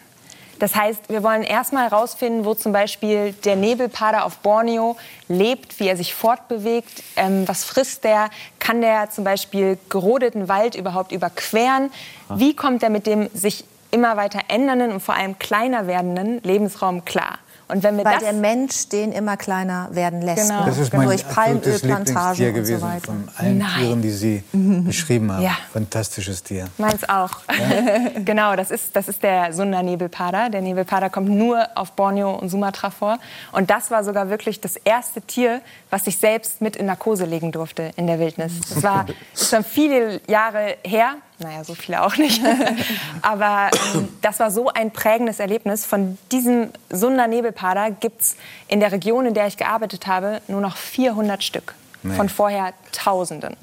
Das 0.60 0.74
heißt, 0.74 1.10
wir 1.10 1.22
wollen 1.22 1.44
erstmal 1.44 1.90
herausfinden, 1.90 2.46
wo 2.46 2.54
zum 2.54 2.72
Beispiel 2.72 3.34
der 3.44 3.58
Nebelpader 3.58 4.24
auf 4.24 4.38
Borneo 4.38 4.96
lebt, 5.28 5.80
wie 5.80 5.88
er 5.88 5.98
sich 5.98 6.14
fortbewegt, 6.14 7.04
ähm, 7.18 7.46
was 7.46 7.66
frisst 7.66 8.06
der, 8.06 8.30
kann 8.60 8.80
der 8.80 9.10
zum 9.10 9.26
Beispiel 9.26 9.78
gerodeten 9.90 10.48
Wald 10.48 10.76
überhaupt 10.76 11.12
überqueren, 11.12 11.92
wie 12.30 12.56
kommt 12.56 12.84
er 12.84 12.90
mit 12.90 13.06
dem 13.06 13.30
sich 13.34 13.66
immer 13.92 14.16
weiter 14.16 14.40
ändernden 14.48 14.92
und 14.94 15.02
vor 15.02 15.16
allem 15.16 15.38
kleiner 15.40 15.88
werdenden 15.88 16.42
Lebensraum 16.44 17.04
klar. 17.04 17.40
Und 17.68 17.82
wenn 17.82 17.98
wir 17.98 18.06
Weil 18.06 18.16
das 18.16 18.24
der 18.24 18.34
Mensch 18.34 18.90
den 18.90 19.12
immer 19.12 19.38
kleiner 19.38 19.90
werden 19.92 20.22
lässt. 20.22 20.50
Genau. 20.50 20.66
Das 20.66 20.78
ist 20.78 20.94
mein 20.94 21.08
durch 21.08 21.28
Palmölplantagen 21.28 22.56
und 22.56 22.66
so 22.66 22.82
weiter. 22.82 23.06
Von 23.06 23.30
allen 23.38 23.58
Nein. 23.58 23.70
Tieren, 23.80 24.02
die 24.04 24.12
Sie 24.12 24.44
mhm. 24.52 24.84
beschrieben 24.84 25.32
haben. 25.32 25.42
Ja. 25.44 25.58
Fantastisches 25.74 26.44
Tier. 26.44 26.68
Meins 26.78 27.08
auch. 27.10 27.32
Ja? 27.50 28.10
genau, 28.24 28.56
das 28.56 28.70
ist, 28.70 28.96
das 28.96 29.08
ist 29.08 29.24
der 29.24 29.52
Sunda-Nebelpader. 29.52 30.50
Der 30.50 30.62
Nebelpader 30.62 31.10
kommt 31.10 31.30
nur 31.30 31.68
auf 31.76 31.94
Borneo 31.94 32.36
und 32.36 32.50
Sumatra 32.50 32.92
vor. 32.92 33.18
Und 33.52 33.72
das 33.72 33.90
war 33.90 34.04
sogar 34.04 34.30
wirklich 34.30 34.62
das 34.62 34.76
erste 34.76 35.22
Tier, 35.22 35.62
was 35.90 36.06
ich 36.06 36.18
selbst 36.18 36.62
mit 36.62 36.76
in 36.76 36.86
Narkose 36.86 37.26
legen 37.26 37.52
durfte 37.52 37.92
in 37.96 38.06
der 38.06 38.20
Wildnis. 38.20 38.54
Das 38.70 38.84
war 38.84 39.08
schon 39.36 39.64
viele 39.64 40.22
Jahre 40.28 40.78
her. 40.84 41.16
Naja, 41.40 41.64
so 41.64 41.76
viele 41.76 42.04
auch 42.04 42.16
nicht. 42.18 42.42
Aber 43.22 43.70
ähm, 43.94 44.08
das 44.22 44.40
war 44.40 44.52
so 44.52 44.70
ein 44.70 44.92
prägendes 44.92 45.40
Erlebnis. 45.40 45.86
Von 45.86 46.18
diesem 46.32 46.70
Sunda 46.90 47.28
Nebelpader 47.28 47.92
gibt 47.92 48.22
es 48.22 48.38
in 48.68 48.80
der 48.80 48.92
Region, 48.92 49.26
in 49.26 49.34
der 49.34 49.48
ich 49.48 49.58
gearbeitet 49.58 50.08
habe, 50.08 50.42
nur 50.48 50.62
noch 50.62 50.78
400 50.78 51.44
Stück. 51.44 51.76
Nee. 52.04 52.16
Von 52.16 52.30
vorher 52.30 52.74
Tausenden. 52.92 53.58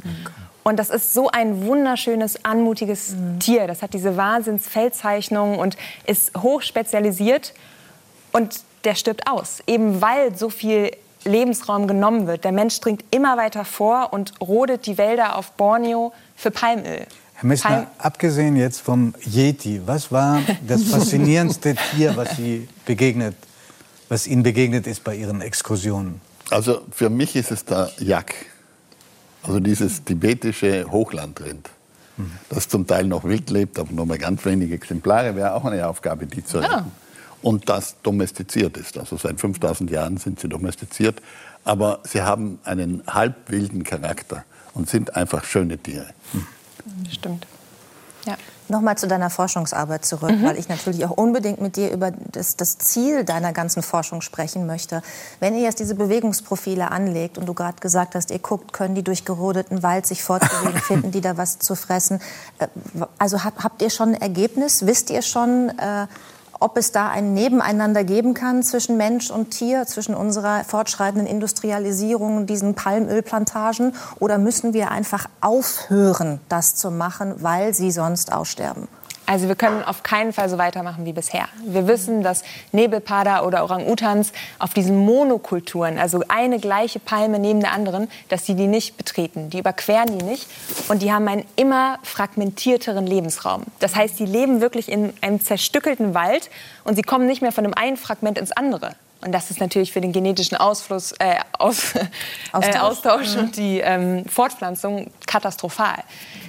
Und 0.64 0.78
das 0.78 0.90
ist 0.90 1.14
so 1.14 1.28
ein 1.28 1.66
wunderschönes, 1.66 2.44
anmutiges 2.44 3.10
mhm. 3.10 3.40
Tier. 3.40 3.66
Das 3.66 3.82
hat 3.82 3.94
diese 3.94 4.16
Wahnsinnsfeldzeichnung 4.16 5.58
und 5.58 5.76
ist 6.06 6.36
hochspezialisiert. 6.36 7.54
Und 8.32 8.60
der 8.84 8.94
stirbt 8.94 9.28
aus, 9.28 9.62
eben 9.66 10.02
weil 10.02 10.36
so 10.36 10.50
viel 10.50 10.90
Lebensraum 11.24 11.86
genommen 11.86 12.26
wird. 12.26 12.44
Der 12.44 12.52
Mensch 12.52 12.80
dringt 12.80 13.04
immer 13.10 13.36
weiter 13.36 13.64
vor 13.64 14.12
und 14.12 14.32
rodet 14.40 14.86
die 14.86 14.98
Wälder 14.98 15.36
auf 15.36 15.52
Borneo 15.52 16.12
für 16.36 16.50
Palmöl. 16.50 17.06
Herr 17.42 17.48
Messner, 17.48 17.86
abgesehen 17.98 18.54
jetzt 18.54 18.80
vom 18.80 19.14
Yeti, 19.24 19.80
was 19.84 20.12
war 20.12 20.40
das 20.64 20.84
faszinierendste 20.90 21.74
Tier, 21.90 22.16
was, 22.16 22.36
Sie 22.36 22.68
begegnet, 22.86 23.34
was 24.08 24.28
Ihnen 24.28 24.44
begegnet 24.44 24.86
ist 24.86 25.02
bei 25.02 25.16
Ihren 25.16 25.40
Exkursionen? 25.40 26.20
Also 26.50 26.82
für 26.92 27.10
mich 27.10 27.34
ist 27.34 27.50
es 27.50 27.64
der 27.64 27.90
Yak, 27.98 28.32
also 29.42 29.58
dieses 29.58 30.04
tibetische 30.04 30.86
Hochlandrind, 30.88 31.68
mhm. 32.16 32.30
das 32.48 32.68
zum 32.68 32.86
Teil 32.86 33.06
noch 33.06 33.24
wild 33.24 33.50
lebt, 33.50 33.76
aber 33.80 33.90
nur 33.92 34.06
mal 34.06 34.18
ganz 34.18 34.44
wenige 34.44 34.76
Exemplare, 34.76 35.34
wäre 35.34 35.54
auch 35.54 35.64
eine 35.64 35.88
Aufgabe, 35.88 36.26
die 36.26 36.44
zu 36.44 36.58
retten. 36.58 36.70
Ja 36.72 36.86
und 37.42 37.68
das 37.68 37.96
domestiziert 38.04 38.76
ist. 38.76 38.96
Also 38.96 39.16
seit 39.16 39.40
5000 39.40 39.90
Jahren 39.90 40.16
sind 40.16 40.38
sie 40.38 40.48
domestiziert, 40.48 41.20
aber 41.64 41.98
sie 42.04 42.22
haben 42.22 42.60
einen 42.62 43.02
halbwilden 43.08 43.82
Charakter 43.82 44.44
und 44.74 44.88
sind 44.88 45.16
einfach 45.16 45.44
schöne 45.44 45.76
Tiere. 45.76 46.06
Stimmt. 47.10 47.46
Ja. 48.24 48.36
Nochmal 48.68 48.96
zu 48.96 49.08
deiner 49.08 49.28
Forschungsarbeit 49.30 50.04
zurück, 50.04 50.30
mhm. 50.30 50.44
weil 50.44 50.58
ich 50.58 50.68
natürlich 50.68 51.04
auch 51.04 51.10
unbedingt 51.10 51.60
mit 51.60 51.76
dir 51.76 51.90
über 51.90 52.12
das, 52.12 52.56
das, 52.56 52.78
Ziel 52.78 53.24
deiner 53.24 53.52
ganzen 53.52 53.82
Forschung 53.82 54.22
sprechen 54.22 54.66
möchte. 54.66 55.02
Wenn 55.40 55.54
ihr 55.54 55.62
jetzt 55.62 55.80
diese 55.80 55.96
Bewegungsprofile 55.96 56.90
anlegt 56.90 57.36
und 57.36 57.46
du 57.46 57.54
gerade 57.54 57.78
gesagt 57.80 58.14
hast, 58.14 58.30
ihr 58.30 58.38
guckt, 58.38 58.72
können 58.72 58.94
die 58.94 59.02
durch 59.02 59.24
gerodeten 59.24 59.82
Wald 59.82 60.06
sich 60.06 60.22
fortbewegen, 60.22 60.80
finden 60.86 61.10
die 61.10 61.20
da 61.20 61.36
was 61.36 61.58
zu 61.58 61.74
fressen. 61.74 62.20
Äh, 62.60 62.68
also 63.18 63.42
habt 63.42 63.82
ihr 63.82 63.90
schon 63.90 64.10
ein 64.14 64.20
Ergebnis? 64.20 64.86
Wisst 64.86 65.10
ihr 65.10 65.22
schon, 65.22 65.70
äh, 65.78 66.06
ob 66.62 66.76
es 66.76 66.92
da 66.92 67.08
ein 67.08 67.34
Nebeneinander 67.34 68.04
geben 68.04 68.34
kann 68.34 68.62
zwischen 68.62 68.96
Mensch 68.96 69.30
und 69.30 69.50
Tier, 69.50 69.86
zwischen 69.86 70.14
unserer 70.14 70.64
fortschreitenden 70.64 71.26
Industrialisierung, 71.26 72.46
diesen 72.46 72.74
Palmölplantagen, 72.74 73.94
oder 74.20 74.38
müssen 74.38 74.72
wir 74.72 74.90
einfach 74.90 75.28
aufhören, 75.40 76.40
das 76.48 76.76
zu 76.76 76.90
machen, 76.90 77.34
weil 77.42 77.74
sie 77.74 77.90
sonst 77.90 78.32
aussterben? 78.32 78.88
Also 79.26 79.48
wir 79.48 79.54
können 79.54 79.84
auf 79.84 80.02
keinen 80.02 80.32
Fall 80.32 80.48
so 80.48 80.58
weitermachen 80.58 81.04
wie 81.04 81.12
bisher. 81.12 81.48
Wir 81.64 81.86
wissen, 81.86 82.22
dass 82.22 82.42
Nebelpader 82.72 83.46
oder 83.46 83.62
Orang-Utans 83.62 84.32
auf 84.58 84.74
diesen 84.74 84.96
Monokulturen, 84.98 85.98
also 85.98 86.22
eine 86.28 86.58
gleiche 86.58 86.98
Palme 86.98 87.38
neben 87.38 87.60
der 87.60 87.72
anderen, 87.72 88.08
dass 88.28 88.46
sie 88.46 88.54
die 88.54 88.66
nicht 88.66 88.96
betreten. 88.96 89.50
Die 89.50 89.58
überqueren 89.58 90.18
die 90.18 90.24
nicht 90.24 90.48
und 90.88 91.02
die 91.02 91.12
haben 91.12 91.28
einen 91.28 91.44
immer 91.56 91.98
fragmentierteren 92.02 93.06
Lebensraum. 93.06 93.62
Das 93.78 93.94
heißt, 93.94 94.16
sie 94.16 94.26
leben 94.26 94.60
wirklich 94.60 94.90
in 94.90 95.12
einem 95.20 95.40
zerstückelten 95.40 96.14
Wald 96.14 96.50
und 96.84 96.96
sie 96.96 97.02
kommen 97.02 97.26
nicht 97.26 97.42
mehr 97.42 97.52
von 97.52 97.64
dem 97.64 97.74
einen 97.74 97.96
Fragment 97.96 98.38
ins 98.38 98.52
andere. 98.52 98.96
Und 99.24 99.32
das 99.32 99.50
ist 99.50 99.60
natürlich 99.60 99.92
für 99.92 100.00
den 100.00 100.12
genetischen 100.12 100.56
Ausfluss, 100.56 101.12
äh, 101.18 101.36
Aus, 101.58 101.94
Austausch, 102.50 102.74
äh, 102.74 102.78
Austausch 102.78 103.36
und 103.36 103.56
die 103.56 103.78
ähm, 103.78 104.24
Fortpflanzung 104.26 105.10
katastrophal. 105.26 106.02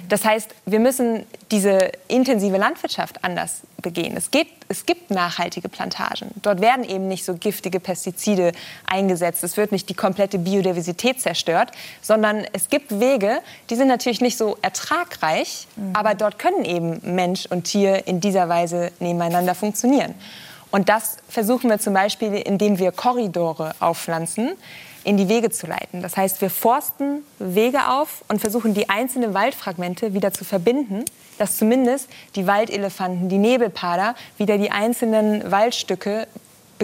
Das 0.08 0.24
heißt, 0.24 0.50
wir 0.66 0.80
müssen 0.80 1.24
diese 1.50 1.92
intensive 2.08 2.56
Landwirtschaft 2.56 3.24
anders 3.24 3.62
begehen. 3.80 4.16
Es, 4.16 4.30
geht, 4.30 4.48
es 4.68 4.86
gibt 4.86 5.10
nachhaltige 5.10 5.68
Plantagen. 5.68 6.30
Dort 6.42 6.60
werden 6.60 6.84
eben 6.84 7.06
nicht 7.06 7.24
so 7.24 7.34
giftige 7.34 7.80
Pestizide 7.80 8.52
eingesetzt. 8.86 9.44
Es 9.44 9.56
wird 9.56 9.72
nicht 9.72 9.88
die 9.88 9.94
komplette 9.94 10.38
Biodiversität 10.38 11.20
zerstört, 11.20 11.70
sondern 12.02 12.44
es 12.52 12.68
gibt 12.68 12.98
Wege, 12.98 13.40
die 13.70 13.76
sind 13.76 13.88
natürlich 13.88 14.20
nicht 14.20 14.36
so 14.36 14.58
ertragreich, 14.62 15.68
mhm. 15.76 15.94
aber 15.94 16.14
dort 16.14 16.38
können 16.38 16.64
eben 16.64 17.00
Mensch 17.14 17.46
und 17.46 17.64
Tier 17.64 18.06
in 18.06 18.20
dieser 18.20 18.48
Weise 18.48 18.90
nebeneinander 18.98 19.54
funktionieren. 19.54 20.14
Und 20.74 20.88
das 20.88 21.18
versuchen 21.28 21.70
wir 21.70 21.78
zum 21.78 21.94
Beispiel, 21.94 22.34
indem 22.34 22.80
wir 22.80 22.90
Korridore 22.90 23.76
aufpflanzen 23.78 24.54
in 25.04 25.16
die 25.16 25.28
Wege 25.28 25.50
zu 25.50 25.68
leiten. 25.68 26.02
Das 26.02 26.16
heißt, 26.16 26.40
wir 26.40 26.50
forsten 26.50 27.22
Wege 27.38 27.90
auf 27.90 28.24
und 28.26 28.40
versuchen, 28.40 28.74
die 28.74 28.88
einzelnen 28.88 29.34
Waldfragmente 29.34 30.14
wieder 30.14 30.32
zu 30.32 30.44
verbinden, 30.44 31.04
dass 31.38 31.58
zumindest 31.58 32.08
die 32.34 32.48
Waldelefanten, 32.48 33.28
die 33.28 33.38
Nebelpader 33.38 34.16
wieder 34.36 34.58
die 34.58 34.72
einzelnen 34.72 35.48
Waldstücke 35.48 36.26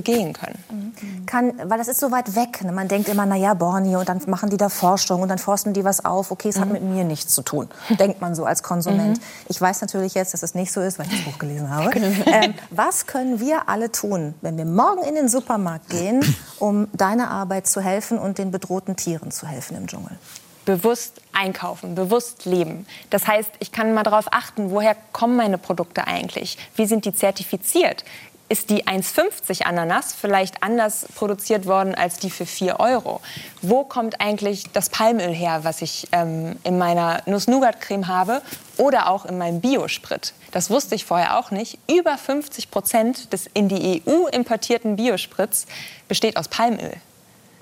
begehen 0.02 0.32
können. 0.32 0.58
Mhm. 0.70 1.26
Kann, 1.26 1.52
weil 1.64 1.76
das 1.76 1.88
ist 1.88 2.00
so 2.00 2.10
weit 2.10 2.34
weg. 2.34 2.64
Ne? 2.64 2.72
Man 2.72 2.88
denkt 2.88 3.08
immer, 3.08 3.26
na 3.26 3.36
ja, 3.36 3.52
Borneo, 3.52 4.00
und 4.00 4.08
dann 4.08 4.20
machen 4.26 4.48
die 4.48 4.56
da 4.56 4.70
Forschung 4.70 5.20
und 5.20 5.28
dann 5.28 5.38
forsten 5.38 5.74
die 5.74 5.84
was 5.84 6.04
auf. 6.04 6.30
Okay, 6.30 6.48
es 6.48 6.56
mhm. 6.56 6.60
hat 6.60 6.72
mit 6.72 6.82
mir 6.82 7.04
nichts 7.04 7.34
zu 7.34 7.42
tun, 7.42 7.68
denkt 7.90 8.20
man 8.20 8.34
so 8.34 8.46
als 8.46 8.62
Konsument. 8.62 9.18
Mhm. 9.18 9.22
Ich 9.48 9.60
weiß 9.60 9.82
natürlich 9.82 10.14
jetzt, 10.14 10.32
dass 10.32 10.42
es 10.42 10.54
nicht 10.54 10.72
so 10.72 10.80
ist, 10.80 10.98
weil 10.98 11.06
ich 11.06 11.12
das 11.12 11.24
Buch 11.24 11.38
gelesen 11.38 11.68
habe. 11.74 11.90
ähm, 11.98 12.54
was 12.70 13.06
können 13.06 13.40
wir 13.40 13.68
alle 13.68 13.92
tun, 13.92 14.34
wenn 14.40 14.56
wir 14.56 14.64
morgen 14.64 15.02
in 15.04 15.14
den 15.14 15.28
Supermarkt 15.28 15.90
gehen, 15.90 16.24
um 16.58 16.88
deiner 16.92 17.30
Arbeit 17.30 17.66
zu 17.66 17.82
helfen 17.82 18.18
und 18.18 18.38
den 18.38 18.50
bedrohten 18.50 18.96
Tieren 18.96 19.30
zu 19.30 19.46
helfen 19.46 19.76
im 19.76 19.86
Dschungel? 19.86 20.16
bewusst 20.64 21.20
einkaufen, 21.32 21.94
bewusst 21.94 22.44
leben. 22.44 22.86
Das 23.10 23.26
heißt, 23.26 23.50
ich 23.58 23.72
kann 23.72 23.94
mal 23.94 24.02
darauf 24.02 24.32
achten, 24.32 24.70
woher 24.70 24.96
kommen 25.12 25.36
meine 25.36 25.58
Produkte 25.58 26.06
eigentlich? 26.06 26.58
Wie 26.76 26.86
sind 26.86 27.04
die 27.04 27.14
zertifiziert? 27.14 28.04
Ist 28.50 28.68
die 28.68 28.84
1,50 28.84 29.62
Ananas 29.62 30.12
vielleicht 30.12 30.62
anders 30.62 31.06
produziert 31.14 31.66
worden 31.66 31.94
als 31.94 32.18
die 32.18 32.30
für 32.30 32.44
4 32.44 32.80
Euro? 32.80 33.20
Wo 33.62 33.84
kommt 33.84 34.20
eigentlich 34.20 34.64
das 34.72 34.90
Palmöl 34.90 35.32
her, 35.32 35.60
was 35.62 35.80
ich 35.82 36.08
ähm, 36.10 36.56
in 36.64 36.76
meiner 36.76 37.22
Nuss-Nougat-Creme 37.26 38.08
habe 38.08 38.42
oder 38.76 39.08
auch 39.08 39.24
in 39.24 39.38
meinem 39.38 39.60
Biosprit? 39.60 40.34
Das 40.50 40.68
wusste 40.68 40.96
ich 40.96 41.04
vorher 41.04 41.38
auch 41.38 41.52
nicht. 41.52 41.78
Über 41.88 42.18
50 42.18 42.72
Prozent 42.72 43.32
des 43.32 43.48
in 43.54 43.68
die 43.68 44.02
EU 44.04 44.26
importierten 44.26 44.96
Biosprits 44.96 45.66
besteht 46.08 46.36
aus 46.36 46.48
Palmöl. 46.48 46.94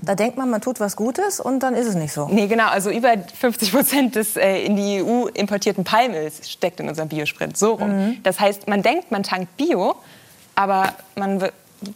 Da 0.00 0.14
denkt 0.14 0.38
man, 0.38 0.48
man 0.48 0.60
tut 0.60 0.80
was 0.80 0.96
Gutes 0.96 1.40
und 1.40 1.60
dann 1.60 1.74
ist 1.74 1.86
es 1.86 1.96
nicht 1.96 2.12
so. 2.12 2.28
Nee, 2.28 2.46
genau. 2.46 2.68
Also 2.68 2.90
über 2.90 3.10
50 3.18 3.72
Prozent 3.72 4.14
des 4.14 4.36
äh, 4.36 4.64
in 4.64 4.76
die 4.76 5.02
EU 5.02 5.26
importierten 5.26 5.84
Palmöls 5.84 6.48
steckt 6.48 6.80
in 6.80 6.88
unserem 6.88 7.08
Biosprit. 7.08 7.56
So 7.56 7.74
rum. 7.74 7.90
Mhm. 7.90 8.22
Das 8.22 8.38
heißt, 8.38 8.68
man 8.68 8.82
denkt, 8.82 9.10
man 9.10 9.24
tankt 9.24 9.56
Bio, 9.56 9.96
aber 10.58 10.92
man 11.14 11.40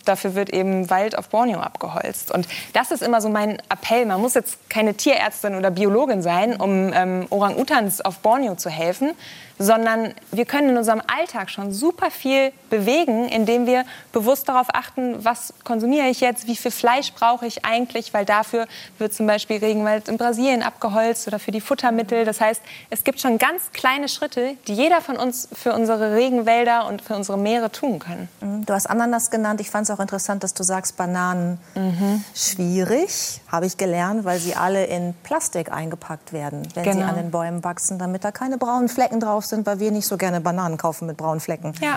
dafür 0.05 0.37
wird 0.37 0.51
eben 0.51 0.89
Wald 0.89 1.19
auf 1.19 1.31
Borneo 1.31 1.59
abgeholzt. 1.59 2.31
Und 2.31 2.47
das 2.73 2.93
ist 2.93 3.03
immer 3.03 3.21
so 3.21 3.29
mein 3.29 3.59
Appell. 3.69 4.07
Man 4.07 4.21
muss 4.21 4.35
jetzt 4.35 4.71
keine 4.71 4.95
Tierärztin 4.95 5.57
oder 5.57 5.73
Biologin 5.73 6.23
sein, 6.23 6.55
um 6.55 6.93
ähm, 6.95 7.27
Orang-Utans 7.31 8.01
auf 8.01 8.21
Borneo 8.21 8.55
zu 8.55 8.71
helfen, 8.71 9.15
sondern 9.59 10.15
wir 10.31 10.45
können 10.45 10.71
in 10.71 10.77
unserem 10.77 11.03
Alltag 11.07 11.51
schon 11.51 11.73
super 11.73 12.11
viel 12.11 12.53
bewegen, 12.71 13.29
indem 13.29 13.67
wir 13.67 13.85
bewusst 14.13 14.49
darauf 14.49 14.69
achten, 14.73 15.25
was 15.25 15.53
konsumiere 15.65 16.09
ich 16.09 16.21
jetzt, 16.21 16.47
wie 16.47 16.57
viel 16.57 16.71
Fleisch 16.71 17.13
brauche 17.13 17.47
ich 17.47 17.65
eigentlich, 17.65 18.15
weil 18.15 18.25
dafür 18.25 18.67
wird 18.99 19.13
zum 19.13 19.27
Beispiel 19.27 19.59
Regenwald 19.59 20.09
in 20.09 20.17
Brasilien 20.17 20.63
abgeholzt 20.63 21.27
oder 21.27 21.39
für 21.39 21.51
die 21.51 21.61
Futtermittel. 21.61 22.25
Das 22.25 22.41
heißt, 22.41 22.63
es 22.91 23.05
gibt 23.05 23.21
schon 23.21 23.39
ganz 23.39 23.73
kleine 23.73 24.09
Schritte, 24.09 24.57
die 24.67 24.75
jeder 24.75 25.01
von 25.01 25.17
uns 25.17 25.49
für 25.53 25.75
unsere 25.75 26.15
Regenwälder 26.15 26.87
und 26.89 27.03
für 27.03 27.15
unsere 27.15 27.39
Meere 27.39 27.71
tun 27.71 27.99
kann. 27.99 28.29
Mhm. 28.41 28.67
Du 28.67 28.73
hast 28.73 28.87
Ananas 28.87 29.31
genannt. 29.31 29.61
Ich 29.61 29.71
fand 29.71 29.89
es 29.89 29.91
auch 29.91 30.01
interessant, 30.01 30.43
dass 30.43 30.55
du 30.55 30.63
sagst, 30.63 30.97
Bananen 30.97 31.59
mhm. 31.75 32.25
schwierig, 32.35 33.41
habe 33.49 33.67
ich 33.67 33.77
gelernt, 33.77 34.25
weil 34.25 34.39
sie 34.39 34.55
alle 34.55 34.87
in 34.87 35.15
Plastik 35.23 35.73
eingepackt 35.73 36.33
werden, 36.33 36.67
wenn 36.75 36.85
genau. 36.85 36.97
sie 36.97 37.03
an 37.03 37.17
den 37.17 37.31
Bäumen 37.31 37.65
wachsen, 37.65 37.99
damit 37.99 38.25
da 38.25 38.33
keine 38.33 38.59
braunen 38.59 38.89
Flecken 38.89 39.21
drauf 39.21 39.42
sind 39.47 39.63
sind, 39.63 39.67
weil 39.67 39.81
wir 39.81 39.91
nicht 39.91 40.07
so 40.07 40.17
gerne 40.17 40.41
Bananen 40.41 40.77
kaufen 40.77 41.07
mit 41.07 41.17
braunen 41.17 41.41
Flecken. 41.41 41.75
Ja. 41.81 41.97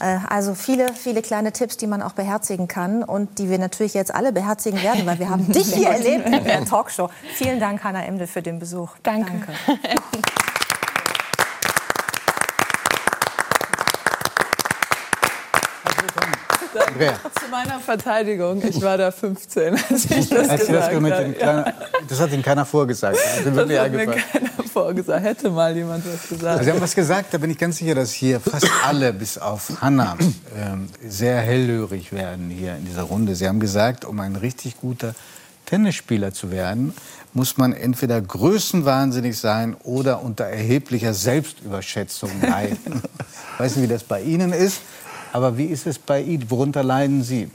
Äh, 0.00 0.18
also 0.28 0.54
viele, 0.54 0.92
viele 0.94 1.22
kleine 1.22 1.52
Tipps, 1.52 1.76
die 1.76 1.86
man 1.86 2.02
auch 2.02 2.12
beherzigen 2.12 2.68
kann 2.68 3.02
und 3.02 3.38
die 3.38 3.48
wir 3.48 3.58
natürlich 3.58 3.94
jetzt 3.94 4.14
alle 4.14 4.32
beherzigen 4.32 4.82
werden, 4.82 5.06
weil 5.06 5.18
wir 5.18 5.30
haben 5.30 5.50
dich 5.52 5.72
hier 5.72 5.88
erlebt 5.88 6.26
in 6.26 6.44
der 6.44 6.64
Talkshow. 6.64 7.08
Vielen 7.34 7.60
Dank, 7.60 7.82
Hanna 7.84 8.04
Emde, 8.04 8.26
für 8.26 8.42
den 8.42 8.58
Besuch. 8.58 8.90
Danke. 9.02 9.32
Danke. 16.74 17.14
Zu 17.40 17.50
meiner 17.50 17.80
Verteidigung, 17.80 18.62
ich 18.62 18.82
war 18.82 18.98
da 18.98 19.10
15, 19.10 19.74
als 19.74 20.04
ich 20.10 20.28
das 20.28 20.48
als 20.48 20.66
gesagt 20.66 20.94
das, 20.94 21.00
mit 21.00 21.40
ja. 21.40 21.72
das 22.08 22.20
hat 22.20 22.32
Ihnen 22.32 22.42
keiner 22.42 22.66
vorgesagt. 22.66 23.16
Das, 23.16 23.44
das 23.44 23.56
hat 23.56 23.66
mir 23.66 23.76
keiner 23.76 24.55
vorgesagt. 24.76 25.24
Hätte 25.24 25.50
mal 25.50 25.74
jemand 25.74 26.04
was 26.06 26.28
gesagt. 26.28 26.58
Also 26.58 26.64
Sie 26.64 26.70
haben 26.70 26.80
was 26.82 26.94
gesagt, 26.94 27.32
da 27.32 27.38
bin 27.38 27.50
ich 27.50 27.56
ganz 27.56 27.78
sicher, 27.78 27.94
dass 27.94 28.12
hier 28.12 28.40
fast 28.40 28.68
alle, 28.84 29.14
bis 29.14 29.38
auf 29.38 29.80
Hanna, 29.80 30.18
ähm, 30.56 30.88
sehr 31.06 31.38
hellhörig 31.38 32.12
werden 32.12 32.50
hier 32.50 32.76
in 32.76 32.84
dieser 32.84 33.04
Runde. 33.04 33.34
Sie 33.34 33.48
haben 33.48 33.58
gesagt, 33.58 34.04
um 34.04 34.20
ein 34.20 34.36
richtig 34.36 34.78
guter 34.78 35.14
Tennisspieler 35.64 36.34
zu 36.34 36.50
werden, 36.50 36.92
muss 37.32 37.56
man 37.56 37.72
entweder 37.72 38.20
größenwahnsinnig 38.20 39.38
sein 39.38 39.76
oder 39.82 40.22
unter 40.22 40.44
erheblicher 40.44 41.14
Selbstüberschätzung 41.14 42.30
leiden. 42.42 43.02
ich 43.54 43.60
weiß 43.60 43.76
nicht, 43.76 43.88
wie 43.88 43.92
das 43.92 44.04
bei 44.04 44.20
Ihnen 44.22 44.52
ist, 44.52 44.82
aber 45.32 45.56
wie 45.56 45.66
ist 45.66 45.86
es 45.86 45.98
bei 45.98 46.20
Ihnen? 46.20 46.50
Worunter 46.50 46.82
leiden 46.82 47.22
Sie? 47.22 47.50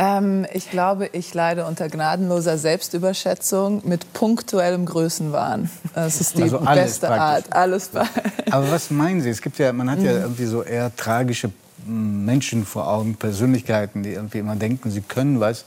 Ähm, 0.00 0.46
ich 0.54 0.70
glaube, 0.70 1.10
ich 1.12 1.34
leide 1.34 1.66
unter 1.66 1.88
gnadenloser 1.88 2.56
Selbstüberschätzung 2.56 3.82
mit 3.86 4.14
punktuellem 4.14 4.86
Größenwahn. 4.86 5.68
Das 5.94 6.22
ist 6.22 6.38
die 6.38 6.44
also 6.44 6.58
beste 6.60 7.06
praktisch. 7.06 7.20
Art. 7.20 7.52
Alles 7.52 7.90
Aber 8.50 8.70
was 8.70 8.90
meinen 8.90 9.20
Sie? 9.20 9.28
Es 9.28 9.42
gibt 9.42 9.58
ja, 9.58 9.70
man 9.74 9.90
hat 9.90 10.00
ja 10.00 10.12
mhm. 10.12 10.20
irgendwie 10.20 10.46
so 10.46 10.62
eher 10.62 10.96
tragische 10.96 11.50
hm, 11.84 12.24
Menschen 12.24 12.64
vor 12.64 12.88
Augen, 12.88 13.16
Persönlichkeiten, 13.16 14.02
die 14.02 14.14
irgendwie 14.14 14.38
immer 14.38 14.56
denken, 14.56 14.90
sie 14.90 15.02
können 15.02 15.38
was 15.38 15.66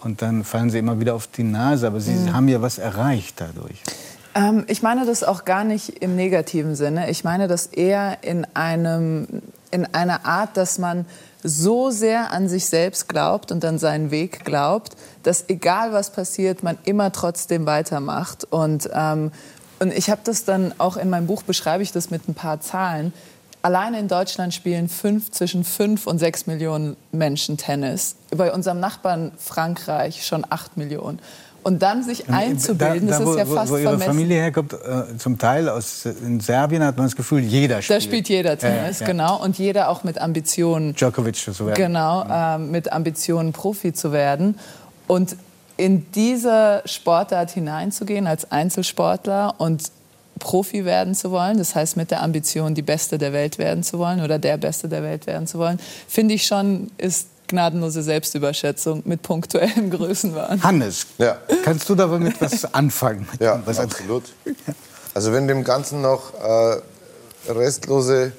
und 0.00 0.20
dann 0.20 0.44
fallen 0.44 0.68
sie 0.68 0.78
immer 0.78 1.00
wieder 1.00 1.14
auf 1.14 1.26
die 1.28 1.44
Nase. 1.44 1.86
Aber 1.86 2.00
sie 2.00 2.12
mhm. 2.12 2.34
haben 2.34 2.48
ja 2.48 2.60
was 2.60 2.76
erreicht 2.76 3.40
dadurch. 3.40 3.82
Ähm, 4.34 4.64
ich 4.68 4.82
meine 4.82 5.06
das 5.06 5.24
auch 5.24 5.46
gar 5.46 5.64
nicht 5.64 6.02
im 6.02 6.16
negativen 6.16 6.74
Sinne. 6.74 7.08
Ich 7.08 7.24
meine 7.24 7.48
das 7.48 7.64
eher 7.64 8.18
in, 8.20 8.46
einem, 8.52 9.26
in 9.70 9.86
einer 9.94 10.26
Art, 10.26 10.58
dass 10.58 10.78
man 10.78 11.06
so 11.42 11.90
sehr 11.90 12.32
an 12.32 12.48
sich 12.48 12.66
selbst 12.66 13.08
glaubt 13.08 13.52
und 13.52 13.64
an 13.64 13.78
seinen 13.78 14.10
Weg 14.10 14.44
glaubt, 14.44 14.96
dass 15.22 15.48
egal 15.48 15.92
was 15.92 16.12
passiert, 16.12 16.62
man 16.62 16.78
immer 16.84 17.12
trotzdem 17.12 17.66
weitermacht. 17.66 18.44
Und, 18.44 18.88
ähm, 18.92 19.32
und 19.78 19.92
ich 19.92 20.10
habe 20.10 20.20
das 20.24 20.44
dann 20.44 20.74
auch 20.78 20.96
in 20.96 21.10
meinem 21.10 21.26
Buch, 21.26 21.42
beschreibe 21.42 21.82
ich 21.82 21.92
das 21.92 22.10
mit 22.10 22.28
ein 22.28 22.34
paar 22.34 22.60
Zahlen. 22.60 23.12
Alleine 23.62 23.98
in 23.98 24.08
Deutschland 24.08 24.54
spielen 24.54 24.88
fünf, 24.88 25.30
zwischen 25.32 25.64
fünf 25.64 26.06
und 26.06 26.18
sechs 26.18 26.46
Millionen 26.46 26.96
Menschen 27.12 27.58
Tennis. 27.58 28.16
Bei 28.30 28.52
unserem 28.52 28.80
Nachbarn 28.80 29.32
Frankreich 29.36 30.24
schon 30.24 30.46
acht 30.48 30.78
Millionen. 30.78 31.20
Und 31.62 31.82
dann 31.82 32.02
sich 32.02 32.28
einzubilden, 32.30 33.08
da, 33.08 33.18
da, 33.18 33.24
das 33.24 33.30
ist 33.30 33.38
ja 33.38 33.46
fast 33.46 33.70
wo, 33.70 33.74
wo 33.74 33.78
Ihre 33.78 33.98
Familie 33.98 34.40
herkommt, 34.40 34.72
äh, 34.72 35.16
zum 35.18 35.38
Teil 35.38 35.68
aus 35.68 36.06
in 36.06 36.40
Serbien 36.40 36.82
hat 36.82 36.96
man 36.96 37.06
das 37.06 37.16
Gefühl, 37.16 37.40
jeder 37.40 37.82
spielt. 37.82 37.96
Da 37.98 38.00
spielt 38.00 38.28
jeder 38.28 38.58
Tennis, 38.58 39.00
ja, 39.00 39.06
ja. 39.06 39.12
genau. 39.12 39.42
Und 39.42 39.58
jeder 39.58 39.90
auch 39.90 40.02
mit 40.02 40.18
Ambitionen. 40.18 40.94
Djokovic 40.94 41.36
zu 41.36 41.66
werden. 41.66 41.74
Genau, 41.76 42.24
äh, 42.28 42.58
mit 42.58 42.92
Ambitionen 42.92 43.52
Profi 43.52 43.92
zu 43.92 44.12
werden. 44.12 44.58
Und 45.06 45.36
in 45.76 46.06
diese 46.12 46.82
Sportart 46.84 47.50
hineinzugehen 47.50 48.26
als 48.26 48.50
Einzelsportler 48.50 49.54
und 49.58 49.90
Profi 50.38 50.84
werden 50.84 51.14
zu 51.14 51.30
wollen, 51.30 51.58
das 51.58 51.74
heißt 51.74 51.96
mit 51.96 52.10
der 52.10 52.22
Ambition, 52.22 52.74
die 52.74 52.82
Beste 52.82 53.18
der 53.18 53.32
Welt 53.32 53.58
werden 53.58 53.82
zu 53.82 53.98
wollen 53.98 54.20
oder 54.22 54.38
der 54.38 54.56
Beste 54.56 54.88
der 54.88 55.02
Welt 55.02 55.26
werden 55.26 55.46
zu 55.46 55.58
wollen, 55.58 55.78
finde 56.08 56.34
ich 56.34 56.46
schon, 56.46 56.90
ist 56.98 57.28
gnadenlose 57.50 58.02
Selbstüberschätzung 58.02 59.02
mit 59.04 59.22
punktuellem 59.22 59.90
Größenwahn. 59.96 60.62
Hannes, 60.62 61.06
ja. 61.18 61.36
kannst 61.64 61.88
du 61.88 61.94
damit 61.94 62.40
was 62.40 62.72
anfangen? 62.74 63.28
Ja, 63.38 63.62
was 63.64 63.78
absolut. 63.78 64.24
Also 65.14 65.32
wenn 65.32 65.48
dem 65.48 65.64
Ganzen 65.64 66.00
noch 66.00 66.32
äh, 66.34 67.50
restlose, 67.50 68.32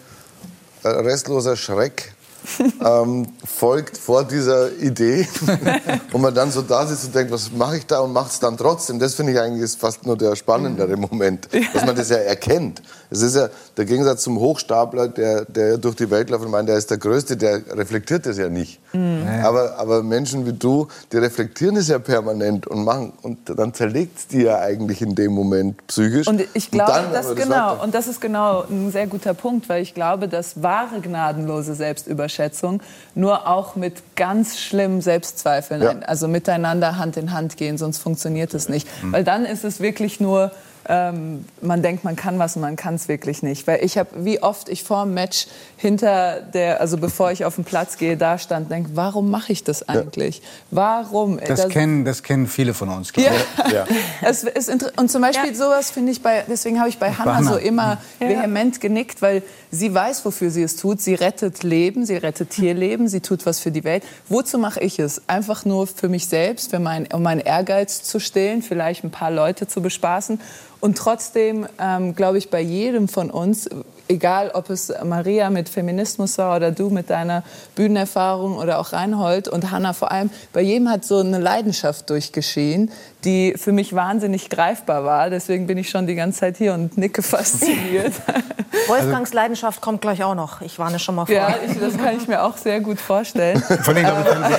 äh, 0.83 0.88
restloser 0.88 1.55
Schreck 1.55 2.13
ähm, 2.83 3.27
folgt 3.45 3.97
vor 3.97 4.23
dieser 4.23 4.75
Idee 4.77 5.27
und 6.13 6.21
man 6.21 6.33
dann 6.33 6.51
so 6.51 6.61
da 6.61 6.88
sitzt 6.88 7.05
und 7.05 7.15
denkt, 7.15 7.31
was 7.31 7.51
mache 7.51 7.77
ich 7.77 7.85
da 7.85 7.99
und 7.99 8.13
macht 8.13 8.31
es 8.31 8.39
dann 8.39 8.57
trotzdem. 8.57 8.97
Das 8.97 9.13
finde 9.13 9.33
ich 9.33 9.39
eigentlich 9.39 9.63
ist 9.63 9.79
fast 9.79 10.05
nur 10.05 10.17
der 10.17 10.35
spannendere 10.35 10.97
Moment, 10.97 11.49
dass 11.73 11.85
man 11.85 11.95
das 11.95 12.09
ja 12.09 12.17
erkennt. 12.17 12.81
Es 13.11 13.21
ist 13.21 13.35
ja 13.35 13.49
der 13.75 13.85
Gegensatz 13.85 14.23
zum 14.23 14.39
Hochstapler, 14.39 15.09
der, 15.09 15.43
der 15.43 15.77
durch 15.77 15.97
die 15.97 16.09
Welt 16.09 16.29
läuft 16.29 16.45
und 16.45 16.51
meint, 16.51 16.69
der 16.69 16.77
ist 16.77 16.89
der 16.89 16.97
Größte, 16.97 17.35
der 17.35 17.61
reflektiert 17.77 18.25
das 18.25 18.38
ja 18.38 18.47
nicht. 18.47 18.79
Mhm. 18.93 19.27
Aber, 19.43 19.77
aber 19.77 20.01
Menschen 20.01 20.45
wie 20.45 20.53
du, 20.53 20.88
die 21.11 21.17
reflektieren 21.17 21.75
es 21.75 21.89
ja 21.89 21.99
permanent 21.99 22.67
und 22.67 22.85
machen 22.85 23.11
und 23.21 23.38
dann 23.57 23.73
zerlegt 23.73 24.17
es 24.17 24.27
die 24.27 24.43
ja 24.43 24.59
eigentlich 24.59 25.01
in 25.01 25.13
dem 25.13 25.33
Moment 25.33 25.85
psychisch. 25.88 26.25
Und 26.27 26.41
ich 26.53 26.71
glaube, 26.71 27.05
und 27.05 27.13
das, 27.13 27.35
genau, 27.35 27.83
und 27.83 27.93
das 27.93 28.07
ist 28.07 28.21
genau 28.21 28.63
ein 28.63 28.91
sehr 28.91 29.07
guter 29.07 29.33
Punkt, 29.33 29.67
weil 29.67 29.81
ich 29.81 29.93
glaube, 29.93 30.29
dass 30.29 30.63
wahre 30.63 31.01
gnadenlose 31.01 31.75
Selbstüberschätzung 31.75 32.81
nur 33.13 33.45
auch 33.45 33.75
mit 33.75 34.15
ganz 34.15 34.57
schlimmen 34.57 35.01
Selbstzweifeln, 35.01 35.81
ja. 35.81 35.95
also 36.07 36.29
miteinander 36.29 36.97
Hand 36.97 37.17
in 37.17 37.33
Hand 37.33 37.57
gehen, 37.57 37.77
sonst 37.77 37.97
funktioniert 37.97 38.53
es 38.53 38.69
nicht. 38.69 38.88
Mhm. 39.03 39.11
Weil 39.11 39.23
dann 39.25 39.45
ist 39.45 39.65
es 39.65 39.81
wirklich 39.81 40.21
nur 40.21 40.51
ähm, 40.90 41.45
man 41.62 41.82
denkt, 41.82 42.03
man 42.03 42.16
kann 42.16 42.40
was 42.40 42.56
und 42.56 42.62
man 42.62 42.76
kann 42.76 42.95
es 42.95 43.08
wirklich 43.08 43.44
nicht. 43.44 43.68
Weil 43.68 43.84
ich 43.84 43.98
habe, 43.98 44.10
wie 44.26 44.41
oft 44.41 44.70
ich 44.70 44.84
vor 44.84 45.03
dem 45.03 45.14
Match 45.14 45.48
hinter 45.78 46.41
der, 46.41 46.82
also 46.82 46.98
bevor 46.98 47.32
ich 47.32 47.45
auf 47.45 47.56
den 47.56 47.64
Platz 47.64 47.98
gehe, 47.98 48.18
da 48.18 48.38
stand, 48.38 48.72
denke, 48.72 48.91
warum 48.94 49.30
mache 49.30 49.52
ich 49.52 49.64
das 49.64 49.88
eigentlich? 49.88 50.40
Ja. 50.40 50.44
Warum? 50.72 51.40
Das, 51.40 51.62
das, 51.62 51.70
kennen, 51.70 52.06
das 52.06 52.24
kennen 52.24 52.48
viele 52.48 52.74
von 52.74 52.90
uns. 52.90 53.12
Ja. 53.16 53.32
ja. 53.72 53.86
Es 54.22 54.44
ist 54.44 54.70
und 54.70 55.12
zum 55.12 55.22
Beispiel 55.22 55.52
ja. 55.52 55.56
sowas 55.56 55.91
finde 55.91 56.12
ich 56.12 56.22
bei, 56.22 56.44
deswegen 56.48 56.80
habe 56.80 56.90
ich 56.90 56.98
bei 56.98 57.12
Hannah 57.12 57.44
so 57.44 57.58
immer 57.58 57.99
vehement 58.20 58.82
genickt, 58.82 59.22
weil 59.22 59.44
sie 59.72 59.93
weiß, 59.93 60.26
wofür 60.26 60.52
sie 60.52 60.61
es 60.61 60.76
tut. 60.76 61.02
Sie 61.02 61.15
rettet 61.15 61.64
Leben, 61.64 62.06
sie 62.06 62.18
rettet 62.18 62.52
Tierleben, 62.52 63.07
sie 63.07 63.22
tut 63.22 63.45
was 63.45 63.60
für 63.60 63.72
die 63.72 63.84
Welt. 63.84 64.03
Wozu 64.30 64.57
mache 64.57 64.81
ich 64.81 64.99
es? 64.99 65.27
Einfach 65.27 65.65
nur 65.65 65.88
für 65.88 66.10
mich 66.10 66.27
selbst, 66.27 66.69
für 66.69 66.80
mein, 66.80 67.07
um 67.11 67.23
meinen 67.23 67.39
Ehrgeiz 67.39 68.03
zu 68.03 68.19
stillen, 68.19 68.61
vielleicht 68.61 69.03
ein 69.03 69.11
paar 69.11 69.31
Leute 69.31 69.68
zu 69.68 69.81
bespaßen. 69.81 70.39
Und 70.81 70.98
trotzdem 70.98 71.68
ähm, 71.80 72.15
glaube 72.15 72.38
ich 72.38 72.49
bei 72.49 72.61
jedem 72.61 73.07
von 73.07 73.31
uns, 73.31 73.69
egal 74.11 74.51
ob 74.53 74.69
es 74.69 74.93
Maria 75.03 75.49
mit 75.49 75.69
Feminismus 75.69 76.38
war 76.38 76.57
oder 76.57 76.71
du 76.71 76.89
mit 76.89 77.09
deiner 77.09 77.43
Bühnenerfahrung 77.75 78.57
oder 78.57 78.79
auch 78.79 78.93
Reinhold 78.93 79.47
und 79.47 79.71
Hanna 79.71 79.93
vor 79.93 80.11
allem, 80.11 80.29
bei 80.53 80.61
jedem 80.61 80.89
hat 80.89 81.05
so 81.05 81.19
eine 81.19 81.39
Leidenschaft 81.39 82.09
durchgeschehen, 82.09 82.91
die 83.23 83.53
für 83.57 83.71
mich 83.71 83.93
wahnsinnig 83.93 84.49
greifbar 84.49 85.05
war. 85.05 85.29
Deswegen 85.29 85.67
bin 85.67 85.77
ich 85.77 85.89
schon 85.89 86.07
die 86.07 86.15
ganze 86.15 86.41
Zeit 86.41 86.57
hier 86.57 86.73
und 86.73 86.97
nicke 86.97 87.21
fasziniert. 87.21 88.13
Wolfgangs 88.88 89.33
Leidenschaft 89.33 89.81
kommt 89.81 90.01
gleich 90.01 90.23
auch 90.23 90.35
noch. 90.35 90.61
Ich 90.61 90.77
warne 90.79 90.99
schon 90.99 91.15
mal 91.15 91.25
vor. 91.25 91.35
Ja, 91.35 91.55
ich, 91.65 91.79
das 91.79 91.97
kann 91.97 92.17
ich 92.17 92.27
mir 92.27 92.43
auch 92.43 92.57
sehr 92.57 92.79
gut 92.81 92.99
vorstellen. 92.99 93.61
Von 93.83 93.95
allem, 93.95 94.23
glaube 94.23 94.49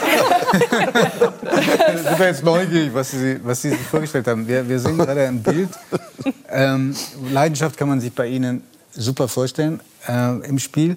ich, 0.53 2.19
wir 2.19 2.27
jetzt 2.27 2.45
neugierig, 2.45 2.95
was 2.95 3.11
Sie, 3.11 3.41
was 3.43 3.63
Sie 3.63 3.71
sich 3.71 3.81
vorgestellt 3.81 4.27
haben. 4.27 4.47
Wir, 4.47 4.67
wir 4.69 4.79
sehen 4.79 4.97
gerade 4.97 5.27
ein 5.27 5.43
Bild. 5.43 5.71
Ähm, 6.49 6.95
Leidenschaft 7.31 7.77
kann 7.77 7.89
man 7.89 8.01
sich 8.01 8.13
bei 8.13 8.27
Ihnen 8.27 8.63
super 8.93 9.29
vorstellen 9.29 9.81
äh, 10.09 10.39
im 10.47 10.59
Spiel. 10.59 10.97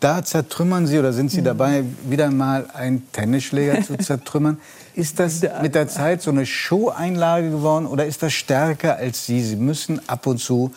Da 0.00 0.22
zertrümmern 0.22 0.86
Sie 0.86 0.98
oder 0.98 1.12
sind 1.12 1.30
Sie 1.30 1.40
mhm. 1.40 1.44
dabei, 1.44 1.84
wieder 2.04 2.30
mal 2.30 2.66
einen 2.74 3.10
Tennisschläger 3.12 3.82
zu 3.82 3.96
zertrümmern? 3.98 4.58
Ist 4.94 5.18
das 5.18 5.42
mit 5.62 5.74
der 5.74 5.88
Zeit 5.88 6.22
so 6.22 6.30
eine 6.30 6.46
Show-Einlage 6.46 7.50
geworden 7.50 7.86
oder 7.86 8.06
ist 8.06 8.22
das 8.22 8.32
stärker 8.32 8.96
als 8.96 9.26
Sie? 9.26 9.42
Sie 9.42 9.56
müssen 9.56 10.06
ab 10.08 10.26
und 10.26 10.38
zu 10.38 10.74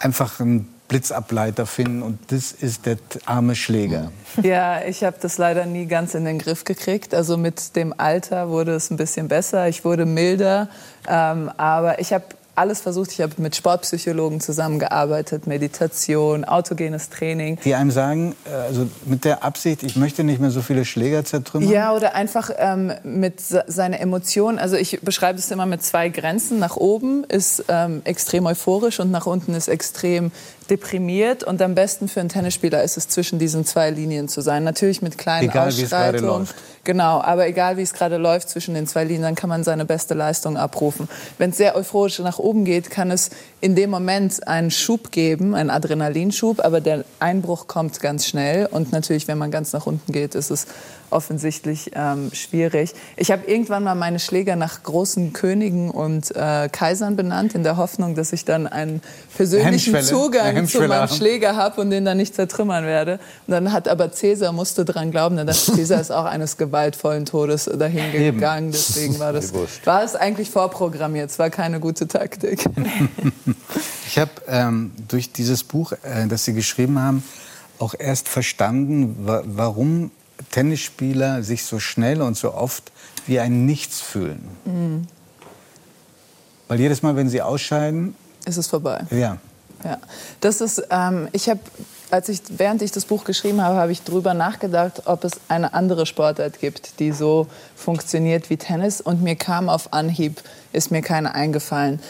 einfach 0.00 0.40
einen 0.40 0.68
Blitzableiter 0.88 1.66
finden 1.66 2.02
und 2.02 2.18
das 2.28 2.50
ist 2.50 2.86
der 2.86 2.96
arme 3.26 3.54
Schläger. 3.54 4.10
Ja, 4.42 4.82
ich 4.84 5.04
habe 5.04 5.16
das 5.20 5.36
leider 5.36 5.66
nie 5.66 5.86
ganz 5.86 6.14
in 6.14 6.24
den 6.24 6.38
Griff 6.38 6.64
gekriegt. 6.64 7.14
Also 7.14 7.36
mit 7.36 7.76
dem 7.76 7.94
Alter 7.98 8.48
wurde 8.48 8.72
es 8.74 8.90
ein 8.90 8.96
bisschen 8.96 9.28
besser, 9.28 9.68
ich 9.68 9.84
wurde 9.84 10.06
milder, 10.06 10.68
ähm, 11.06 11.50
aber 11.58 12.00
ich 12.00 12.12
habe 12.12 12.24
alles 12.58 12.80
versucht. 12.80 13.12
Ich 13.12 13.20
habe 13.20 13.32
mit 13.38 13.56
Sportpsychologen 13.56 14.40
zusammengearbeitet, 14.40 15.46
Meditation, 15.46 16.44
autogenes 16.44 17.08
Training. 17.10 17.58
Die 17.64 17.74
einem 17.74 17.90
sagen, 17.90 18.34
äh, 18.44 18.54
also 18.54 18.88
mit 19.04 19.24
der 19.24 19.44
Absicht, 19.44 19.82
ich 19.82 19.96
möchte 19.96 20.24
nicht 20.24 20.40
mehr 20.40 20.50
so 20.50 20.60
viele 20.62 20.84
Schläger 20.84 21.24
zertrümmern? 21.24 21.70
Ja, 21.70 21.94
oder 21.94 22.14
einfach 22.14 22.50
ähm, 22.56 22.92
mit 23.04 23.40
seiner 23.40 24.00
Emotion. 24.00 24.58
Also 24.58 24.76
ich 24.76 25.00
beschreibe 25.00 25.38
es 25.38 25.50
immer 25.50 25.66
mit 25.66 25.82
zwei 25.82 26.08
Grenzen. 26.08 26.58
Nach 26.58 26.76
oben 26.76 27.24
ist 27.24 27.64
ähm, 27.68 28.02
extrem 28.04 28.46
euphorisch 28.46 29.00
und 29.00 29.10
nach 29.10 29.26
unten 29.26 29.54
ist 29.54 29.68
extrem 29.68 30.32
deprimiert 30.70 31.44
und 31.44 31.60
am 31.62 31.74
besten 31.74 32.08
für 32.08 32.20
einen 32.20 32.28
Tennisspieler 32.28 32.82
ist 32.82 32.96
es 32.96 33.08
zwischen 33.08 33.38
diesen 33.38 33.64
zwei 33.64 33.90
Linien 33.90 34.28
zu 34.28 34.40
sein. 34.40 34.64
Natürlich 34.64 35.02
mit 35.02 35.18
kleinen 35.18 35.48
egal, 35.48 35.68
Ausschreitungen. 35.68 36.48
Genau, 36.84 37.20
aber 37.20 37.46
egal 37.46 37.76
wie 37.76 37.82
es 37.82 37.92
gerade 37.92 38.16
läuft 38.16 38.48
zwischen 38.48 38.74
den 38.74 38.86
zwei 38.86 39.04
Linien, 39.04 39.22
dann 39.22 39.34
kann 39.34 39.48
man 39.48 39.64
seine 39.64 39.84
beste 39.84 40.14
Leistung 40.14 40.56
abrufen. 40.56 41.08
Wenn 41.36 41.50
es 41.50 41.56
sehr 41.56 41.76
euphorisch 41.76 42.18
nach 42.20 42.38
oben 42.38 42.64
geht, 42.64 42.90
kann 42.90 43.10
es 43.10 43.30
in 43.60 43.74
dem 43.74 43.90
Moment 43.90 44.46
einen 44.46 44.70
Schub 44.70 45.10
geben, 45.10 45.54
einen 45.54 45.70
Adrenalinschub, 45.70 46.64
aber 46.64 46.80
der 46.80 47.04
Einbruch 47.18 47.66
kommt 47.66 48.00
ganz 48.00 48.26
schnell 48.26 48.66
und 48.66 48.92
natürlich, 48.92 49.28
wenn 49.28 49.38
man 49.38 49.50
ganz 49.50 49.72
nach 49.72 49.86
unten 49.86 50.12
geht, 50.12 50.34
ist 50.34 50.50
es 50.50 50.66
offensichtlich 51.10 51.90
ähm, 51.94 52.30
schwierig. 52.32 52.94
Ich 53.16 53.30
habe 53.30 53.44
irgendwann 53.46 53.84
mal 53.84 53.94
meine 53.94 54.18
Schläger 54.18 54.56
nach 54.56 54.82
großen 54.82 55.32
Königen 55.32 55.90
und 55.90 56.34
äh, 56.34 56.68
Kaisern 56.70 57.16
benannt, 57.16 57.54
in 57.54 57.62
der 57.62 57.76
Hoffnung, 57.76 58.14
dass 58.14 58.32
ich 58.32 58.44
dann 58.44 58.66
einen 58.66 59.02
persönlichen 59.36 60.00
Zugang 60.02 60.66
zu 60.66 60.82
meinem 60.82 61.08
Schläger 61.08 61.56
habe 61.56 61.80
und 61.80 61.90
den 61.90 62.04
dann 62.04 62.16
nicht 62.16 62.34
zertrümmern 62.34 62.84
werde. 62.84 63.20
Und 63.46 63.52
dann 63.52 63.72
hat 63.72 63.88
aber 63.88 64.12
Cäsar 64.12 64.52
musste 64.52 64.84
dran 64.84 65.10
glauben, 65.10 65.36
denn 65.36 65.48
Cäsar 65.52 66.00
ist 66.00 66.10
auch 66.10 66.24
eines 66.24 66.56
gewaltvollen 66.56 67.26
Todes 67.26 67.64
dahin 67.64 68.12
gegangen. 68.12 68.72
Deswegen 68.72 69.18
war 69.18 69.32
das 69.32 69.52
war 69.84 70.02
es 70.02 70.14
eigentlich 70.14 70.50
vorprogrammiert. 70.50 71.30
Es 71.30 71.38
war 71.38 71.50
keine 71.50 71.80
gute 71.80 72.08
Taktik. 72.08 72.64
Ich 74.06 74.18
habe 74.18 74.30
ähm, 74.46 74.92
durch 75.06 75.32
dieses 75.32 75.64
Buch, 75.64 75.92
äh, 75.92 76.26
das 76.28 76.44
Sie 76.44 76.54
geschrieben 76.54 76.98
haben, 76.98 77.22
auch 77.78 77.94
erst 77.98 78.28
verstanden, 78.28 79.16
wa 79.20 79.42
warum 79.44 80.10
Tennisspieler 80.50 81.42
sich 81.42 81.64
so 81.64 81.78
schnell 81.78 82.22
und 82.22 82.36
so 82.36 82.54
oft 82.54 82.90
wie 83.26 83.40
ein 83.40 83.66
Nichts 83.66 84.00
fühlen. 84.00 84.48
Mhm. 84.64 85.06
Weil 86.68 86.80
jedes 86.80 87.02
Mal, 87.02 87.16
wenn 87.16 87.28
sie 87.28 87.42
ausscheiden, 87.42 88.14
ist 88.44 88.56
es 88.56 88.66
vorbei. 88.66 89.00
Ja. 89.10 89.38
Ja, 89.84 89.98
das 90.40 90.60
ist. 90.60 90.82
Ähm, 90.90 91.28
ich 91.32 91.48
habe, 91.48 91.60
als 92.10 92.28
ich 92.28 92.40
während 92.48 92.82
ich 92.82 92.90
das 92.90 93.04
Buch 93.04 93.24
geschrieben 93.24 93.62
habe, 93.62 93.76
habe 93.76 93.92
ich 93.92 94.02
darüber 94.02 94.34
nachgedacht, 94.34 95.02
ob 95.04 95.22
es 95.24 95.32
eine 95.48 95.72
andere 95.72 96.04
Sportart 96.04 96.58
gibt, 96.58 96.98
die 96.98 97.12
so 97.12 97.46
funktioniert 97.76 98.50
wie 98.50 98.56
Tennis. 98.56 99.00
Und 99.00 99.22
mir 99.22 99.36
kam 99.36 99.68
auf 99.68 99.92
Anhieb, 99.92 100.42
ist 100.72 100.90
mir 100.90 101.02
keine 101.02 101.34
eingefallen. 101.34 102.00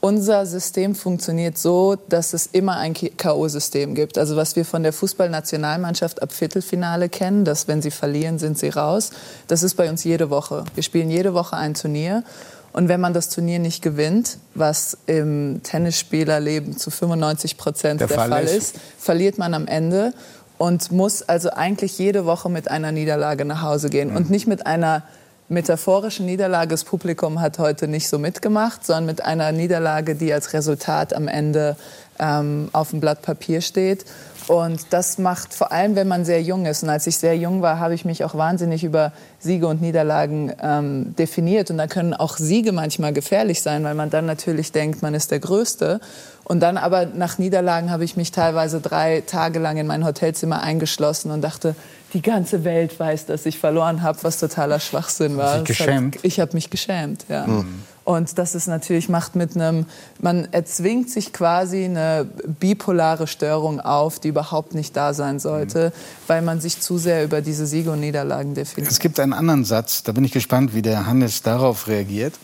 Unser 0.00 0.46
System 0.46 0.94
funktioniert 0.94 1.58
so, 1.58 1.96
dass 2.08 2.32
es 2.32 2.46
immer 2.46 2.78
ein 2.78 2.94
K.O.-System 2.94 3.94
gibt. 3.94 4.16
Also 4.16 4.34
was 4.34 4.56
wir 4.56 4.64
von 4.64 4.82
der 4.82 4.94
Fußballnationalmannschaft 4.94 6.22
ab 6.22 6.32
Viertelfinale 6.32 7.10
kennen, 7.10 7.44
dass 7.44 7.68
wenn 7.68 7.82
sie 7.82 7.90
verlieren, 7.90 8.38
sind 8.38 8.58
sie 8.58 8.70
raus. 8.70 9.10
Das 9.46 9.62
ist 9.62 9.74
bei 9.74 9.90
uns 9.90 10.02
jede 10.04 10.30
Woche. 10.30 10.64
Wir 10.74 10.82
spielen 10.82 11.10
jede 11.10 11.34
Woche 11.34 11.56
ein 11.56 11.74
Turnier. 11.74 12.24
Und 12.72 12.88
wenn 12.88 13.00
man 13.00 13.12
das 13.12 13.28
Turnier 13.28 13.58
nicht 13.58 13.82
gewinnt, 13.82 14.38
was 14.54 14.96
im 15.06 15.60
Tennisspielerleben 15.62 16.78
zu 16.78 16.90
95 16.90 17.58
Prozent 17.58 18.00
der, 18.00 18.06
der, 18.06 18.16
Fall, 18.16 18.30
Fall 18.30 18.44
ist, 18.44 18.76
verliert 18.96 19.36
man 19.38 19.52
am 19.54 19.66
Ende 19.66 20.14
und 20.56 20.92
muss 20.92 21.22
also 21.22 21.50
eigentlich 21.50 21.98
jede 21.98 22.24
Woche 22.24 22.48
mit 22.48 22.70
einer 22.70 22.92
Niederlage 22.92 23.44
nach 23.44 23.62
Hause 23.62 23.90
gehen. 23.90 24.10
Mhm. 24.10 24.16
Und 24.16 24.30
nicht 24.30 24.46
mit 24.46 24.66
einer 24.66 25.02
metaphorischen 25.50 26.26
Niederlage, 26.26 26.68
das 26.68 26.84
Publikum 26.84 27.40
hat 27.40 27.58
heute 27.58 27.88
nicht 27.88 28.08
so 28.08 28.18
mitgemacht, 28.18 28.86
sondern 28.86 29.06
mit 29.06 29.24
einer 29.24 29.50
Niederlage, 29.52 30.14
die 30.14 30.32
als 30.32 30.52
Resultat 30.52 31.12
am 31.12 31.28
Ende 31.28 31.76
ähm, 32.20 32.68
auf 32.72 32.90
dem 32.90 33.00
Blatt 33.00 33.22
Papier 33.22 33.60
steht. 33.60 34.04
Und 34.46 34.86
das 34.90 35.18
macht 35.18 35.52
vor 35.54 35.70
allem, 35.70 35.96
wenn 35.96 36.08
man 36.08 36.24
sehr 36.24 36.42
jung 36.42 36.66
ist. 36.66 36.82
Und 36.82 36.88
als 36.88 37.06
ich 37.06 37.16
sehr 37.16 37.36
jung 37.36 37.62
war, 37.62 37.78
habe 37.78 37.94
ich 37.94 38.04
mich 38.04 38.24
auch 38.24 38.34
wahnsinnig 38.34 38.84
über 38.84 39.12
Siege 39.38 39.66
und 39.66 39.80
Niederlagen 39.80 40.52
ähm, 40.62 41.14
definiert. 41.16 41.70
Und 41.70 41.78
da 41.78 41.86
können 41.86 42.14
auch 42.14 42.36
Siege 42.36 42.72
manchmal 42.72 43.12
gefährlich 43.12 43.62
sein, 43.62 43.84
weil 43.84 43.94
man 43.94 44.10
dann 44.10 44.26
natürlich 44.26 44.72
denkt, 44.72 45.02
man 45.02 45.14
ist 45.14 45.30
der 45.30 45.40
Größte. 45.40 46.00
Und 46.44 46.60
dann 46.60 46.78
aber 46.78 47.06
nach 47.06 47.38
Niederlagen 47.38 47.90
habe 47.90 48.04
ich 48.04 48.16
mich 48.16 48.32
teilweise 48.32 48.80
drei 48.80 49.22
Tage 49.24 49.58
lang 49.58 49.76
in 49.76 49.86
mein 49.86 50.04
Hotelzimmer 50.04 50.62
eingeschlossen 50.62 51.30
und 51.30 51.42
dachte, 51.42 51.76
die 52.12 52.22
ganze 52.22 52.64
Welt 52.64 52.98
weiß, 52.98 53.26
dass 53.26 53.46
ich 53.46 53.58
verloren 53.58 54.02
habe, 54.02 54.18
was 54.22 54.38
totaler 54.38 54.80
Schwachsinn 54.80 55.36
war. 55.36 55.62
Geschämt? 55.62 56.16
Hat, 56.16 56.24
ich 56.24 56.40
habe 56.40 56.54
mich 56.54 56.70
geschämt, 56.70 57.24
ja. 57.28 57.46
Mhm. 57.46 57.82
Und 58.02 58.38
das 58.38 58.54
ist 58.54 58.66
natürlich, 58.66 59.08
macht 59.08 59.36
mit 59.36 59.54
einem, 59.54 59.86
man 60.20 60.48
erzwingt 60.52 61.10
sich 61.10 61.32
quasi 61.32 61.84
eine 61.84 62.26
bipolare 62.58 63.26
Störung 63.26 63.78
auf, 63.78 64.18
die 64.18 64.28
überhaupt 64.28 64.74
nicht 64.74 64.96
da 64.96 65.14
sein 65.14 65.38
sollte, 65.38 65.88
mhm. 65.90 65.92
weil 66.26 66.42
man 66.42 66.60
sich 66.60 66.80
zu 66.80 66.98
sehr 66.98 67.22
über 67.22 67.40
diese 67.40 67.66
Siege 67.66 67.92
und 67.92 68.00
Niederlagen 68.00 68.54
definiert. 68.54 68.90
Es 68.90 68.98
gibt 68.98 69.20
einen 69.20 69.32
anderen 69.32 69.64
Satz, 69.64 70.02
da 70.02 70.12
bin 70.12 70.24
ich 70.24 70.32
gespannt, 70.32 70.74
wie 70.74 70.82
der 70.82 71.06
Hannes 71.06 71.42
darauf 71.42 71.86
reagiert. 71.86 72.34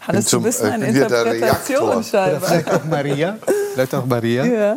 Hannes, 0.00 0.26
du 0.26 0.40
bist 0.40 0.62
ein 0.62 0.82
Interpretationsscheibe. 0.82 2.40
Vielleicht 2.40 2.70
auch 2.70 2.84
Maria. 2.84 3.38
Vielleicht 3.74 3.94
auch 3.94 4.06
Maria. 4.06 4.44
Ja. 4.44 4.76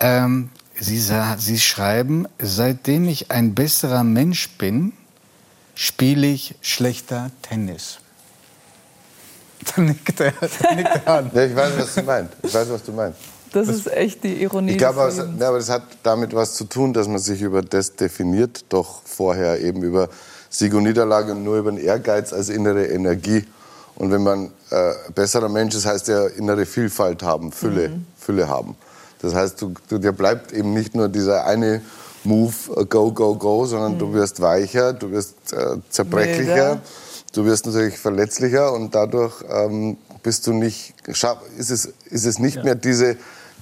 Ähm, 0.00 0.50
Sie, 0.78 1.00
Sie 1.00 1.60
schreiben, 1.60 2.26
seitdem 2.38 3.08
ich 3.08 3.30
ein 3.30 3.54
besserer 3.54 4.04
Mensch 4.04 4.50
bin, 4.58 4.92
spiele 5.74 6.26
ich 6.26 6.54
schlechter 6.60 7.30
Tennis. 7.42 7.98
Dann 9.74 9.86
nickt 9.86 10.20
er, 10.20 10.32
dann 10.32 10.76
nickt 10.76 11.00
er 11.04 11.08
an. 11.08 11.30
Ja, 11.34 11.44
ich 11.44 11.56
weiß, 11.56 11.72
was 11.76 11.94
du 11.94 12.02
meinst. 12.02 12.32
Ich 12.42 12.54
weiß, 12.54 12.70
was 12.70 12.84
du 12.84 12.92
meinst. 12.92 13.18
Das 13.52 13.68
ist 13.68 13.90
echt 13.92 14.22
die 14.22 14.42
Ironie. 14.42 14.72
Ich 14.72 14.78
glaube, 14.78 15.00
aber, 15.00 15.12
ja, 15.12 15.48
aber 15.48 15.58
das 15.58 15.70
hat 15.70 15.82
damit 16.02 16.34
was 16.34 16.54
zu 16.54 16.64
tun, 16.64 16.92
dass 16.92 17.08
man 17.08 17.18
sich 17.18 17.40
über 17.40 17.62
das 17.62 17.96
definiert, 17.96 18.64
doch 18.68 19.02
vorher 19.04 19.60
eben 19.60 19.82
über 19.82 20.08
Sieg 20.50 20.74
und 20.74 20.84
Niederlage 20.84 21.32
und 21.32 21.42
nur 21.42 21.58
über 21.58 21.72
den 21.72 21.80
Ehrgeiz 21.80 22.32
als 22.32 22.48
innere 22.48 22.86
Energie. 22.86 23.44
Und 23.96 24.10
wenn 24.12 24.22
man 24.22 24.52
äh, 24.70 24.92
besserer 25.14 25.48
Mensch 25.48 25.74
ist, 25.74 25.86
heißt 25.86 26.08
ja 26.08 26.26
innere 26.26 26.66
Vielfalt 26.66 27.22
haben, 27.22 27.50
Fülle, 27.50 27.88
mhm. 27.88 28.06
Fülle 28.18 28.48
haben. 28.48 28.76
Das 29.22 29.34
heißt, 29.34 29.60
du, 29.60 29.74
du, 29.88 29.98
dir 29.98 30.12
bleibt 30.12 30.52
eben 30.52 30.72
nicht 30.72 30.94
nur 30.94 31.08
dieser 31.08 31.46
eine 31.46 31.80
Move, 32.24 32.54
äh, 32.76 32.84
go, 32.84 33.12
go, 33.12 33.34
go, 33.34 33.66
sondern 33.66 33.94
mhm. 33.94 33.98
du 33.98 34.12
wirst 34.12 34.40
weicher, 34.40 34.92
du 34.92 35.10
wirst 35.10 35.52
äh, 35.52 35.76
zerbrechlicher. 35.90 36.54
Milder 36.54 36.80
Du 37.36 37.44
wirst 37.44 37.66
natürlich 37.66 37.98
verletzlicher 37.98 38.72
und 38.72 38.94
dadurch 38.94 39.44
ähm, 39.50 39.98
bist 40.22 40.46
du 40.46 40.54
nicht, 40.54 40.94
ist 41.06 41.70
es, 41.70 41.92
ist 42.06 42.24
es 42.24 42.38
nicht 42.38 42.56
ja. 42.56 42.64
mehr 42.64 42.74
diese 42.74 43.18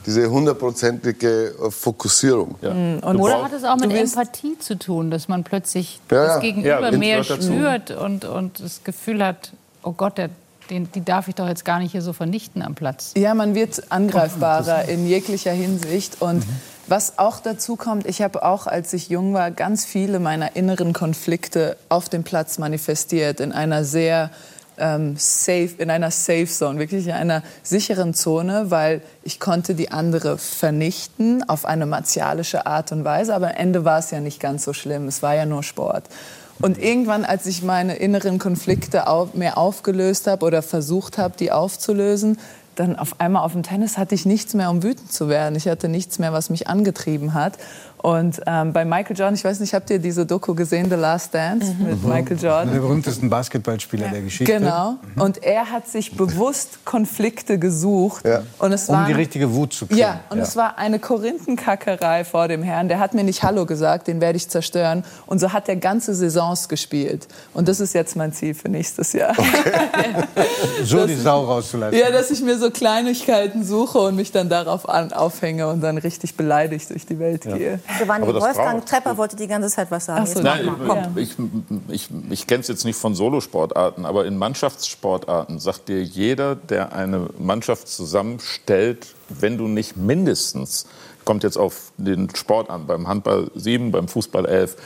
diese 0.06 0.30
hundertprozentige 0.30 1.54
äh, 1.54 1.70
Fokussierung. 1.70 2.56
Ja. 2.60 2.74
Mhm. 2.74 2.98
Und 3.00 3.16
Oder 3.16 3.42
hat 3.42 3.52
es 3.52 3.64
auch 3.64 3.76
mit 3.76 3.90
Empathie 3.90 4.58
zu 4.58 4.78
tun, 4.78 5.10
dass 5.10 5.28
man 5.28 5.44
plötzlich 5.44 5.98
ja, 6.10 6.26
das 6.26 6.40
Gegenüber 6.40 6.92
mehr 6.92 7.24
spürt 7.24 7.90
und, 7.90 8.26
und 8.26 8.60
das 8.60 8.84
Gefühl 8.84 9.24
hat, 9.24 9.52
oh 9.82 9.92
Gott, 9.92 10.18
der, 10.18 10.28
den, 10.70 10.90
die 10.92 11.04
darf 11.04 11.28
ich 11.28 11.34
doch 11.34 11.48
jetzt 11.48 11.64
gar 11.64 11.78
nicht 11.78 11.92
hier 11.92 12.02
so 12.02 12.12
vernichten 12.12 12.62
am 12.62 12.74
Platz. 12.74 13.12
Ja, 13.16 13.34
man 13.34 13.54
wird 13.54 13.90
angreifbarer 13.90 14.88
in 14.88 15.06
jeglicher 15.06 15.52
Hinsicht 15.52 16.20
und 16.20 16.46
mhm. 16.46 16.60
Was 16.86 17.18
auch 17.18 17.40
dazu 17.40 17.76
kommt, 17.76 18.06
ich 18.06 18.20
habe 18.20 18.44
auch, 18.44 18.66
als 18.66 18.92
ich 18.92 19.08
jung 19.08 19.32
war, 19.32 19.50
ganz 19.50 19.86
viele 19.86 20.18
meiner 20.18 20.54
inneren 20.54 20.92
Konflikte 20.92 21.78
auf 21.88 22.10
dem 22.10 22.24
Platz 22.24 22.58
manifestiert, 22.58 23.40
in 23.40 23.52
einer 23.52 23.84
sehr 23.84 24.30
ähm, 24.76 25.14
safe, 25.16 25.70
in 25.78 25.88
einer 25.88 26.10
Safe 26.10 26.46
Zone, 26.46 26.78
wirklich 26.78 27.06
in 27.06 27.12
einer 27.12 27.42
sicheren 27.62 28.12
Zone, 28.12 28.70
weil 28.70 29.00
ich 29.22 29.40
konnte 29.40 29.74
die 29.74 29.92
andere 29.92 30.36
vernichten 30.36 31.48
auf 31.48 31.64
eine 31.64 31.86
martialische 31.86 32.66
Art 32.66 32.92
und 32.92 33.04
Weise, 33.04 33.34
aber 33.34 33.48
am 33.48 33.56
Ende 33.56 33.84
war 33.86 33.98
es 33.98 34.10
ja 34.10 34.20
nicht 34.20 34.40
ganz 34.40 34.64
so 34.64 34.72
schlimm, 34.72 35.08
es 35.08 35.22
war 35.22 35.34
ja 35.34 35.46
nur 35.46 35.62
Sport. 35.62 36.04
Und 36.60 36.78
irgendwann, 36.78 37.24
als 37.24 37.46
ich 37.46 37.62
meine 37.62 37.96
inneren 37.96 38.38
Konflikte 38.38 39.04
mehr 39.34 39.58
aufgelöst 39.58 40.26
habe 40.26 40.46
oder 40.46 40.62
versucht 40.62 41.18
habe, 41.18 41.34
die 41.38 41.52
aufzulösen, 41.52 42.38
dann 42.74 42.96
auf 42.96 43.20
einmal 43.20 43.44
auf 43.44 43.52
dem 43.52 43.62
Tennis 43.62 43.98
hatte 43.98 44.14
ich 44.14 44.26
nichts 44.26 44.54
mehr, 44.54 44.70
um 44.70 44.82
wütend 44.82 45.12
zu 45.12 45.28
werden. 45.28 45.54
Ich 45.56 45.68
hatte 45.68 45.88
nichts 45.88 46.18
mehr, 46.18 46.32
was 46.32 46.50
mich 46.50 46.68
angetrieben 46.68 47.34
hat. 47.34 47.58
Und 48.04 48.42
ähm, 48.46 48.74
bei 48.74 48.84
Michael 48.84 49.16
Jordan, 49.16 49.32
ich 49.32 49.44
weiß 49.44 49.60
nicht, 49.60 49.72
habt 49.72 49.88
ihr 49.88 49.98
diese 49.98 50.26
Doku 50.26 50.54
gesehen, 50.54 50.90
The 50.90 50.96
Last 50.96 51.32
Dance 51.32 51.72
mhm. 51.72 51.86
mit 51.86 52.02
mhm. 52.02 52.08
Michael 52.10 52.36
Jordan? 52.36 52.70
Der 52.70 52.80
berühmtesten 52.80 53.30
Basketballspieler 53.30 54.04
ja. 54.04 54.12
der 54.12 54.20
Geschichte. 54.20 54.58
Genau. 54.58 54.98
Mhm. 55.14 55.22
Und 55.22 55.42
er 55.42 55.70
hat 55.70 55.88
sich 55.88 56.14
bewusst 56.14 56.84
Konflikte 56.84 57.58
gesucht. 57.58 58.26
Ja. 58.26 58.42
Und 58.58 58.74
es 58.74 58.90
um 58.90 59.06
die 59.06 59.14
richtige 59.14 59.54
Wut 59.54 59.72
zu 59.72 59.86
kriegen. 59.86 59.98
Ja, 59.98 60.20
und 60.28 60.36
ja. 60.36 60.42
es 60.42 60.54
war 60.54 60.76
eine 60.76 60.98
Korinthenkackerei 60.98 62.26
vor 62.26 62.46
dem 62.46 62.62
Herrn. 62.62 62.88
Der 62.88 62.98
hat 62.98 63.14
mir 63.14 63.24
nicht 63.24 63.42
Hallo 63.42 63.64
gesagt, 63.64 64.06
den 64.06 64.20
werde 64.20 64.36
ich 64.36 64.50
zerstören. 64.50 65.02
Und 65.24 65.38
so 65.38 65.54
hat 65.54 65.70
er 65.70 65.76
ganze 65.76 66.14
Saisons 66.14 66.68
gespielt. 66.68 67.26
Und 67.54 67.68
das 67.68 67.80
ist 67.80 67.94
jetzt 67.94 68.16
mein 68.16 68.34
Ziel 68.34 68.52
für 68.52 68.68
nächstes 68.68 69.14
Jahr. 69.14 69.30
Okay. 69.30 70.26
so 70.84 70.98
dass 70.98 71.06
die 71.06 71.14
Sau 71.14 71.44
rauszulassen. 71.44 71.98
Ja, 71.98 72.10
dass 72.10 72.30
ich 72.30 72.42
mir 72.42 72.58
so 72.58 72.70
Kleinigkeiten 72.70 73.64
suche 73.64 73.98
und 74.00 74.14
mich 74.14 74.30
dann 74.30 74.50
darauf 74.50 74.86
an, 74.90 75.10
aufhänge 75.14 75.68
und 75.68 75.80
dann 75.80 75.96
richtig 75.96 76.36
beleidigt 76.36 76.90
durch 76.90 77.06
die 77.06 77.18
Welt 77.18 77.44
gehe. 77.44 77.80
Giovanni 77.98 78.26
Wolfgang 78.26 78.84
Trepper 78.84 79.16
wollte 79.16 79.36
die 79.36 79.46
ganze 79.46 79.68
Zeit 79.68 79.90
was 79.90 80.06
sagen. 80.06 80.26
So, 80.26 80.40
Nein, 80.40 80.70
ich, 81.16 81.36
ich, 81.88 82.08
ich 82.30 82.46
kenne 82.46 82.60
es 82.60 82.68
jetzt 82.68 82.84
nicht 82.84 82.96
von 82.96 83.14
Solosportarten, 83.14 84.04
aber 84.04 84.26
in 84.26 84.36
Mannschaftssportarten 84.36 85.58
sagt 85.58 85.88
dir 85.88 86.02
jeder, 86.02 86.54
der 86.56 86.92
eine 86.92 87.28
Mannschaft 87.38 87.88
zusammenstellt, 87.88 89.08
wenn 89.28 89.58
du 89.58 89.68
nicht 89.68 89.96
mindestens, 89.96 90.86
kommt 91.24 91.42
jetzt 91.42 91.56
auf 91.56 91.92
den 91.96 92.34
Sport 92.34 92.70
an, 92.70 92.86
beim 92.86 93.08
Handball 93.08 93.50
7, 93.54 93.92
beim 93.92 94.08
Fußball 94.08 94.46
11, 94.46 94.76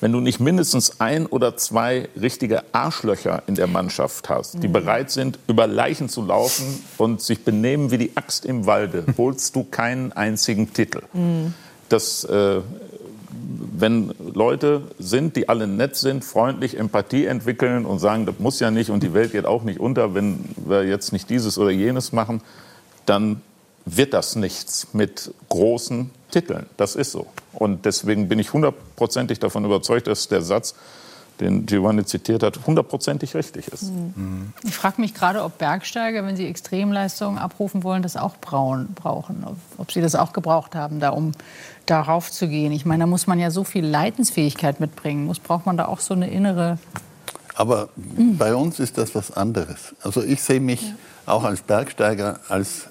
wenn 0.00 0.12
du 0.12 0.20
nicht 0.20 0.38
mindestens 0.38 1.00
ein 1.00 1.26
oder 1.26 1.56
zwei 1.56 2.08
richtige 2.20 2.62
Arschlöcher 2.72 3.42
in 3.46 3.56
der 3.56 3.66
Mannschaft 3.66 4.28
hast, 4.28 4.62
die 4.62 4.68
mhm. 4.68 4.72
bereit 4.72 5.10
sind, 5.10 5.38
über 5.48 5.66
Leichen 5.66 6.08
zu 6.08 6.22
laufen 6.22 6.84
und 6.98 7.20
sich 7.20 7.44
benehmen 7.44 7.90
wie 7.90 7.98
die 7.98 8.16
Axt 8.16 8.44
im 8.44 8.66
Walde, 8.66 9.04
holst 9.18 9.56
du 9.56 9.64
keinen 9.64 10.12
einzigen 10.12 10.72
Titel. 10.72 11.02
Dass 11.88 12.24
äh, 12.24 12.60
wenn 13.80 14.12
Leute 14.34 14.82
sind, 14.98 15.36
die 15.36 15.48
alle 15.48 15.66
nett 15.66 15.96
sind, 15.96 16.24
freundlich, 16.24 16.76
Empathie 16.76 17.26
entwickeln 17.26 17.86
und 17.86 17.98
sagen, 17.98 18.26
das 18.26 18.38
muss 18.38 18.60
ja 18.60 18.70
nicht 18.70 18.90
und 18.90 19.02
die 19.02 19.14
Welt 19.14 19.32
geht 19.32 19.46
auch 19.46 19.62
nicht 19.62 19.80
unter, 19.80 20.14
wenn 20.14 20.44
wir 20.56 20.84
jetzt 20.84 21.12
nicht 21.12 21.30
dieses 21.30 21.58
oder 21.58 21.70
jenes 21.70 22.12
machen, 22.12 22.42
dann 23.06 23.40
wird 23.84 24.12
das 24.12 24.36
nichts 24.36 24.88
mit 24.92 25.32
großen 25.48 26.10
Titeln. 26.30 26.66
Das 26.76 26.94
ist 26.94 27.12
so. 27.12 27.26
Und 27.52 27.84
deswegen 27.86 28.28
bin 28.28 28.38
ich 28.38 28.52
hundertprozentig 28.52 29.38
davon 29.38 29.64
überzeugt, 29.64 30.06
dass 30.06 30.28
der 30.28 30.42
Satz, 30.42 30.74
den 31.40 31.66
Giovanni 31.66 32.04
zitiert 32.04 32.42
hat, 32.42 32.58
hundertprozentig 32.66 33.36
richtig 33.36 33.68
ist. 33.68 33.84
Mhm. 33.84 34.52
Ich 34.64 34.74
frage 34.74 35.00
mich 35.00 35.14
gerade, 35.14 35.44
ob 35.44 35.56
Bergsteiger, 35.58 36.26
wenn 36.26 36.36
sie 36.36 36.46
Extremleistungen 36.46 37.38
abrufen 37.38 37.84
wollen, 37.84 38.02
das 38.02 38.16
auch 38.16 38.36
brauen, 38.38 38.88
brauchen. 38.94 39.44
Ob 39.78 39.92
sie 39.92 40.00
das 40.00 40.16
auch 40.16 40.32
gebraucht 40.32 40.74
haben, 40.74 40.98
da, 40.98 41.10
um 41.10 41.32
darauf 41.90 42.30
zu 42.30 42.48
gehen. 42.48 42.72
Ich 42.72 42.84
meine, 42.84 43.04
da 43.04 43.06
muss 43.06 43.26
man 43.26 43.38
ja 43.38 43.50
so 43.50 43.64
viel 43.64 43.84
Leidensfähigkeit 43.84 44.80
mitbringen. 44.80 45.26
Muss, 45.26 45.38
braucht 45.38 45.66
man 45.66 45.76
da 45.76 45.86
auch 45.86 46.00
so 46.00 46.14
eine 46.14 46.30
innere... 46.30 46.78
Aber 47.54 47.88
mhm. 47.96 48.36
bei 48.36 48.54
uns 48.54 48.78
ist 48.78 48.98
das 48.98 49.14
was 49.14 49.32
anderes. 49.32 49.94
Also 50.02 50.22
ich 50.22 50.42
sehe 50.42 50.60
mich 50.60 50.82
ja. 50.82 50.94
auch 51.26 51.44
als 51.44 51.60
Bergsteiger 51.62 52.38
als 52.48 52.86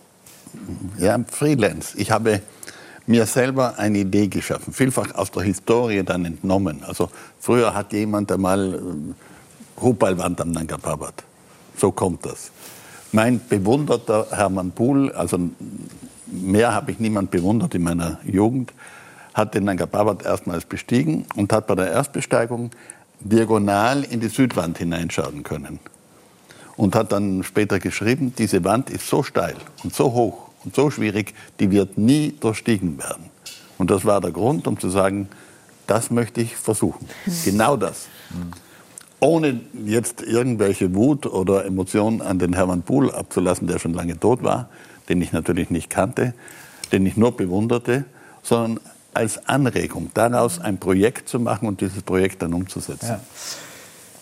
ja, 0.97 1.17
Freelance. 1.29 1.97
Ich 1.97 2.11
habe 2.11 2.41
mir 3.05 3.25
selber 3.25 3.79
eine 3.79 3.99
Idee 3.99 4.27
geschaffen, 4.27 4.73
vielfach 4.73 5.15
aus 5.15 5.31
der 5.31 5.43
Historie 5.43 6.03
dann 6.03 6.25
entnommen. 6.25 6.83
Also 6.83 7.09
früher 7.39 7.73
hat 7.73 7.93
jemand 7.93 8.31
einmal 8.31 8.75
äh, 8.75 9.81
Hupalwand 9.81 10.41
am 10.41 10.51
Nanga 10.51 10.77
Parbat. 10.77 11.23
So 11.77 11.91
kommt 11.91 12.25
das. 12.25 12.51
Mein 13.13 13.39
bewunderter 13.47 14.27
Hermann 14.31 14.71
Pohl, 14.71 15.13
also 15.13 15.39
mehr 16.31 16.73
habe 16.73 16.91
ich 16.91 16.99
niemand 16.99 17.31
bewundert 17.31 17.75
in 17.75 17.83
meiner 17.83 18.19
Jugend, 18.25 18.73
hat 19.33 19.53
den 19.53 19.65
Nanga 19.65 19.85
Parbat 19.85 20.25
erstmals 20.25 20.65
bestiegen 20.65 21.25
und 21.35 21.53
hat 21.53 21.67
bei 21.67 21.75
der 21.75 21.91
Erstbesteigung 21.91 22.71
diagonal 23.19 24.03
in 24.03 24.19
die 24.19 24.29
Südwand 24.29 24.77
hineinschauen 24.77 25.43
können. 25.43 25.79
Und 26.75 26.95
hat 26.95 27.11
dann 27.11 27.43
später 27.43 27.79
geschrieben, 27.79 28.33
diese 28.37 28.63
Wand 28.63 28.89
ist 28.89 29.07
so 29.07 29.23
steil 29.23 29.55
und 29.83 29.95
so 29.95 30.13
hoch 30.13 30.49
und 30.63 30.75
so 30.75 30.91
schwierig, 30.91 31.33
die 31.59 31.71
wird 31.71 31.97
nie 31.97 32.35
durchstiegen 32.39 32.99
werden. 32.99 33.25
Und 33.77 33.89
das 33.89 34.05
war 34.05 34.21
der 34.21 34.31
Grund, 34.31 34.67
um 34.67 34.79
zu 34.79 34.89
sagen, 34.89 35.27
das 35.87 36.11
möchte 36.11 36.41
ich 36.41 36.55
versuchen. 36.55 37.07
Genau 37.45 37.77
das. 37.77 38.07
Ohne 39.19 39.61
jetzt 39.85 40.21
irgendwelche 40.21 40.93
Wut 40.93 41.25
oder 41.25 41.65
Emotionen 41.65 42.21
an 42.21 42.37
den 42.37 42.53
Hermann 42.53 42.83
Pohl 42.83 43.11
abzulassen, 43.11 43.67
der 43.67 43.79
schon 43.79 43.93
lange 43.93 44.19
tot 44.19 44.43
war, 44.43 44.69
den 45.09 45.21
ich 45.21 45.31
natürlich 45.31 45.69
nicht 45.69 45.89
kannte, 45.89 46.33
den 46.91 47.05
ich 47.05 47.17
nur 47.17 47.35
bewunderte, 47.35 48.05
sondern 48.43 48.79
als 49.13 49.47
Anregung, 49.47 50.11
daraus 50.13 50.59
ein 50.59 50.77
Projekt 50.77 51.27
zu 51.27 51.39
machen 51.39 51.67
und 51.67 51.81
dieses 51.81 52.03
Projekt 52.03 52.41
dann 52.41 52.53
umzusetzen. 52.53 53.07
Ja. 53.07 53.19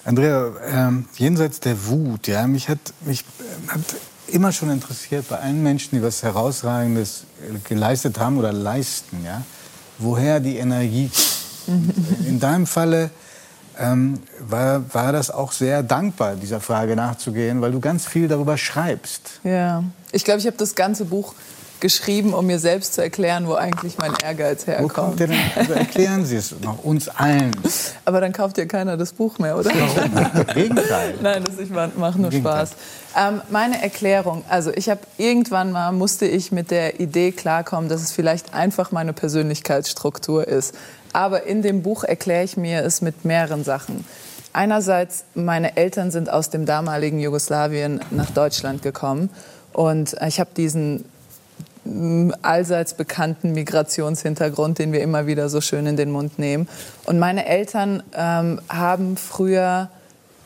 Andrea, 0.06 0.52
ähm, 0.72 1.06
jenseits 1.18 1.60
der 1.60 1.88
Wut, 1.88 2.28
ja, 2.28 2.48
mich 2.48 2.70
hat, 2.70 2.80
mich 3.02 3.22
äh, 3.22 3.72
hat 3.72 3.82
immer 4.28 4.52
schon 4.52 4.70
interessiert 4.70 5.28
bei 5.28 5.40
allen 5.40 5.62
Menschen, 5.64 5.96
die 5.96 6.04
was 6.04 6.24
Herausragendes 6.24 7.26
geleistet 7.64 8.20
haben 8.20 8.38
oder 8.38 8.54
leisten, 8.54 9.24
ja, 9.26 9.44
woher 9.98 10.40
die 10.40 10.58
Energie 10.58 11.10
kommt. 11.10 11.26
In 12.28 12.40
deinem 12.40 12.68
Falle 12.68 13.10
ähm, 13.80 14.20
war, 14.40 14.82
war 14.94 15.12
das 15.12 15.32
auch 15.32 15.52
sehr 15.52 15.84
dankbar, 15.84 16.36
dieser 16.36 16.60
Frage 16.60 16.96
nachzugehen, 16.96 17.62
weil 17.62 17.72
du 17.72 17.80
ganz 17.80 18.06
viel 18.06 18.28
darüber 18.28 18.58
schreibst. 18.58 19.40
Ja, 19.44 19.84
ich 20.12 20.24
glaube, 20.24 20.40
ich 20.40 20.48
habe 20.48 20.58
das 20.58 20.76
ganze 20.76 21.06
Buch 21.06 21.34
geschrieben, 21.80 22.34
um 22.34 22.46
mir 22.46 22.60
selbst 22.60 22.94
zu 22.94 23.02
erklären, 23.02 23.48
wo 23.48 23.54
eigentlich 23.54 23.98
mein 23.98 24.14
Ehrgeiz 24.24 24.66
herkommt. 24.66 24.90
Wo 24.90 24.94
kommt 24.94 25.20
der 25.20 25.28
denn? 25.28 25.40
Also 25.56 25.74
erklären 25.74 26.26
Sie 26.26 26.38
es 26.38 26.56
noch 26.62 26.84
uns 26.84 27.10
allen. 27.10 27.52
Aber 28.06 28.22
dann 28.22 28.34
kauft 28.34 28.58
ja 28.58 28.66
keiner 28.66 28.98
das 28.98 29.14
Buch 29.14 29.38
mehr, 29.40 29.58
oder? 29.58 29.72
Warum? 29.72 30.48
Gegenteil. 30.54 31.16
Nein, 31.22 31.44
das 31.44 31.60
ich 31.60 31.70
mache 31.70 32.20
nur 32.20 32.32
Spaß. 32.32 32.72
Ähm, 33.18 33.42
meine 33.50 33.82
Erklärung, 33.82 34.44
also 34.50 34.72
ich 34.72 34.90
habe 34.90 35.02
irgendwann 35.18 35.72
mal 35.72 35.92
musste 35.92 36.26
ich 36.26 36.52
mit 36.52 36.72
der 36.72 37.00
Idee 37.00 37.32
klarkommen, 37.32 37.90
dass 37.90 38.02
es 38.02 38.12
vielleicht 38.12 38.54
einfach 38.54 38.92
meine 38.92 39.14
Persönlichkeitsstruktur 39.14 40.48
ist. 40.48 40.76
Aber 41.16 41.44
in 41.44 41.62
dem 41.62 41.82
Buch 41.82 42.04
erkläre 42.04 42.44
ich 42.44 42.58
mir 42.58 42.84
es 42.84 43.02
mit 43.02 43.24
mehreren 43.24 43.64
Sachen. 43.64 44.04
Einerseits, 44.52 45.24
meine 45.34 45.78
Eltern 45.78 46.12
sind 46.12 46.30
aus 46.30 46.50
dem 46.50 46.66
damaligen 46.66 47.22
Jugoslawien 47.22 48.02
nach 48.12 48.32
Deutschland 48.32 48.82
gekommen. 48.82 49.30
Und 49.72 50.18
ich 50.28 50.42
habe 50.42 50.50
diesen 50.58 51.06
allseits 52.42 52.96
bekannten 52.96 53.54
Migrationshintergrund, 53.54 54.78
den 54.78 54.92
wir 54.92 55.00
immer 55.00 55.26
wieder 55.26 55.48
so 55.48 55.62
schön 55.62 55.86
in 55.86 55.96
den 55.96 56.12
Mund 56.12 56.38
nehmen. 56.38 56.68
Und 57.06 57.18
meine 57.18 57.46
Eltern 57.46 58.04
ähm, 58.14 58.60
haben 58.68 59.16
früher 59.16 59.90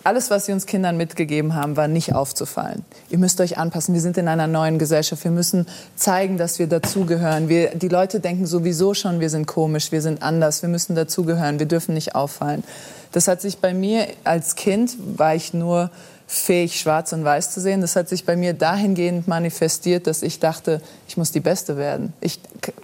alles, 0.03 0.29
was 0.29 0.45
sie 0.45 0.53
uns 0.53 0.65
Kindern 0.65 0.97
mitgegeben 0.97 1.55
haben, 1.55 1.75
war 1.75 1.87
nicht 1.87 2.15
aufzufallen. 2.15 2.83
Ihr 3.09 3.17
müsst 3.17 3.41
euch 3.41 3.57
anpassen. 3.57 3.93
Wir 3.93 4.01
sind 4.01 4.17
in 4.17 4.27
einer 4.27 4.47
neuen 4.47 4.79
Gesellschaft. 4.79 5.23
Wir 5.23 5.31
müssen 5.31 5.67
zeigen, 5.95 6.37
dass 6.37 6.59
wir 6.59 6.67
dazugehören. 6.67 7.49
Wir, 7.49 7.75
die 7.75 7.89
Leute 7.89 8.19
denken 8.19 8.45
sowieso 8.45 8.93
schon, 8.93 9.19
wir 9.19 9.29
sind 9.29 9.45
komisch, 9.45 9.91
wir 9.91 10.01
sind 10.01 10.21
anders. 10.21 10.61
Wir 10.61 10.69
müssen 10.69 10.95
dazugehören. 10.95 11.59
Wir 11.59 11.65
dürfen 11.65 11.93
nicht 11.93 12.15
auffallen. 12.15 12.63
Das 13.11 13.27
hat 13.27 13.41
sich 13.41 13.57
bei 13.57 13.73
mir 13.73 14.07
als 14.23 14.55
Kind, 14.55 14.95
war 15.17 15.35
ich 15.35 15.53
nur 15.53 15.89
fähig, 16.31 16.79
schwarz 16.79 17.11
und 17.11 17.25
weiß 17.25 17.49
zu 17.49 17.59
sehen. 17.59 17.81
Das 17.81 17.95
hat 17.95 18.07
sich 18.07 18.23
bei 18.23 18.35
mir 18.35 18.53
dahingehend 18.53 19.27
manifestiert, 19.27 20.05
dass 20.05 20.21
ich 20.21 20.39
dachte, 20.39 20.79
ich 21.07 21.17
muss 21.17 21.31
die 21.31 21.39
Beste 21.39 21.75
werden. 21.75 22.13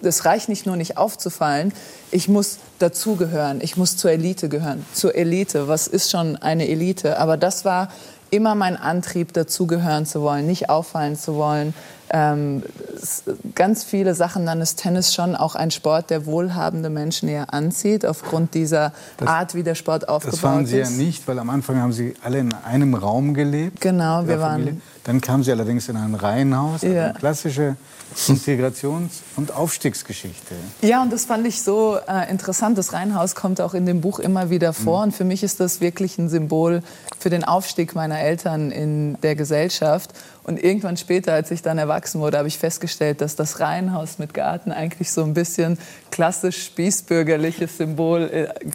Es 0.01 0.25
reicht 0.25 0.49
nicht 0.49 0.65
nur, 0.65 0.75
nicht 0.77 0.97
aufzufallen, 0.97 1.71
ich 2.09 2.27
muss 2.27 2.57
dazugehören, 2.79 3.61
ich 3.61 3.77
muss 3.77 3.97
zur 3.97 4.09
Elite 4.09 4.49
gehören. 4.49 4.83
Zur 4.93 5.13
Elite, 5.13 5.67
was 5.67 5.85
ist 5.85 6.09
schon 6.09 6.37
eine 6.37 6.67
Elite? 6.67 7.19
Aber 7.19 7.37
das 7.37 7.65
war 7.65 7.89
immer 8.31 8.55
mein 8.55 8.75
Antrieb, 8.77 9.31
dazugehören 9.33 10.07
zu 10.07 10.23
wollen, 10.23 10.47
nicht 10.47 10.71
auffallen 10.71 11.15
zu 11.15 11.35
wollen, 11.35 11.75
ähm, 12.15 12.63
ganz 13.55 13.83
viele 13.83 14.15
Sachen, 14.15 14.45
dann 14.45 14.61
ist 14.61 14.77
Tennis 14.77 15.13
schon 15.13 15.35
auch 15.35 15.55
ein 15.55 15.69
Sport, 15.69 16.09
der 16.09 16.25
wohlhabende 16.25 16.89
Menschen 16.89 17.27
eher 17.27 17.53
anzieht, 17.53 18.05
aufgrund 18.05 18.53
dieser 18.53 18.93
das, 19.17 19.27
Art, 19.27 19.53
wie 19.53 19.63
der 19.63 19.75
Sport 19.75 20.07
aufgebaut 20.07 20.33
ist. 20.33 20.43
Das 20.43 20.49
waren 20.49 20.65
Sie 20.65 20.77
ja 20.77 20.89
nicht, 20.89 21.27
weil 21.27 21.39
am 21.39 21.49
Anfang 21.49 21.81
haben 21.81 21.91
Sie 21.91 22.13
alle 22.23 22.39
in 22.39 22.53
einem 22.53 22.93
Raum 22.93 23.33
gelebt. 23.33 23.81
Genau, 23.81 24.25
wir 24.27 24.39
waren. 24.39 24.81
Dann 25.03 25.19
kamen 25.19 25.43
Sie 25.43 25.51
allerdings 25.51 25.89
in 25.89 25.97
ein 25.97 26.15
Reihenhaus, 26.15 26.83
ja. 26.83 26.89
eine 26.89 27.13
klassische 27.13 27.75
Integrations- 28.27 29.21
und 29.35 29.53
Aufstiegsgeschichte. 29.53 30.55
Ja, 30.81 31.01
und 31.01 31.11
das 31.11 31.25
fand 31.25 31.45
ich 31.45 31.61
so 31.61 31.97
äh, 32.07 32.31
interessant. 32.31 32.77
Das 32.77 32.93
Reihenhaus 32.93 33.35
kommt 33.35 33.59
auch 33.59 33.73
in 33.73 33.85
dem 33.85 34.01
Buch 34.01 34.19
immer 34.19 34.49
wieder 34.49 34.73
vor. 34.73 34.99
Mhm. 34.99 35.03
Und 35.03 35.11
für 35.11 35.25
mich 35.25 35.43
ist 35.43 35.59
das 35.59 35.81
wirklich 35.81 36.17
ein 36.17 36.29
Symbol 36.29 36.81
für 37.19 37.29
den 37.29 37.43
Aufstieg 37.43 37.93
meiner 37.93 38.19
Eltern 38.19 38.71
in 38.71 39.19
der 39.21 39.35
Gesellschaft. 39.35 40.11
Und 40.45 40.63
irgendwann 40.63 40.95
später, 40.95 41.33
als 41.33 41.49
ich 41.49 41.63
dann 41.63 41.79
erwachsen 41.79 42.21
wurde, 42.21 42.37
habe 42.37 42.47
ich 42.47 42.59
festgestellt, 42.59 43.19
dass 43.19 43.35
das 43.35 43.59
Reihenhaus 43.61 44.19
mit 44.19 44.35
Garten 44.35 44.71
eigentlich 44.71 45.11
so 45.11 45.23
ein 45.23 45.33
bisschen 45.33 45.79
klassisch 46.11 46.65
spießbürgerliches 46.65 47.77
Symbol 47.77 48.29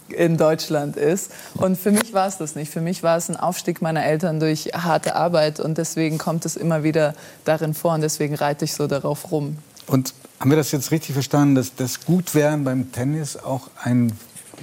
äh, 0.08 0.12
in 0.12 0.36
Deutschland 0.36 0.96
ist. 0.96 1.30
Und 1.54 1.78
für 1.78 1.92
mich 1.92 2.12
war 2.12 2.26
es 2.26 2.38
das 2.38 2.56
nicht. 2.56 2.72
Für 2.72 2.80
mich 2.80 3.04
war 3.04 3.16
es 3.16 3.28
ein 3.28 3.36
Aufstieg 3.36 3.82
meiner 3.82 4.04
Eltern 4.04 4.40
durch 4.40 4.70
harte 4.74 5.14
Arbeit. 5.14 5.60
Und 5.60 5.78
deswegen 5.78 6.18
kommt 6.18 6.44
es 6.44 6.56
immer 6.56 6.82
wieder 6.82 7.14
darin 7.44 7.72
vor. 7.72 7.94
Und 7.94 8.00
deswegen 8.00 8.34
reite 8.34 8.64
ich 8.64 8.74
so 8.74 8.88
darauf 8.88 9.30
rum. 9.30 9.56
Und 9.86 10.12
haben 10.40 10.50
wir 10.50 10.56
das 10.56 10.72
jetzt 10.72 10.90
richtig 10.90 11.12
verstanden, 11.12 11.54
dass 11.54 11.76
das 11.76 12.04
Gutwerden 12.04 12.64
beim 12.64 12.90
Tennis 12.90 13.36
auch 13.36 13.70
ein, 13.80 14.10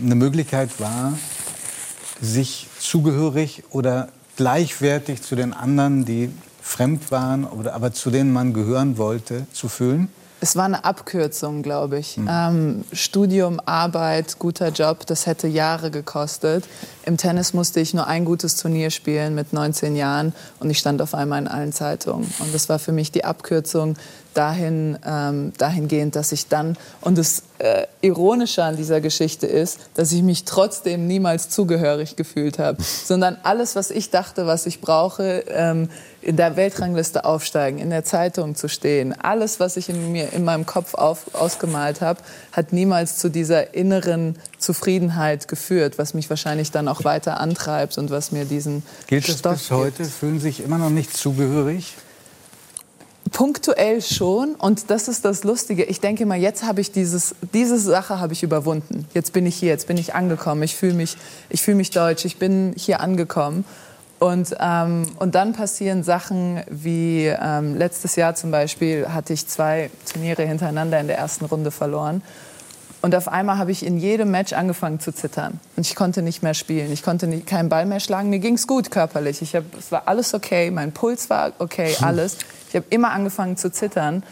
eine 0.03 0.15
Möglichkeit 0.15 0.77
war, 0.81 1.17
sich 2.19 2.67
zugehörig 2.79 3.63
oder 3.69 4.09
gleichwertig 4.35 5.21
zu 5.21 5.37
den 5.37 5.53
anderen, 5.53 6.03
die 6.03 6.31
fremd 6.67 7.11
waren, 7.11 7.45
oder, 7.45 7.73
aber 7.73 7.93
zu 7.93 8.11
denen 8.11 8.31
man 8.31 8.53
gehören 8.53 8.97
wollte, 8.97 9.47
zu 9.53 9.69
fühlen? 9.69 10.09
Es 10.39 10.55
war 10.55 10.65
eine 10.65 10.85
Abkürzung, 10.85 11.63
glaube 11.63 11.97
ich. 11.97 12.17
Mhm. 12.17 12.29
Ähm, 12.29 12.85
Studium, 12.91 13.59
Arbeit, 13.65 14.37
guter 14.37 14.69
Job, 14.69 15.05
das 15.07 15.25
hätte 15.25 15.47
Jahre 15.47 15.89
gekostet. 15.89 16.65
Im 17.05 17.17
Tennis 17.17 17.53
musste 17.53 17.79
ich 17.79 17.93
nur 17.95 18.05
ein 18.05 18.23
gutes 18.23 18.55
Turnier 18.55 18.91
spielen 18.91 19.33
mit 19.33 19.51
19 19.51 19.95
Jahren 19.95 20.33
und 20.59 20.69
ich 20.69 20.77
stand 20.77 21.01
auf 21.01 21.15
einmal 21.15 21.41
in 21.41 21.47
allen 21.47 21.73
Zeitungen. 21.73 22.31
Und 22.39 22.53
das 22.53 22.69
war 22.69 22.77
für 22.77 22.91
mich 22.91 23.11
die 23.11 23.25
Abkürzung 23.25 23.95
dahin, 24.35 24.99
ähm, 25.03 25.53
dahingehend, 25.57 26.15
dass 26.15 26.31
ich 26.31 26.47
dann, 26.47 26.77
und 27.01 27.17
das 27.17 27.41
äh, 27.57 27.87
Ironische 28.01 28.63
an 28.63 28.77
dieser 28.77 29.01
Geschichte 29.01 29.47
ist, 29.47 29.79
dass 29.95 30.11
ich 30.11 30.21
mich 30.21 30.45
trotzdem 30.45 31.07
niemals 31.07 31.49
zugehörig 31.49 32.15
gefühlt 32.15 32.59
habe, 32.59 32.77
sondern 33.05 33.37
alles, 33.41 33.75
was 33.75 33.89
ich 33.89 34.11
dachte, 34.11 34.45
was 34.45 34.67
ich 34.67 34.81
brauche, 34.81 35.43
ähm, 35.47 35.89
in 36.27 36.35
der 36.35 36.57
Weltrangliste 36.57 37.23
aufsteigen, 37.23 37.79
in 37.79 37.89
der 37.89 38.03
Zeitung 38.03 38.53
zu 38.53 38.67
stehen, 38.67 39.13
alles, 39.17 39.61
was 39.61 39.77
ich 39.77 39.87
in 39.87 40.11
mir 40.11 40.33
in 40.33 40.43
meinem 40.43 40.65
Kopf 40.65 40.93
auf, 40.93 41.33
ausgemalt 41.33 42.01
habe, 42.01 42.19
hat 42.51 42.73
niemals 42.73 43.17
zu 43.17 43.29
dieser 43.29 43.73
inneren 43.73 44.35
Zufriedenheit 44.57 45.47
geführt, 45.47 45.97
was 45.97 46.13
mich 46.13 46.29
wahrscheinlich 46.29 46.69
dann 46.71 46.89
auch 46.89 47.05
weiter 47.05 47.39
antreibt 47.39 47.97
und 47.97 48.09
was 48.09 48.33
mir 48.33 48.43
diesen 48.43 48.83
Gilt 49.07 49.29
das 49.29 49.39
Stoff 49.39 49.53
bis 49.53 49.71
heute? 49.71 50.03
Gibt. 50.03 50.15
Fühlen 50.15 50.41
sich 50.41 50.61
immer 50.61 50.77
noch 50.77 50.89
nicht 50.89 51.15
zugehörig? 51.15 51.95
Punktuell 53.31 54.01
schon 54.01 54.55
und 54.55 54.89
das 54.89 55.07
ist 55.07 55.23
das 55.23 55.45
Lustige. 55.45 55.85
Ich 55.85 56.01
denke 56.01 56.25
mal, 56.25 56.37
jetzt 56.37 56.65
habe 56.65 56.81
ich 56.81 56.91
dieses, 56.91 57.35
diese 57.53 57.79
Sache 57.79 58.19
habe 58.19 58.33
ich 58.33 58.43
überwunden. 58.43 59.07
Jetzt 59.13 59.31
bin 59.31 59.45
ich 59.45 59.55
hier, 59.55 59.69
jetzt 59.69 59.87
bin 59.87 59.95
ich 59.95 60.13
angekommen. 60.13 60.63
Ich 60.63 60.75
fühle 60.75 60.93
mich, 60.93 61.15
ich 61.49 61.61
fühle 61.61 61.77
mich 61.77 61.91
deutsch. 61.91 62.25
Ich 62.25 62.35
bin 62.35 62.73
hier 62.75 62.99
angekommen. 62.99 63.63
Und, 64.19 64.55
ähm, 64.59 65.05
und 65.19 65.35
dann 65.35 65.53
passieren 65.53 66.03
Sachen 66.03 66.63
wie 66.69 67.27
ähm, 67.27 67.75
letztes 67.75 68.15
Jahr 68.15 68.33
zum 68.33 68.49
Beispiel 68.49 69.09
hatte 69.09 69.33
ich 69.33 69.47
zwei 69.47 69.91
Turniere 70.11 70.43
hintereinander 70.43 70.99
in 70.99 71.07
der 71.07 71.17
ersten 71.17 71.45
Runde 71.45 71.69
verloren. 71.69 72.23
Und 73.01 73.13
auf 73.13 73.27
einmal 73.27 73.59
habe 73.59 73.71
ich 73.71 73.85
in 73.85 73.99
jedem 73.99 74.31
Match 74.31 74.53
angefangen 74.53 74.99
zu 74.99 75.13
zittern. 75.13 75.59
Und 75.75 75.85
ich 75.85 75.95
konnte 75.95 76.23
nicht 76.23 76.41
mehr 76.41 76.55
spielen. 76.55 76.91
Ich 76.91 77.03
konnte 77.03 77.27
nicht, 77.27 77.45
keinen 77.45 77.69
Ball 77.69 77.85
mehr 77.85 77.99
schlagen. 77.99 78.31
Mir 78.31 78.39
ging 78.39 78.55
es 78.55 78.65
gut 78.65 78.89
körperlich. 78.89 79.43
Ich 79.43 79.55
hab, 79.55 79.63
es 79.77 79.91
war 79.91 80.07
alles 80.07 80.33
okay. 80.33 80.71
Mein 80.71 80.91
Puls 80.93 81.29
war 81.29 81.53
okay, 81.59 81.95
alles. 82.01 82.37
Ich 82.69 82.75
habe 82.75 82.85
immer 82.89 83.11
angefangen 83.11 83.55
zu 83.55 83.71
zittern. 83.71 84.23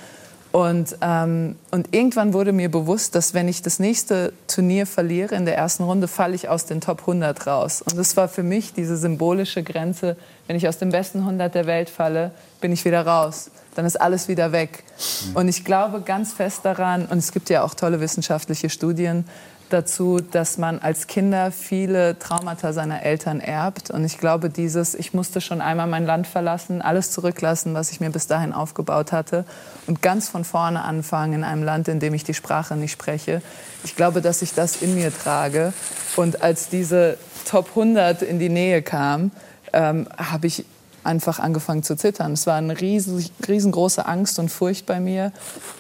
Und, 0.56 0.96
ähm, 1.02 1.58
und 1.72 1.94
irgendwann 1.94 2.32
wurde 2.32 2.54
mir 2.54 2.72
bewusst, 2.72 3.14
dass 3.14 3.34
wenn 3.34 3.50
ich 3.50 3.62
das 3.62 3.78
nächste 3.78 4.32
Turnier 4.48 4.86
verliere 4.88 5.36
in 5.36 5.44
der 5.44 5.58
ersten 5.58 5.84
Runde, 5.84 6.08
falle 6.08 6.34
ich 6.34 6.48
aus 6.48 6.66
den 6.66 6.80
Top 6.80 7.02
100 7.02 7.46
raus. 7.46 7.82
Und 7.82 7.98
das 7.98 8.16
war 8.16 8.30
für 8.30 8.42
mich 8.42 8.72
diese 8.72 8.96
symbolische 8.96 9.64
Grenze. 9.64 10.16
Wenn 10.48 10.56
ich 10.56 10.66
aus 10.70 10.78
den 10.78 10.92
besten 10.92 11.20
100 11.20 11.54
der 11.54 11.66
Welt 11.66 11.90
falle, 11.90 12.32
bin 12.62 12.72
ich 12.72 12.86
wieder 12.86 13.06
raus. 13.06 13.52
Dann 13.76 13.86
ist 13.86 14.00
alles 14.00 14.30
wieder 14.30 14.54
weg. 14.54 14.86
Und 15.34 15.50
ich 15.50 15.66
glaube 15.66 16.00
ganz 16.00 16.32
fest 16.32 16.62
daran, 16.64 17.06
und 17.08 17.18
es 17.18 17.34
gibt 17.34 17.50
ja 17.50 17.62
auch 17.62 17.74
tolle 17.74 18.00
wissenschaftliche 18.00 18.70
Studien, 18.70 19.26
dazu, 19.70 20.20
dass 20.20 20.58
man 20.58 20.80
als 20.80 21.08
Kinder 21.08 21.52
viele 21.52 22.18
Traumata 22.20 22.74
seiner 22.74 23.04
Eltern 23.04 23.40
erbt. 23.40 23.92
Und 23.92 24.04
ich 24.06 24.18
glaube, 24.18 24.50
dieses, 24.50 24.96
ich 24.96 25.14
musste 25.14 25.42
schon 25.42 25.62
einmal 25.62 25.88
mein 25.88 26.06
Land 26.06 26.28
verlassen, 26.28 26.82
alles 26.82 27.12
zurücklassen, 27.12 27.74
was 27.74 27.92
ich 27.92 28.00
mir 28.00 28.10
bis 28.10 28.28
dahin 28.28 28.54
aufgebaut 28.54 29.12
hatte 29.12 29.46
und 29.88 30.02
ganz 30.02 30.30
von 30.30 30.44
vorne 30.44 30.84
anfangen 30.84 31.34
in 31.34 31.44
einem 31.44 31.64
Land, 31.64 31.88
in 31.88 32.00
dem 32.00 32.14
ich 32.14 32.24
die 32.24 32.34
Sprache 32.34 32.76
nicht 32.76 32.92
spreche. 32.92 33.42
Ich 33.84 33.96
glaube, 33.96 34.22
dass 34.22 34.42
ich 34.42 34.54
das 34.54 34.82
in 34.82 34.96
mir 34.96 35.16
trage. 35.16 35.74
Und 36.16 36.42
als 36.42 36.70
diese 36.70 37.18
Top 37.46 37.70
100 37.70 38.22
in 38.22 38.40
die 38.40 38.50
Nähe 38.50 38.82
kam, 38.82 39.32
ähm, 39.74 40.08
habe 40.18 40.48
ich 40.48 40.66
einfach 41.06 41.40
angefangen 41.40 41.84
zu 41.84 41.96
zittern. 41.96 42.34
Es 42.34 42.48
war 42.48 42.56
eine 42.56 42.80
riesig, 42.80 43.32
riesengroße 43.48 44.06
Angst 44.06 44.40
und 44.40 44.50
Furcht 44.50 44.86
bei 44.86 45.00
mir. 45.00 45.32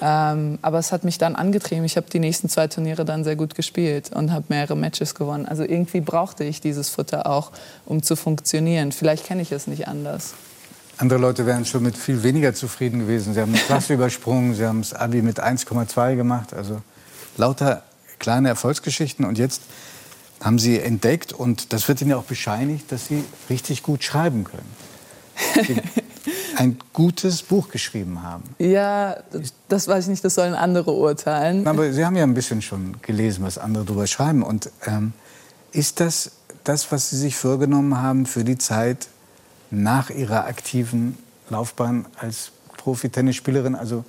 Ähm, 0.01 0.59
aber 0.61 0.79
es 0.79 0.91
hat 0.91 1.03
mich 1.03 1.17
dann 1.17 1.35
angetrieben. 1.35 1.83
Ich 1.85 1.97
habe 1.97 2.07
die 2.09 2.19
nächsten 2.19 2.49
zwei 2.49 2.67
Turniere 2.67 3.05
dann 3.05 3.23
sehr 3.23 3.35
gut 3.35 3.55
gespielt 3.55 4.11
und 4.13 4.31
habe 4.31 4.45
mehrere 4.49 4.75
Matches 4.75 5.15
gewonnen. 5.15 5.45
Also 5.45 5.63
irgendwie 5.63 6.01
brauchte 6.01 6.43
ich 6.43 6.61
dieses 6.61 6.89
Futter 6.89 7.27
auch, 7.27 7.51
um 7.85 8.03
zu 8.03 8.15
funktionieren. 8.15 8.91
Vielleicht 8.91 9.25
kenne 9.25 9.41
ich 9.41 9.51
es 9.51 9.67
nicht 9.67 9.87
anders. 9.87 10.33
Andere 10.97 11.19
Leute 11.19 11.45
wären 11.45 11.65
schon 11.65 11.83
mit 11.83 11.97
viel 11.97 12.23
weniger 12.23 12.53
zufrieden 12.53 12.99
gewesen. 12.99 13.33
Sie 13.33 13.41
haben 13.41 13.53
eine 13.53 13.61
Klasse 13.61 13.93
übersprungen, 13.95 14.55
sie 14.55 14.65
haben 14.65 14.81
das 14.81 14.93
Abi 14.93 15.21
mit 15.21 15.43
1,2 15.43 16.15
gemacht. 16.15 16.53
Also 16.53 16.81
lauter 17.35 17.83
kleine 18.19 18.47
Erfolgsgeschichten. 18.49 19.25
Und 19.25 19.37
jetzt 19.37 19.61
haben 20.41 20.59
sie 20.59 20.79
entdeckt, 20.79 21.33
und 21.33 21.73
das 21.73 21.87
wird 21.87 22.01
ihnen 22.01 22.13
auch 22.13 22.23
bescheinigt, 22.23 22.91
dass 22.91 23.07
sie 23.07 23.23
richtig 23.49 23.83
gut 23.83 24.03
schreiben 24.03 24.43
können 24.43 24.84
ein 26.57 26.77
gutes 26.93 27.41
Buch 27.41 27.69
geschrieben 27.69 28.23
haben. 28.23 28.43
Ja, 28.59 29.17
das 29.67 29.87
weiß 29.87 30.05
ich 30.05 30.09
nicht, 30.09 30.23
das 30.23 30.35
sollen 30.35 30.53
andere 30.53 30.91
urteilen. 30.91 31.67
Aber 31.67 31.91
Sie 31.91 32.05
haben 32.05 32.15
ja 32.15 32.23
ein 32.23 32.33
bisschen 32.33 32.61
schon 32.61 32.97
gelesen, 33.01 33.43
was 33.43 33.57
andere 33.57 33.85
darüber 33.85 34.07
schreiben. 34.07 34.43
Und 34.43 34.69
ähm, 34.85 35.13
ist 35.71 35.99
das 35.99 36.31
das, 36.63 36.91
was 36.91 37.09
Sie 37.09 37.17
sich 37.17 37.35
vorgenommen 37.35 38.01
haben 38.01 38.25
für 38.25 38.43
die 38.43 38.57
Zeit 38.57 39.07
nach 39.71 40.09
Ihrer 40.09 40.45
aktiven 40.45 41.17
Laufbahn 41.49 42.05
als 42.17 42.51
Profi-Tennisspielerin? 42.77 43.75
Also 43.75 44.03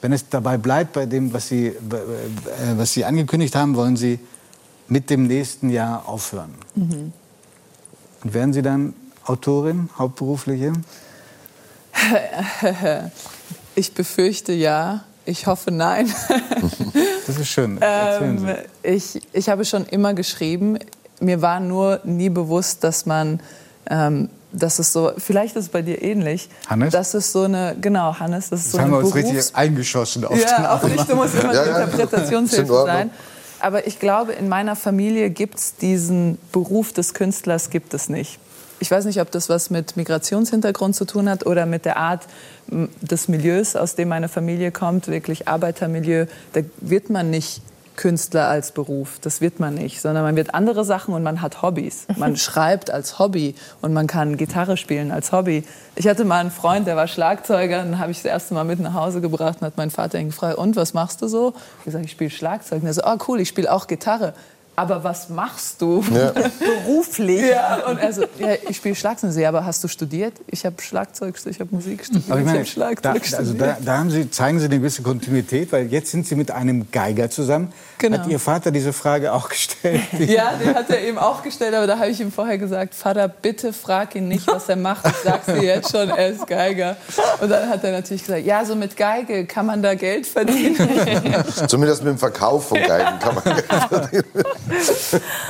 wenn 0.00 0.12
es 0.12 0.28
dabei 0.28 0.56
bleibt 0.56 0.94
bei 0.94 1.06
dem, 1.06 1.32
was 1.32 1.48
Sie, 1.48 1.68
äh, 1.68 1.76
was 2.76 2.92
Sie 2.92 3.04
angekündigt 3.04 3.54
haben, 3.54 3.76
wollen 3.76 3.96
Sie 3.96 4.18
mit 4.88 5.10
dem 5.10 5.26
nächsten 5.26 5.70
Jahr 5.70 6.08
aufhören. 6.08 6.54
Mhm. 6.74 7.12
Und 8.24 8.34
werden 8.34 8.52
Sie 8.52 8.62
dann 8.62 8.94
Autorin, 9.24 9.90
hauptberufliche? 9.98 10.72
Ich 13.74 13.94
befürchte 13.94 14.52
ja. 14.52 15.04
Ich 15.24 15.46
hoffe 15.46 15.70
nein. 15.70 16.12
das 17.26 17.38
ist 17.38 17.48
schön. 17.48 17.78
Ähm, 17.80 18.48
ich, 18.82 19.22
ich 19.32 19.48
habe 19.48 19.64
schon 19.64 19.86
immer 19.86 20.14
geschrieben. 20.14 20.78
Mir 21.20 21.40
war 21.42 21.60
nur 21.60 22.00
nie 22.04 22.28
bewusst, 22.28 22.82
dass 22.82 23.06
man, 23.06 23.40
ähm, 23.88 24.28
dass 24.52 24.78
es 24.80 24.92
so, 24.92 25.12
vielleicht 25.16 25.54
ist 25.54 25.66
es 25.66 25.68
bei 25.68 25.80
dir 25.80 26.02
ähnlich. 26.02 26.48
Hannes? 26.66 26.92
Das 26.92 27.14
ist 27.14 27.30
so 27.30 27.44
eine, 27.44 27.76
genau, 27.80 28.18
Hannes, 28.18 28.50
das 28.50 28.60
ist 28.60 28.72
so 28.72 28.78
das 28.78 28.84
eine 28.84 28.96
haben 28.96 29.00
wir 29.00 29.06
uns 29.06 29.14
richtig 29.14 29.54
eingeschossen 29.54 30.24
auf 30.24 30.38
Ja, 30.38 30.74
auch 30.74 30.82
nicht, 30.82 31.08
du 31.08 31.14
musst 31.14 31.34
immer 31.36 31.54
ja, 31.54 31.64
ja. 31.64 31.84
Interpretationshilfe 31.84 32.84
sein. 32.84 33.10
Aber 33.60 33.86
ich 33.86 34.00
glaube, 34.00 34.32
in 34.32 34.48
meiner 34.48 34.74
Familie 34.74 35.30
gibt 35.30 35.56
es 35.56 35.76
diesen 35.76 36.36
Beruf 36.50 36.92
des 36.92 37.14
Künstlers 37.14 37.70
gibt 37.70 37.94
es 37.94 38.08
nicht. 38.08 38.40
Ich 38.82 38.90
weiß 38.90 39.04
nicht, 39.04 39.20
ob 39.20 39.30
das 39.30 39.48
was 39.48 39.70
mit 39.70 39.96
Migrationshintergrund 39.96 40.96
zu 40.96 41.04
tun 41.04 41.30
hat 41.30 41.46
oder 41.46 41.66
mit 41.66 41.84
der 41.84 41.98
Art 41.98 42.26
des 42.66 43.28
Milieus, 43.28 43.76
aus 43.76 43.94
dem 43.94 44.08
meine 44.08 44.28
Familie 44.28 44.72
kommt, 44.72 45.06
wirklich 45.06 45.46
Arbeitermilieu. 45.46 46.26
Da 46.52 46.62
wird 46.80 47.08
man 47.08 47.30
nicht 47.30 47.62
Künstler 47.94 48.48
als 48.48 48.72
Beruf. 48.72 49.20
Das 49.20 49.40
wird 49.40 49.60
man 49.60 49.76
nicht, 49.76 50.00
sondern 50.00 50.24
man 50.24 50.34
wird 50.34 50.52
andere 50.56 50.84
Sachen 50.84 51.14
und 51.14 51.22
man 51.22 51.42
hat 51.42 51.62
Hobbys. 51.62 52.06
Man 52.16 52.36
schreibt 52.36 52.90
als 52.90 53.20
Hobby 53.20 53.54
und 53.82 53.92
man 53.92 54.08
kann 54.08 54.36
Gitarre 54.36 54.76
spielen 54.76 55.12
als 55.12 55.30
Hobby. 55.30 55.62
Ich 55.94 56.08
hatte 56.08 56.24
mal 56.24 56.40
einen 56.40 56.50
Freund, 56.50 56.88
der 56.88 56.96
war 56.96 57.06
Schlagzeuger, 57.06 57.84
dann 57.84 58.00
habe 58.00 58.10
ich 58.10 58.16
das 58.16 58.24
erste 58.24 58.54
Mal 58.54 58.64
mit 58.64 58.80
nach 58.80 58.94
Hause 58.94 59.20
gebracht 59.20 59.58
und 59.60 59.66
hat 59.66 59.76
mein 59.76 59.90
Vater 59.90 60.18
ihn 60.18 60.28
gefragt, 60.28 60.58
und 60.58 60.74
was 60.74 60.92
machst 60.92 61.22
du 61.22 61.28
so? 61.28 61.54
Ich 61.80 61.84
gesagt, 61.84 62.04
ich 62.04 62.10
spiele 62.10 62.30
Schlagzeug. 62.30 62.82
Und 62.82 62.88
er 62.88 62.94
so, 62.94 63.02
oh 63.04 63.16
cool, 63.28 63.38
ich 63.38 63.48
spiele 63.48 63.70
auch 63.70 63.86
Gitarre 63.86 64.34
aber 64.74 65.04
was 65.04 65.28
machst 65.28 65.82
du 65.82 66.02
ja. 66.12 66.32
beruflich? 66.86 67.42
Ja, 67.42 67.86
und 67.86 68.00
also, 68.00 68.22
ja, 68.38 68.54
ich 68.68 68.78
spiele 68.78 68.94
Schlagzeug. 68.94 69.34
Ja, 69.34 69.50
aber 69.50 69.66
hast 69.66 69.84
du 69.84 69.88
studiert? 69.88 70.34
Ich 70.46 70.64
habe 70.64 70.80
Schlagzeug, 70.80 71.34
ich 71.44 71.60
habe 71.60 71.74
Musik 71.74 72.04
studiert. 72.04 72.30
Aber 72.30 72.40
ich 72.40 72.46
meine, 72.46 72.62
ich 72.62 72.74
da, 72.74 73.12
also 73.12 73.52
da, 73.52 73.76
da 73.84 73.98
haben 73.98 74.10
Sie, 74.10 74.30
zeigen 74.30 74.58
Sie 74.58 74.64
eine 74.64 74.78
gewisse 74.78 75.02
Kontinuität, 75.02 75.72
weil 75.72 75.86
jetzt 75.88 76.10
sind 76.10 76.26
Sie 76.26 76.36
mit 76.36 76.50
einem 76.50 76.90
Geiger 76.90 77.28
zusammen. 77.28 77.72
Genau. 77.98 78.18
Hat 78.18 78.26
Ihr 78.28 78.38
Vater 78.38 78.70
diese 78.70 78.92
Frage 78.92 79.32
auch 79.32 79.48
gestellt? 79.48 80.00
Ja, 80.32 80.52
die 80.62 80.68
hat 80.68 80.88
er 80.88 81.02
eben 81.02 81.18
auch 81.18 81.42
gestellt, 81.42 81.74
aber 81.74 81.86
da 81.86 81.98
habe 81.98 82.08
ich 82.08 82.20
ihm 82.20 82.32
vorher 82.32 82.56
gesagt, 82.56 82.94
Vater, 82.94 83.28
bitte 83.28 83.72
frag 83.72 84.14
ihn 84.14 84.28
nicht, 84.28 84.46
was 84.46 84.68
er 84.68 84.76
macht. 84.76 85.06
Ich 85.06 85.16
sag's 85.24 85.46
dir 85.46 85.62
jetzt 85.62 85.90
schon, 85.90 86.08
er 86.08 86.28
ist 86.28 86.46
Geiger. 86.46 86.96
Und 87.40 87.50
dann 87.50 87.68
hat 87.68 87.84
er 87.84 87.92
natürlich 87.92 88.24
gesagt, 88.24 88.46
ja, 88.46 88.64
so 88.64 88.76
mit 88.76 88.96
Geige 88.96 89.44
kann 89.46 89.66
man 89.66 89.82
da 89.82 89.94
Geld 89.94 90.26
verdienen. 90.26 90.76
Zumindest 91.66 92.02
mit 92.02 92.12
dem 92.12 92.18
Verkauf 92.18 92.68
von 92.68 92.78
Geigen 92.78 93.18
kann 93.18 93.34
man 93.34 93.44
Geld 93.44 93.64
verdienen 93.66 94.24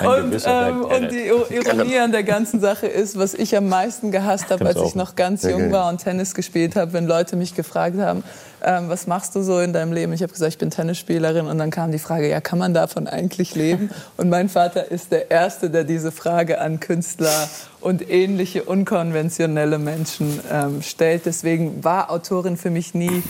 und, 0.04 0.42
ähm, 0.46 0.84
und, 0.84 1.10
die 1.10 1.26
Ironie 1.26 1.98
an 1.98 2.12
der 2.12 2.22
ganzen 2.22 2.60
Sache 2.60 2.86
ist, 2.86 3.18
was 3.18 3.34
ich 3.34 3.56
am 3.56 3.68
meisten 3.68 4.10
gehasst 4.10 4.50
habe, 4.50 4.66
als 4.66 4.80
ich 4.80 4.94
noch 4.94 5.16
ganz 5.16 5.42
jung 5.42 5.70
war 5.72 5.88
und 5.88 6.02
Tennis 6.02 6.34
gespielt 6.34 6.76
habe, 6.76 6.92
wenn 6.92 7.06
Leute 7.06 7.36
mich 7.36 7.54
gefragt 7.54 7.98
haben, 7.98 8.24
ähm, 8.64 8.88
was 8.88 9.06
machst 9.06 9.34
du 9.34 9.42
so 9.42 9.58
in 9.60 9.72
deinem 9.72 9.92
Leben? 9.92 10.12
Ich 10.12 10.22
habe 10.22 10.32
gesagt, 10.32 10.52
ich 10.52 10.58
bin 10.58 10.70
Tennisspielerin 10.70 11.46
und 11.46 11.58
dann 11.58 11.70
kam 11.70 11.90
die 11.92 11.98
Frage, 11.98 12.28
ja, 12.28 12.40
kann 12.40 12.58
man 12.58 12.74
davon 12.74 13.06
eigentlich 13.06 13.54
leben? 13.54 13.90
Und 14.16 14.28
mein 14.28 14.48
Vater 14.48 14.90
ist 14.90 15.10
der 15.12 15.30
Erste, 15.30 15.68
der 15.68 15.84
diese 15.84 16.12
Frage 16.12 16.60
an 16.60 16.80
Künstler 16.80 17.48
und 17.80 18.08
ähnliche 18.08 18.62
unkonventionelle 18.62 19.78
Menschen 19.78 20.40
ähm, 20.50 20.82
stellt. 20.82 21.26
Deswegen 21.26 21.82
war 21.82 22.10
Autorin 22.10 22.56
für 22.56 22.70
mich 22.70 22.94
nie 22.94 23.22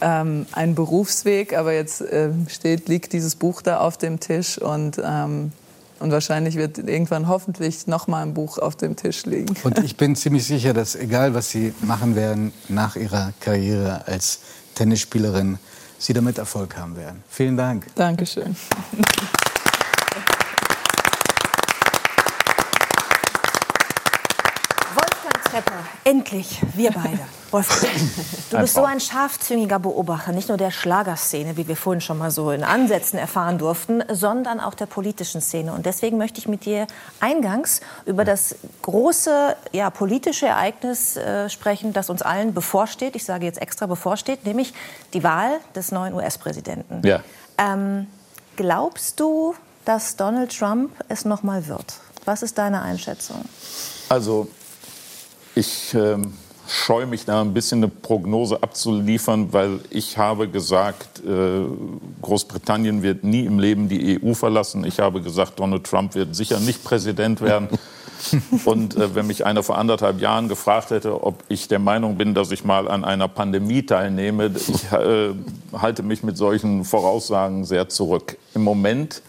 ähm, 0.00 0.46
ein 0.52 0.74
Berufsweg, 0.74 1.56
aber 1.56 1.72
jetzt 1.72 2.00
äh, 2.00 2.30
steht, 2.48 2.88
liegt 2.88 3.12
dieses 3.12 3.34
Buch 3.34 3.62
da 3.62 3.80
auf 3.80 3.98
dem 3.98 4.20
Tisch 4.20 4.58
und 4.58 5.00
ähm, 5.02 5.52
und 6.00 6.10
wahrscheinlich 6.10 6.56
wird 6.56 6.78
irgendwann 6.78 7.28
hoffentlich 7.28 7.86
noch 7.86 8.06
mal 8.06 8.22
ein 8.22 8.32
Buch 8.32 8.58
auf 8.58 8.74
dem 8.74 8.96
Tisch 8.96 9.26
liegen. 9.26 9.54
Und 9.62 9.78
ich 9.80 9.98
bin 9.98 10.16
ziemlich 10.16 10.46
sicher, 10.46 10.72
dass 10.72 10.96
egal 10.96 11.34
was 11.34 11.50
Sie 11.50 11.74
machen 11.82 12.16
werden 12.16 12.52
nach 12.68 12.96
Ihrer 12.96 13.34
Karriere 13.38 14.06
als 14.06 14.40
Tennisspielerin, 14.74 15.58
Sie 15.98 16.14
damit 16.14 16.38
Erfolg 16.38 16.78
haben 16.78 16.96
werden. 16.96 17.22
Vielen 17.28 17.58
Dank. 17.58 17.86
Dankeschön. 17.94 18.56
Wolfgang 24.94 25.44
Trepper, 25.50 25.84
endlich, 26.04 26.60
wir 26.74 26.90
beide. 26.92 27.18
Wolfgang, 27.50 27.92
du 28.50 28.58
bist 28.58 28.74
so 28.74 28.84
ein 28.84 29.00
scharfzüngiger 29.00 29.80
Beobachter, 29.80 30.30
nicht 30.30 30.48
nur 30.48 30.56
der 30.56 30.70
Schlagerszene, 30.70 31.56
wie 31.56 31.66
wir 31.66 31.76
vorhin 31.76 32.00
schon 32.00 32.16
mal 32.16 32.30
so 32.30 32.52
in 32.52 32.62
Ansätzen 32.62 33.18
erfahren 33.18 33.58
durften, 33.58 34.04
sondern 34.08 34.60
auch 34.60 34.74
der 34.74 34.86
politischen 34.86 35.40
Szene. 35.40 35.72
Und 35.72 35.84
deswegen 35.84 36.16
möchte 36.16 36.38
ich 36.38 36.46
mit 36.46 36.64
dir 36.64 36.86
eingangs 37.18 37.80
über 38.06 38.24
das 38.24 38.54
große 38.82 39.56
ja, 39.72 39.90
politische 39.90 40.46
Ereignis 40.46 41.16
äh, 41.16 41.48
sprechen, 41.48 41.92
das 41.92 42.08
uns 42.08 42.22
allen 42.22 42.54
bevorsteht. 42.54 43.16
Ich 43.16 43.24
sage 43.24 43.46
jetzt 43.46 43.60
extra 43.60 43.86
bevorsteht, 43.86 44.46
nämlich 44.46 44.72
die 45.12 45.24
Wahl 45.24 45.58
des 45.74 45.90
neuen 45.90 46.14
US-Präsidenten. 46.14 47.04
Ja. 47.04 47.20
Ähm, 47.58 48.06
glaubst 48.54 49.18
du, 49.18 49.56
dass 49.84 50.14
Donald 50.14 50.56
Trump 50.56 50.92
es 51.08 51.24
noch 51.24 51.42
mal 51.42 51.66
wird? 51.66 51.94
Was 52.26 52.42
ist 52.42 52.58
deine 52.58 52.82
Einschätzung? 52.82 53.44
Also 54.08 54.48
ich 55.54 55.94
ähm, 55.94 56.32
scheue 56.70 57.06
mich 57.06 57.24
da 57.24 57.40
ein 57.40 57.52
bisschen 57.52 57.80
eine 57.80 57.88
Prognose 57.88 58.62
abzuliefern, 58.62 59.52
weil 59.52 59.80
ich 59.90 60.16
habe 60.16 60.48
gesagt, 60.48 61.22
äh, 61.24 61.64
Großbritannien 62.22 63.02
wird 63.02 63.24
nie 63.24 63.44
im 63.44 63.58
Leben 63.58 63.88
die 63.88 64.20
EU 64.22 64.34
verlassen. 64.34 64.84
Ich 64.84 65.00
habe 65.00 65.20
gesagt, 65.20 65.58
Donald 65.58 65.84
Trump 65.84 66.14
wird 66.14 66.34
sicher 66.34 66.60
nicht 66.60 66.84
Präsident 66.84 67.40
werden. 67.40 67.68
Und 68.64 68.96
äh, 68.96 69.14
wenn 69.14 69.26
mich 69.26 69.46
einer 69.46 69.62
vor 69.62 69.78
anderthalb 69.78 70.20
Jahren 70.20 70.48
gefragt 70.48 70.90
hätte, 70.90 71.24
ob 71.24 71.42
ich 71.48 71.68
der 71.68 71.78
Meinung 71.78 72.16
bin, 72.16 72.34
dass 72.34 72.52
ich 72.52 72.64
mal 72.64 72.86
an 72.86 73.04
einer 73.04 73.28
Pandemie 73.28 73.82
teilnehme, 73.82 74.52
ich 74.54 74.92
äh, 74.92 75.30
halte 75.72 76.02
mich 76.02 76.22
mit 76.22 76.36
solchen 76.36 76.84
Voraussagen 76.84 77.64
sehr 77.64 77.88
zurück. 77.88 78.36
Im 78.54 78.62
Moment 78.62 79.22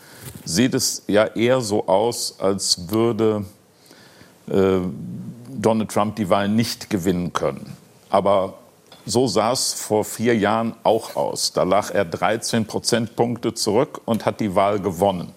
sieht 0.46 0.74
es 0.74 1.04
ja 1.08 1.26
eher 1.26 1.62
so 1.62 1.88
aus, 1.88 2.36
als 2.40 2.90
würde 2.90 3.46
äh, 4.48 4.80
Donald 5.62 5.92
Trump 5.92 6.16
die 6.16 6.30
Wahl 6.30 6.50
nicht 6.50 6.90
gewinnen 6.90 7.34
können. 7.34 7.78
Aber 8.10 8.56
so 9.06 9.28
sah 9.28 9.52
es 9.52 9.74
vor 9.74 10.04
vier 10.04 10.36
Jahren 10.36 10.74
auch 10.84 11.16
aus. 11.16 11.54
Da 11.54 11.64
lag 11.64 11.92
er 11.92 12.06
13 12.06 12.66
Prozentpunkte 12.66 13.54
zurück 13.54 14.02
und 14.06 14.26
hat 14.26 14.40
die 14.40 14.56
Wahl 14.56 14.80
gewonnen. 14.80 15.34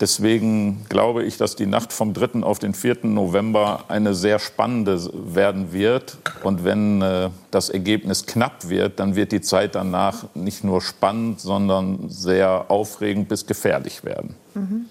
Deswegen 0.00 0.84
glaube 0.88 1.22
ich, 1.22 1.36
dass 1.36 1.54
die 1.54 1.66
Nacht 1.66 1.92
vom 1.92 2.12
3. 2.12 2.42
auf 2.42 2.58
den 2.58 2.74
4. 2.74 2.98
November 3.04 3.84
eine 3.86 4.14
sehr 4.14 4.40
spannende 4.40 5.00
werden 5.12 5.72
wird. 5.72 6.18
Und 6.42 6.64
wenn 6.64 7.00
äh, 7.02 7.30
das 7.52 7.68
Ergebnis 7.68 8.26
knapp 8.26 8.68
wird, 8.68 8.98
dann 8.98 9.14
wird 9.14 9.30
die 9.30 9.40
Zeit 9.40 9.76
danach 9.76 10.24
nicht 10.34 10.64
nur 10.64 10.82
spannend, 10.82 11.40
sondern 11.40 12.08
sehr 12.08 12.64
aufregend 12.68 13.28
bis 13.28 13.46
gefährlich 13.46 14.02
werden. 14.02 14.34
Mhm. 14.54 14.86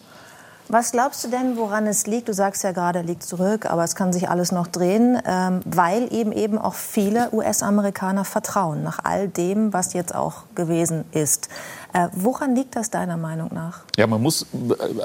Was 0.74 0.94
glaubst 0.94 1.22
du 1.26 1.28
denn, 1.28 1.58
woran 1.58 1.86
es 1.86 2.08
liegt? 2.08 2.30
Du 2.30 2.34
sagst 2.34 2.64
ja 2.64 2.72
gerade, 2.72 3.00
er 3.00 3.04
liegt 3.04 3.24
zurück, 3.24 3.66
aber 3.66 3.84
es 3.84 3.94
kann 3.94 4.14
sich 4.14 4.30
alles 4.30 4.54
noch 4.54 4.68
drehen, 4.68 5.22
ähm, 5.28 5.60
weil 5.66 6.08
eben 6.14 6.32
eben 6.32 6.58
auch 6.58 6.76
viele 6.76 7.28
US-Amerikaner 7.34 8.24
vertrauen 8.24 8.82
nach 8.82 9.00
all 9.04 9.28
dem, 9.28 9.74
was 9.74 9.92
jetzt 9.92 10.16
auch 10.16 10.44
gewesen 10.56 11.04
ist. 11.12 11.50
Äh, 11.92 12.08
woran 12.14 12.56
liegt 12.56 12.78
das 12.78 12.90
deiner 12.90 13.18
Meinung 13.18 13.50
nach? 13.54 13.82
Ja, 13.98 14.08
man 14.08 14.22
muss, 14.22 14.46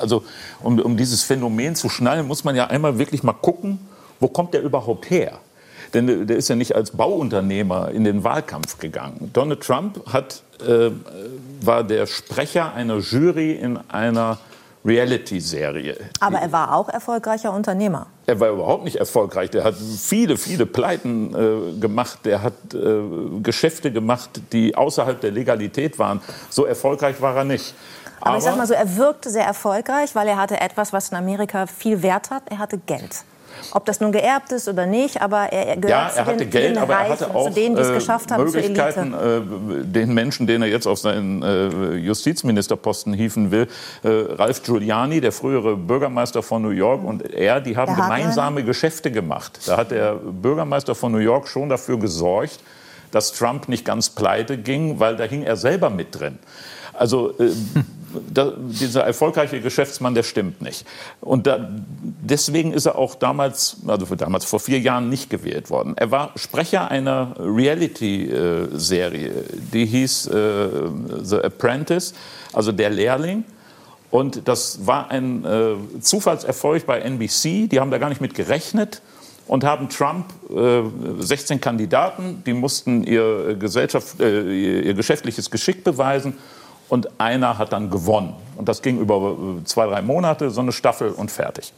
also 0.00 0.22
um, 0.62 0.78
um 0.78 0.96
dieses 0.96 1.24
Phänomen 1.24 1.74
zu 1.74 1.88
schnallen, 1.88 2.28
muss 2.28 2.44
man 2.44 2.54
ja 2.54 2.68
einmal 2.68 3.00
wirklich 3.00 3.24
mal 3.24 3.32
gucken, 3.32 3.80
wo 4.20 4.28
kommt 4.28 4.54
der 4.54 4.62
überhaupt 4.62 5.10
her? 5.10 5.40
Denn 5.94 6.28
der 6.28 6.36
ist 6.36 6.46
ja 6.46 6.54
nicht 6.54 6.76
als 6.76 6.92
Bauunternehmer 6.92 7.90
in 7.90 8.04
den 8.04 8.22
Wahlkampf 8.22 8.78
gegangen. 8.78 9.30
Donald 9.32 9.62
Trump 9.62 10.00
hat, 10.12 10.44
äh, 10.64 10.92
war 11.60 11.82
der 11.82 12.06
Sprecher 12.06 12.72
einer 12.72 12.98
Jury 12.98 13.50
in 13.50 13.78
einer 13.90 14.38
Reality-Serie. 14.86 15.96
Aber 16.20 16.38
er 16.38 16.52
war 16.52 16.74
auch 16.74 16.88
erfolgreicher 16.88 17.52
Unternehmer. 17.52 18.06
Er 18.26 18.38
war 18.40 18.50
überhaupt 18.50 18.84
nicht 18.84 18.96
erfolgreich. 18.96 19.50
Der 19.50 19.64
hat 19.64 19.74
viele, 19.74 20.36
viele 20.36 20.66
Pleiten 20.66 21.34
äh, 21.34 21.78
gemacht. 21.80 22.20
Der 22.24 22.42
hat 22.42 22.54
äh, 22.74 23.00
Geschäfte 23.42 23.90
gemacht, 23.92 24.30
die 24.52 24.74
außerhalb 24.74 25.20
der 25.20 25.32
Legalität 25.32 25.98
waren. 25.98 26.20
So 26.50 26.64
erfolgreich 26.64 27.20
war 27.20 27.36
er 27.36 27.44
nicht. 27.44 27.74
Aber, 28.20 28.30
Aber 28.30 28.38
ich 28.38 28.44
sag 28.44 28.56
mal 28.56 28.66
so, 28.66 28.74
er 28.74 28.96
wirkte 28.96 29.30
sehr 29.30 29.44
erfolgreich, 29.44 30.14
weil 30.14 30.28
er 30.28 30.36
hatte 30.36 30.60
etwas, 30.60 30.92
was 30.92 31.10
in 31.10 31.16
Amerika 31.16 31.66
viel 31.66 32.02
Wert 32.02 32.30
hat. 32.30 32.44
Er 32.50 32.58
hatte 32.58 32.78
Geld. 32.78 33.24
Ob 33.72 33.84
das 33.84 34.00
nun 34.00 34.12
geerbt 34.12 34.52
ist 34.52 34.68
oder 34.68 34.86
nicht, 34.86 35.20
aber 35.20 35.52
er 35.52 35.76
gehört 35.76 35.90
ja, 35.90 36.06
er 36.06 36.12
zu 36.12 36.26
hatte 36.26 36.36
den, 36.38 36.50
Geld, 36.50 36.76
den 36.76 36.78
aber 36.78 36.94
Reichen, 36.94 37.06
er 37.06 37.20
hatte 37.20 37.34
auch 37.34 37.48
zu 37.48 37.54
denen, 37.54 37.76
die 37.76 37.82
es 37.82 37.88
äh, 37.88 37.94
geschafft 37.94 38.30
haben. 38.30 38.44
Möglichkeiten, 38.44 39.14
äh, 39.14 39.84
den 39.84 40.14
Menschen, 40.14 40.46
den 40.46 40.62
er 40.62 40.68
jetzt 40.68 40.86
auf 40.86 40.98
seinen 40.98 41.42
äh, 41.42 41.94
Justizministerposten 41.96 43.12
hieven 43.12 43.50
will, 43.50 43.68
äh, 44.02 44.08
Ralph 44.08 44.62
Giuliani, 44.62 45.20
der 45.20 45.32
frühere 45.32 45.76
Bürgermeister 45.76 46.42
von 46.42 46.62
New 46.62 46.70
York, 46.70 47.04
und 47.04 47.22
er, 47.32 47.60
die 47.60 47.76
haben 47.76 47.94
gemeinsame 47.94 48.64
Geschäfte 48.64 49.10
gemacht. 49.10 49.60
Da 49.66 49.76
hat 49.76 49.90
der 49.90 50.14
Bürgermeister 50.14 50.94
von 50.94 51.12
New 51.12 51.18
York 51.18 51.48
schon 51.48 51.68
dafür 51.68 51.98
gesorgt, 51.98 52.60
dass 53.10 53.32
Trump 53.32 53.68
nicht 53.68 53.84
ganz 53.84 54.10
pleite 54.10 54.58
ging, 54.58 55.00
weil 55.00 55.16
da 55.16 55.24
hing 55.24 55.42
er 55.42 55.56
selber 55.56 55.90
mit 55.90 56.18
drin. 56.18 56.38
Also 56.92 57.30
äh, 57.38 57.50
da, 58.32 58.52
dieser 58.56 59.04
erfolgreiche 59.04 59.60
Geschäftsmann, 59.60 60.14
der 60.14 60.22
stimmt 60.22 60.62
nicht. 60.62 60.86
Und 61.20 61.46
da, 61.46 61.68
deswegen 62.20 62.72
ist 62.72 62.86
er 62.86 62.96
auch 62.96 63.14
damals, 63.14 63.78
also 63.86 64.06
damals 64.14 64.44
vor 64.44 64.60
vier 64.60 64.80
Jahren 64.80 65.08
nicht 65.08 65.30
gewählt 65.30 65.70
worden. 65.70 65.94
Er 65.96 66.10
war 66.10 66.32
Sprecher 66.36 66.90
einer 66.90 67.34
Reality-Serie, 67.38 69.32
die 69.72 69.86
hieß 69.86 70.26
äh, 70.26 70.68
The 71.22 71.36
Apprentice, 71.36 72.14
also 72.52 72.72
der 72.72 72.90
Lehrling. 72.90 73.44
Und 74.10 74.48
das 74.48 74.86
war 74.86 75.10
ein 75.10 75.44
äh, 75.44 75.74
Zufallserfolg 76.00 76.86
bei 76.86 77.00
NBC. 77.00 77.68
Die 77.68 77.80
haben 77.80 77.90
da 77.90 77.98
gar 77.98 78.08
nicht 78.08 78.20
mit 78.20 78.34
gerechnet 78.34 79.02
und 79.46 79.64
haben 79.64 79.88
Trump 79.88 80.26
äh, 80.50 80.82
16 81.18 81.60
Kandidaten, 81.60 82.42
die 82.46 82.52
mussten 82.52 83.04
ihr, 83.04 83.56
Gesellschaft, 83.58 84.20
äh, 84.20 84.80
ihr 84.80 84.94
geschäftliches 84.94 85.50
Geschick 85.50 85.84
beweisen 85.84 86.34
und 86.88 87.20
einer 87.20 87.58
hat 87.58 87.72
dann 87.72 87.90
gewonnen. 87.90 88.34
Und 88.56 88.68
das 88.68 88.82
ging 88.82 88.98
über 88.98 89.36
äh, 89.60 89.64
zwei, 89.64 89.86
drei 89.86 90.02
Monate, 90.02 90.50
so 90.50 90.60
eine 90.60 90.72
Staffel 90.72 91.10
und 91.10 91.30
fertig. 91.30 91.72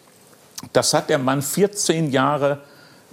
Das 0.72 0.93
hat 0.93 1.09
der 1.09 1.18
Mann 1.18 1.43
14 1.43 2.10
Jahre 2.10 2.59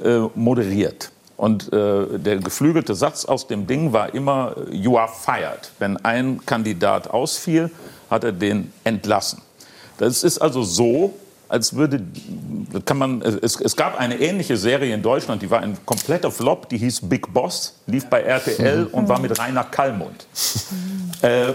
äh, 0.03 0.19
moderiert. 0.35 1.11
Und 1.37 1.71
äh, 1.73 2.17
der 2.17 2.37
geflügelte 2.37 2.95
Satz 2.95 3.25
aus 3.25 3.47
dem 3.47 3.67
Ding 3.67 3.91
war 3.91 4.13
immer, 4.13 4.55
you 4.71 4.97
are 4.97 5.09
fired. 5.09 5.71
Wenn 5.79 5.97
ein 5.97 6.45
Kandidat 6.45 7.09
ausfiel, 7.09 7.69
hat 8.09 8.23
er 8.23 8.31
den 8.31 8.71
entlassen. 8.83 9.41
Das 9.97 10.23
ist 10.23 10.39
also 10.39 10.63
so, 10.63 11.13
als 11.47 11.75
würde, 11.75 12.01
kann 12.85 12.97
man, 12.97 13.21
es, 13.21 13.59
es, 13.59 13.75
gab 13.75 13.99
eine 13.99 14.19
ähnliche 14.19 14.57
Serie 14.57 14.93
in 14.93 15.01
Deutschland, 15.01 15.41
die 15.41 15.49
war 15.49 15.61
ein 15.61 15.77
kompletter 15.85 16.31
Flop, 16.31 16.69
die 16.69 16.77
hieß 16.77 17.01
Big 17.01 17.33
Boss, 17.33 17.75
lief 17.87 18.07
bei 18.07 18.21
RTL 18.21 18.85
und 18.91 19.07
war 19.07 19.19
mit 19.19 19.37
Rainer 19.39 19.63
Kallmund. 19.63 20.27
Äh, 21.21 21.53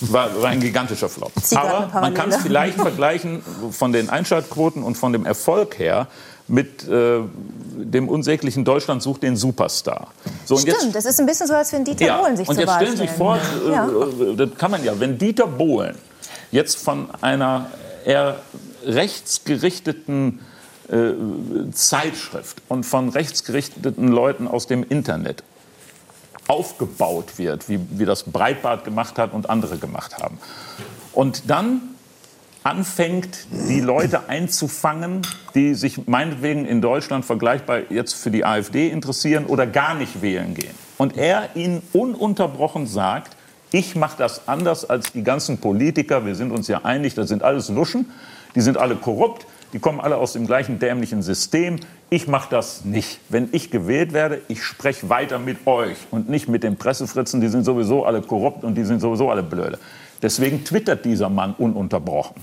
war, 0.00 0.42
war, 0.42 0.50
ein 0.50 0.60
gigantischer 0.60 1.08
Flop. 1.08 1.32
Aber 1.54 1.88
man 2.00 2.14
kann 2.14 2.30
es 2.30 2.36
vielleicht 2.36 2.74
vergleichen 2.80 3.42
von 3.70 3.92
den 3.92 4.10
Einschaltquoten 4.10 4.82
und 4.82 4.96
von 4.96 5.12
dem 5.12 5.24
Erfolg 5.24 5.78
her 5.78 6.08
mit 6.48 6.86
äh, 6.88 7.20
dem 7.76 8.08
unsäglichen 8.08 8.64
Deutschland 8.64 9.02
sucht 9.02 9.22
den 9.22 9.36
Superstar. 9.36 10.08
So, 10.44 10.56
Stimmt, 10.56 10.82
jetzt, 10.82 10.94
das 10.94 11.04
ist 11.06 11.20
ein 11.20 11.26
bisschen 11.26 11.46
so, 11.46 11.54
als 11.54 11.72
wenn 11.72 11.84
Dieter 11.84 12.06
ja, 12.06 12.18
Bohlen 12.18 12.36
sich 12.36 12.48
Und 12.48 12.58
jetzt 12.58 12.72
stellen 12.72 12.92
Sie 12.92 12.98
sich 12.98 13.10
vor, 13.10 13.36
äh, 13.36 13.70
ja. 13.70 13.88
das 14.36 14.50
kann 14.56 14.70
man 14.70 14.84
ja, 14.84 14.98
wenn 14.98 15.18
Dieter 15.18 15.46
Bohlen 15.46 15.96
jetzt 16.52 16.76
von 16.76 17.08
einer 17.20 17.70
eher 18.04 18.36
rechtsgerichteten 18.86 20.40
äh, 20.88 21.12
Zeitschrift 21.72 22.62
und 22.68 22.84
von 22.84 23.08
rechtsgerichteten 23.08 24.08
Leuten 24.08 24.48
aus 24.48 24.66
dem 24.66 24.84
Internet 24.88 25.42
aufgebaut 26.48 27.38
wird, 27.38 27.68
wie, 27.68 27.80
wie 27.90 28.04
das 28.04 28.22
Breitbart 28.22 28.84
gemacht 28.84 29.18
hat 29.18 29.32
und 29.32 29.50
andere 29.50 29.78
gemacht 29.78 30.18
haben. 30.18 30.38
Und 31.12 31.50
dann 31.50 31.80
anfängt, 32.62 33.46
die 33.50 33.80
Leute 33.80 34.28
einzufangen, 34.28 35.22
die 35.54 35.74
sich 35.74 36.06
meinetwegen 36.06 36.66
in 36.66 36.80
Deutschland 36.80 37.24
vergleichbar 37.24 37.90
jetzt 37.90 38.14
für 38.14 38.30
die 38.30 38.44
AfD 38.44 38.88
interessieren 38.88 39.46
oder 39.46 39.66
gar 39.66 39.94
nicht 39.94 40.20
wählen 40.20 40.54
gehen. 40.54 40.74
Und 40.98 41.16
er 41.16 41.54
ihnen 41.54 41.82
ununterbrochen 41.92 42.86
sagt, 42.86 43.36
ich 43.70 43.94
mache 43.94 44.16
das 44.18 44.48
anders 44.48 44.88
als 44.88 45.12
die 45.12 45.22
ganzen 45.22 45.58
Politiker, 45.58 46.24
wir 46.26 46.34
sind 46.34 46.50
uns 46.50 46.66
ja 46.68 46.84
einig, 46.84 47.14
das 47.14 47.28
sind 47.28 47.42
alles 47.42 47.68
Luschen, 47.68 48.06
die 48.56 48.60
sind 48.60 48.76
alle 48.76 48.96
korrupt, 48.96 49.46
die 49.72 49.78
kommen 49.78 50.00
alle 50.00 50.16
aus 50.16 50.32
dem 50.32 50.46
gleichen 50.46 50.78
dämlichen 50.78 51.22
System. 51.22 51.76
Ich 52.08 52.26
mache 52.26 52.48
das 52.50 52.84
nicht. 52.84 53.20
Wenn 53.28 53.50
ich 53.52 53.70
gewählt 53.70 54.12
werde, 54.12 54.40
ich 54.48 54.64
spreche 54.64 55.08
weiter 55.08 55.38
mit 55.38 55.66
euch 55.66 55.98
und 56.10 56.28
nicht 56.28 56.48
mit 56.48 56.62
den 56.62 56.76
Pressefritzen, 56.76 57.40
die 57.40 57.48
sind 57.48 57.64
sowieso 57.64 58.04
alle 58.04 58.22
korrupt 58.22 58.64
und 58.64 58.74
die 58.74 58.84
sind 58.84 59.00
sowieso 59.00 59.30
alle 59.30 59.42
blöde. 59.42 59.78
Deswegen 60.22 60.64
twittert 60.64 61.04
dieser 61.04 61.28
Mann 61.28 61.54
ununterbrochen. 61.58 62.36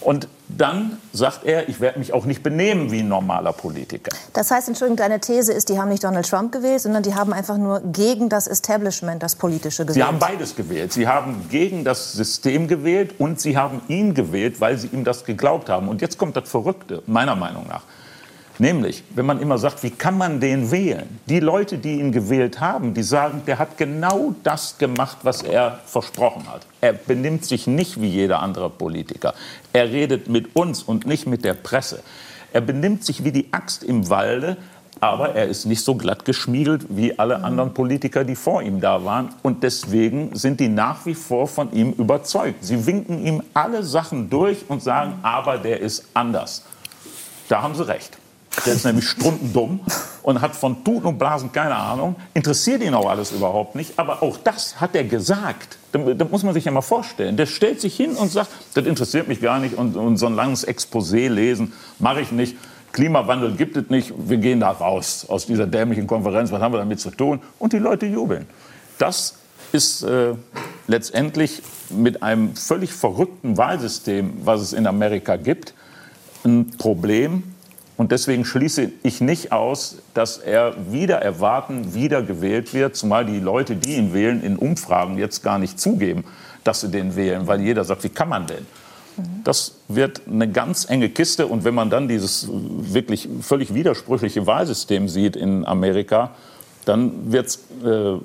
Und 0.00 0.28
dann 0.48 0.98
sagt 1.12 1.44
er, 1.44 1.68
ich 1.68 1.80
werde 1.80 1.98
mich 1.98 2.12
auch 2.12 2.24
nicht 2.24 2.42
benehmen 2.42 2.90
wie 2.90 3.00
ein 3.00 3.08
normaler 3.08 3.52
Politiker. 3.52 4.10
Das 4.32 4.50
heißt, 4.50 4.68
Entschuldigung, 4.68 4.96
deine 4.96 5.20
These 5.20 5.52
ist, 5.52 5.68
die 5.68 5.78
haben 5.78 5.88
nicht 5.88 6.02
Donald 6.02 6.28
Trump 6.28 6.52
gewählt, 6.52 6.80
sondern 6.80 7.02
die 7.02 7.14
haben 7.14 7.32
einfach 7.32 7.56
nur 7.56 7.80
gegen 7.80 8.28
das 8.28 8.46
Establishment, 8.46 9.22
das 9.22 9.36
politische 9.36 9.84
gewählt. 9.84 9.94
Sie 9.94 10.04
haben 10.04 10.18
beides 10.18 10.56
gewählt. 10.56 10.92
Sie 10.92 11.06
haben 11.06 11.46
gegen 11.50 11.84
das 11.84 12.12
System 12.12 12.66
gewählt 12.66 13.14
und 13.18 13.40
sie 13.40 13.56
haben 13.56 13.82
ihn 13.88 14.14
gewählt, 14.14 14.60
weil 14.60 14.78
sie 14.78 14.88
ihm 14.88 15.04
das 15.04 15.24
geglaubt 15.24 15.68
haben. 15.68 15.88
Und 15.88 16.00
jetzt 16.00 16.18
kommt 16.18 16.36
das 16.36 16.48
Verrückte, 16.48 17.02
meiner 17.06 17.36
Meinung 17.36 17.66
nach. 17.68 17.82
Nämlich, 18.60 19.02
wenn 19.14 19.24
man 19.24 19.40
immer 19.40 19.56
sagt, 19.56 19.82
wie 19.82 19.90
kann 19.90 20.18
man 20.18 20.38
den 20.38 20.70
wählen? 20.70 21.18
Die 21.24 21.40
Leute, 21.40 21.78
die 21.78 21.98
ihn 21.98 22.12
gewählt 22.12 22.60
haben, 22.60 22.92
die 22.92 23.02
sagen, 23.02 23.40
der 23.46 23.58
hat 23.58 23.78
genau 23.78 24.34
das 24.42 24.76
gemacht, 24.76 25.16
was 25.22 25.40
er 25.40 25.80
versprochen 25.86 26.46
hat. 26.46 26.66
Er 26.82 26.92
benimmt 26.92 27.46
sich 27.46 27.66
nicht 27.66 28.02
wie 28.02 28.08
jeder 28.08 28.40
andere 28.40 28.68
Politiker. 28.68 29.32
Er 29.72 29.90
redet 29.90 30.28
mit 30.28 30.54
uns 30.54 30.82
und 30.82 31.06
nicht 31.06 31.26
mit 31.26 31.42
der 31.42 31.54
Presse. 31.54 32.02
Er 32.52 32.60
benimmt 32.60 33.02
sich 33.02 33.24
wie 33.24 33.32
die 33.32 33.50
Axt 33.50 33.82
im 33.82 34.10
Walde, 34.10 34.58
aber 35.00 35.34
er 35.34 35.48
ist 35.48 35.64
nicht 35.64 35.82
so 35.82 35.94
glatt 35.94 36.26
geschmiegelt 36.26 36.84
wie 36.90 37.18
alle 37.18 37.42
anderen 37.42 37.72
Politiker, 37.72 38.24
die 38.24 38.36
vor 38.36 38.60
ihm 38.60 38.78
da 38.82 39.02
waren. 39.06 39.30
Und 39.40 39.62
deswegen 39.62 40.36
sind 40.36 40.60
die 40.60 40.68
nach 40.68 41.06
wie 41.06 41.14
vor 41.14 41.48
von 41.48 41.72
ihm 41.72 41.92
überzeugt. 41.92 42.62
Sie 42.62 42.84
winken 42.84 43.24
ihm 43.24 43.42
alle 43.54 43.82
Sachen 43.84 44.28
durch 44.28 44.66
und 44.68 44.82
sagen, 44.82 45.14
aber 45.22 45.56
der 45.56 45.80
ist 45.80 46.04
anders. 46.12 46.62
Da 47.48 47.62
haben 47.62 47.74
sie 47.74 47.88
recht. 47.88 48.18
Der 48.66 48.74
ist 48.74 48.84
nämlich 48.84 49.08
strundendumm 49.08 49.80
und 50.22 50.40
hat 50.40 50.54
von 50.54 50.84
Tuten 50.84 51.06
und 51.06 51.18
Blasen 51.18 51.52
keine 51.52 51.76
Ahnung, 51.76 52.16
interessiert 52.34 52.82
ihn 52.82 52.94
auch 52.94 53.08
alles 53.08 53.32
überhaupt 53.32 53.74
nicht, 53.74 53.98
aber 53.98 54.22
auch 54.22 54.36
das 54.38 54.80
hat 54.80 54.94
er 54.94 55.04
gesagt. 55.04 55.78
Da 55.92 56.24
muss 56.24 56.42
man 56.42 56.52
sich 56.54 56.64
ja 56.64 56.72
mal 56.72 56.82
vorstellen. 56.82 57.36
Der 57.36 57.46
stellt 57.46 57.80
sich 57.80 57.96
hin 57.96 58.16
und 58.16 58.30
sagt, 58.30 58.50
das 58.74 58.86
interessiert 58.86 59.28
mich 59.28 59.40
gar 59.40 59.60
nicht 59.60 59.76
und, 59.76 59.96
und 59.96 60.16
so 60.18 60.26
ein 60.26 60.34
langes 60.34 60.66
Exposé 60.66 61.28
lesen 61.28 61.72
mache 61.98 62.20
ich 62.20 62.32
nicht. 62.32 62.56
Klimawandel 62.92 63.54
gibt 63.54 63.76
es 63.76 63.88
nicht, 63.88 64.12
wir 64.16 64.38
gehen 64.38 64.60
da 64.60 64.70
raus 64.70 65.24
aus 65.28 65.46
dieser 65.46 65.66
dämlichen 65.66 66.06
Konferenz, 66.06 66.50
was 66.50 66.60
haben 66.60 66.74
wir 66.74 66.78
damit 66.78 67.00
zu 67.00 67.10
tun? 67.10 67.40
Und 67.58 67.72
die 67.72 67.78
Leute 67.78 68.06
jubeln. 68.06 68.46
Das 68.98 69.36
ist 69.72 70.02
äh, 70.02 70.34
letztendlich 70.88 71.62
mit 71.90 72.22
einem 72.22 72.56
völlig 72.56 72.92
verrückten 72.92 73.56
Wahlsystem, 73.56 74.32
was 74.44 74.60
es 74.60 74.72
in 74.72 74.86
Amerika 74.86 75.36
gibt, 75.36 75.74
ein 76.44 76.70
Problem. 76.78 77.49
Und 78.00 78.12
deswegen 78.12 78.46
schließe 78.46 78.92
ich 79.02 79.20
nicht 79.20 79.52
aus, 79.52 79.98
dass 80.14 80.38
er 80.38 80.74
wieder 80.90 81.16
erwarten, 81.16 81.92
wieder 81.92 82.22
gewählt 82.22 82.72
wird, 82.72 82.96
zumal 82.96 83.26
die 83.26 83.40
Leute, 83.40 83.76
die 83.76 83.96
ihn 83.96 84.14
wählen, 84.14 84.42
in 84.42 84.56
Umfragen 84.56 85.18
jetzt 85.18 85.42
gar 85.42 85.58
nicht 85.58 85.78
zugeben, 85.78 86.24
dass 86.64 86.80
sie 86.80 86.88
den 86.88 87.14
wählen, 87.14 87.46
weil 87.46 87.60
jeder 87.60 87.84
sagt, 87.84 88.02
wie 88.02 88.08
kann 88.08 88.30
man 88.30 88.46
denn? 88.46 88.66
Das 89.44 89.74
wird 89.88 90.22
eine 90.26 90.50
ganz 90.50 90.88
enge 90.88 91.10
Kiste. 91.10 91.46
Und 91.46 91.64
wenn 91.64 91.74
man 91.74 91.90
dann 91.90 92.08
dieses 92.08 92.48
wirklich 92.50 93.28
völlig 93.42 93.74
widersprüchliche 93.74 94.46
Wahlsystem 94.46 95.06
sieht 95.06 95.36
in 95.36 95.66
Amerika, 95.66 96.30
dann 96.86 97.30
wird 97.30 97.48
es 97.48 97.56
äh, 97.84 98.18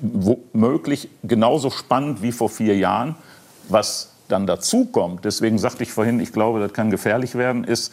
womöglich 0.00 1.10
genauso 1.22 1.70
spannend 1.70 2.22
wie 2.22 2.32
vor 2.32 2.50
vier 2.50 2.76
Jahren. 2.76 3.14
Was 3.68 4.10
dann 4.26 4.48
dazu 4.48 4.86
kommt, 4.86 5.24
deswegen 5.24 5.58
sagte 5.58 5.84
ich 5.84 5.92
vorhin, 5.92 6.18
ich 6.18 6.32
glaube, 6.32 6.58
das 6.58 6.72
kann 6.72 6.90
gefährlich 6.90 7.36
werden, 7.36 7.62
ist, 7.62 7.92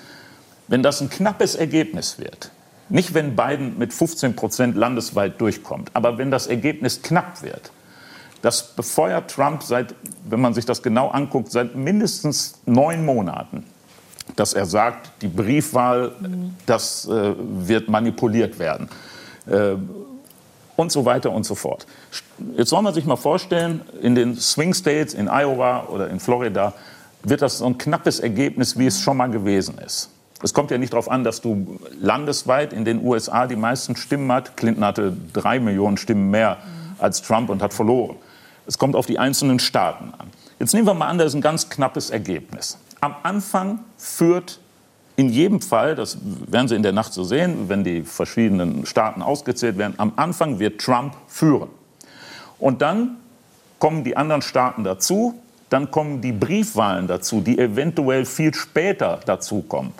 wenn 0.68 0.84
das 0.84 1.02
ein 1.02 1.10
knappes 1.10 1.56
Ergebnis 1.56 2.20
wird, 2.20 2.52
nicht 2.90 3.14
wenn 3.14 3.36
Biden 3.36 3.78
mit 3.78 3.94
15 3.94 4.36
Prozent 4.36 4.76
landesweit 4.76 5.40
durchkommt, 5.42 5.90
aber 5.94 6.18
wenn 6.18 6.32
das 6.32 6.48
Ergebnis 6.48 7.02
knapp 7.02 7.42
wird, 7.42 7.72
das 8.42 8.76
befeuert 8.76 9.32
Trump 9.32 9.64
seit, 9.64 9.96
wenn 10.28 10.40
man 10.40 10.54
sich 10.54 10.66
das 10.66 10.84
genau 10.84 11.10
anguckt, 11.10 11.52
seit 11.52 11.76
mindestens 11.76 12.60
neun 12.66 13.04
Monaten, 13.04 13.66
dass 14.36 14.54
er 14.54 14.66
sagt, 14.66 15.12
die 15.22 15.28
Briefwahl, 15.28 16.12
das 16.66 17.08
äh, 17.08 17.34
wird 17.38 17.90
manipuliert 17.90 18.60
werden. 18.60 18.90
Äh, 19.48 19.76
und 20.76 20.92
so 20.92 21.06
weiter 21.06 21.32
und 21.32 21.44
so 21.44 21.56
fort. 21.56 21.88
Jetzt 22.56 22.70
soll 22.70 22.84
man 22.84 22.94
sich 22.94 23.06
mal 23.06 23.16
vorstellen, 23.16 23.82
in 24.02 24.14
den 24.14 24.36
Swing 24.36 24.74
States, 24.76 25.14
in 25.14 25.28
Iowa 25.28 25.88
oder 25.88 26.08
in 26.10 26.20
Florida, 26.20 26.74
wird 27.24 27.42
das 27.42 27.58
so 27.58 27.66
ein 27.66 27.80
knappes 27.80 28.20
Ergebnis, 28.20 28.78
wie 28.78 28.86
es 28.86 29.02
schon 29.02 29.18
mal 29.18 29.32
gewesen 29.32 29.80
ist. 29.80 30.12
Es 30.44 30.54
kommt 30.54 30.70
ja 30.70 30.78
nicht 30.78 30.94
darauf 30.94 31.10
an, 31.10 31.24
dass 31.24 31.42
du 31.42 31.80
landesweit 32.00 32.74
in 32.74 32.86
den 32.86 33.04
USA 33.04 33.48
die 33.48 33.56
meisten 33.56 33.96
Stimmen 33.96 34.32
hat. 34.32 34.56
Clinton 34.56 34.86
hatte 34.86 35.16
drei 35.34 35.60
Millionen 35.60 35.98
Stimmen 35.98 36.30
mehr 36.30 36.58
als 37.00 37.22
Trump 37.22 37.50
und 37.50 37.62
hat 37.62 37.74
verloren. 37.74 38.18
Es 38.68 38.78
kommt 38.78 38.96
auf 38.96 39.06
die 39.06 39.18
einzelnen 39.18 39.60
Staaten 39.60 40.14
an. 40.18 40.28
Jetzt 40.60 40.74
nehmen 40.74 40.88
wir 40.88 40.94
mal 40.94 41.08
an, 41.08 41.18
das 41.18 41.28
ist 41.28 41.36
ein 41.36 41.42
ganz 41.42 41.70
knappes 41.70 42.10
Ergebnis. 42.10 42.78
Am 43.00 43.16
Anfang 43.24 43.80
führt 43.98 44.60
in 45.16 45.30
jedem 45.30 45.62
Fall, 45.62 45.96
das 45.96 46.20
werden 46.48 46.68
Sie 46.68 46.76
in 46.76 46.84
der 46.84 46.92
Nacht 46.92 47.14
so 47.14 47.24
sehen, 47.24 47.70
wenn 47.70 47.84
die 47.84 48.04
verschiedenen 48.04 48.86
Staaten 48.86 49.24
ausgezählt 49.24 49.78
werden, 49.78 49.96
am 49.98 50.14
Anfang 50.16 50.60
wird 50.60 50.80
Trump 50.80 51.16
führen. 51.28 51.70
Und 52.60 52.82
dann 52.84 53.18
kommen 53.80 54.04
die 54.04 54.16
anderen 54.16 54.42
Staaten 54.44 54.84
dazu, 54.84 55.40
dann 55.70 55.92
kommen 55.92 56.22
die 56.22 56.32
Briefwahlen 56.32 57.08
dazu, 57.08 57.42
die 57.42 57.58
eventuell 57.58 58.26
viel 58.26 58.54
später 58.54 59.20
dazukommen. 59.26 59.92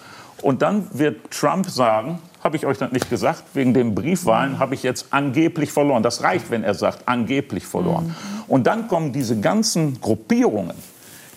Und 0.42 0.62
dann 0.62 0.88
wird 0.94 1.32
Trump 1.32 1.70
sagen, 1.70 2.20
habe 2.44 2.56
ich 2.58 2.66
euch 2.66 2.78
das 2.78 2.92
nicht 2.92 3.10
gesagt, 3.10 3.44
wegen 3.54 3.74
den 3.74 3.96
Briefwahlen 3.96 4.60
habe 4.60 4.76
ich 4.76 4.84
jetzt 4.84 5.08
angeblich 5.12 5.72
verloren. 5.72 6.04
Das 6.04 6.24
reicht, 6.24 6.52
wenn 6.52 6.64
er 6.64 6.76
sagt, 6.76 7.08
angeblich 7.08 7.66
verloren. 7.66 8.08
Mhm. 8.08 8.14
Und 8.48 8.68
dann 8.68 8.88
kommen 8.88 9.12
diese 9.12 9.40
ganzen 9.40 10.00
Gruppierungen, 10.00 10.78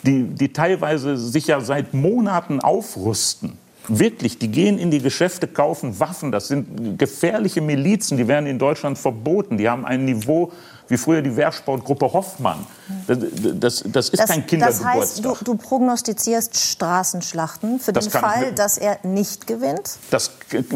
die, 0.05 0.25
die 0.25 0.53
teilweise 0.53 1.17
sich 1.17 1.47
ja 1.47 1.61
seit 1.61 1.95
Monaten 1.95 2.61
aufrüsten. 2.61 3.59
Wirklich, 3.89 4.39
die 4.39 4.49
gehen 4.49 4.79
in 4.79 4.91
die 4.91 5.01
Geschäfte, 5.01 5.49
kaufen 5.49 5.99
Waffen. 5.99 6.31
Das 6.31 6.49
sind 6.49 6.99
gefährliche 6.99 7.61
Milizen, 7.61 8.19
die 8.19 8.29
werden 8.29 8.47
in 8.47 8.59
Deutschland 8.59 8.99
verboten. 8.99 9.57
Die 9.57 9.69
haben 9.69 9.85
ein 9.85 10.05
Niveau 10.05 10.53
wie 10.91 10.97
früher 10.97 11.23
die 11.23 11.35
Wehrsportgruppe 11.35 12.13
Hoffmann. 12.13 12.67
Das, 13.07 13.19
das, 13.55 13.85
das 13.87 14.09
ist 14.09 14.21
das, 14.21 14.29
kein 14.29 14.47
Kindergeburtstag. 14.47 14.95
Das 14.95 15.11
heißt, 15.11 15.25
du, 15.25 15.37
du, 15.45 15.55
prognostizierst 15.57 16.59
Straßenschlachten 16.59 17.79
für 17.79 17.93
den 17.93 18.11
Fall, 18.11 18.49
ich, 18.49 18.55
dass 18.57 18.77
er 18.77 18.99
nicht 19.05 19.47
gewinnt? 19.47 19.99
Das, 20.11 20.33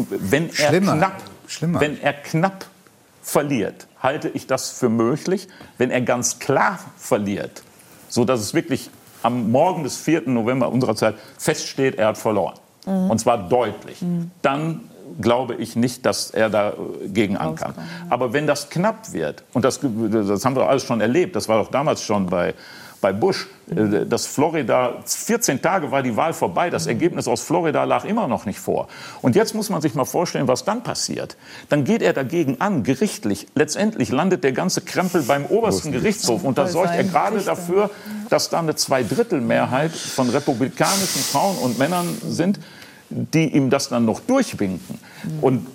wenn, 0.09 0.49
er 0.49 0.53
Schlimmer. 0.53 0.95
Knapp, 0.95 1.21
Schlimmer. 1.47 1.81
wenn 1.81 2.01
er 2.01 2.13
knapp 2.13 2.65
verliert, 3.21 3.87
halte 4.01 4.29
ich 4.29 4.47
das 4.47 4.69
für 4.69 4.87
möglich. 4.87 5.49
Wenn 5.77 5.91
er 5.91 6.01
ganz 6.01 6.39
klar 6.39 6.79
verliert, 6.97 7.61
so 8.07 8.23
dass 8.23 8.39
es 8.39 8.53
wirklich 8.53 8.89
am 9.21 9.51
Morgen 9.51 9.83
des 9.83 9.97
4. 9.97 10.29
November 10.29 10.71
unserer 10.71 10.95
Zeit 10.95 11.15
feststeht, 11.37 11.95
er 11.95 12.07
hat 12.07 12.17
verloren, 12.17 12.55
mhm. 12.85 13.09
und 13.09 13.19
zwar 13.19 13.49
deutlich, 13.49 14.01
mhm. 14.01 14.31
dann 14.41 14.89
glaube 15.21 15.55
ich 15.55 15.75
nicht, 15.75 16.05
dass 16.05 16.31
er 16.31 16.49
dagegen 16.49 17.37
ankann. 17.37 17.73
Aber 18.09 18.33
wenn 18.33 18.47
das 18.47 18.69
knapp 18.69 19.13
wird, 19.13 19.43
und 19.53 19.65
das, 19.65 19.79
das 19.81 20.45
haben 20.45 20.55
wir 20.55 20.67
alles 20.67 20.83
schon 20.83 21.01
erlebt, 21.01 21.35
das 21.35 21.47
war 21.47 21.63
doch 21.63 21.71
damals 21.71 22.03
schon 22.03 22.27
bei, 22.27 22.53
bei 23.01 23.13
Bush, 23.13 23.47
äh, 23.69 24.05
dass 24.05 24.25
Florida, 24.25 24.95
14 25.05 25.61
Tage 25.61 25.91
war 25.91 26.01
die 26.01 26.15
Wahl 26.15 26.33
vorbei, 26.33 26.69
das 26.69 26.87
Ergebnis 26.87 27.27
aus 27.27 27.41
Florida 27.41 27.83
lag 27.83 28.03
immer 28.03 28.27
noch 28.27 28.45
nicht 28.45 28.59
vor. 28.59 28.87
Und 29.21 29.35
jetzt 29.35 29.53
muss 29.53 29.69
man 29.69 29.81
sich 29.81 29.93
mal 29.93 30.05
vorstellen, 30.05 30.47
was 30.47 30.65
dann 30.65 30.81
passiert. 30.81 31.37
Dann 31.69 31.83
geht 31.83 32.01
er 32.01 32.13
dagegen 32.13 32.61
an, 32.61 32.83
gerichtlich. 32.83 33.47
Letztendlich 33.53 34.09
landet 34.09 34.43
der 34.43 34.53
ganze 34.53 34.81
Krempel 34.81 35.21
beim 35.21 35.45
obersten 35.45 35.91
Gerichtshof. 35.91 36.43
Und 36.43 36.57
da 36.57 36.67
sorgt 36.67 36.95
er 36.95 37.03
gerade 37.03 37.39
dafür, 37.41 37.91
dass 38.29 38.49
da 38.49 38.59
eine 38.59 38.75
Zweidrittelmehrheit 38.75 39.91
von 39.91 40.29
republikanischen 40.29 41.21
Frauen 41.21 41.57
und 41.57 41.77
Männern 41.77 42.07
sind, 42.27 42.59
die 43.09 43.55
ihm 43.55 43.69
das 43.69 43.89
dann 43.89 44.05
noch 44.05 44.19
durchwinken. 44.19 44.99
Und 45.41 45.67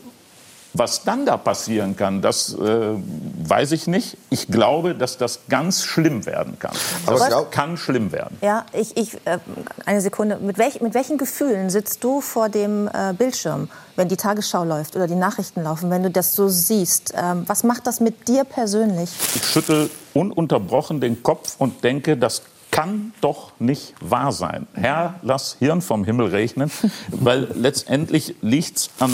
was 0.73 1.03
dann 1.03 1.27
da 1.27 1.37
passieren 1.37 1.97
kann, 1.97 2.23
das 2.23 2.55
äh, 2.55 2.59
weiß 2.59 3.73
ich 3.73 3.89
nicht. 3.89 4.17
Ich 4.31 4.47
glaube, 4.47 4.95
dass 4.95 5.19
das 5.19 5.41
ganz 5.49 5.83
schlimm 5.83 6.27
werden 6.27 6.59
kann. 6.59 6.73
Aber 7.07 7.19
das 7.19 7.51
kann 7.51 7.77
schlimm 7.77 8.13
werden. 8.13 8.39
Ja, 8.41 8.65
ich, 8.73 8.97
ich 8.97 9.15
äh, 9.25 9.39
eine 9.85 10.01
Sekunde. 10.01 10.37
Mit, 10.37 10.59
welch, 10.59 10.81
mit 10.81 10.95
welchen 10.95 11.19
Gefühlen 11.19 11.71
sitzt 11.71 12.05
du 12.05 12.21
vor 12.21 12.49
dem 12.49 12.89
äh, 12.89 13.13
Bildschirm, 13.15 13.69
wenn 13.97 14.09
die 14.09 14.17
Tagesschau 14.17 14.65
läuft 14.65 14.95
oder 14.95 15.09
die 15.09 15.17
Nachrichten 15.17 15.65
laufen, 15.65 15.91
wenn 15.91 16.05
du 16.05 16.11
das 16.11 16.35
so 16.35 16.49
siehst? 16.49 17.15
Ähm, 17.17 17.45
was 17.49 17.65
macht 17.65 17.87
das 17.89 17.99
mit 17.99 18.29
dir 18.29 18.45
persönlich? 18.45 19.11
Ich 19.35 19.45
schüttel 19.45 19.91
ununterbrochen 20.15 21.01
den 21.01 21.23
Kopf 21.25 21.57
und 21.59 21.83
denke, 21.83 22.17
das 22.17 22.43
kann 22.71 23.13
doch 23.21 23.53
nicht 23.59 23.95
wahr 24.01 24.33
sein. 24.33 24.67
Herr, 24.75 25.15
lass 25.23 25.57
Hirn 25.59 25.81
vom 25.81 26.05
Himmel 26.05 26.29
regnen, 26.29 26.71
weil 27.09 27.49
letztendlich 27.55 28.35
liegt 28.43 28.77
es 28.79 28.91
an, 28.99 29.11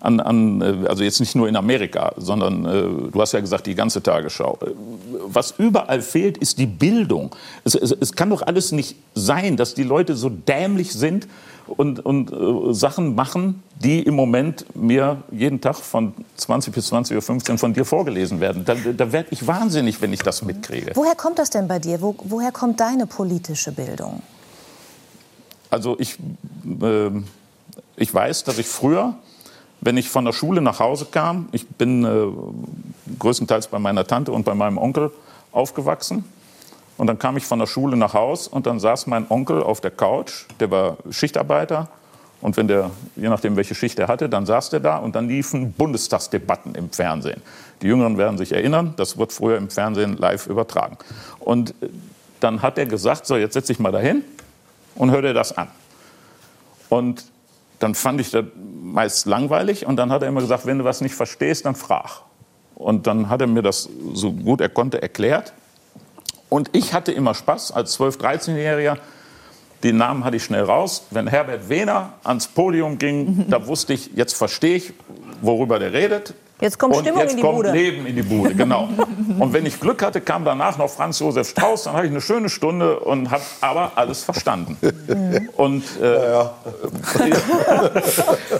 an, 0.00 0.20
an, 0.20 0.60
äh, 0.60 0.88
also 0.88 1.04
jetzt 1.04 1.20
nicht 1.20 1.34
nur 1.34 1.48
in 1.48 1.56
Amerika, 1.56 2.12
sondern 2.16 2.64
äh, 2.64 3.10
du 3.12 3.20
hast 3.20 3.32
ja 3.32 3.40
gesagt, 3.40 3.66
die 3.66 3.74
ganze 3.74 4.02
Tagesschau. 4.02 4.58
Was 5.26 5.54
überall 5.58 6.02
fehlt, 6.02 6.38
ist 6.38 6.58
die 6.58 6.66
Bildung. 6.66 7.34
Es, 7.64 7.74
es, 7.74 7.92
es 7.92 8.12
kann 8.12 8.30
doch 8.30 8.42
alles 8.42 8.72
nicht 8.72 8.96
sein, 9.14 9.56
dass 9.56 9.74
die 9.74 9.84
Leute 9.84 10.14
so 10.14 10.28
dämlich 10.28 10.92
sind 10.92 11.28
und, 11.68 12.04
und 12.04 12.32
äh, 12.32 12.72
Sachen 12.74 13.14
machen, 13.14 13.62
die 13.76 14.02
im 14.02 14.14
Moment 14.14 14.64
mir 14.76 15.22
jeden 15.30 15.60
Tag 15.60 15.76
von 15.76 16.14
20 16.36 16.74
bis 16.74 16.92
20.15 16.92 17.52
Uhr 17.52 17.58
von 17.58 17.74
dir 17.74 17.84
vorgelesen 17.84 18.40
werden. 18.40 18.64
Da, 18.64 18.74
da 18.74 19.12
werde 19.12 19.28
ich 19.30 19.46
wahnsinnig, 19.46 20.00
wenn 20.00 20.12
ich 20.12 20.20
das 20.20 20.42
mitkriege. 20.42 20.92
Woher 20.94 21.14
kommt 21.14 21.38
das 21.38 21.50
denn 21.50 21.68
bei 21.68 21.78
dir? 21.78 22.00
Wo, 22.00 22.14
woher 22.24 22.52
kommt 22.52 22.80
deine 22.80 23.06
politische 23.06 23.72
Bildung? 23.72 24.22
Also 25.70 25.96
ich, 25.98 26.18
äh, 26.80 27.10
ich 27.96 28.12
weiß, 28.12 28.44
dass 28.44 28.58
ich 28.58 28.66
früher, 28.66 29.14
wenn 29.80 29.96
ich 29.96 30.08
von 30.08 30.24
der 30.24 30.32
Schule 30.32 30.60
nach 30.60 30.80
Hause 30.80 31.06
kam, 31.10 31.48
ich 31.52 31.68
bin 31.68 32.04
äh, 32.04 33.18
größtenteils 33.18 33.68
bei 33.68 33.78
meiner 33.78 34.06
Tante 34.06 34.32
und 34.32 34.44
bei 34.44 34.54
meinem 34.54 34.78
Onkel 34.78 35.10
aufgewachsen, 35.52 36.24
und 36.98 37.06
dann 37.06 37.18
kam 37.18 37.36
ich 37.36 37.46
von 37.46 37.60
der 37.60 37.66
Schule 37.66 37.96
nach 37.96 38.12
Haus 38.12 38.48
und 38.48 38.66
dann 38.66 38.80
saß 38.80 39.06
mein 39.06 39.30
Onkel 39.30 39.62
auf 39.62 39.80
der 39.80 39.92
Couch, 39.92 40.46
der 40.60 40.70
war 40.70 40.98
Schichtarbeiter. 41.10 41.88
Und 42.40 42.56
wenn 42.56 42.68
der, 42.68 42.90
je 43.16 43.28
nachdem, 43.28 43.56
welche 43.56 43.74
Schicht 43.74 43.98
er 43.98 44.08
hatte, 44.08 44.28
dann 44.28 44.46
saß 44.46 44.70
der 44.70 44.80
da 44.80 44.98
und 44.98 45.14
dann 45.14 45.28
liefen 45.28 45.72
Bundestagsdebatten 45.72 46.74
im 46.74 46.90
Fernsehen. 46.90 47.40
Die 47.82 47.86
Jüngeren 47.86 48.18
werden 48.18 48.36
sich 48.36 48.52
erinnern, 48.52 48.94
das 48.96 49.16
wird 49.16 49.32
früher 49.32 49.56
im 49.56 49.70
Fernsehen 49.70 50.16
live 50.16 50.46
übertragen. 50.46 50.98
Und 51.38 51.70
äh, 51.80 51.88
dann 52.40 52.62
hat 52.62 52.78
er 52.78 52.86
gesagt, 52.86 53.26
so 53.26 53.36
jetzt 53.36 53.54
setz 53.54 53.68
dich 53.68 53.78
mal 53.78 53.92
dahin 53.92 54.24
und 54.94 55.10
hör 55.10 55.22
dir 55.22 55.34
das 55.34 55.56
an. 55.56 55.68
Und 56.88 57.24
dann 57.78 57.94
fand 57.94 58.20
ich 58.20 58.30
das 58.30 58.44
meist 58.82 59.26
langweilig 59.26 59.86
und 59.86 59.96
dann 59.96 60.10
hat 60.10 60.22
er 60.22 60.28
immer 60.28 60.40
gesagt, 60.40 60.66
wenn 60.66 60.78
du 60.78 60.84
was 60.84 61.00
nicht 61.00 61.14
verstehst, 61.14 61.64
dann 61.64 61.76
frag. 61.76 62.22
Und 62.74 63.06
dann 63.06 63.28
hat 63.28 63.40
er 63.40 63.46
mir 63.46 63.62
das 63.62 63.88
so 64.14 64.32
gut 64.32 64.60
er 64.60 64.68
konnte 64.68 65.00
erklärt. 65.00 65.52
Und 66.48 66.70
ich 66.72 66.94
hatte 66.94 67.12
immer 67.12 67.34
Spaß 67.34 67.72
als 67.72 67.98
12-, 67.98 68.18
13-Jähriger. 68.20 68.98
Den 69.84 69.96
Namen 69.96 70.24
hatte 70.24 70.36
ich 70.36 70.44
schnell 70.44 70.64
raus. 70.64 71.06
Wenn 71.10 71.26
Herbert 71.26 71.68
Wehner 71.68 72.14
ans 72.24 72.48
Podium 72.48 72.98
ging, 72.98 73.46
da 73.50 73.66
wusste 73.66 73.92
ich, 73.92 74.10
jetzt 74.14 74.36
verstehe 74.36 74.76
ich, 74.76 74.92
worüber 75.40 75.78
der 75.78 75.92
redet. 75.92 76.34
Jetzt 76.60 76.78
kommt 76.78 76.96
und 76.96 77.02
Stimmung 77.02 77.20
jetzt 77.20 77.30
in 77.32 77.36
die 77.36 77.42
kommt 77.42 77.56
Bude. 77.56 77.70
Leben 77.70 78.06
in 78.06 78.16
die 78.16 78.22
Bude, 78.22 78.54
genau. 78.54 78.88
und 79.38 79.52
wenn 79.52 79.64
ich 79.64 79.78
Glück 79.78 80.02
hatte, 80.02 80.20
kam 80.20 80.44
danach 80.44 80.76
noch 80.76 80.90
Franz 80.90 81.20
Josef 81.20 81.48
Strauß, 81.50 81.84
dann 81.84 81.94
hatte 81.94 82.06
ich 82.06 82.10
eine 82.10 82.20
schöne 82.20 82.48
Stunde 82.48 82.98
und 82.98 83.30
habe 83.30 83.42
aber 83.60 83.92
alles 83.94 84.24
verstanden. 84.24 84.76
Und 85.56 85.84
äh, 86.00 86.44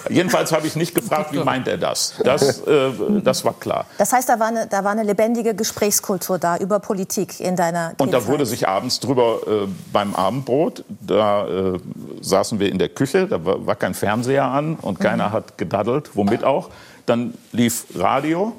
jedenfalls 0.11 0.53
habe 0.53 0.67
ich 0.67 0.77
nicht 0.77 0.95
gefragt, 0.95 1.33
wie 1.33 1.43
meint 1.43 1.67
er 1.67 1.77
das. 1.77 2.15
Das, 2.23 2.61
äh, 2.61 2.91
das 3.23 3.45
war 3.45 3.55
klar. 3.55 3.87
Das 3.99 4.13
heißt, 4.13 4.29
da 4.29 4.39
war, 4.39 4.49
eine, 4.49 4.67
da 4.69 4.85
war 4.85 4.93
eine 4.93 5.03
lebendige 5.03 5.55
Gesprächskultur 5.55 6.39
da 6.39 6.57
über 6.57 6.79
Politik 6.79 7.41
in 7.41 7.57
deiner 7.57 7.95
Und 7.99 8.13
da 8.13 8.19
Kindheit. 8.19 8.27
wurde 8.27 8.47
sich 8.47 8.69
abends 8.69 9.01
drüber 9.01 9.41
äh, 9.47 9.69
beim 9.93 10.15
Abendbrot, 10.15 10.85
da 10.89 11.47
äh, 11.49 11.79
saßen 12.21 12.61
wir 12.61 12.71
in 12.71 12.79
der 12.79 12.91
Küche, 12.91 13.27
da 13.27 13.45
war, 13.45 13.67
war 13.67 13.75
kein 13.75 13.95
Fernseher 13.95 14.45
an 14.45 14.77
und 14.81 15.01
keiner 15.01 15.33
hat 15.33 15.59
gedaddelt, 15.59 16.11
womit 16.15 16.45
auch. 16.45 16.71
Dann 17.09 17.35
lief 17.53 17.87
Radio 17.95 18.53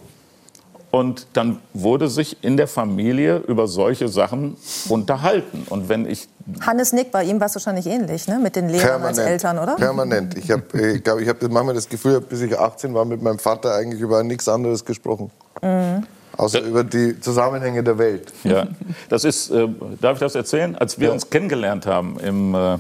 und 0.92 1.28
dann 1.34 1.60
wurde 1.74 2.08
sich 2.08 2.44
in 2.44 2.58
der 2.58 2.68
Familie 2.68 3.44
über 3.48 3.68
solche 3.68 4.08
Sachen 4.08 4.58
unterhalten. 4.90 5.68
Und 5.70 5.88
wenn 5.88 6.08
ich 6.10 6.28
Hannes 6.66 6.94
Nick, 6.94 7.12
bei 7.12 7.24
ihm 7.26 7.40
war 7.40 7.46
es 7.46 7.54
wahrscheinlich 7.56 7.86
ähnlich, 7.86 8.28
ne? 8.28 8.40
mit 8.40 8.56
den 8.56 8.70
Lehrern 8.70 9.04
als 9.04 9.20
Eltern, 9.20 9.60
oder? 9.60 9.76
Permanent. 9.76 10.36
Ich 10.36 10.50
habe, 10.50 10.64
ich 10.96 11.04
glaube, 11.04 11.22
ich 11.22 11.30
habe 11.30 11.48
manchmal 11.50 11.76
das 11.76 11.88
Gefühl, 11.88 12.20
bis 12.22 12.42
ich 12.42 12.58
18 12.58 12.92
war, 12.96 13.06
mit 13.06 13.22
meinem 13.22 13.38
Vater 13.38 13.76
eigentlich 13.76 14.02
über 14.02 14.24
nichts 14.24 14.48
anderes 14.48 14.84
gesprochen. 14.84 15.30
Mhm. 15.62 16.08
Außer 16.38 16.62
über 16.64 16.84
die 16.84 17.20
Zusammenhänge 17.20 17.84
der 17.84 17.98
Welt. 18.00 18.34
Ja, 18.46 18.66
das 19.10 19.26
ist, 19.26 19.52
äh, 19.52 19.68
darf 20.02 20.14
ich 20.14 20.20
das 20.22 20.34
erzählen? 20.34 20.76
Als 20.76 20.98
wir 21.00 21.10
Ja. 21.10 21.14
uns 21.14 21.30
kennengelernt 21.30 21.86
haben 21.86 22.18
im, 22.20 22.56
äh, 22.56 22.78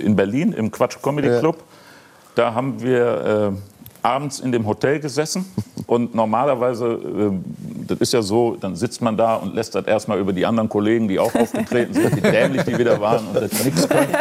in 0.00 0.16
Berlin 0.16 0.52
im 0.52 0.70
Quatsch 0.70 0.98
Comedy 1.00 1.28
Ja. 1.28 1.38
Club, 1.38 1.62
da 2.34 2.52
haben 2.52 2.82
wir 2.82 3.52
äh, 3.54 3.77
abends 4.08 4.40
in 4.40 4.52
dem 4.52 4.66
Hotel 4.66 5.00
gesessen 5.00 5.44
und 5.86 6.14
normalerweise, 6.14 6.86
äh, 6.86 7.30
das 7.86 7.98
ist 7.98 8.12
ja 8.12 8.22
so, 8.22 8.56
dann 8.58 8.74
sitzt 8.74 9.02
man 9.02 9.16
da 9.16 9.36
und 9.36 9.54
lästert 9.54 9.86
erstmal 9.86 10.18
über 10.18 10.32
die 10.32 10.46
anderen 10.46 10.68
Kollegen, 10.68 11.08
die 11.08 11.18
auch 11.18 11.34
aufgetreten 11.34 11.94
sind, 11.94 12.16
wie 12.16 12.20
dämlich 12.20 12.62
die 12.62 12.78
wieder 12.78 13.00
waren 13.00 13.26
und 13.28 13.34
das 13.34 13.64
nichts 13.64 13.88
können. 13.88 14.14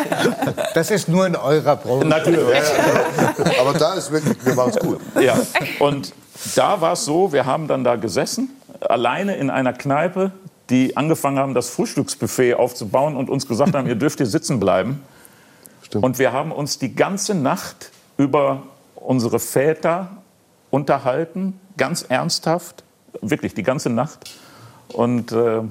Das 0.73 0.91
ist 0.91 1.07
nur 1.07 1.25
in 1.25 1.35
eurer 1.35 1.75
Branche. 1.75 2.07
Natürlich. 2.07 2.61
Aber 3.59 3.73
da 3.73 3.93
ist 3.93 4.11
wirklich, 4.11 4.37
wir 4.45 4.55
machen 4.55 4.71
es 4.75 4.79
gut. 4.79 4.99
Ja, 5.21 5.37
und 5.79 6.13
da 6.55 6.79
war 6.81 6.93
es 6.93 7.05
so, 7.05 7.31
wir 7.31 7.45
haben 7.45 7.67
dann 7.67 7.83
da 7.83 7.95
gesessen, 7.95 8.49
alleine 8.81 9.35
in 9.35 9.49
einer 9.49 9.73
Kneipe, 9.73 10.31
die 10.69 10.97
angefangen 10.97 11.39
haben, 11.39 11.53
das 11.53 11.69
Frühstücksbuffet 11.69 12.55
aufzubauen 12.55 13.15
und 13.15 13.29
uns 13.29 13.47
gesagt 13.47 13.73
haben, 13.73 13.87
ihr 13.87 13.95
dürft 13.95 14.19
hier 14.19 14.27
sitzen 14.27 14.59
bleiben. 14.59 15.01
Stimmt. 15.81 16.03
Und 16.03 16.19
wir 16.19 16.33
haben 16.33 16.51
uns 16.51 16.77
die 16.77 16.93
ganze 16.93 17.33
Nacht 17.33 17.91
über 18.17 18.63
unsere 19.01 19.39
Väter 19.39 20.17
unterhalten, 20.69 21.59
ganz 21.77 22.03
ernsthaft, 22.03 22.83
wirklich 23.21 23.53
die 23.53 23.63
ganze 23.63 23.89
Nacht. 23.89 24.31
Und 24.93 25.31
äh, 25.31 25.61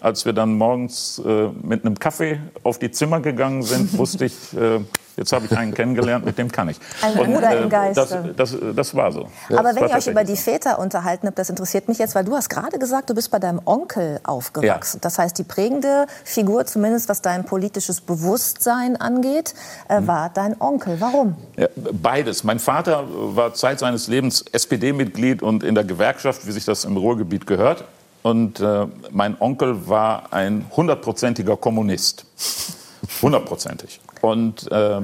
als 0.00 0.24
wir 0.24 0.32
dann 0.32 0.56
morgens 0.56 1.20
äh, 1.24 1.48
mit 1.62 1.84
einem 1.84 1.98
Kaffee 1.98 2.40
auf 2.62 2.78
die 2.78 2.90
Zimmer 2.90 3.20
gegangen 3.20 3.62
sind, 3.62 3.96
wusste 3.98 4.26
ich, 4.26 4.56
äh, 4.56 4.80
jetzt 5.18 5.32
habe 5.32 5.44
ich 5.44 5.56
einen 5.56 5.74
kennengelernt, 5.74 6.24
mit 6.24 6.38
dem 6.38 6.50
kann 6.50 6.68
ich. 6.70 6.78
Ein 7.02 7.14
Bruder 7.14 7.58
im 7.60 7.68
Geiste. 7.68 8.32
Das, 8.36 8.52
das, 8.52 8.74
das 8.74 8.94
war 8.94 9.12
so. 9.12 9.28
Aber 9.50 9.62
Das 9.64 9.76
wenn 9.76 9.88
ihr 9.88 9.94
euch 9.94 10.06
über 10.06 10.24
die. 10.24 10.36
Väter 10.36 10.78
unterhalten 10.78 11.26
habt, 11.26 11.38
das 11.38 11.50
interessiert 11.50 11.88
mich 11.88 11.98
jetzt, 11.98 12.14
weil 12.14 12.24
du 12.24 12.34
hast 12.34 12.48
gerade 12.48 12.78
gesagt, 12.78 13.10
du 13.10 13.14
bist 13.14 13.30
bei 13.30 13.38
deinem 13.38 13.60
Onkel 13.66 14.20
aufgewachsen. 14.24 14.98
Ja. 14.98 15.00
Das 15.02 15.18
heißt, 15.18 15.36
die 15.36 15.42
prägende 15.42 16.06
Figur, 16.24 16.64
zumindest 16.64 17.08
was 17.08 17.20
dein 17.20 17.44
politisches 17.44 18.00
Bewusstsein 18.00 18.96
angeht, 18.96 19.54
äh, 19.88 20.00
Mhm. 20.00 20.06
war 20.06 20.30
dein 20.32 20.60
Onkel. 20.60 21.00
Warum? 21.00 21.36
Ja, 21.56 21.66
beides. 21.74 22.44
Mein 22.44 22.60
Vater 22.60 23.04
war 23.10 23.52
Zeit 23.54 23.80
seines 23.80 24.06
Lebens 24.06 24.44
SPD-Mitglied 24.52 25.42
und 25.42 25.64
in 25.64 25.74
der 25.74 25.84
Gewerkschaft, 25.84 26.46
wie 26.46 26.52
sich 26.52 26.64
das 26.64 26.84
im 26.84 26.96
Ruhrgebiet 26.96 27.46
gehört. 27.46 27.84
Und 28.22 28.60
äh, 28.60 28.86
mein 29.10 29.40
Onkel 29.40 29.88
war 29.88 30.32
ein 30.32 30.66
hundertprozentiger 30.76 31.56
Kommunist. 31.56 32.24
Hundertprozentig. 33.22 34.00
Und 34.20 34.70
äh, 34.70 35.00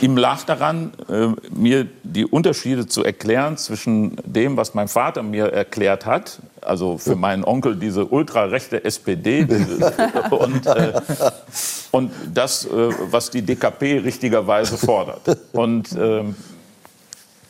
ihm 0.00 0.16
lag 0.16 0.42
daran, 0.44 0.92
äh, 1.08 1.28
mir 1.50 1.86
die 2.02 2.24
Unterschiede 2.24 2.86
zu 2.86 3.04
erklären 3.04 3.56
zwischen 3.56 4.16
dem, 4.24 4.56
was 4.56 4.74
mein 4.74 4.88
Vater 4.88 5.22
mir 5.22 5.52
erklärt 5.52 6.06
hat, 6.06 6.38
also 6.60 6.98
für 6.98 7.16
meinen 7.16 7.44
Onkel 7.44 7.76
diese 7.76 8.06
ultrarechte 8.06 8.84
SPD 8.84 9.42
und, 10.30 10.66
äh, 10.66 11.00
und 11.90 12.12
das, 12.32 12.66
äh, 12.66 12.70
was 13.10 13.30
die 13.30 13.42
DKP 13.42 13.98
richtigerweise 13.98 14.76
fordert. 14.76 15.38
Und 15.52 15.92
ähm, 15.98 16.36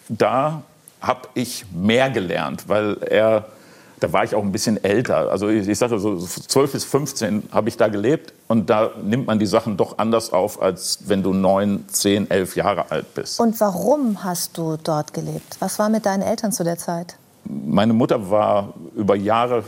da 0.08 0.62
habe 1.00 1.28
ich 1.34 1.64
mehr 1.72 2.10
gelernt, 2.10 2.68
weil 2.68 2.96
er, 3.02 3.46
da 4.00 4.12
war 4.12 4.24
ich 4.24 4.34
auch 4.34 4.42
ein 4.42 4.52
bisschen 4.52 4.82
älter. 4.82 5.30
Also 5.30 5.48
ich, 5.48 5.68
ich 5.68 5.78
sage 5.78 5.98
so 5.98 6.16
12 6.16 6.72
bis 6.72 6.84
15 6.84 7.44
habe 7.52 7.68
ich 7.68 7.76
da 7.76 7.88
gelebt 7.88 8.32
und 8.46 8.70
da 8.70 8.90
nimmt 9.02 9.26
man 9.26 9.38
die 9.38 9.46
Sachen 9.46 9.76
doch 9.76 9.98
anders 9.98 10.32
auf, 10.32 10.60
als 10.62 11.00
wenn 11.06 11.22
du 11.22 11.32
9, 11.32 11.84
10, 11.88 12.30
11 12.30 12.56
Jahre 12.56 12.90
alt 12.90 13.14
bist. 13.14 13.40
Und 13.40 13.60
warum 13.60 14.24
hast 14.24 14.56
du 14.56 14.76
dort 14.82 15.14
gelebt? 15.14 15.56
Was 15.60 15.78
war 15.78 15.88
mit 15.88 16.06
deinen 16.06 16.22
Eltern 16.22 16.52
zu 16.52 16.64
der 16.64 16.78
Zeit? 16.78 17.16
Meine 17.44 17.92
Mutter 17.92 18.30
war 18.30 18.74
über 18.94 19.16
Jahre 19.16 19.64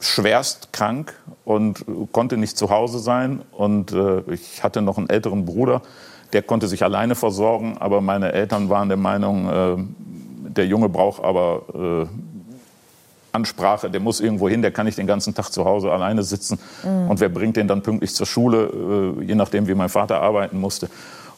schwerst 0.00 0.72
krank 0.72 1.14
und 1.44 1.84
konnte 2.10 2.36
nicht 2.36 2.58
zu 2.58 2.70
Hause 2.70 2.98
sein. 2.98 3.42
Und 3.52 3.92
äh, 3.92 4.20
ich 4.32 4.62
hatte 4.62 4.82
noch 4.82 4.98
einen 4.98 5.08
älteren 5.08 5.44
Bruder, 5.44 5.82
der 6.32 6.42
konnte 6.42 6.68
sich 6.68 6.82
alleine 6.82 7.14
versorgen. 7.14 7.76
Aber 7.78 8.00
meine 8.00 8.32
Eltern 8.32 8.68
waren 8.68 8.88
der 8.88 8.98
Meinung, 8.98 9.48
äh, 9.48 9.76
der 10.50 10.66
Junge 10.66 10.88
braucht 10.88 11.22
aber 11.22 11.62
äh, 11.74 12.06
Ansprache, 13.32 13.90
der 13.90 14.00
muss 14.00 14.20
irgendwo 14.20 14.48
hin, 14.48 14.62
der 14.62 14.70
kann 14.70 14.86
nicht 14.86 14.98
den 14.98 15.06
ganzen 15.06 15.34
Tag 15.34 15.50
zu 15.50 15.64
Hause 15.64 15.90
alleine 15.90 16.22
sitzen. 16.22 16.58
Und 17.08 17.20
wer 17.20 17.28
bringt 17.28 17.56
den 17.56 17.66
dann 17.66 17.82
pünktlich 17.82 18.14
zur 18.14 18.26
Schule, 18.26 19.16
äh, 19.20 19.24
je 19.24 19.34
nachdem, 19.34 19.66
wie 19.66 19.74
mein 19.74 19.88
Vater 19.88 20.20
arbeiten 20.20 20.60
musste. 20.60 20.88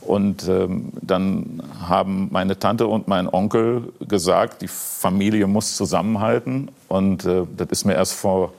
Und 0.00 0.46
ähm, 0.48 0.92
dann 1.00 1.62
haben 1.88 2.28
meine 2.30 2.58
Tante 2.58 2.86
und 2.86 3.08
mein 3.08 3.26
Onkel 3.26 3.92
gesagt, 4.00 4.60
die 4.60 4.68
Familie 4.68 5.46
muss 5.46 5.76
zusammenhalten. 5.76 6.70
Und 6.88 7.24
äh, 7.24 7.42
das 7.56 7.68
ist 7.70 7.84
mir 7.86 7.94
erst 7.94 8.12
vor, 8.12 8.52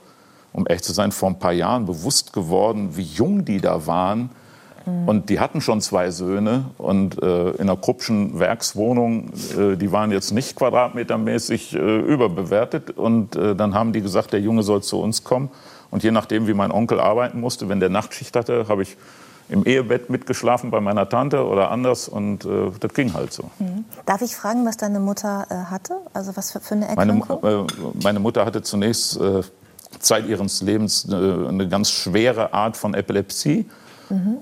um 0.52 0.66
ehrlich 0.66 0.82
zu 0.82 0.92
sein, 0.92 1.12
vor 1.12 1.28
ein 1.28 1.38
paar 1.38 1.52
Jahren 1.52 1.86
bewusst 1.86 2.32
geworden, 2.32 2.96
wie 2.96 3.02
jung 3.02 3.44
die 3.44 3.60
da 3.60 3.86
waren. 3.86 4.30
Und 4.86 5.30
die 5.30 5.40
hatten 5.40 5.60
schon 5.60 5.80
zwei 5.80 6.12
Söhne 6.12 6.66
und 6.78 7.20
äh, 7.20 7.50
in 7.50 7.62
einer 7.62 7.76
Kruppschen 7.76 8.38
Werkswohnung, 8.38 9.30
äh, 9.58 9.76
die 9.76 9.90
waren 9.90 10.12
jetzt 10.12 10.30
nicht 10.30 10.54
quadratmetermäßig 10.54 11.74
äh, 11.74 11.78
überbewertet. 11.78 12.90
Und 12.92 13.34
äh, 13.34 13.56
dann 13.56 13.74
haben 13.74 13.92
die 13.92 14.00
gesagt, 14.00 14.32
der 14.32 14.40
Junge 14.40 14.62
soll 14.62 14.82
zu 14.82 15.00
uns 15.00 15.24
kommen. 15.24 15.50
Und 15.90 16.04
je 16.04 16.12
nachdem, 16.12 16.46
wie 16.46 16.54
mein 16.54 16.70
Onkel 16.70 17.00
arbeiten 17.00 17.40
musste, 17.40 17.68
wenn 17.68 17.80
der 17.80 17.88
Nachtschicht 17.88 18.36
hatte, 18.36 18.66
habe 18.68 18.82
ich 18.82 18.96
im 19.48 19.64
Ehebett 19.64 20.10
mitgeschlafen 20.10 20.70
bei 20.70 20.80
meiner 20.80 21.08
Tante 21.08 21.44
oder 21.44 21.70
anders. 21.72 22.08
Und 22.08 22.44
äh, 22.44 22.70
das 22.78 22.94
ging 22.94 23.12
halt 23.12 23.32
so. 23.32 23.50
Darf 24.04 24.22
ich 24.22 24.36
fragen, 24.36 24.64
was 24.66 24.76
deine 24.76 25.00
Mutter 25.00 25.46
äh, 25.50 25.54
hatte? 25.70 25.96
Also 26.14 26.36
was 26.36 26.52
für, 26.52 26.60
für 26.60 26.74
eine 26.74 26.86
Meine, 26.94 27.12
Erkrankung? 27.12 27.66
äh, 27.66 28.02
meine 28.02 28.20
Mutter 28.20 28.44
hatte 28.44 28.62
zunächst 28.62 29.20
äh, 29.20 29.42
Zeit 29.98 30.26
ihres 30.26 30.62
Lebens 30.62 31.06
eine, 31.08 31.46
eine 31.48 31.68
ganz 31.68 31.90
schwere 31.90 32.52
Art 32.52 32.76
von 32.76 32.94
Epilepsie. 32.94 33.66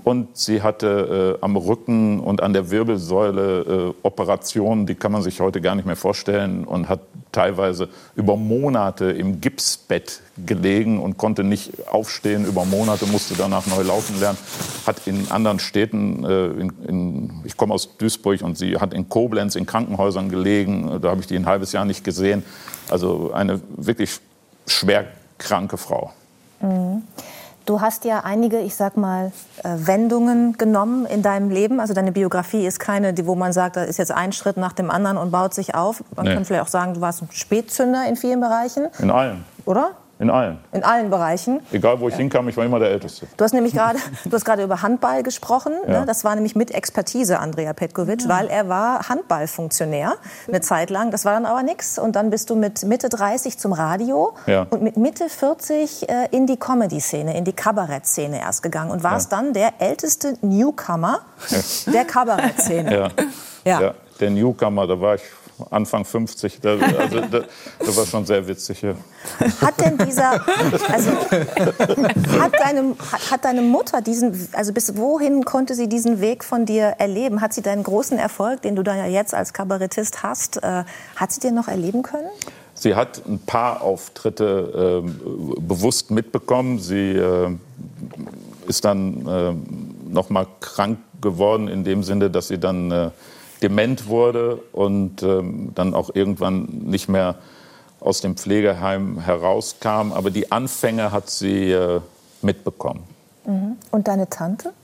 Und 0.05 0.37
sie 0.37 0.63
hatte 0.63 1.39
äh, 1.41 1.45
am 1.45 1.57
Rücken 1.57 2.21
und 2.21 2.43
an 2.43 2.53
der 2.53 2.71
Wirbelsäule 2.71 3.95
äh, 3.95 4.07
Operationen, 4.07 4.87
die 4.87 4.95
kann 4.95 5.13
man 5.13 5.23
sich 5.23 5.41
heute 5.41 5.61
gar 5.61 5.75
nicht 5.75 5.87
mehr 5.87 5.97
vorstellen 5.97 6.65
und 6.65 6.89
hat 6.89 7.01
teilweise 7.33 7.89
über 8.15 8.37
Monate 8.37 9.07
im 9.07 9.41
Gipsbett 9.41 10.21
gelegen 10.47 11.01
und 11.01 11.17
konnte 11.17 11.45
nicht 11.45 11.89
aufstehen. 11.89 12.45
Über 12.45 12.65
Monate 12.65 13.07
musste 13.07 13.35
danach 13.37 13.67
neu 13.67 13.83
laufen 13.83 14.21
lernen. 14.21 14.39
Hat 14.87 15.07
in 15.07 15.31
anderen 15.31 15.59
Städten, 15.59 16.25
äh, 16.25 16.47
in, 16.47 16.73
in, 16.87 17.31
ich 17.45 17.57
komme 17.57 17.75
aus 17.75 17.97
Duisburg 17.97 18.43
und 18.43 18.59
sie 18.59 18.77
hat 18.77 18.93
in 18.93 19.09
Koblenz 19.09 19.57
in 19.57 19.67
Krankenhäusern 19.67 20.29
gelegen. 20.29 20.99
Da 21.01 21.11
habe 21.11 21.21
ich 21.21 21.27
die 21.27 21.37
ein 21.37 21.47
halbes 21.47 21.73
Jahr 21.73 21.85
nicht 21.85 22.05
gesehen. 22.05 22.45
Also 22.91 23.33
eine 23.33 23.61
wirklich 23.77 24.21
schwer 24.67 25.07
kranke 25.39 25.77
Frau. 25.77 26.13
Du 27.67 27.81
hast 27.81 28.05
ja 28.05 28.21
einige, 28.25 28.61
ich 28.61 28.75
sag 28.75 28.97
mal, 28.99 29.33
äh, 29.63 29.69
Wendungen 29.87 30.59
genommen 30.59 31.07
in 31.07 31.23
deinem 31.23 31.49
Leben. 31.49 31.81
Also 31.81 31.95
deine 31.95 32.13
Biografie 32.13 32.67
ist 32.67 32.79
keine, 32.79 33.15
die, 33.15 33.27
wo 33.27 33.35
man 33.37 33.55
sagt, 33.55 33.77
da 33.77 33.85
ist 33.85 33.97
jetzt 33.97 34.13
ein 34.13 34.33
Schritt 34.33 34.59
nach 34.59 34.73
dem 34.75 34.91
anderen 34.91 35.17
und 35.17 35.31
baut 35.31 35.55
sich 35.55 35.75
auf. 35.75 36.05
Man 36.15 36.27
Nee. 36.27 36.35
kann 36.35 36.45
vielleicht 36.45 36.63
auch 36.65 36.69
sagen, 36.69 36.93
du 36.95 37.01
warst 37.01 37.23
ein 37.23 37.29
Spätzünder 37.33 38.07
in 38.07 38.17
vielen 38.17 38.41
Bereichen, 38.41 38.89
In 38.99 39.11
allen. 39.11 39.45
oder? 39.65 39.93
In 40.21 40.31
allen. 40.31 40.59
In 40.73 40.85
allen 40.85 41.11
Bereichen. 41.11 41.61
Egal, 41.73 41.99
wo 41.99 42.09
ich 42.09 42.15
hinkam, 42.15 42.49
ich 42.49 42.57
war 42.57 42.65
immer 42.65 42.79
der 42.79 42.91
Älteste. 42.91 43.27
Du 43.37 43.45
hast 43.45 43.53
nämlich 43.53 43.73
gerade, 43.75 43.99
du 44.25 44.33
hast 44.33 44.45
gerade 44.45 44.63
über 44.63 44.81
Handball 44.81 45.23
gesprochen. 45.25 45.73
Ja. 45.89 46.01
Ne? 46.01 46.07
Das 46.07 46.23
war 46.25 46.35
nämlich 46.37 46.55
mit 46.55 46.71
Expertise 46.73 47.41
Andrea 47.41 47.73
Petkovic, 47.73 48.29
weil 48.29 48.47
er 48.47 48.69
war 48.69 49.09
Handballfunktionär 49.09 50.15
eine 50.47 50.61
Zeit 50.61 50.91
lang. 50.91 51.11
Das 51.11 51.25
war 51.25 51.33
dann 51.33 51.47
aber 51.47 51.63
nichts. 51.65 51.99
Und 51.99 52.15
dann 52.17 52.31
bist 52.31 52.49
du 52.51 52.55
mit 52.57 52.85
Mitte 52.85 53.09
30 53.09 53.59
zum 53.59 53.73
Radio 53.73 54.35
Ja. 54.47 54.67
und 54.71 54.83
mit 54.83 54.97
Mitte 54.97 55.29
40 55.29 56.09
äh, 56.09 56.29
in 56.31 56.47
die 56.47 56.57
Comedy-Szene, 56.59 57.37
in 57.37 57.45
die 57.45 57.53
Kabarettszene 57.53 58.41
erst 58.41 58.63
gegangen 58.63 58.93
und 58.93 59.03
warst 59.03 59.33
Ja. 59.33 59.39
dann 59.39 59.53
der 59.53 59.73
älteste 59.81 60.35
Newcomer 60.43 61.21
der 61.93 62.05
Kabarettszene. 62.05 62.95
Ja. 62.95 63.09
Ja. 63.65 63.81
ja. 63.81 63.95
Der 64.21 64.31
Newcomer, 64.31 64.87
da 64.87 65.01
war 65.01 65.17
ich 65.17 65.23
Anfang 65.71 66.05
50. 66.05 66.61
Das, 66.61 66.81
also, 66.81 67.21
das, 67.21 67.45
das, 67.79 67.97
war 67.97 68.07
schon 68.07 68.27
sehr 68.27 68.47
witzig 68.47 68.81
hier. 68.81 68.97
Hat 69.61 69.81
denn 69.81 69.99
dieser, 69.99 70.33
also, 70.93 71.11
hat 72.41 72.53
deine, 72.59 72.97
hat 73.31 73.45
deine 73.45 73.63
Mutter 73.63 74.01
diesen, 74.01 74.49
also 74.53 74.73
bis 74.73 74.97
wohin 74.97 75.45
konnte 75.45 75.75
sie 75.75 75.89
diesen 75.89 76.21
Weg 76.21 76.45
von 76.45 76.67
dir 76.67 76.97
erleben? 76.99 77.41
Hat 77.41 77.53
sie 77.53 77.63
deinen 77.63 77.83
großen 77.83 78.19
Erfolg, 78.19 78.63
den 78.63 78.77
du 78.77 78.83
da 78.83 78.97
ja 78.97 79.07
jetzt 79.07 79.35
als 79.35 79.53
Kabarettist 79.53 80.23
hast, 80.23 80.63
äh, 80.63 80.85
hat 81.17 81.33
sie 81.33 81.41
dir 81.41 81.53
noch 81.53 81.69
erleben 81.69 82.03
können? 82.03 82.29
Sie 82.75 82.95
hat 82.97 83.23
ein 83.27 83.39
paar 83.39 83.83
Auftritte 83.83 85.03
äh, 85.05 85.61
bewusst 85.61 86.11
mitbekommen. 86.11 86.81
Sie 86.81 87.13
äh, 87.13 87.57
ist 88.67 88.85
dann 88.85 89.27
äh, 89.27 89.55
noch 90.13 90.31
mal 90.31 90.47
krank 90.61 90.99
geworden 91.21 91.69
in 91.69 91.85
dem 91.85 92.03
Sinne, 92.03 92.31
dass 92.31 92.49
sie 92.49 92.59
dann 92.59 92.91
äh, 92.91 93.11
dement 93.65 94.09
wurde 94.09 94.57
und 94.73 95.23
ähm, 95.23 95.73
dann 95.75 95.95
auch 95.95 96.11
irgendwann 96.15 96.65
nicht 96.85 97.09
mehr 97.09 97.37
aus 97.99 98.21
dem 98.21 98.37
Pflegeheim 98.37 99.19
herauskam. 99.19 100.13
Aber 100.13 100.31
die 100.31 100.53
Anfänge 100.53 101.13
hat 101.13 101.31
sie 101.31 101.73
äh, 101.73 102.01
mitbekommen. 102.43 103.05
Mhm. 103.47 103.77
Und 103.91 104.07
deine 104.07 104.29
Tante? 104.29 104.75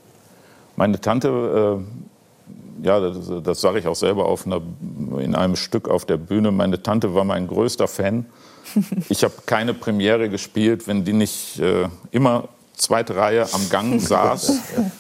Meine 0.77 0.99
Tante, 0.99 1.83
äh, 2.81 2.87
ja, 2.87 3.01
das, 3.01 3.31
das 3.43 3.61
sage 3.61 3.81
ich 3.81 3.87
auch 3.87 3.97
selber 3.97 4.25
auf 4.25 4.47
einer, 4.47 4.63
in 5.19 5.35
einem 5.35 5.57
Stück 5.57 5.87
auf 5.87 6.07
der 6.07 6.17
Bühne. 6.17 6.51
Meine 6.51 6.83
Tante 6.83 7.15
war 7.15 7.25
mein 7.25 7.47
größter 7.47 7.87
Fan. 7.87 8.27
Ich 9.09 9.25
habe 9.25 9.35
keine 9.47 9.75
Premiere 9.75 10.29
gespielt, 10.29 10.87
wenn 10.87 11.05
die 11.05 11.13
nicht 11.13 11.59
äh, 11.59 11.89
immer 12.13 12.49
zweite 12.77 13.17
Reihe 13.17 13.47
am 13.53 13.69
Gang 13.69 14.01
saß 14.01 14.53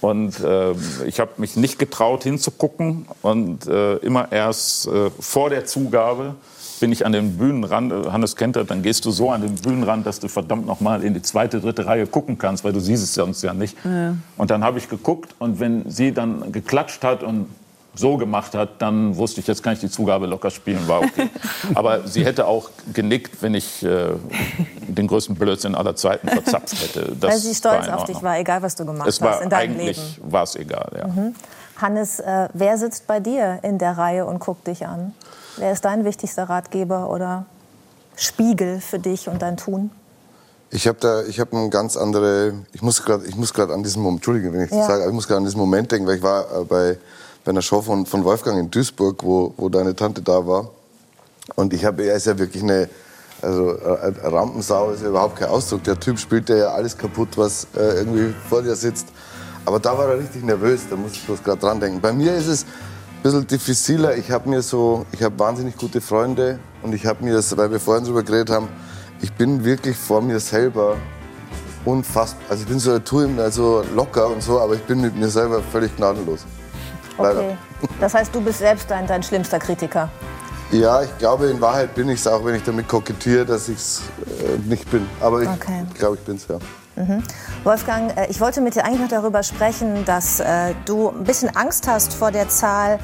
und 0.00 0.40
äh, 0.40 0.72
ich 1.06 1.20
habe 1.20 1.32
mich 1.36 1.56
nicht 1.56 1.78
getraut 1.78 2.22
hinzugucken 2.22 3.06
und 3.22 3.66
äh, 3.66 3.96
immer 3.96 4.32
erst 4.32 4.86
äh, 4.88 5.10
vor 5.18 5.50
der 5.50 5.66
Zugabe 5.66 6.34
bin 6.80 6.92
ich 6.92 7.04
an 7.04 7.12
den 7.12 7.36
Bühnenrand, 7.36 7.92
äh, 7.92 8.10
Hannes 8.10 8.36
kennt 8.36 8.56
das, 8.56 8.66
dann 8.66 8.82
gehst 8.82 9.04
du 9.04 9.10
so 9.10 9.30
an 9.30 9.42
den 9.42 9.54
Bühnenrand, 9.54 10.06
dass 10.06 10.18
du 10.18 10.28
verdammt 10.28 10.66
noch 10.66 10.80
mal 10.80 11.04
in 11.04 11.14
die 11.14 11.22
zweite, 11.22 11.60
dritte 11.60 11.86
Reihe 11.86 12.06
gucken 12.06 12.38
kannst, 12.38 12.64
weil 12.64 12.72
du 12.72 12.80
siehst 12.80 13.04
es 13.04 13.14
sonst 13.14 13.42
ja 13.42 13.52
nicht. 13.52 13.76
Ja. 13.84 14.16
Und 14.36 14.50
dann 14.50 14.64
habe 14.64 14.78
ich 14.78 14.88
geguckt 14.88 15.34
und 15.38 15.60
wenn 15.60 15.88
sie 15.90 16.12
dann 16.12 16.50
geklatscht 16.50 17.04
hat 17.04 17.22
und 17.22 17.46
so 17.94 18.16
gemacht 18.16 18.54
hat, 18.54 18.80
dann 18.80 19.16
wusste 19.16 19.40
ich, 19.40 19.46
jetzt 19.46 19.62
kann 19.62 19.72
ich 19.72 19.80
die 19.80 19.90
Zugabe 19.90 20.26
locker 20.26 20.50
spielen, 20.50 20.86
war 20.86 21.00
okay. 21.00 21.28
Aber 21.74 22.06
sie 22.06 22.24
hätte 22.24 22.46
auch 22.46 22.70
genickt, 22.92 23.42
wenn 23.42 23.54
ich 23.54 23.82
äh, 23.84 24.12
den 24.86 25.06
größten 25.06 25.34
Blödsinn 25.34 25.74
aller 25.74 25.96
Zeiten 25.96 26.28
verzapft 26.28 26.80
hätte. 26.80 27.16
Das 27.20 27.30
Weil 27.32 27.38
sie 27.38 27.54
stolz 27.54 27.88
auf 27.88 28.04
dich 28.04 28.22
war, 28.22 28.38
egal 28.38 28.62
was 28.62 28.76
du 28.76 28.84
gemacht 28.84 29.08
es 29.08 29.20
war 29.20 29.34
hast 29.34 29.42
in 29.42 29.50
deinem 29.50 29.72
eigentlich 29.72 30.16
Leben. 30.16 30.32
war 30.32 30.44
es 30.44 30.56
egal, 30.56 30.90
ja. 30.96 31.08
Mhm. 31.08 31.34
Hannes, 31.76 32.20
äh, 32.20 32.48
wer 32.52 32.78
sitzt 32.78 33.06
bei 33.06 33.20
dir 33.20 33.58
in 33.62 33.78
der 33.78 33.96
Reihe 33.96 34.26
und 34.26 34.38
guckt 34.38 34.66
dich 34.66 34.86
an? 34.86 35.14
Wer 35.56 35.72
ist 35.72 35.84
dein 35.84 36.04
wichtigster 36.04 36.44
Ratgeber 36.44 37.10
oder 37.10 37.46
Spiegel 38.16 38.80
für 38.80 38.98
dich 38.98 39.28
und 39.28 39.42
dein 39.42 39.56
Tun? 39.56 39.90
Ich 40.70 40.86
habe 40.86 40.98
da, 41.00 41.22
ich 41.24 41.40
habe 41.40 41.56
eine 41.56 41.68
ganz 41.68 41.96
andere. 41.96 42.54
Ich 42.72 42.82
muss 42.82 43.02
gerade, 43.02 43.26
ich 43.26 43.34
muss 43.34 43.52
gerade 43.52 43.72
an 43.72 43.82
diesen 43.82 44.02
Moment, 44.02 44.20
Entschuldigung, 44.20 44.52
wenn 44.52 44.64
ich 44.64 44.70
das 44.70 44.78
ja. 44.78 44.86
sage, 44.86 45.02
aber 45.02 45.10
ich 45.10 45.14
muss 45.14 45.26
gerade 45.26 45.38
an 45.38 45.44
diesen 45.44 45.58
Moment 45.58 45.90
denken, 45.90 46.06
weil 46.06 46.16
ich 46.16 46.22
war 46.22 46.44
äh, 46.44 46.64
bei 46.64 46.98
bei 47.50 47.54
einer 47.54 47.62
Show 47.62 47.82
von, 47.82 48.06
von 48.06 48.22
Wolfgang 48.22 48.60
in 48.60 48.70
Duisburg, 48.70 49.24
wo, 49.24 49.52
wo 49.56 49.68
deine 49.68 49.96
Tante 49.96 50.22
da 50.22 50.46
war. 50.46 50.70
Und 51.56 51.74
ich 51.74 51.84
habe, 51.84 52.04
er 52.04 52.14
ist 52.14 52.28
ja 52.28 52.38
wirklich 52.38 52.62
eine, 52.62 52.88
also 53.42 53.72
äh, 53.72 54.12
Rampensau 54.22 54.92
ist 54.92 55.02
ja 55.02 55.08
überhaupt 55.08 55.34
kein 55.34 55.48
Ausdruck. 55.48 55.82
Der 55.82 55.98
Typ 55.98 56.16
spielt 56.20 56.48
ja 56.48 56.68
alles 56.68 56.96
kaputt, 56.96 57.30
was 57.34 57.66
äh, 57.76 57.96
irgendwie 57.96 58.32
vor 58.48 58.62
dir 58.62 58.76
sitzt. 58.76 59.08
Aber 59.64 59.80
da 59.80 59.98
war 59.98 60.10
er 60.10 60.20
richtig 60.20 60.44
nervös, 60.44 60.82
da 60.88 60.94
muss 60.94 61.10
ich 61.10 61.26
bloß 61.26 61.42
gerade 61.42 61.58
dran 61.58 61.80
denken. 61.80 62.00
Bei 62.00 62.12
mir 62.12 62.36
ist 62.36 62.46
es 62.46 62.62
ein 62.62 63.22
bisschen 63.24 63.46
diffiziler. 63.48 64.16
Ich 64.16 64.30
habe 64.30 64.48
mir 64.48 64.62
so, 64.62 65.04
ich 65.10 65.20
habe 65.20 65.36
wahnsinnig 65.36 65.76
gute 65.76 66.00
Freunde 66.00 66.60
und 66.82 66.94
ich 66.94 67.04
habe 67.04 67.24
mir 67.24 67.34
das, 67.34 67.56
weil 67.56 67.72
wir 67.72 67.80
vorhin 67.80 68.04
darüber 68.04 68.22
geredet 68.22 68.50
haben, 68.50 68.68
ich 69.22 69.32
bin 69.32 69.64
wirklich 69.64 69.96
vor 69.96 70.22
mir 70.22 70.38
selber 70.38 70.98
unfassbar. 71.84 72.42
Also 72.48 72.62
ich 72.62 72.68
bin 72.68 72.78
so, 72.78 72.96
tue 73.00 73.28
also 73.38 73.82
locker 73.96 74.28
und 74.28 74.40
so, 74.40 74.60
aber 74.60 74.74
ich 74.74 74.82
bin 74.82 75.00
mit 75.00 75.16
mir 75.16 75.28
selber 75.28 75.60
völlig 75.60 75.96
gnadenlos. 75.96 76.46
Okay. 77.20 77.56
Das 78.00 78.14
heißt, 78.14 78.34
du 78.34 78.40
bist 78.40 78.58
selbst 78.58 78.90
dein, 78.90 79.06
dein 79.06 79.22
schlimmster 79.22 79.58
Kritiker. 79.58 80.08
Ja, 80.72 81.02
ich 81.02 81.18
glaube, 81.18 81.46
in 81.48 81.60
Wahrheit 81.60 81.94
bin 81.94 82.08
ich 82.08 82.20
es 82.20 82.26
auch, 82.26 82.44
wenn 82.44 82.54
ich 82.54 82.62
damit 82.62 82.86
kokettiere, 82.86 83.44
dass 83.44 83.68
ich 83.68 83.76
es 83.76 84.02
äh, 84.40 84.68
nicht 84.68 84.88
bin. 84.90 85.08
Aber 85.20 85.42
ich 85.42 85.48
okay. 85.48 85.84
glaube, 85.98 86.16
ich 86.16 86.22
bin 86.22 86.36
es 86.36 86.46
ja. 86.46 86.58
Mhm. 86.96 87.22
Wolfgang, 87.64 88.16
äh, 88.16 88.26
ich 88.28 88.40
wollte 88.40 88.60
mit 88.60 88.76
dir 88.76 88.84
eigentlich 88.84 89.00
noch 89.00 89.08
darüber 89.08 89.42
sprechen, 89.42 90.04
dass 90.04 90.38
äh, 90.38 90.74
du 90.84 91.08
ein 91.08 91.24
bisschen 91.24 91.54
Angst 91.56 91.88
hast 91.88 92.14
vor 92.14 92.30
der 92.30 92.48
Zahl 92.48 93.00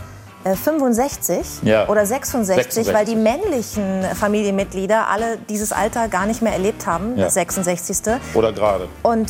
65 0.55 1.64
äh, 1.64 1.68
ja. 1.68 1.88
oder 1.88 2.06
66, 2.06 2.64
66, 2.72 2.94
weil 2.94 3.05
die 3.05 3.16
männlichen 3.16 4.05
Familienmitglieder 4.14 5.09
alle 5.09 5.38
dieses 5.48 5.72
Alter 5.72 6.09
gar 6.09 6.26
nicht 6.26 6.43
mehr 6.43 6.52
erlebt 6.52 6.86
haben, 6.86 7.16
ja. 7.16 7.24
das 7.24 7.34
66. 7.34 8.14
Oder 8.34 8.52
gerade. 8.52 8.88
Und 9.02 9.28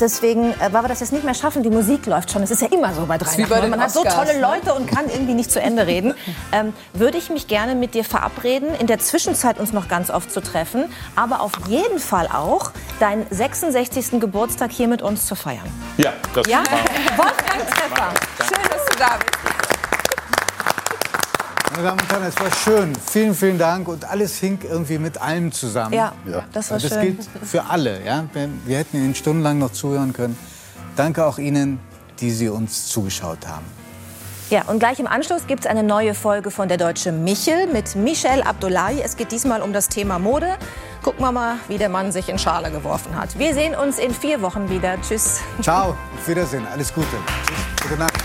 deswegen, 0.00 0.52
äh, 0.52 0.72
weil 0.72 0.82
wir 0.82 0.88
das 0.88 1.00
jetzt 1.00 1.12
nicht 1.12 1.24
mehr 1.24 1.34
schaffen, 1.34 1.62
die 1.62 1.70
Musik 1.70 2.06
läuft 2.06 2.30
schon. 2.30 2.42
Es 2.42 2.50
ist 2.50 2.62
ja 2.62 2.68
immer 2.68 2.92
so 2.94 3.06
bei 3.06 3.18
drei 3.18 3.36
Nacht. 3.36 3.50
Man 3.50 3.80
Oscars, 3.80 3.82
hat 3.82 3.90
so 3.92 4.04
tolle 4.04 4.34
ne? 4.34 4.40
Leute 4.40 4.74
und 4.74 4.86
kann 4.86 5.08
irgendwie 5.08 5.34
nicht 5.34 5.50
zu 5.50 5.60
Ende 5.60 5.86
reden. 5.86 6.14
Ähm, 6.54 6.74
würde 6.92 7.16
ich 7.16 7.30
mich 7.30 7.46
gerne 7.46 7.74
mit 7.74 7.94
dir 7.94 8.04
verabreden, 8.04 8.74
in 8.74 8.86
der 8.86 8.98
Zwischenzeit 8.98 9.58
uns 9.58 9.72
noch 9.72 9.88
ganz 9.88 10.10
oft 10.10 10.30
zu 10.30 10.42
treffen, 10.42 10.84
aber 11.16 11.40
auf 11.40 11.52
jeden 11.66 11.98
Fall 11.98 12.26
auch 12.26 12.72
deinen 13.00 13.26
66. 13.30 14.20
Geburtstag 14.20 14.70
hier 14.70 14.88
mit 14.88 15.00
uns 15.00 15.26
zu 15.26 15.34
feiern. 15.34 15.66
Ja, 15.96 16.12
das 16.34 16.46
ja? 16.46 16.58
Wolfgang 17.16 17.66
Treffer. 17.70 18.12
Schön, 18.38 18.70
dass 18.70 18.84
du 18.86 18.98
da 18.98 19.18
bist. 19.18 19.51
Meine 21.72 21.84
Damen 21.84 22.00
und 22.00 22.12
Herren, 22.12 22.24
es 22.24 22.38
war 22.38 22.52
schön. 22.52 22.92
Vielen, 23.10 23.34
vielen 23.34 23.58
Dank. 23.58 23.88
Und 23.88 24.04
alles 24.04 24.36
hing 24.36 24.58
irgendwie 24.62 24.98
mit 24.98 25.20
allem 25.20 25.50
zusammen. 25.52 25.94
Ja, 25.94 26.12
ja. 26.26 26.44
das 26.52 26.70
war 26.70 26.78
das 26.78 26.90
schön. 26.90 27.16
Das 27.16 27.32
gilt 27.32 27.48
für 27.48 27.64
alle. 27.64 28.04
Ja? 28.04 28.26
Wir 28.66 28.76
hätten 28.76 28.98
Ihnen 28.98 29.14
stundenlang 29.14 29.58
noch 29.58 29.72
zuhören 29.72 30.12
können. 30.12 30.36
Danke 30.96 31.24
auch 31.24 31.38
Ihnen, 31.38 31.80
die 32.20 32.30
Sie 32.30 32.50
uns 32.50 32.88
zugeschaut 32.88 33.46
haben. 33.46 33.64
Ja, 34.50 34.64
und 34.66 34.80
gleich 34.80 35.00
im 35.00 35.06
Anschluss 35.06 35.46
gibt 35.46 35.64
es 35.64 35.70
eine 35.70 35.82
neue 35.82 36.12
Folge 36.12 36.50
von 36.50 36.68
Der 36.68 36.76
Deutsche 36.76 37.10
Michel 37.10 37.68
mit 37.68 37.96
Michel 37.96 38.42
Abdullahi. 38.42 39.00
Es 39.00 39.16
geht 39.16 39.32
diesmal 39.32 39.62
um 39.62 39.72
das 39.72 39.88
Thema 39.88 40.18
Mode. 40.18 40.56
Gucken 41.02 41.24
wir 41.24 41.32
mal, 41.32 41.56
wie 41.68 41.78
der 41.78 41.88
Mann 41.88 42.12
sich 42.12 42.28
in 42.28 42.38
Schale 42.38 42.70
geworfen 42.70 43.16
hat. 43.16 43.38
Wir 43.38 43.54
sehen 43.54 43.74
uns 43.74 43.98
in 43.98 44.12
vier 44.12 44.42
Wochen 44.42 44.68
wieder. 44.68 45.00
Tschüss. 45.00 45.40
Ciao, 45.62 45.92
auf 45.92 46.28
Wiedersehen. 46.28 46.66
Alles 46.70 46.92
Gute. 46.92 47.06
Tschüss. 47.46 47.88
Gute 47.88 47.98
Nacht. 47.98 48.18